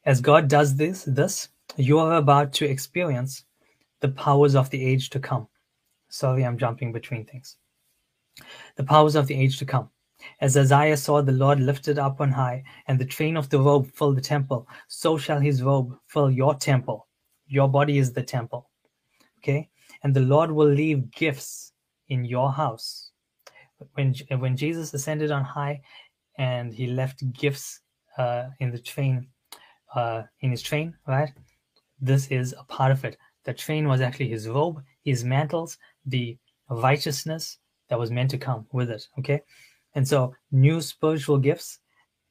As 0.05 0.21
God 0.21 0.49
does 0.49 0.77
this, 0.77 1.05
this, 1.05 1.49
you 1.79 1.99
are 1.99 2.17
about 2.17 2.53
to 2.55 2.65
experience 2.65 3.45
the 4.01 4.09
powers 4.09 4.55
of 4.55 4.71
the 4.71 4.85
age 4.85 5.11
to 5.11 5.21
come. 5.21 5.49
Sorry, 6.09 6.45
I'm 6.45 6.59
jumping 6.59 6.93
between 6.93 7.25
things. 7.25 7.57
The 8.77 8.85
powers 8.85 9.15
of 9.15 9.27
the 9.27 9.35
age 9.35 9.59
to 9.59 9.65
come. 9.65 9.91
As 10.41 10.57
Isaiah 10.57 10.97
saw 10.97 11.23
the 11.23 11.33
Lord 11.33 11.61
lifted 11.61 11.99
up 11.99 12.21
on 12.21 12.33
high, 12.33 12.65
and 12.87 12.99
the 12.99 13.05
train 13.05 13.37
of 13.37 13.49
the 13.49 13.61
robe 13.61 13.91
fill 13.95 14.13
the 14.13 14.21
temple, 14.21 14.67
so 14.89 15.17
shall 15.17 15.39
his 15.39 15.63
robe 15.63 15.97
fill 16.07 16.31
your 16.31 16.55
temple. 16.55 17.07
Your 17.47 17.69
body 17.69 17.99
is 17.99 18.13
the 18.13 18.23
temple. 18.23 18.69
Okay? 19.39 19.69
And 20.03 20.15
the 20.15 20.21
Lord 20.21 20.51
will 20.51 20.69
leave 20.69 21.11
gifts 21.13 21.73
in 22.09 22.25
your 22.25 22.51
house. 22.53 23.11
When, 23.95 24.15
when 24.39 24.57
Jesus 24.57 24.93
ascended 24.93 25.31
on 25.31 25.45
high 25.45 25.81
and 26.37 26.75
he 26.75 26.89
left 26.89 27.33
gifts 27.33 27.81
uh, 28.17 28.49
in 28.59 28.73
the 28.73 28.79
train, 28.79 29.29
uh, 29.95 30.23
in 30.41 30.51
his 30.51 30.63
train, 30.63 30.95
right? 31.07 31.31
This 32.01 32.27
is 32.29 32.55
a 32.59 32.65
part 32.65 32.93
of 32.93 33.05
it. 33.05 33.17
The 33.45 33.55
train 33.55 33.89
was 33.89 34.01
actually 34.01 34.29
his 34.29 34.49
robe, 34.49 34.83
his 35.05 35.25
mantles, 35.25 35.79
the 36.07 36.37
righteousness 36.71 37.59
that 37.89 37.99
was 37.99 38.11
meant 38.11 38.31
to 38.31 38.39
come 38.39 38.67
with 38.73 38.91
it. 38.91 39.07
Okay. 39.19 39.41
And 39.95 40.07
so, 40.07 40.35
new 40.53 40.81
spiritual 40.81 41.39
gifts 41.39 41.79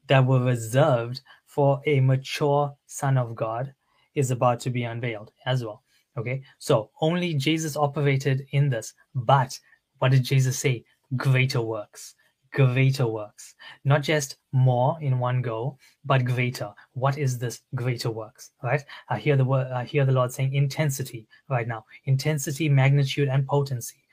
that 0.07 0.25
were 0.25 0.43
reserved 0.43 1.21
for 1.45 1.81
a 1.85 1.99
mature 1.99 2.73
son 2.85 3.17
of 3.17 3.35
God 3.35 3.73
is 4.15 4.31
about 4.31 4.59
to 4.61 4.69
be 4.69 4.83
unveiled 4.83 5.31
as 5.45 5.63
well. 5.63 5.83
Okay. 6.17 6.43
So, 6.59 6.91
only 7.01 7.33
Jesus 7.33 7.75
operated 7.75 8.45
in 8.51 8.69
this. 8.69 8.93
But 9.15 9.57
what 9.97 10.11
did 10.11 10.23
Jesus 10.23 10.59
say? 10.59 10.85
Greater 11.15 11.61
works 11.61 12.15
greater 12.51 13.07
works. 13.07 13.55
Not 13.83 14.01
just 14.03 14.37
more 14.51 14.97
in 15.01 15.19
one 15.19 15.41
go 15.41 15.77
but 16.05 16.25
greater 16.25 16.73
what 16.93 17.17
is 17.17 17.37
this 17.37 17.61
greater 17.75 18.09
works 18.09 18.51
right? 18.63 18.83
I 19.09 19.19
hear 19.19 19.35
the 19.35 19.45
word 19.45 19.67
i 19.71 19.83
hear 19.83 20.05
the 20.05 20.11
lord 20.11 20.31
saying 20.31 20.53
intensity 20.53 21.27
right 21.49 21.67
now 21.67 21.85
intensity 22.05 22.69
magnitude 22.69 23.29
and 23.29 23.45
potency 23.45 24.03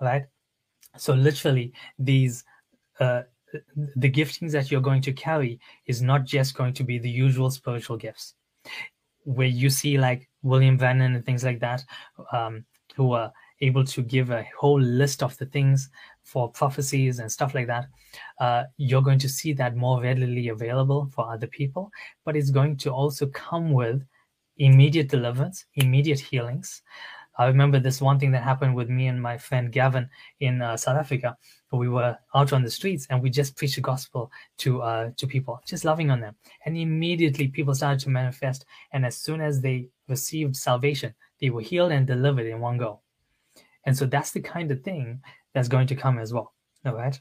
right? 0.00 0.24
So 0.96 1.14
literally 1.14 1.72
these 1.98 2.44
uh 3.00 3.22
the 3.96 4.10
giftings 4.10 4.50
that 4.52 4.70
you're 4.70 4.80
going 4.80 5.02
to 5.02 5.12
carry 5.12 5.60
is 5.86 6.02
not 6.02 6.24
just 6.24 6.56
going 6.56 6.74
to 6.74 6.84
be 6.84 6.98
the 6.98 7.10
usual 7.10 7.50
spiritual 7.50 7.96
gifts. 7.96 8.34
Where 9.22 9.46
you 9.46 9.70
see 9.70 9.96
like 9.98 10.28
william 10.42 10.76
branham 10.76 11.14
and 11.14 11.24
things 11.24 11.44
like 11.44 11.60
that 11.60 11.82
um 12.32 12.64
who 12.96 13.12
are 13.12 13.32
able 13.60 13.84
to 13.84 14.02
give 14.02 14.30
a 14.30 14.46
whole 14.58 14.80
list 14.80 15.22
of 15.22 15.36
the 15.38 15.46
things 15.46 15.88
for 16.22 16.50
prophecies 16.50 17.18
and 17.18 17.30
stuff 17.30 17.54
like 17.54 17.66
that, 17.66 17.86
uh, 18.40 18.64
you're 18.76 19.02
going 19.02 19.18
to 19.18 19.28
see 19.28 19.52
that 19.52 19.76
more 19.76 20.02
readily 20.02 20.48
available 20.48 21.10
for 21.14 21.32
other 21.32 21.46
people. 21.46 21.90
But 22.24 22.36
it's 22.36 22.50
going 22.50 22.76
to 22.78 22.90
also 22.90 23.26
come 23.26 23.72
with 23.72 24.02
immediate 24.56 25.08
deliverance, 25.08 25.66
immediate 25.74 26.20
healings. 26.20 26.82
I 27.36 27.46
remember 27.46 27.80
this 27.80 28.00
one 28.00 28.20
thing 28.20 28.30
that 28.32 28.44
happened 28.44 28.76
with 28.76 28.88
me 28.88 29.08
and 29.08 29.20
my 29.20 29.36
friend 29.36 29.72
Gavin 29.72 30.08
in 30.38 30.62
uh, 30.62 30.76
South 30.76 30.96
Africa. 30.96 31.36
We 31.72 31.88
were 31.88 32.16
out 32.34 32.52
on 32.52 32.62
the 32.62 32.70
streets 32.70 33.08
and 33.10 33.20
we 33.20 33.30
just 33.30 33.56
preached 33.56 33.74
the 33.74 33.80
gospel 33.80 34.30
to 34.58 34.82
uh, 34.82 35.10
to 35.16 35.26
people, 35.26 35.60
just 35.66 35.84
loving 35.84 36.10
on 36.12 36.20
them. 36.20 36.36
And 36.64 36.76
immediately 36.78 37.48
people 37.48 37.74
started 37.74 37.98
to 38.00 38.10
manifest. 38.10 38.64
And 38.92 39.04
as 39.04 39.16
soon 39.16 39.40
as 39.40 39.60
they 39.60 39.88
received 40.08 40.54
salvation, 40.54 41.14
they 41.40 41.50
were 41.50 41.60
healed 41.60 41.90
and 41.90 42.06
delivered 42.06 42.46
in 42.46 42.60
one 42.60 42.78
go. 42.78 43.00
And 43.86 43.96
so 43.96 44.06
that's 44.06 44.32
the 44.32 44.40
kind 44.40 44.70
of 44.70 44.82
thing 44.82 45.20
that's 45.52 45.68
going 45.68 45.86
to 45.88 45.96
come 45.96 46.18
as 46.18 46.32
well. 46.32 46.52
All 46.86 46.94
right. 46.94 47.18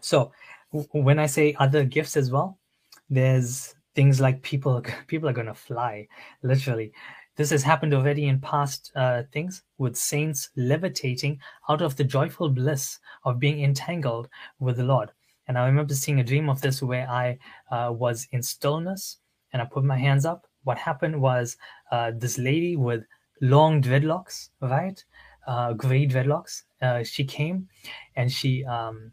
So 0.00 0.32
w- 0.72 0.88
when 0.92 1.18
I 1.18 1.26
say 1.26 1.54
other 1.58 1.84
gifts 1.84 2.16
as 2.16 2.30
well, 2.30 2.58
there's 3.08 3.74
things 3.94 4.20
like 4.20 4.42
people 4.42 4.82
people 5.06 5.28
are 5.28 5.32
going 5.32 5.46
to 5.46 5.54
fly 5.54 6.06
literally 6.42 6.92
this 7.36 7.50
has 7.50 7.62
happened 7.62 7.92
already 7.92 8.28
in 8.28 8.40
past 8.40 8.90
uh, 8.96 9.22
things 9.30 9.62
with 9.76 9.94
saints 9.94 10.48
levitating 10.56 11.38
out 11.68 11.82
of 11.82 11.94
the 11.96 12.04
joyful 12.04 12.48
bliss 12.48 12.98
of 13.24 13.38
being 13.38 13.62
entangled 13.62 14.28
with 14.60 14.76
the 14.76 14.84
lord 14.84 15.10
and 15.48 15.58
i 15.58 15.66
remember 15.66 15.94
seeing 15.94 16.20
a 16.20 16.24
dream 16.24 16.48
of 16.48 16.60
this 16.60 16.82
where 16.82 17.08
i 17.08 17.36
uh, 17.70 17.92
was 17.92 18.26
in 18.32 18.42
stillness 18.42 19.18
and 19.52 19.62
i 19.62 19.64
put 19.64 19.84
my 19.84 19.96
hands 19.96 20.24
up 20.24 20.46
what 20.64 20.78
happened 20.78 21.20
was 21.20 21.56
uh, 21.92 22.10
this 22.16 22.38
lady 22.38 22.76
with 22.76 23.04
long 23.40 23.82
dreadlocks 23.82 24.48
right 24.60 25.04
uh, 25.46 25.72
gray 25.72 26.06
dreadlocks. 26.06 26.62
Uh, 26.82 27.02
she 27.02 27.24
came 27.24 27.68
and 28.16 28.30
she 28.30 28.64
um, 28.64 29.12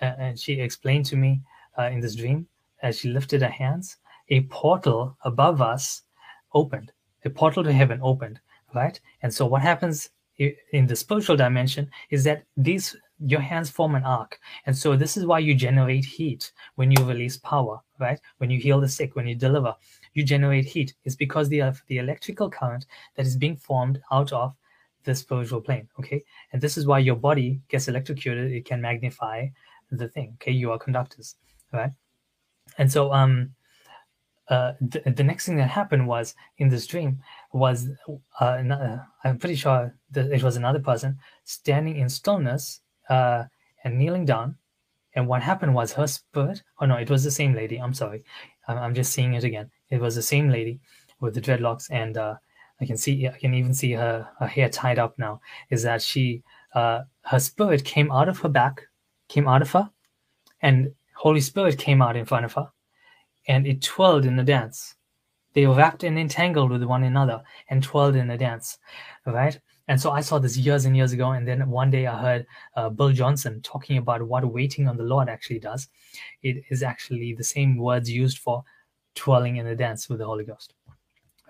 and 0.00 0.38
she 0.38 0.60
explained 0.60 1.04
to 1.06 1.16
me 1.16 1.42
uh, 1.78 1.84
in 1.84 2.00
this 2.00 2.14
dream 2.14 2.46
as 2.82 2.98
she 2.98 3.08
lifted 3.08 3.42
her 3.42 3.48
hands, 3.48 3.96
a 4.28 4.42
portal 4.42 5.16
above 5.24 5.60
us 5.60 6.02
opened. 6.54 6.92
A 7.24 7.30
portal 7.30 7.64
to 7.64 7.72
heaven 7.72 7.98
opened, 8.02 8.40
right? 8.74 8.98
And 9.22 9.34
so 9.34 9.46
what 9.46 9.62
happens 9.62 10.10
in 10.38 10.86
the 10.86 10.94
spiritual 10.94 11.36
dimension 11.36 11.90
is 12.10 12.24
that 12.24 12.44
these 12.56 12.96
your 13.26 13.40
hands 13.40 13.68
form 13.68 13.96
an 13.96 14.04
arc 14.04 14.38
and 14.66 14.76
so 14.76 14.94
this 14.94 15.16
is 15.16 15.26
why 15.26 15.40
you 15.40 15.52
generate 15.52 16.04
heat 16.04 16.52
when 16.76 16.92
you 16.92 17.02
release 17.04 17.36
power 17.38 17.80
right 17.98 18.20
when 18.36 18.48
you 18.48 18.60
heal 18.60 18.80
the 18.80 18.88
sick 18.88 19.16
when 19.16 19.26
you 19.26 19.34
deliver 19.34 19.74
you 20.14 20.22
generate 20.22 20.64
heat 20.64 20.94
it's 21.04 21.16
because 21.16 21.48
the 21.48 21.60
the 21.88 21.98
electrical 21.98 22.48
current 22.48 22.86
that 23.16 23.26
is 23.26 23.36
being 23.36 23.56
formed 23.56 24.00
out 24.12 24.32
of 24.32 24.54
the 25.08 25.14
spiritual 25.14 25.60
plane 25.60 25.88
okay 25.98 26.22
and 26.52 26.60
this 26.60 26.76
is 26.76 26.86
why 26.86 26.98
your 26.98 27.16
body 27.16 27.60
gets 27.68 27.88
electrocuted 27.88 28.52
it 28.52 28.66
can 28.66 28.80
magnify 28.80 29.46
the 29.90 30.08
thing 30.08 30.28
okay 30.34 30.52
you 30.52 30.70
are 30.70 30.78
conductors 30.78 31.36
right 31.72 31.92
and 32.76 32.92
so 32.92 33.12
um 33.12 33.50
uh, 34.48 34.72
the, 34.80 35.00
the 35.18 35.22
next 35.22 35.44
thing 35.44 35.56
that 35.56 35.68
happened 35.68 36.06
was 36.06 36.34
in 36.56 36.68
this 36.68 36.86
dream 36.86 37.20
was 37.52 37.88
uh, 38.40 38.44
uh, 38.44 38.98
I'm 39.24 39.38
pretty 39.38 39.56
sure 39.56 39.94
that 40.12 40.30
it 40.32 40.42
was 40.42 40.56
another 40.56 40.80
person 40.80 41.18
standing 41.44 41.96
in 41.96 42.08
stillness 42.08 42.80
uh, 43.10 43.44
and 43.84 43.98
kneeling 43.98 44.24
down. 44.24 44.56
And 45.14 45.28
what 45.28 45.42
happened 45.42 45.74
was 45.74 45.92
her 45.92 46.06
spirit. 46.06 46.62
Oh 46.80 46.86
no, 46.86 46.96
it 46.96 47.10
was 47.10 47.24
the 47.24 47.30
same 47.30 47.54
lady. 47.54 47.76
I'm 47.76 47.92
sorry, 47.92 48.24
I'm, 48.68 48.78
I'm 48.78 48.94
just 48.94 49.12
seeing 49.12 49.34
it 49.34 49.44
again. 49.44 49.70
It 49.90 50.00
was 50.00 50.14
the 50.14 50.22
same 50.22 50.48
lady 50.48 50.80
with 51.20 51.34
the 51.34 51.42
dreadlocks 51.42 51.88
and 51.90 52.16
uh, 52.16 52.36
I 52.80 52.86
can 52.86 52.96
see 52.96 53.26
I 53.26 53.36
can 53.38 53.54
even 53.54 53.74
see 53.74 53.92
her, 53.92 54.28
her 54.38 54.46
hair 54.46 54.68
tied 54.68 54.98
up 54.98 55.18
now. 55.18 55.40
Is 55.70 55.82
that 55.82 56.02
she 56.02 56.42
uh, 56.74 57.02
her 57.22 57.40
spirit 57.40 57.84
came 57.84 58.10
out 58.12 58.28
of 58.28 58.38
her 58.40 58.48
back, 58.48 58.82
came 59.28 59.48
out 59.48 59.62
of 59.62 59.70
her, 59.72 59.90
and 60.62 60.92
Holy 61.14 61.40
Spirit 61.40 61.78
came 61.78 62.00
out 62.00 62.16
in 62.16 62.24
front 62.24 62.44
of 62.44 62.52
her, 62.54 62.70
and 63.48 63.66
it 63.66 63.82
twirled 63.82 64.24
in 64.24 64.36
the 64.36 64.44
dance. 64.44 64.94
They 65.54 65.66
wrapped 65.66 66.04
and 66.04 66.18
entangled 66.18 66.70
with 66.70 66.84
one 66.84 67.02
another 67.02 67.42
and 67.68 67.82
twirled 67.82 68.14
in 68.14 68.28
the 68.28 68.36
dance, 68.36 68.78
right? 69.26 69.58
And 69.88 70.00
so 70.00 70.10
I 70.10 70.20
saw 70.20 70.38
this 70.38 70.56
years 70.56 70.84
and 70.84 70.96
years 70.96 71.12
ago, 71.12 71.32
and 71.32 71.48
then 71.48 71.68
one 71.70 71.90
day 71.90 72.06
I 72.06 72.16
heard 72.16 72.46
uh, 72.76 72.90
Bill 72.90 73.10
Johnson 73.10 73.60
talking 73.62 73.96
about 73.96 74.22
what 74.22 74.44
waiting 74.44 74.86
on 74.86 74.98
the 74.98 75.02
Lord 75.02 75.28
actually 75.28 75.58
does. 75.58 75.88
It 76.42 76.62
is 76.70 76.82
actually 76.82 77.34
the 77.34 77.42
same 77.42 77.78
words 77.78 78.10
used 78.10 78.38
for 78.38 78.62
twirling 79.14 79.56
in 79.56 79.66
the 79.66 79.74
dance 79.74 80.08
with 80.08 80.18
the 80.18 80.26
Holy 80.26 80.44
Ghost 80.44 80.74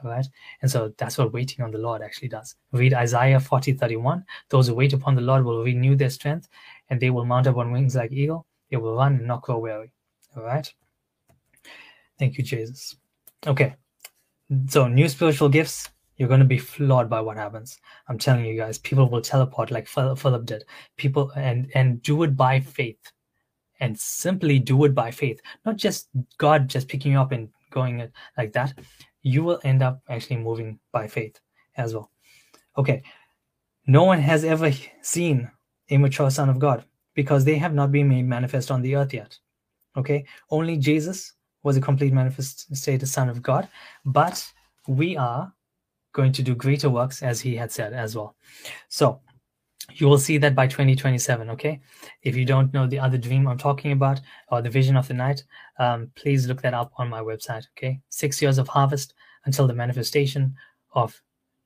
right? 0.05 0.27
And 0.63 0.71
so 0.71 0.93
that's 0.99 1.19
what 1.19 1.33
waiting 1.33 1.65
on 1.65 1.71
the 1.71 1.79
Lord 1.79 2.03
actually 2.03 2.29
does. 2.29 2.55
Read 2.73 2.95
Isaiah 2.95 3.41
40 3.41 3.73
31. 3.75 4.25
Those 4.49 4.69
who 4.69 4.75
wait 4.75 4.93
upon 4.93 5.15
the 5.15 5.21
Lord 5.21 5.45
will 5.45 5.63
renew 5.63 5.97
their 5.97 6.11
strength, 6.11 6.49
and 6.91 7.01
they 7.01 7.11
will 7.11 7.25
mount 7.25 7.47
up 7.47 7.57
on 7.57 7.73
wings 7.73 7.97
like 7.97 8.13
eagle. 8.13 8.47
They 8.71 8.77
will 8.77 8.95
run 8.95 9.17
and 9.17 9.27
not 9.27 9.43
grow 9.43 9.59
weary. 9.59 9.93
All 10.37 10.43
right. 10.43 10.73
Thank 12.19 12.37
you, 12.37 12.45
Jesus. 12.45 12.97
Okay. 13.47 13.75
So, 14.69 14.89
new 14.89 15.09
spiritual 15.09 15.49
gifts, 15.49 15.89
you're 16.17 16.29
going 16.29 16.41
to 16.41 16.47
be 16.47 16.59
flawed 16.59 17.09
by 17.09 17.21
what 17.21 17.37
happens. 17.37 17.79
I'm 18.09 18.19
telling 18.19 18.45
you 18.45 18.57
guys, 18.57 18.79
people 18.79 19.09
will 19.09 19.21
teleport 19.21 19.71
like 19.71 19.87
Philip 19.87 20.47
did. 20.47 20.65
People 20.97 21.31
and 21.37 21.71
and 21.75 22.03
do 22.03 22.23
it 22.25 22.37
by 22.37 22.61
faith, 22.61 23.13
and 23.81 23.99
simply 23.99 24.59
do 24.59 24.85
it 24.85 24.95
by 24.95 25.11
faith, 25.11 25.41
not 25.65 25.77
just 25.77 26.09
God 26.39 26.69
just 26.69 26.89
picking 26.89 27.13
you 27.13 27.21
up 27.21 27.33
and 27.33 27.49
going 27.71 28.11
like 28.37 28.53
that 28.53 28.73
you 29.29 29.45
will 29.45 29.61
end 29.65 29.83
up 29.83 30.01
actually 30.09 30.37
moving 30.37 30.79
by 30.93 31.07
faith 31.07 31.39
as 31.77 31.95
well. 31.95 32.11
Okay. 32.77 33.03
No 33.87 34.05
one 34.05 34.21
has 34.21 34.45
ever 34.45 34.71
seen 35.03 35.51
a 35.91 35.97
mature 35.97 36.31
son 36.31 36.49
of 36.49 36.59
God 36.59 36.85
because 37.15 37.45
they 37.45 37.57
have 37.57 37.75
not 37.75 37.91
been 37.93 38.09
made 38.09 38.27
manifest 38.27 38.71
on 38.71 38.83
the 38.83 38.97
earth 38.97 39.15
yet. 39.15 39.39
Okay. 39.97 40.25
Only 40.51 40.77
Jesus 40.77 41.35
was 41.63 41.77
a 41.77 41.81
complete 41.81 42.13
manifested 42.13 43.09
son 43.09 43.29
of 43.29 43.43
God, 43.43 43.69
but 44.05 44.47
we 44.87 45.17
are 45.17 45.53
going 46.13 46.33
to 46.33 46.43
do 46.43 46.55
greater 46.55 46.89
works 46.89 47.23
as 47.23 47.41
he 47.41 47.55
had 47.55 47.71
said 47.71 47.93
as 47.93 48.17
well. 48.17 48.35
So 48.89 49.21
you 49.95 50.07
will 50.07 50.19
see 50.19 50.39
that 50.39 50.55
by 50.55 50.67
2027 50.67 51.51
okay? 51.51 51.81
If 52.23 52.37
you 52.37 52.45
don't 52.45 52.73
know 52.73 52.87
the 52.87 52.99
other 52.99 53.19
dream 53.19 53.47
i'm 53.47 53.59
talking 53.59 53.93
about 53.93 54.21
or 54.51 54.63
the 54.63 54.71
vision 54.71 54.97
of 54.97 55.09
the 55.09 55.15
night 55.15 55.43
um, 55.79 56.11
please 56.15 56.47
look 56.47 56.63
that 56.63 56.75
up 56.75 56.93
on 56.97 57.09
my 57.09 57.21
website 57.21 57.65
okay? 57.77 58.01
Six 58.09 58.41
years 58.43 58.59
of 58.59 58.69
harvest 58.69 59.15
until 59.45 59.67
the 59.67 59.75
manifestation 59.75 60.55
of 60.93 61.21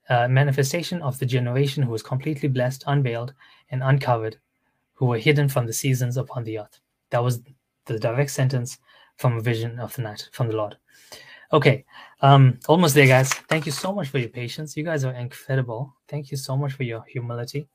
uh, 0.09 0.28
manifestation 0.28 1.01
of 1.03 1.19
the 1.19 1.27
generation 1.27 1.82
who 1.82 1.90
was 1.90 2.03
completely 2.03 2.49
blessed 2.49 2.85
unveiled 2.86 3.35
and 3.70 3.82
uncovered 3.82 4.36
who 4.94 5.07
were 5.07 5.19
hidden 5.19 5.49
from 5.49 5.66
the 5.66 5.73
seasons 5.73 6.16
upon 6.16 6.44
the 6.44 6.59
earth. 6.59 6.78
That 7.11 7.23
was 7.24 7.43
the 7.86 7.99
direct 7.99 8.31
sentence 8.31 8.78
from 9.16 9.36
a 9.36 9.40
vision 9.40 9.78
of 9.78 9.94
the 9.94 10.03
night 10.03 10.28
from 10.32 10.49
the 10.49 10.57
lord. 10.57 10.77
Okay 11.53 11.85
um 12.20 12.59
almost 12.69 12.94
there 12.94 13.07
guys. 13.07 13.32
Thank 13.32 13.66
you 13.66 13.73
so 13.73 13.93
much 13.93 14.09
for 14.09 14.19
your 14.19 14.28
patience. 14.28 14.77
You 14.77 14.85
guys 14.85 15.05
are 15.05 15.12
incredible. 15.15 15.94
Thank 16.09 16.31
you 16.31 16.36
so 16.36 16.57
much 16.57 16.73
for 16.73 16.85
your 16.85 17.05
humility 17.09 17.69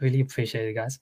Really 0.00 0.20
appreciate 0.20 0.68
it, 0.68 0.74
guys. 0.74 1.00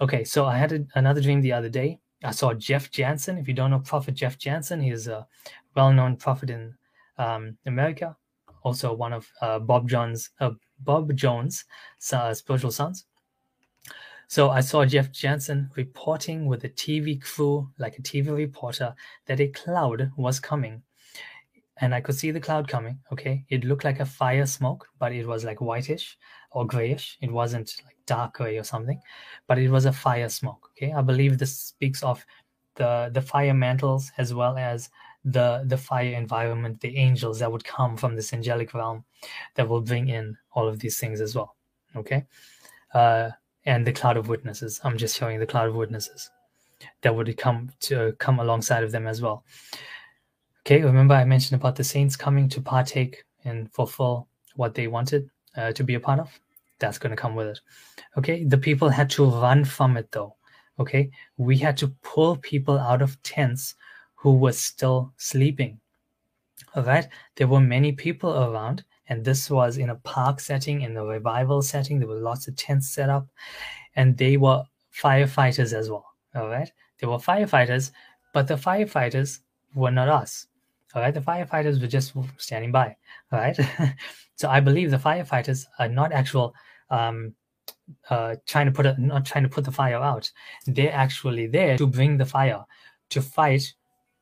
Okay, 0.00 0.24
so 0.24 0.46
I 0.46 0.56
had 0.56 0.72
a, 0.72 0.84
another 0.94 1.20
dream 1.20 1.40
the 1.40 1.52
other 1.52 1.68
day. 1.68 2.00
I 2.24 2.30
saw 2.30 2.54
Jeff 2.54 2.90
Jansen. 2.90 3.38
If 3.38 3.48
you 3.48 3.54
don't 3.54 3.70
know 3.70 3.80
Prophet 3.80 4.14
Jeff 4.14 4.38
Jansen, 4.38 4.80
he's 4.80 5.08
a 5.08 5.26
well-known 5.74 6.16
prophet 6.16 6.50
in 6.50 6.74
um, 7.18 7.56
America. 7.66 8.16
Also, 8.62 8.92
one 8.92 9.12
of 9.12 9.28
uh, 9.40 9.58
Bob 9.58 9.88
Jones, 9.88 10.30
uh, 10.40 10.50
Bob 10.80 11.14
Jones' 11.14 11.64
uh, 12.12 12.32
spiritual 12.32 12.70
sons. 12.70 13.06
So 14.28 14.50
I 14.50 14.60
saw 14.60 14.84
Jeff 14.84 15.12
Jansen 15.12 15.70
reporting 15.76 16.46
with 16.46 16.64
a 16.64 16.68
TV 16.70 17.20
crew, 17.20 17.68
like 17.78 17.98
a 17.98 18.02
TV 18.02 18.34
reporter, 18.34 18.94
that 19.26 19.40
a 19.40 19.48
cloud 19.48 20.10
was 20.16 20.40
coming. 20.40 20.82
and 21.78 21.94
I 21.94 22.00
could 22.00 22.14
see 22.14 22.30
the 22.30 22.40
cloud 22.40 22.68
coming. 22.68 22.98
Okay, 23.12 23.44
it 23.48 23.64
looked 23.64 23.84
like 23.84 24.00
a 24.00 24.06
fire 24.06 24.46
smoke, 24.46 24.88
but 24.98 25.12
it 25.12 25.26
was 25.26 25.44
like 25.44 25.60
whitish 25.60 26.16
or 26.54 26.66
grayish. 26.66 27.18
It 27.20 27.30
wasn't 27.30 27.74
like 27.84 27.96
dark 28.06 28.34
gray 28.34 28.58
or 28.58 28.64
something, 28.64 29.00
but 29.46 29.58
it 29.58 29.70
was 29.70 29.86
a 29.86 29.92
fire 29.92 30.28
smoke. 30.28 30.70
Okay, 30.72 30.92
I 30.92 31.02
believe 31.02 31.38
this 31.38 31.56
speaks 31.56 32.02
of 32.02 32.24
the 32.74 33.10
the 33.12 33.22
fire 33.22 33.54
mantles 33.54 34.10
as 34.18 34.34
well 34.34 34.56
as 34.56 34.90
the 35.24 35.64
the 35.66 35.76
fire 35.76 36.12
environment, 36.14 36.80
the 36.80 36.96
angels 36.96 37.38
that 37.38 37.50
would 37.50 37.64
come 37.64 37.96
from 37.96 38.16
this 38.16 38.32
angelic 38.32 38.74
realm 38.74 39.04
that 39.54 39.68
will 39.68 39.80
bring 39.80 40.08
in 40.08 40.36
all 40.52 40.68
of 40.68 40.78
these 40.78 40.98
things 40.98 41.20
as 41.20 41.34
well. 41.34 41.56
Okay, 41.94 42.24
uh, 42.94 43.30
and 43.66 43.86
the 43.86 43.92
cloud 43.92 44.16
of 44.16 44.28
witnesses. 44.28 44.80
I'm 44.84 44.98
just 44.98 45.16
showing 45.16 45.38
the 45.38 45.46
cloud 45.46 45.68
of 45.68 45.74
witnesses 45.74 46.30
that 47.02 47.14
would 47.14 47.36
come 47.36 47.70
to 47.80 48.12
come 48.18 48.40
alongside 48.40 48.82
of 48.82 48.92
them 48.92 49.06
as 49.06 49.22
well. 49.22 49.44
Okay, 50.66 50.82
remember 50.82 51.14
I 51.14 51.24
mentioned 51.24 51.60
about 51.60 51.76
the 51.76 51.84
saints 51.84 52.16
coming 52.16 52.48
to 52.50 52.60
partake 52.60 53.24
and 53.44 53.72
fulfill 53.72 54.28
what 54.54 54.74
they 54.74 54.86
wanted 54.86 55.28
uh, 55.56 55.72
to 55.72 55.84
be 55.84 55.94
a 55.94 56.00
part 56.00 56.20
of. 56.20 56.40
That's 56.82 56.98
going 56.98 57.10
to 57.10 57.16
come 57.16 57.36
with 57.36 57.46
it. 57.46 57.60
Okay, 58.18 58.44
the 58.44 58.58
people 58.58 58.88
had 58.88 59.08
to 59.10 59.24
run 59.24 59.64
from 59.64 59.96
it 59.96 60.10
though. 60.10 60.34
Okay, 60.80 61.10
we 61.36 61.56
had 61.56 61.76
to 61.76 61.88
pull 62.02 62.36
people 62.36 62.76
out 62.76 63.02
of 63.02 63.22
tents 63.22 63.76
who 64.16 64.36
were 64.36 64.52
still 64.52 65.12
sleeping. 65.16 65.78
All 66.74 66.82
right, 66.82 67.06
there 67.36 67.46
were 67.46 67.60
many 67.60 67.92
people 67.92 68.32
around, 68.32 68.82
and 69.08 69.24
this 69.24 69.48
was 69.48 69.78
in 69.78 69.90
a 69.90 69.96
park 69.96 70.40
setting, 70.40 70.82
in 70.82 70.96
a 70.96 71.04
revival 71.04 71.62
setting. 71.62 72.00
There 72.00 72.08
were 72.08 72.20
lots 72.20 72.48
of 72.48 72.56
tents 72.56 72.88
set 72.88 73.08
up, 73.08 73.28
and 73.94 74.16
they 74.16 74.36
were 74.36 74.64
firefighters 74.92 75.72
as 75.72 75.88
well. 75.88 76.06
All 76.34 76.48
right, 76.48 76.70
they 76.98 77.06
were 77.06 77.18
firefighters, 77.18 77.92
but 78.32 78.48
the 78.48 78.54
firefighters 78.54 79.38
were 79.74 79.92
not 79.92 80.08
us. 80.08 80.46
All 80.94 81.02
right, 81.02 81.14
the 81.14 81.20
firefighters 81.20 81.80
were 81.80 81.86
just 81.86 82.14
standing 82.38 82.72
by. 82.72 82.96
All 83.30 83.38
right, 83.38 83.58
so 84.36 84.48
I 84.48 84.60
believe 84.60 84.90
the 84.90 84.96
firefighters 84.96 85.66
are 85.78 85.88
not 85.88 86.12
actual 86.12 86.54
um, 86.90 87.34
uh, 88.10 88.36
trying 88.46 88.66
to 88.66 88.72
put 88.72 88.86
a, 88.86 88.96
not 88.98 89.24
trying 89.24 89.44
to 89.44 89.50
put 89.50 89.64
the 89.64 89.72
fire 89.72 89.96
out. 89.96 90.30
They're 90.66 90.92
actually 90.92 91.46
there 91.46 91.76
to 91.78 91.86
bring 91.86 92.16
the 92.16 92.26
fire, 92.26 92.64
to 93.10 93.22
fight 93.22 93.72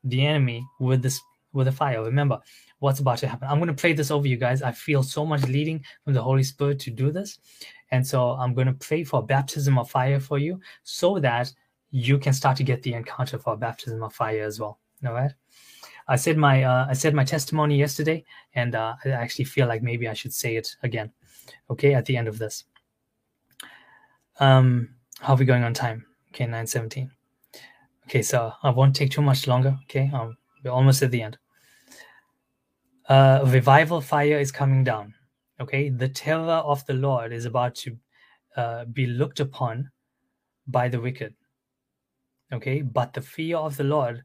the 0.04 0.26
enemy 0.26 0.66
with 0.78 1.02
this 1.02 1.20
with 1.52 1.66
the 1.66 1.72
fire. 1.72 2.02
Remember 2.02 2.38
what's 2.78 3.00
about 3.00 3.18
to 3.18 3.28
happen. 3.28 3.48
I'm 3.48 3.58
going 3.58 3.68
to 3.68 3.74
pray 3.74 3.92
this 3.92 4.10
over 4.10 4.26
you 4.26 4.36
guys. 4.36 4.62
I 4.62 4.72
feel 4.72 5.02
so 5.02 5.26
much 5.26 5.42
leading 5.44 5.84
from 6.04 6.14
the 6.14 6.22
Holy 6.22 6.42
Spirit 6.42 6.78
to 6.80 6.90
do 6.90 7.10
this, 7.10 7.38
and 7.90 8.06
so 8.06 8.30
I'm 8.32 8.54
going 8.54 8.68
to 8.68 8.72
pray 8.74 9.04
for 9.04 9.22
baptism 9.24 9.78
of 9.78 9.90
fire 9.90 10.20
for 10.20 10.38
you, 10.38 10.60
so 10.82 11.18
that 11.18 11.52
you 11.90 12.18
can 12.18 12.32
start 12.32 12.56
to 12.56 12.64
get 12.64 12.82
the 12.82 12.94
encounter 12.94 13.38
for 13.38 13.56
baptism 13.56 14.02
of 14.02 14.14
fire 14.14 14.44
as 14.44 14.60
well. 14.60 14.78
All 15.06 15.12
right. 15.12 15.32
I 16.08 16.16
said 16.16 16.36
my 16.36 16.64
uh, 16.64 16.86
I 16.88 16.92
said 16.94 17.14
my 17.14 17.24
testimony 17.24 17.78
yesterday, 17.78 18.24
and 18.54 18.74
uh, 18.74 18.94
I 19.04 19.10
actually 19.10 19.44
feel 19.44 19.68
like 19.68 19.82
maybe 19.82 20.08
I 20.08 20.14
should 20.14 20.32
say 20.32 20.56
it 20.56 20.76
again. 20.82 21.12
Okay, 21.70 21.94
at 21.94 22.06
the 22.06 22.16
end 22.16 22.28
of 22.28 22.38
this. 22.38 22.64
Um, 24.38 24.94
how 25.20 25.34
are 25.34 25.36
we 25.36 25.44
going 25.44 25.64
on 25.64 25.74
time? 25.74 26.06
Okay, 26.30 26.44
917. 26.44 27.10
Okay, 28.06 28.22
so 28.22 28.52
I 28.62 28.70
won't 28.70 28.96
take 28.96 29.10
too 29.10 29.22
much 29.22 29.46
longer. 29.46 29.78
Okay, 29.84 30.10
um, 30.12 30.36
we're 30.64 30.70
almost 30.70 31.02
at 31.02 31.10
the 31.10 31.22
end. 31.22 31.38
Uh, 33.08 33.44
revival 33.46 34.00
fire 34.00 34.38
is 34.38 34.50
coming 34.50 34.82
down. 34.82 35.14
Okay, 35.60 35.90
the 35.90 36.08
terror 36.08 36.62
of 36.64 36.84
the 36.86 36.94
Lord 36.94 37.32
is 37.32 37.44
about 37.44 37.74
to 37.76 37.96
uh, 38.56 38.84
be 38.86 39.06
looked 39.06 39.40
upon 39.40 39.90
by 40.66 40.88
the 40.88 41.00
wicked. 41.00 41.34
Okay, 42.52 42.82
but 42.82 43.12
the 43.12 43.20
fear 43.20 43.58
of 43.58 43.76
the 43.76 43.84
Lord 43.84 44.24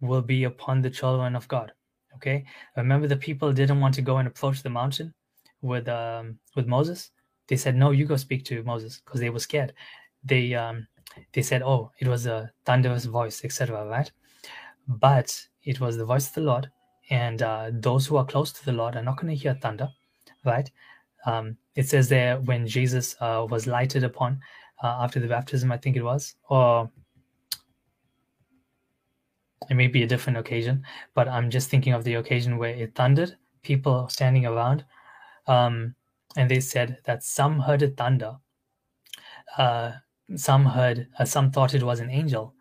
will 0.00 0.22
be 0.22 0.44
upon 0.44 0.82
the 0.82 0.90
children 0.90 1.36
of 1.36 1.48
God. 1.48 1.72
Okay, 2.16 2.44
remember 2.76 3.06
the 3.06 3.16
people 3.16 3.52
didn't 3.52 3.80
want 3.80 3.94
to 3.94 4.02
go 4.02 4.18
and 4.18 4.28
approach 4.28 4.62
the 4.62 4.70
mountain 4.70 5.14
with 5.64 5.88
um, 5.88 6.38
with 6.54 6.66
Moses 6.66 7.10
they 7.48 7.56
said 7.56 7.76
no 7.76 7.90
you 7.90 8.06
go 8.06 8.16
speak 8.16 8.44
to 8.44 8.62
moses 8.62 9.00
because 9.04 9.20
they 9.20 9.30
were 9.30 9.38
scared. 9.38 9.72
They 10.24 10.54
um 10.54 10.86
they 11.32 11.42
said 11.42 11.62
oh 11.62 11.90
it 11.98 12.08
was 12.08 12.26
a 12.26 12.50
thunderous 12.64 13.04
voice 13.04 13.44
etc 13.44 13.86
right? 13.86 14.10
But 14.88 15.46
it 15.62 15.80
was 15.80 15.96
the 15.96 16.04
voice 16.04 16.28
of 16.28 16.34
the 16.34 16.40
lord 16.40 16.70
and 17.10 17.42
uh, 17.42 17.70
those 17.72 18.06
who 18.06 18.16
are 18.16 18.24
close 18.24 18.52
to 18.52 18.64
the 18.64 18.72
lord 18.72 18.96
are 18.96 19.02
not 19.02 19.20
going 19.20 19.34
to 19.34 19.40
hear 19.40 19.54
thunder 19.54 19.88
right? 20.44 20.70
Um, 21.26 21.56
it 21.74 21.88
says 21.88 22.08
there 22.08 22.38
when 22.40 22.66
jesus 22.66 23.16
uh, 23.20 23.46
was 23.48 23.66
lighted 23.66 24.04
upon 24.04 24.40
uh, 24.82 24.98
after 25.00 25.20
the 25.20 25.26
baptism 25.26 25.72
i 25.72 25.78
think 25.78 25.96
it 25.96 26.02
was 26.02 26.34
or 26.50 26.90
it 29.70 29.74
may 29.74 29.86
be 29.86 30.02
a 30.02 30.06
different 30.06 30.36
occasion 30.38 30.84
but 31.14 31.26
i'm 31.26 31.48
just 31.48 31.70
thinking 31.70 31.94
of 31.94 32.04
the 32.04 32.14
occasion 32.14 32.58
where 32.58 32.74
it 32.74 32.94
thundered 32.94 33.38
people 33.62 34.06
standing 34.10 34.44
around 34.44 34.84
um, 35.46 35.94
and 36.36 36.50
they 36.50 36.60
said 36.60 36.98
that 37.04 37.22
some 37.22 37.60
heard 37.60 37.82
a 37.82 37.88
thunder, 37.88 38.36
uh, 39.56 39.92
some 40.36 40.64
heard, 40.64 41.08
uh, 41.18 41.24
some 41.24 41.50
thought 41.50 41.74
it 41.74 41.82
was 41.82 42.00
an 42.00 42.10
angel, 42.10 42.54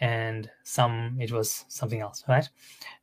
and 0.00 0.50
some 0.64 1.16
it 1.20 1.32
was 1.32 1.64
something 1.68 2.00
else, 2.00 2.24
right? 2.28 2.48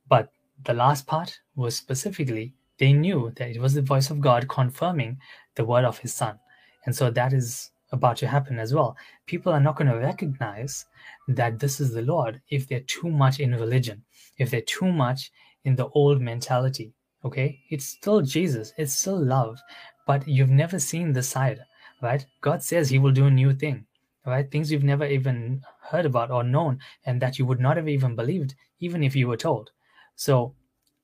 But 0.08 0.30
the 0.64 0.74
last 0.74 1.06
part 1.06 1.38
was 1.54 1.76
specifically 1.76 2.54
they 2.78 2.92
knew 2.92 3.32
that 3.36 3.50
it 3.50 3.60
was 3.60 3.74
the 3.74 3.82
voice 3.82 4.10
of 4.10 4.20
God 4.20 4.48
confirming 4.48 5.18
the 5.54 5.64
word 5.64 5.84
of 5.84 5.98
His 5.98 6.12
Son, 6.14 6.38
and 6.84 6.94
so 6.94 7.10
that 7.10 7.32
is 7.32 7.70
about 7.92 8.16
to 8.18 8.26
happen 8.26 8.58
as 8.58 8.74
well. 8.74 8.96
People 9.26 9.52
are 9.52 9.60
not 9.60 9.76
going 9.76 9.90
to 9.90 9.98
recognize 9.98 10.84
that 11.28 11.58
this 11.58 11.80
is 11.80 11.92
the 11.92 12.02
Lord 12.02 12.40
if 12.48 12.66
they're 12.68 12.80
too 12.80 13.10
much 13.10 13.40
in 13.40 13.52
religion, 13.52 14.04
if 14.38 14.50
they're 14.50 14.60
too 14.60 14.90
much 14.90 15.30
in 15.64 15.76
the 15.76 15.88
old 15.88 16.20
mentality, 16.20 16.92
okay? 17.26 17.60
It's 17.70 17.86
still 17.86 18.22
jesus. 18.22 18.72
It's 18.78 18.94
still 18.94 19.22
love. 19.22 19.58
But 20.06 20.26
you've 20.26 20.50
never 20.50 20.78
seen 20.78 21.12
the 21.12 21.22
side 21.22 21.60
right? 22.02 22.24
God 22.40 22.62
says 22.62 22.88
he 22.88 22.98
will 22.98 23.12
do 23.12 23.26
a 23.26 23.30
new 23.30 23.52
thing 23.52 23.86
right? 24.26 24.50
Things 24.50 24.72
you've 24.72 24.82
never 24.82 25.06
even 25.06 25.62
heard 25.80 26.04
about 26.04 26.30
or 26.30 26.42
known 26.42 26.80
and 27.04 27.22
that 27.22 27.38
you 27.38 27.46
would 27.46 27.60
not 27.60 27.76
have 27.76 27.88
even 27.88 28.16
believed 28.16 28.54
even 28.80 29.02
if 29.02 29.14
you 29.14 29.28
were 29.28 29.36
told. 29.36 29.70
So 30.16 30.54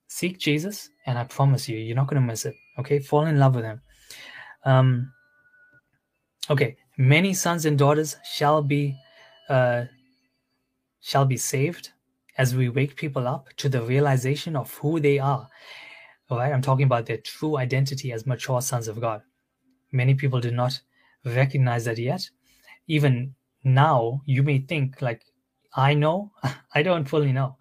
seek 0.08 0.38
jesus 0.38 0.90
and 1.06 1.18
i 1.18 1.24
promise 1.24 1.66
you 1.66 1.78
you're 1.78 1.96
not 1.96 2.06
going 2.06 2.20
to 2.20 2.26
miss 2.26 2.44
it 2.44 2.54
okay? 2.78 2.98
Fall 2.98 3.26
in 3.26 3.38
love 3.38 3.54
with 3.54 3.64
him. 3.64 3.80
Um 4.64 5.12
okay 6.50 6.76
many 6.98 7.32
sons 7.32 7.64
and 7.64 7.78
daughters 7.78 8.16
shall 8.24 8.62
be 8.62 8.94
uh 9.48 9.84
shall 11.00 11.24
be 11.24 11.36
saved 11.36 11.92
as 12.38 12.54
we 12.54 12.68
wake 12.68 12.96
people 12.96 13.26
up 13.26 13.48
to 13.56 13.68
the 13.68 13.82
realization 13.82 14.56
of 14.56 14.74
who 14.74 15.00
they 15.00 15.18
are 15.18 15.48
all 16.32 16.38
right, 16.38 16.52
I'm 16.52 16.62
talking 16.62 16.86
about 16.86 17.04
their 17.04 17.18
true 17.18 17.58
identity 17.58 18.10
as 18.10 18.26
mature 18.26 18.62
sons 18.62 18.88
of 18.88 18.98
God. 18.98 19.20
Many 19.92 20.14
people 20.14 20.40
do 20.40 20.50
not 20.50 20.80
recognize 21.26 21.84
that 21.84 21.98
yet. 21.98 22.26
Even 22.86 23.34
now, 23.64 24.22
you 24.24 24.42
may 24.42 24.58
think, 24.60 25.02
like, 25.02 25.26
I 25.74 25.92
know, 25.92 26.32
I 26.74 26.82
don't 26.82 27.06
fully 27.06 27.32
know. 27.32 27.58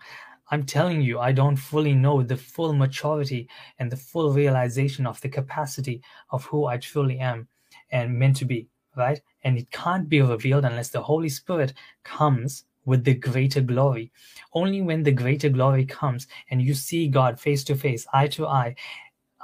I'm 0.51 0.63
telling 0.63 1.01
you, 1.01 1.19
I 1.19 1.33
don't 1.33 1.57
fully 1.57 1.93
know 1.93 2.23
the 2.23 2.37
full 2.37 2.71
maturity 2.71 3.49
and 3.77 3.91
the 3.91 3.97
full 3.97 4.31
realization 4.31 5.05
of 5.05 5.19
the 5.19 5.27
capacity 5.27 6.01
of 6.29 6.45
who 6.45 6.65
I 6.65 6.77
truly 6.77 7.19
am 7.19 7.49
and 7.91 8.17
meant 8.17 8.37
to 8.37 8.45
be, 8.45 8.69
right? 8.95 9.21
And 9.43 9.57
it 9.57 9.69
can't 9.71 10.07
be 10.07 10.21
revealed 10.21 10.63
unless 10.63 10.89
the 10.89 11.01
Holy 11.01 11.29
Spirit 11.29 11.73
comes 12.05 12.63
with 12.85 13.03
the 13.03 13.13
greater 13.13 13.61
glory. 13.61 14.11
Only 14.53 14.81
when 14.81 15.03
the 15.03 15.11
greater 15.11 15.49
glory 15.49 15.85
comes 15.85 16.27
and 16.49 16.61
you 16.61 16.73
see 16.73 17.07
God 17.07 17.39
face 17.39 17.63
to 17.65 17.75
face, 17.75 18.05
eye 18.13 18.27
to 18.27 18.47
eye, 18.47 18.75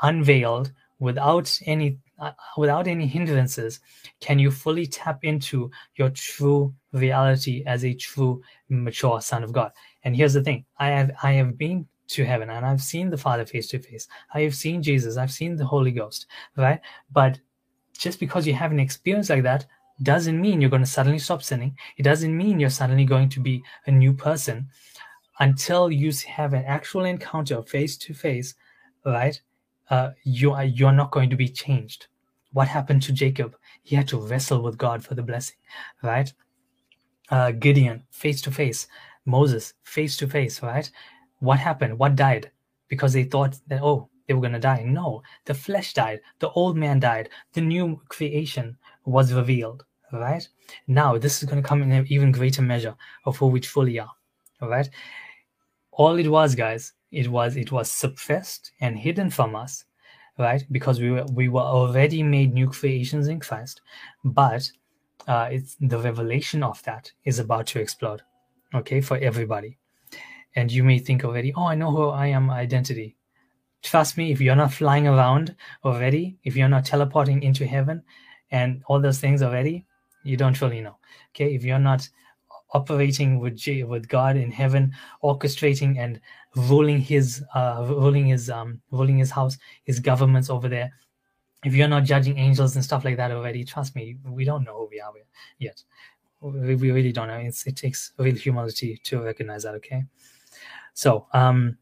unveiled 0.01 0.71
without 0.99 1.59
any 1.65 1.97
uh, 2.19 2.31
without 2.57 2.87
any 2.87 3.05
hindrances 3.05 3.79
can 4.19 4.39
you 4.39 4.49
fully 4.49 4.87
tap 4.87 5.23
into 5.23 5.69
your 5.95 6.09
true 6.09 6.73
reality 6.91 7.63
as 7.67 7.85
a 7.85 7.93
true 7.93 8.41
mature 8.69 9.21
son 9.21 9.43
of 9.43 9.51
God. 9.51 9.71
And 10.03 10.15
here's 10.15 10.33
the 10.33 10.41
thing, 10.41 10.65
I 10.79 10.89
have 10.89 11.11
I 11.21 11.33
have 11.33 11.57
been 11.57 11.87
to 12.09 12.25
heaven 12.25 12.49
and 12.49 12.65
I've 12.65 12.81
seen 12.81 13.09
the 13.09 13.17
Father 13.17 13.45
face 13.45 13.67
to 13.67 13.79
face. 13.79 14.07
I 14.33 14.41
have 14.41 14.55
seen 14.55 14.81
Jesus, 14.81 15.17
I've 15.17 15.31
seen 15.31 15.55
the 15.55 15.65
Holy 15.65 15.91
Ghost, 15.91 16.25
right? 16.55 16.79
But 17.11 17.39
just 17.93 18.19
because 18.19 18.47
you 18.47 18.53
have 18.53 18.71
an 18.71 18.79
experience 18.79 19.29
like 19.29 19.43
that 19.43 19.65
doesn't 20.03 20.39
mean 20.39 20.61
you're 20.61 20.69
going 20.69 20.83
to 20.83 20.89
suddenly 20.89 21.19
stop 21.19 21.41
sinning. 21.41 21.77
It 21.97 22.03
doesn't 22.03 22.35
mean 22.35 22.59
you're 22.59 22.69
suddenly 22.69 23.05
going 23.05 23.29
to 23.29 23.39
be 23.39 23.63
a 23.85 23.91
new 23.91 24.13
person 24.13 24.69
until 25.39 25.91
you 25.91 26.11
have 26.27 26.53
an 26.53 26.65
actual 26.65 27.05
encounter 27.05 27.61
face 27.63 27.97
to 27.97 28.13
face, 28.13 28.55
right? 29.05 29.39
Uh, 29.89 30.11
you 30.23 30.51
are 30.51 30.65
you're 30.65 30.91
not 30.91 31.11
going 31.11 31.29
to 31.29 31.35
be 31.35 31.47
changed. 31.47 32.07
What 32.53 32.67
happened 32.67 33.01
to 33.03 33.11
Jacob? 33.13 33.55
He 33.83 33.95
had 33.95 34.07
to 34.09 34.19
wrestle 34.19 34.61
with 34.61 34.77
God 34.77 35.03
for 35.03 35.15
the 35.15 35.23
blessing, 35.23 35.57
right? 36.03 36.31
Uh, 37.29 37.51
Gideon 37.51 38.03
face 38.11 38.41
to 38.43 38.51
face, 38.51 38.87
Moses 39.25 39.73
face 39.83 40.17
to 40.17 40.27
face, 40.27 40.61
right? 40.61 40.89
What 41.39 41.59
happened? 41.59 41.97
What 41.97 42.15
died? 42.15 42.51
Because 42.87 43.13
they 43.13 43.23
thought 43.23 43.57
that 43.67 43.81
oh 43.81 44.09
they 44.27 44.33
were 44.33 44.41
going 44.41 44.53
to 44.53 44.59
die. 44.59 44.83
No, 44.83 45.23
the 45.45 45.53
flesh 45.53 45.93
died. 45.93 46.21
The 46.39 46.49
old 46.51 46.77
man 46.77 46.99
died. 46.99 47.29
The 47.53 47.61
new 47.61 48.01
creation 48.09 48.77
was 49.05 49.33
revealed. 49.33 49.85
Right 50.11 50.47
now, 50.87 51.17
this 51.17 51.41
is 51.41 51.49
going 51.49 51.61
to 51.61 51.67
come 51.67 51.81
in 51.83 51.91
an 51.91 52.05
even 52.09 52.31
greater 52.31 52.61
measure 52.61 52.95
of 53.25 53.37
who 53.37 53.47
we 53.47 53.59
truly 53.59 53.99
are. 53.99 54.11
All 54.61 54.69
right. 54.69 54.89
All 55.91 56.17
it 56.17 56.27
was, 56.27 56.55
guys, 56.55 56.93
it 57.11 57.27
was 57.27 57.55
it 57.55 57.71
was 57.71 57.89
suppressed 57.89 58.71
and 58.81 58.97
hidden 58.97 59.29
from 59.29 59.55
us 59.55 59.85
right 60.37 60.65
because 60.71 60.99
we 60.99 61.11
were 61.11 61.25
we 61.33 61.49
were 61.49 61.61
already 61.61 62.21
made 62.21 62.53
new 62.53 62.69
creations 62.69 63.27
in 63.27 63.39
christ 63.39 63.81
but 64.23 64.69
uh, 65.27 65.49
it's 65.51 65.75
the 65.81 65.97
revelation 65.97 66.63
of 66.63 66.81
that 66.83 67.11
is 67.25 67.39
about 67.39 67.65
to 67.65 67.79
explode 67.79 68.21
okay 68.73 69.01
for 69.01 69.17
everybody 69.17 69.77
and 70.55 70.71
you 70.71 70.83
may 70.83 70.99
think 70.99 71.23
already 71.23 71.53
oh 71.55 71.65
i 71.65 71.75
know 71.75 71.91
who 71.91 72.09
i 72.09 72.27
am 72.27 72.49
identity 72.49 73.15
trust 73.81 74.17
me 74.17 74.31
if 74.31 74.41
you're 74.41 74.55
not 74.55 74.73
flying 74.73 75.07
around 75.07 75.55
already 75.85 76.37
if 76.43 76.55
you're 76.55 76.69
not 76.69 76.85
teleporting 76.85 77.41
into 77.41 77.65
heaven 77.65 78.03
and 78.51 78.83
all 78.87 78.99
those 78.99 79.19
things 79.19 79.41
already 79.41 79.85
you 80.23 80.37
don't 80.37 80.59
really 80.61 80.81
know 80.81 80.97
okay 81.33 81.53
if 81.53 81.63
you're 81.63 81.79
not 81.79 82.07
operating 82.71 83.39
with 83.39 83.59
with 83.87 84.07
God 84.07 84.35
in 84.35 84.51
heaven, 84.51 84.93
orchestrating 85.23 85.97
and 85.97 86.19
ruling 86.55 86.99
his 86.99 87.43
uh, 87.53 87.85
ruling 87.87 88.25
his 88.25 88.49
um, 88.49 88.81
ruling 88.91 89.17
his 89.17 89.31
house, 89.31 89.57
his 89.83 89.99
governments 89.99 90.49
over 90.49 90.67
there. 90.67 90.91
If 91.63 91.73
you're 91.73 91.87
not 91.87 92.03
judging 92.03 92.37
angels 92.37 92.75
and 92.75 92.83
stuff 92.83 93.03
like 93.03 93.17
that 93.17 93.31
already, 93.31 93.63
trust 93.63 93.95
me, 93.95 94.17
we 94.25 94.45
don't 94.45 94.63
know 94.63 94.77
who 94.77 94.89
we 94.91 94.99
are 94.99 95.11
yet. 95.57 95.81
We, 96.39 96.75
we 96.75 96.91
really 96.91 97.11
don't 97.11 97.27
know. 97.27 97.37
It's, 97.37 97.65
it 97.65 97.75
takes 97.75 98.13
real 98.19 98.35
humility 98.35 98.99
to 99.05 99.23
recognize 99.23 99.63
that. 99.63 99.75
Okay, 99.75 100.05
so 100.93 101.27
um, 101.33 101.77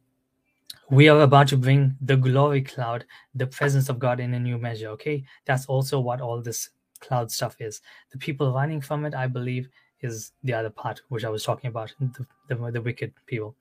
we 0.90 1.10
are 1.10 1.22
about 1.22 1.48
to 1.49 1.57
bring 1.57 1.98
the 2.02 2.16
glory 2.16 2.62
cloud, 2.62 3.06
the 3.34 3.48
presence 3.48 3.90
of 3.90 3.99
God 3.99 4.20
in 4.20 4.34
a 4.34 4.40
new 4.40 4.57
measure. 4.57 4.90
Okay, 4.90 5.26
that's 5.45 5.66
also 5.66 5.99
what 5.99 6.22
all 6.22 6.41
this 6.41 6.70
cloud 7.07 7.32
stuff 7.32 7.56
is. 7.60 7.82
The 8.11 8.18
people 8.18 8.53
running 8.53 8.82
from 8.82 9.06
it, 9.06 9.14
I 9.14 9.27
believe, 9.27 9.69
is 10.02 10.32
the 10.44 10.53
other 10.53 10.69
part 10.69 11.02
which 11.10 11.26
I 11.26 11.30
was 11.30 11.44
talking 11.44 11.69
about 11.69 11.94
the, 11.99 12.26
the, 12.49 12.72
the 12.72 12.82
wicked 12.82 13.14
people 13.26 13.56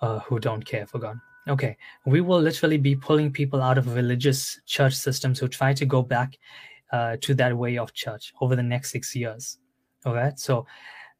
uh, 0.00 0.20
who 0.20 0.38
don't 0.38 0.64
care 0.64 0.86
for 0.86 0.98
God. 0.98 1.18
Okay, 1.48 1.76
we 2.04 2.20
will 2.20 2.40
literally 2.40 2.76
be 2.76 2.94
pulling 2.94 3.32
people 3.32 3.62
out 3.62 3.78
of 3.78 3.94
religious 3.94 4.60
church 4.66 4.94
systems 4.94 5.38
who 5.38 5.48
try 5.48 5.72
to 5.72 5.86
go 5.86 6.02
back 6.02 6.38
uh, 6.92 7.16
to 7.22 7.34
that 7.34 7.56
way 7.56 7.78
of 7.78 7.94
church 7.94 8.34
over 8.40 8.54
the 8.54 8.62
next 8.62 8.90
six 8.90 9.16
years. 9.16 9.58
All 10.04 10.14
right, 10.14 10.38
so 10.38 10.66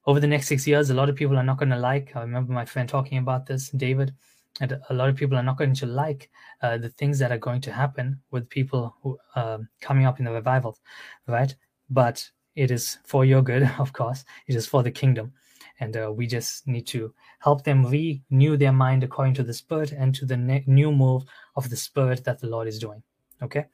over 0.06 0.20
the 0.20 0.26
next 0.26 0.48
six 0.48 0.66
years, 0.66 0.90
a 0.90 0.94
lot 0.94 1.08
of 1.08 1.16
people 1.16 1.36
are 1.36 1.42
not 1.42 1.58
going 1.58 1.70
to 1.70 1.78
like. 1.78 2.14
I 2.14 2.20
remember 2.20 2.52
my 2.52 2.64
friend 2.64 2.88
talking 2.88 3.18
about 3.18 3.46
this, 3.46 3.70
David, 3.70 4.14
and 4.60 4.78
a 4.90 4.94
lot 4.94 5.09
of 5.09 5.16
people 5.16 5.36
are 5.36 5.43
not 5.43 5.59
going 5.59 5.74
to 5.74 5.86
like 5.86 6.30
uh, 6.62 6.78
the 6.78 6.89
things 6.89 7.18
that 7.18 7.32
are 7.32 7.39
going 7.39 7.60
to 7.62 7.72
happen 7.72 8.20
with 8.30 8.48
people 8.48 8.97
who 9.02 9.18
uh, 9.35 9.59
coming 9.80 10.06
up 10.06 10.18
in 10.18 10.24
the 10.24 10.32
revival, 10.32 10.78
right? 11.26 11.55
But 11.90 12.28
it 12.56 12.70
is 12.70 12.98
for 13.05 13.24
your 13.24 13.43
good, 13.43 13.62
of 13.78 13.93
course. 13.93 14.24
It 14.47 14.56
is 14.56 14.66
for 14.66 14.82
the 14.82 14.90
kingdom. 14.90 15.32
And 15.80 15.97
uh, 15.97 16.12
we 16.12 16.26
just 16.26 16.66
need 16.66 16.89
to 16.89 17.14
help 17.39 17.62
them 17.62 17.86
renew 17.86 18.56
their 18.56 18.72
mind 18.72 19.05
according 19.05 19.35
to 19.35 19.44
the 19.44 19.55
Spirit 19.55 19.93
and 19.93 20.12
to 20.16 20.26
the 20.26 20.36
ne- 20.36 20.64
new 20.66 20.90
move 20.90 21.22
of 21.55 21.70
the 21.70 21.76
Spirit 21.76 22.24
that 22.24 22.40
the 22.40 22.48
Lord 22.48 22.66
is 22.66 22.80
doing. 22.80 23.02
Okay? 23.43 23.66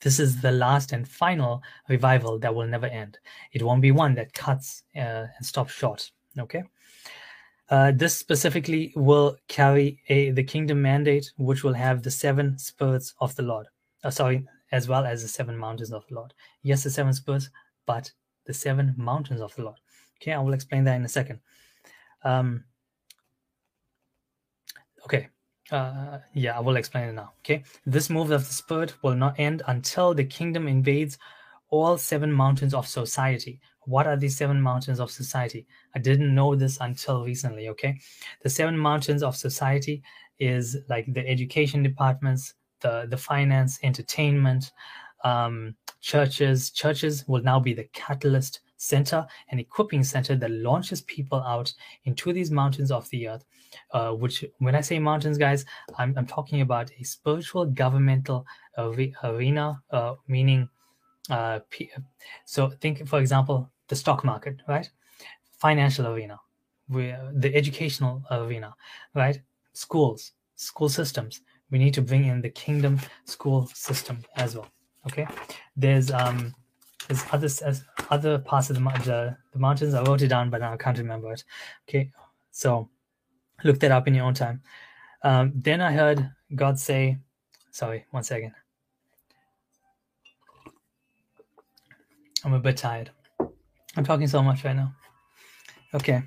This 0.00 0.18
is 0.18 0.40
the 0.40 0.50
last 0.50 0.90
and 0.90 1.08
final 1.08 1.62
revival 1.88 2.40
that 2.40 2.52
will 2.52 2.66
never 2.66 2.86
end. 2.86 3.18
It 3.52 3.62
won't 3.62 3.82
be 3.82 3.92
one 3.92 4.14
that 4.16 4.34
cuts 4.34 4.82
uh, 4.96 5.26
and 5.36 5.46
stops 5.46 5.72
short. 5.72 6.10
Okay? 6.36 6.64
Uh, 7.72 7.90
this 7.90 8.14
specifically 8.14 8.92
will 8.96 9.34
carry 9.48 9.98
a 10.10 10.30
the 10.32 10.44
kingdom 10.44 10.82
mandate, 10.82 11.32
which 11.38 11.64
will 11.64 11.72
have 11.72 12.02
the 12.02 12.10
seven 12.10 12.58
spirits 12.58 13.14
of 13.22 13.34
the 13.34 13.42
Lord. 13.42 13.66
Uh, 14.04 14.10
sorry, 14.10 14.46
as 14.72 14.88
well 14.88 15.06
as 15.06 15.22
the 15.22 15.28
seven 15.28 15.56
mountains 15.56 15.90
of 15.90 16.04
the 16.06 16.16
Lord. 16.16 16.34
Yes, 16.62 16.82
the 16.82 16.90
seven 16.90 17.14
spirits, 17.14 17.48
but 17.86 18.12
the 18.44 18.52
seven 18.52 18.92
mountains 18.98 19.40
of 19.40 19.54
the 19.54 19.62
Lord. 19.62 19.78
Okay, 20.20 20.34
I 20.34 20.38
will 20.40 20.52
explain 20.52 20.84
that 20.84 20.96
in 20.96 21.04
a 21.06 21.08
second. 21.08 21.40
Um, 22.24 22.64
okay, 25.06 25.30
uh, 25.70 26.18
yeah, 26.34 26.58
I 26.58 26.60
will 26.60 26.76
explain 26.76 27.08
it 27.08 27.14
now. 27.14 27.32
Okay, 27.38 27.64
this 27.86 28.10
move 28.10 28.32
of 28.32 28.46
the 28.46 28.52
Spirit 28.52 29.02
will 29.02 29.14
not 29.14 29.40
end 29.40 29.62
until 29.66 30.12
the 30.12 30.24
kingdom 30.24 30.68
invades 30.68 31.16
all 31.72 31.96
seven 31.96 32.30
mountains 32.30 32.74
of 32.74 32.86
society. 32.86 33.58
What 33.86 34.06
are 34.06 34.16
these 34.16 34.36
seven 34.36 34.60
mountains 34.60 35.00
of 35.00 35.10
society? 35.10 35.66
I 35.96 35.98
didn't 35.98 36.32
know 36.32 36.54
this 36.54 36.78
until 36.80 37.24
recently. 37.24 37.68
Okay, 37.70 37.98
the 38.42 38.50
seven 38.50 38.78
mountains 38.78 39.22
of 39.22 39.34
society 39.34 40.02
is 40.38 40.76
like 40.88 41.12
the 41.12 41.26
education 41.26 41.82
departments, 41.82 42.54
the 42.80 43.06
the 43.08 43.16
finance, 43.16 43.80
entertainment, 43.82 44.70
um, 45.24 45.74
churches. 46.00 46.70
Churches 46.70 47.24
will 47.26 47.42
now 47.42 47.58
be 47.58 47.74
the 47.74 47.88
catalyst 47.92 48.60
center 48.76 49.26
and 49.50 49.58
equipping 49.58 50.04
center 50.04 50.36
that 50.36 50.50
launches 50.50 51.02
people 51.02 51.40
out 51.42 51.72
into 52.04 52.32
these 52.32 52.50
mountains 52.50 52.90
of 52.90 53.08
the 53.10 53.28
earth. 53.28 53.44
Uh, 53.92 54.10
which, 54.10 54.44
when 54.58 54.74
I 54.74 54.82
say 54.82 54.98
mountains, 54.98 55.38
guys, 55.38 55.64
I'm, 55.96 56.12
I'm 56.18 56.26
talking 56.26 56.60
about 56.60 56.90
a 57.00 57.04
spiritual 57.04 57.64
governmental 57.64 58.44
arena, 58.76 59.80
uh, 59.90 60.14
meaning, 60.28 60.68
uh, 61.30 61.60
so 62.44 62.70
think, 62.80 63.06
for 63.06 63.20
example, 63.20 63.70
the 63.88 63.96
stock 63.96 64.24
market, 64.24 64.56
right? 64.68 64.88
Financial 65.58 66.06
arena, 66.06 66.38
the 66.88 67.52
educational 67.54 68.22
arena, 68.30 68.74
right? 69.14 69.40
Schools, 69.72 70.32
school 70.56 70.88
systems. 70.88 71.40
We 71.70 71.78
need 71.78 71.94
to 71.94 72.02
bring 72.02 72.26
in 72.26 72.42
the 72.42 72.50
kingdom 72.50 73.00
school 73.24 73.66
system 73.72 74.18
as 74.36 74.56
well 74.56 74.68
okay 75.06 75.26
there's 75.76 76.10
um 76.10 76.54
there's 77.08 77.24
other 77.32 77.46
as 77.46 77.84
other 78.10 78.38
parts 78.38 78.70
of 78.70 78.76
the, 78.76 78.82
the 79.04 79.36
the 79.52 79.58
mountains 79.58 79.94
i 79.94 80.02
wrote 80.02 80.22
it 80.22 80.28
down 80.28 80.50
but 80.50 80.60
now 80.60 80.72
i 80.72 80.76
can't 80.76 80.98
remember 80.98 81.32
it 81.32 81.44
okay 81.88 82.10
so 82.50 82.88
look 83.64 83.78
that 83.80 83.90
up 83.90 84.06
in 84.06 84.14
your 84.14 84.24
own 84.24 84.34
time 84.34 84.60
um, 85.22 85.52
then 85.54 85.80
i 85.80 85.92
heard 85.92 86.30
god 86.54 86.78
say 86.78 87.18
sorry 87.70 88.04
one 88.10 88.22
second 88.22 88.52
i'm 92.44 92.54
a 92.54 92.58
bit 92.58 92.76
tired. 92.76 93.10
I'm 93.96 94.04
talking 94.04 94.26
so 94.26 94.42
much 94.42 94.64
right 94.64 94.76
now. 94.76 94.94
Okay. 95.94 96.22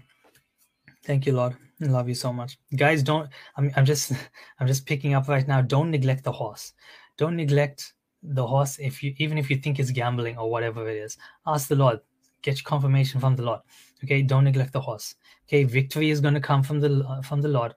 Thank 1.04 1.26
you 1.26 1.34
lord. 1.34 1.56
I 1.82 1.86
love 1.86 2.08
you 2.08 2.16
so 2.16 2.32
much. 2.32 2.58
Guys 2.76 3.04
don't 3.04 3.30
I'm, 3.58 3.72
I'm 3.76 3.86
just 3.86 4.12
i'm 4.60 4.68
just 4.68 4.86
picking 4.86 5.14
up 5.14 5.28
right 5.28 5.48
now. 5.48 5.62
Don't 5.62 5.92
neglect 5.92 6.24
the 6.24 6.32
horse. 6.32 6.74
Don't 7.18 7.36
neglect 7.36 7.94
the 8.24 8.46
horse 8.46 8.78
if 8.80 9.04
you 9.04 9.14
even 9.18 9.38
if 9.38 9.50
you 9.50 9.58
think 9.58 9.80
it's 9.80 9.92
gambling 9.92 10.38
or 10.38 10.50
whatever 10.50 10.88
it 10.90 10.98
is. 10.98 11.18
Ask 11.48 11.68
the 11.68 11.76
lord. 11.76 12.00
Get 12.42 12.58
your 12.58 12.66
confirmation 12.66 13.20
from 13.20 13.36
the 13.36 13.44
lord. 13.44 13.62
Okay? 14.04 14.22
Don't 14.22 14.44
neglect 14.44 14.74
the 14.74 14.82
horse. 14.82 15.16
Okay? 15.48 15.64
Victory 15.64 16.12
is 16.12 16.22
going 16.22 16.36
to 16.36 16.40
come 16.40 16.62
from 16.64 16.80
the 16.80 17.22
from 17.24 17.42
the 17.42 17.50
lord. 17.50 17.74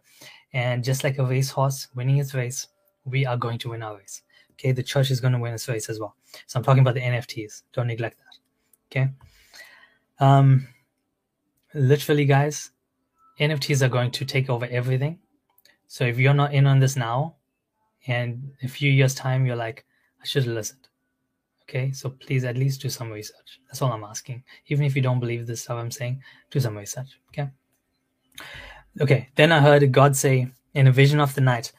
And 0.52 0.84
just 0.84 1.04
like 1.04 1.18
a 1.18 1.24
racehorse 1.24 1.88
winning 1.94 2.18
its 2.18 2.34
race 2.34 2.68
we 3.04 3.24
are 3.24 3.38
going 3.38 3.58
to 3.58 3.70
win 3.70 3.82
our 3.82 3.96
race. 3.96 4.22
Okay? 4.52 4.72
The 4.72 4.82
church 4.82 5.10
is 5.10 5.20
going 5.20 5.32
to 5.32 5.38
win 5.38 5.54
its 5.54 5.68
race 5.68 5.88
as 5.88 5.98
well 5.98 6.17
so 6.46 6.58
i'm 6.58 6.64
talking 6.64 6.80
about 6.80 6.94
the 6.94 7.00
nfts 7.00 7.62
don't 7.72 7.86
neglect 7.86 8.18
that 8.18 8.38
okay 8.90 9.10
um 10.20 10.66
literally 11.74 12.24
guys 12.24 12.70
nfts 13.40 13.82
are 13.82 13.88
going 13.88 14.10
to 14.10 14.24
take 14.24 14.48
over 14.50 14.66
everything 14.70 15.18
so 15.86 16.04
if 16.04 16.18
you're 16.18 16.34
not 16.34 16.52
in 16.52 16.66
on 16.66 16.80
this 16.80 16.96
now 16.96 17.34
and 18.06 18.52
a 18.62 18.68
few 18.68 18.90
years 18.90 19.14
time 19.14 19.46
you're 19.46 19.56
like 19.56 19.84
I 20.20 20.26
should 20.26 20.44
have 20.44 20.54
listened. 20.54 20.88
Okay, 21.62 21.92
so 21.92 22.10
please 22.10 22.44
at 22.44 22.56
least 22.56 22.80
do 22.80 22.88
some 22.88 23.10
research. 23.10 23.60
That's 23.66 23.82
all 23.82 23.92
I'm 23.92 24.04
asking. 24.04 24.42
Even 24.68 24.86
if 24.86 24.96
you 24.96 25.02
don't 25.02 25.20
believe 25.20 25.46
this 25.46 25.62
stuff 25.62 25.78
I'm 25.78 25.90
saying, 25.90 26.22
do 26.50 26.60
some 26.60 26.76
research. 26.76 27.20
Okay. 27.28 27.50
Okay, 29.00 29.28
then 29.34 29.52
I 29.52 29.60
heard 29.60 29.92
God 29.92 30.16
say 30.16 30.48
in 30.72 30.86
a 30.86 30.92
vision 30.92 31.20
of 31.20 31.34
the 31.34 31.42
night, 31.42 31.72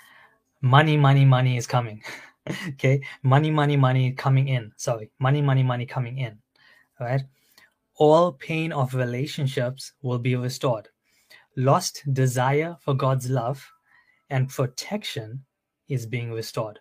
money, 0.62 0.96
money, 0.96 1.26
money 1.26 1.58
is 1.58 1.66
coming. 1.66 2.04
okay, 2.70 3.02
money, 3.24 3.52
money, 3.52 3.78
money 3.78 4.12
coming 4.12 4.48
in. 4.48 4.72
Sorry, 4.76 5.12
money, 5.20 5.42
money, 5.42 5.64
money 5.64 5.86
coming 5.86 6.18
in. 6.20 6.38
All 7.00 7.08
right. 7.08 7.22
All 7.96 8.32
pain 8.32 8.72
of 8.72 8.94
relationships 8.94 9.94
will 10.02 10.20
be 10.20 10.36
restored. 10.36 10.88
Lost 11.58 12.04
desire 12.14 12.78
for 12.80 12.94
God's 12.94 13.30
love 13.30 13.66
and 14.30 14.50
protection 14.50 15.44
is 15.90 16.06
being 16.06 16.32
restored. 16.32 16.80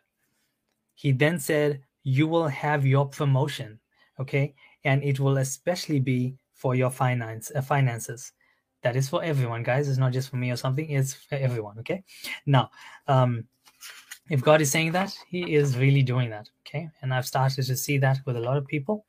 He 0.95 1.13
then 1.13 1.39
said, 1.39 1.83
You 2.05 2.29
will 2.29 2.49
have 2.49 2.87
your 2.87 3.07
promotion, 3.07 3.81
okay? 4.21 4.55
And 4.85 5.03
it 5.03 5.19
will 5.19 5.39
especially 5.39 6.01
be 6.01 6.37
for 6.55 6.75
your 6.75 6.91
finance 6.91 7.51
uh, 7.55 7.63
finances. 7.63 8.33
That 8.83 8.95
is 8.95 9.09
for 9.09 9.23
everyone, 9.25 9.65
guys. 9.65 9.89
It's 9.89 9.99
not 9.99 10.13
just 10.13 10.31
for 10.31 10.37
me 10.37 10.51
or 10.51 10.57
something, 10.57 10.89
it's 10.89 11.15
for 11.15 11.35
everyone, 11.35 11.79
okay? 11.81 12.05
Now, 12.47 12.71
um, 13.09 13.45
if 14.29 14.43
God 14.43 14.61
is 14.61 14.71
saying 14.71 14.93
that, 14.93 15.17
He 15.29 15.55
is 15.55 15.77
really 15.77 16.03
doing 16.03 16.31
that, 16.31 16.49
okay? 16.67 16.89
And 17.03 17.13
I've 17.13 17.27
started 17.27 17.65
to 17.65 17.77
see 17.77 17.99
that 17.99 18.21
with 18.27 18.37
a 18.37 18.41
lot 18.41 18.57
of 18.57 18.67
people. 18.67 19.07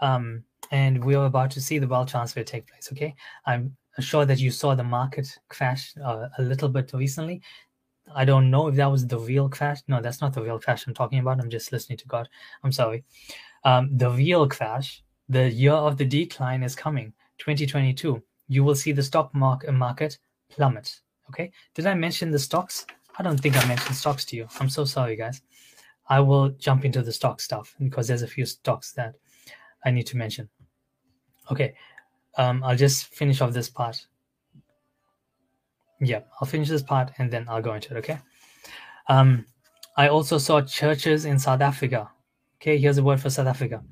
Um, 0.00 0.44
and 0.70 1.02
we 1.02 1.14
are 1.14 1.26
about 1.26 1.50
to 1.52 1.60
see 1.60 1.78
the 1.78 1.86
wealth 1.86 2.10
transfer 2.10 2.42
take 2.42 2.66
place, 2.66 2.88
okay? 2.92 3.14
I'm 3.46 3.76
sure 4.00 4.24
that 4.24 4.38
you 4.38 4.50
saw 4.50 4.74
the 4.74 4.84
market 4.84 5.28
crash 5.48 5.94
uh, 6.04 6.28
a 6.38 6.42
little 6.42 6.68
bit 6.68 6.92
recently. 6.92 7.42
I 8.14 8.24
don't 8.24 8.50
know 8.50 8.68
if 8.68 8.76
that 8.76 8.90
was 8.90 9.06
the 9.06 9.18
real 9.18 9.48
crash. 9.48 9.80
No, 9.88 10.00
that's 10.00 10.20
not 10.20 10.32
the 10.32 10.42
real 10.42 10.58
crash 10.58 10.86
I'm 10.86 10.94
talking 10.94 11.18
about. 11.18 11.40
I'm 11.40 11.50
just 11.50 11.72
listening 11.72 11.98
to 11.98 12.06
God. 12.06 12.28
I'm 12.62 12.72
sorry. 12.72 13.04
Um, 13.64 13.96
the 13.96 14.10
real 14.10 14.48
crash, 14.48 15.02
the 15.28 15.50
year 15.50 15.72
of 15.72 15.96
the 15.96 16.04
decline 16.04 16.62
is 16.62 16.74
coming, 16.74 17.12
2022. 17.38 18.22
You 18.48 18.64
will 18.64 18.74
see 18.74 18.92
the 18.92 19.02
stock 19.02 19.34
market 19.34 20.18
plummet. 20.50 21.00
Okay. 21.28 21.52
Did 21.74 21.86
I 21.86 21.94
mention 21.94 22.30
the 22.30 22.38
stocks? 22.38 22.86
I 23.18 23.22
don't 23.22 23.38
think 23.38 23.56
I 23.56 23.66
mentioned 23.66 23.96
stocks 23.96 24.24
to 24.26 24.36
you. 24.36 24.46
I'm 24.60 24.70
so 24.70 24.84
sorry, 24.84 25.16
guys. 25.16 25.42
I 26.08 26.20
will 26.20 26.50
jump 26.50 26.84
into 26.84 27.02
the 27.02 27.12
stock 27.12 27.40
stuff 27.40 27.74
because 27.78 28.06
there's 28.06 28.22
a 28.22 28.28
few 28.28 28.46
stocks 28.46 28.92
that 28.92 29.14
I 29.84 29.90
need 29.90 30.06
to 30.06 30.16
mention. 30.16 30.48
Okay. 31.50 31.74
Um, 32.36 32.62
I'll 32.62 32.76
just 32.76 33.06
finish 33.14 33.40
off 33.40 33.52
this 33.52 33.68
part. 33.68 34.06
Yeah, 36.00 36.20
I'll 36.40 36.46
finish 36.46 36.68
this 36.68 36.82
part 36.82 37.10
and 37.18 37.30
then 37.30 37.46
I'll 37.48 37.60
go 37.60 37.74
into 37.74 37.96
it. 37.96 37.98
Okay. 37.98 38.18
Um, 39.08 39.46
I 39.96 40.08
also 40.08 40.38
saw 40.38 40.60
churches 40.60 41.24
in 41.24 41.38
South 41.38 41.60
Africa. 41.60 42.08
Okay, 42.60 42.78
here's 42.78 42.98
a 42.98 43.02
word 43.02 43.20
for 43.20 43.30
South 43.30 43.48
Africa. 43.48 43.82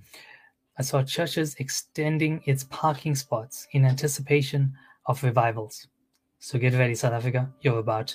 I 0.78 0.82
saw 0.82 1.02
churches 1.02 1.56
extending 1.58 2.42
its 2.44 2.64
parking 2.64 3.16
spots 3.16 3.66
in 3.72 3.84
anticipation 3.84 4.74
of 5.06 5.22
revivals. 5.24 5.88
So 6.38 6.58
get 6.58 6.74
ready, 6.74 6.94
South 6.94 7.14
Africa. 7.14 7.50
You're 7.62 7.78
about 7.78 8.14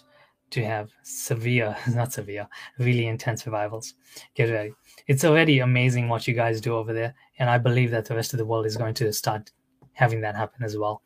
to 0.51 0.63
have 0.63 0.89
severe, 1.03 1.75
not 1.93 2.13
severe, 2.13 2.47
really 2.77 3.07
intense 3.07 3.45
revivals. 3.45 3.95
Get 4.35 4.51
ready. 4.51 4.73
It's 5.07 5.25
already 5.25 5.59
amazing 5.59 6.07
what 6.07 6.27
you 6.27 6.33
guys 6.33 6.61
do 6.61 6.75
over 6.75 6.93
there. 6.93 7.15
And 7.39 7.49
I 7.49 7.57
believe 7.57 7.91
that 7.91 8.05
the 8.05 8.15
rest 8.15 8.33
of 8.33 8.37
the 8.37 8.45
world 8.45 8.65
is 8.65 8.77
going 8.77 8.93
to 8.95 9.11
start 9.11 9.51
having 9.93 10.21
that 10.21 10.35
happen 10.35 10.63
as 10.63 10.77
well. 10.77 11.01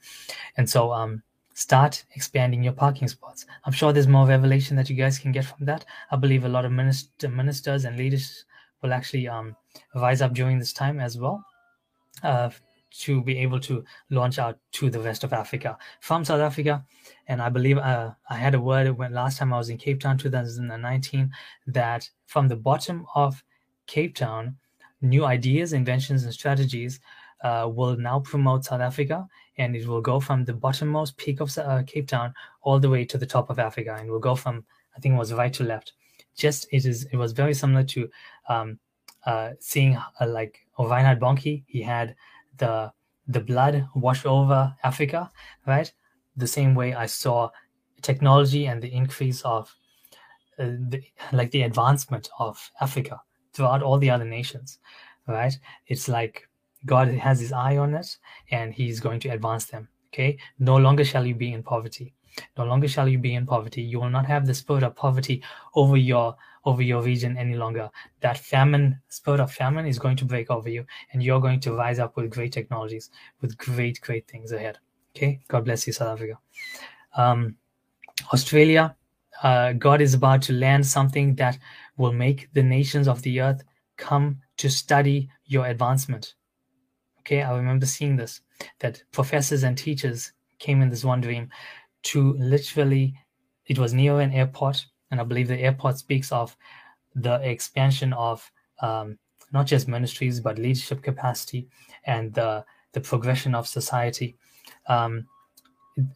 And 0.57 0.69
so 0.69 0.91
um, 0.91 1.23
start 1.53 2.03
expanding 2.15 2.63
your 2.63 2.73
parking 2.73 3.07
spots. 3.07 3.45
I'm 3.65 3.73
sure 3.73 3.93
there's 3.93 4.07
more 4.07 4.27
revelation 4.27 4.76
that 4.77 4.89
you 4.89 4.95
guys 4.95 5.17
can 5.17 5.31
get 5.31 5.45
from 5.45 5.65
that. 5.65 5.85
I 6.11 6.17
believe 6.17 6.45
a 6.45 6.49
lot 6.49 6.65
of 6.65 6.72
minister, 6.72 7.30
ministers 7.30 7.85
and 7.85 7.97
leaders 7.97 8.45
will 8.81 8.93
actually 8.93 9.27
um, 9.27 9.55
rise 9.95 10.22
up 10.22 10.34
during 10.34 10.59
this 10.59 10.73
time 10.73 10.99
as 10.99 11.17
well 11.17 11.43
uh, 12.23 12.49
to 12.99 13.22
be 13.22 13.38
able 13.39 13.59
to 13.59 13.84
launch 14.09 14.39
out 14.39 14.57
to 14.72 14.89
the 14.89 14.99
rest 14.99 15.23
of 15.23 15.34
Africa 15.34 15.77
from 16.01 16.23
South 16.23 16.41
Africa. 16.41 16.84
And 17.27 17.41
I 17.41 17.49
believe 17.49 17.77
uh, 17.77 18.11
I 18.30 18.35
had 18.35 18.55
a 18.55 18.61
word 18.61 18.97
when 18.97 19.13
last 19.13 19.38
time 19.38 19.53
I 19.53 19.57
was 19.57 19.69
in 19.69 19.77
Cape 19.77 19.99
Town 19.99 20.17
2019 20.17 21.31
that 21.67 22.09
from 22.26 22.47
the 22.47 22.55
bottom 22.55 23.05
of 23.15 23.43
Cape 23.88 24.15
Town, 24.15 24.57
new 25.01 25.26
ideas, 25.26 25.73
inventions, 25.73 26.23
and 26.23 26.34
strategies 26.34 26.99
uh, 27.43 27.69
will 27.72 27.97
now 27.97 28.19
promote 28.19 28.65
South 28.65 28.81
Africa, 28.81 29.27
and 29.57 29.76
it 29.76 29.88
will 29.88 30.01
go 30.01 30.19
from 30.19 30.45
the 30.45 30.53
bottommost 30.53 31.17
peak 31.17 31.41
of 31.41 31.55
uh, 31.57 31.84
Cape 31.85 32.07
Town 32.07 32.34
all 32.61 32.80
the 32.80 32.89
way 32.89 33.05
to 33.05 33.17
the 33.17 33.26
top 33.26 33.49
of 33.49 33.59
Africa, 33.59 33.95
and 33.99 34.09
will 34.09 34.19
go 34.19 34.35
from 34.35 34.65
I 34.95 34.99
think 34.99 35.15
it 35.15 35.17
was 35.17 35.34
right 35.34 35.53
to 35.53 35.63
left. 35.63 35.93
Just 36.35 36.67
it 36.72 36.85
is 36.85 37.05
it 37.11 37.17
was 37.17 37.34
very 37.34 37.53
similar 37.53 37.84
to 37.84 38.09
um, 38.47 38.80
uh, 39.26 39.51
seeing 39.59 39.95
uh, 39.95 40.27
like 40.27 40.65
Reinhard 40.80 41.19
Bonnke, 41.19 41.63
he 41.67 41.81
had 41.81 42.15
the 42.57 42.91
the 43.27 43.40
blood 43.40 43.88
wash 43.95 44.26
over 44.26 44.76
Africa, 44.84 45.32
right? 45.65 45.91
The 46.38 46.48
same 46.48 46.76
way 46.76 46.94
I 46.94 47.07
saw 47.07 47.49
technology 48.02 48.68
and 48.68 48.82
the 48.82 48.94
increase 48.94 49.41
of 49.41 49.73
uh, 50.60 50.65
the, 50.90 51.02
like 51.34 51.52
the 51.52 51.64
advancement 51.64 52.30
of 52.40 52.72
Africa 52.82 53.22
throughout 53.53 53.82
all 53.82 53.98
the 53.98 54.10
other 54.10 54.26
nations, 54.26 54.80
right? 55.27 55.57
It's 55.88 56.07
like 56.07 56.48
God 56.86 57.07
has 57.07 57.40
his 57.40 57.52
eye 57.52 57.77
on 57.77 57.95
it 57.95 58.18
and 58.52 58.73
he's 58.73 58.99
going 58.99 59.19
to 59.22 59.30
advance 59.30 59.65
them. 59.65 59.88
Okay. 60.14 60.38
No 60.60 60.77
longer 60.77 61.03
shall 61.03 61.26
you 61.26 61.36
be 61.36 61.52
in 61.52 61.64
poverty. 61.64 62.14
No 62.57 62.65
longer 62.65 62.88
shall 62.88 63.07
you 63.07 63.18
be 63.18 63.36
in 63.36 63.45
poverty. 63.45 63.82
You 63.82 63.99
will 63.99 64.10
not 64.10 64.26
have 64.26 64.45
the 64.45 64.53
spirit 64.53 64.84
of 64.84 64.95
poverty 64.95 65.44
over 65.73 65.98
your 65.98 66.36
over 66.65 66.81
your 66.81 67.01
region 67.01 67.37
any 67.37 67.55
longer. 67.55 67.89
That 68.21 68.37
famine, 68.37 68.99
spirit 69.09 69.39
of 69.39 69.51
famine, 69.51 69.85
is 69.85 69.99
going 69.99 70.17
to 70.17 70.25
break 70.25 70.49
over 70.49 70.69
you, 70.69 70.85
and 71.13 71.23
you're 71.23 71.41
going 71.41 71.59
to 71.61 71.73
rise 71.73 71.99
up 71.99 72.17
with 72.17 72.31
great 72.31 72.51
technologies, 72.51 73.09
with 73.41 73.57
great, 73.57 74.01
great 74.01 74.27
things 74.27 74.51
ahead. 74.51 74.79
Okay. 75.15 75.39
God 75.47 75.65
bless 75.65 75.87
you, 75.87 75.93
South 75.93 76.09
Africa. 76.09 76.37
Um, 77.15 77.55
Australia, 78.33 78.95
uh, 79.43 79.73
God 79.73 80.01
is 80.01 80.13
about 80.13 80.41
to 80.43 80.53
land 80.53 80.85
something 80.85 81.35
that 81.35 81.57
will 81.97 82.13
make 82.13 82.49
the 82.53 82.63
nations 82.63 83.07
of 83.07 83.21
the 83.21 83.41
earth 83.41 83.63
come 83.97 84.39
to 84.57 84.69
study 84.69 85.29
your 85.45 85.67
advancement. 85.67 86.35
Okay, 87.19 87.41
I 87.41 87.55
remember 87.55 87.85
seeing 87.85 88.15
this 88.15 88.41
that 88.79 89.03
professors 89.11 89.63
and 89.63 89.77
teachers 89.77 90.31
came 90.59 90.81
in 90.81 90.89
this 90.89 91.03
one 91.03 91.21
dream 91.21 91.49
to 92.03 92.33
literally, 92.33 93.15
it 93.67 93.79
was 93.79 93.93
near 93.93 94.19
an 94.19 94.31
airport, 94.31 94.85
and 95.11 95.19
I 95.19 95.23
believe 95.23 95.48
the 95.48 95.60
airport 95.60 95.98
speaks 95.98 96.32
of 96.32 96.56
the 97.15 97.36
expansion 97.49 98.14
of 98.14 98.49
um, 98.82 99.18
not 99.52 99.65
just 99.65 99.88
ministries 99.88 100.40
but 100.40 100.60
leadership 100.60 101.02
capacity 101.02 101.68
and 102.06 102.34
the 102.34 102.65
the 102.94 103.02
progression 103.02 103.53
of 103.56 103.68
society. 103.68 104.36
Um, 104.88 105.27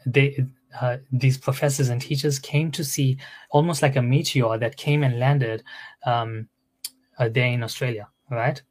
they 0.06 0.46
uh, 0.80 0.98
these 1.12 1.38
professors 1.38 1.90
and 1.90 2.02
teachers 2.02 2.40
came 2.40 2.72
to 2.72 2.84
see 2.84 3.18
almost 3.50 3.82
like 3.82 3.96
a 3.96 4.02
meteor 4.02 4.58
that 4.58 4.78
came 4.78 5.04
and 5.04 5.20
landed 5.20 5.64
um, 6.06 6.48
uh, 7.18 7.28
there 7.30 7.48
in 7.48 7.64
Australia, 7.64 8.08
right? 8.30 8.62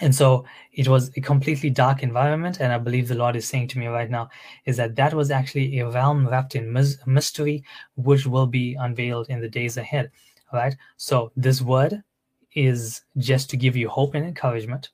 And 0.00 0.14
so 0.14 0.44
it 0.72 0.88
was 0.88 1.10
a 1.16 1.20
completely 1.20 1.70
dark 1.70 2.02
environment. 2.02 2.60
And 2.60 2.72
I 2.72 2.78
believe 2.78 3.08
the 3.08 3.14
Lord 3.14 3.36
is 3.36 3.48
saying 3.48 3.68
to 3.68 3.78
me 3.78 3.86
right 3.86 4.10
now 4.10 4.28
is 4.64 4.76
that 4.76 4.96
that 4.96 5.14
was 5.14 5.30
actually 5.30 5.78
a 5.78 5.88
realm 5.88 6.28
wrapped 6.28 6.54
in 6.54 6.72
mystery, 7.06 7.64
which 7.96 8.26
will 8.26 8.46
be 8.46 8.74
unveiled 8.74 9.28
in 9.28 9.40
the 9.40 9.48
days 9.48 9.76
ahead. 9.76 10.10
Right. 10.52 10.76
So 10.96 11.32
this 11.36 11.60
word 11.60 12.02
is 12.54 13.02
just 13.18 13.50
to 13.50 13.56
give 13.56 13.76
you 13.76 13.88
hope 13.88 14.14
and 14.14 14.24
encouragement. 14.24 14.90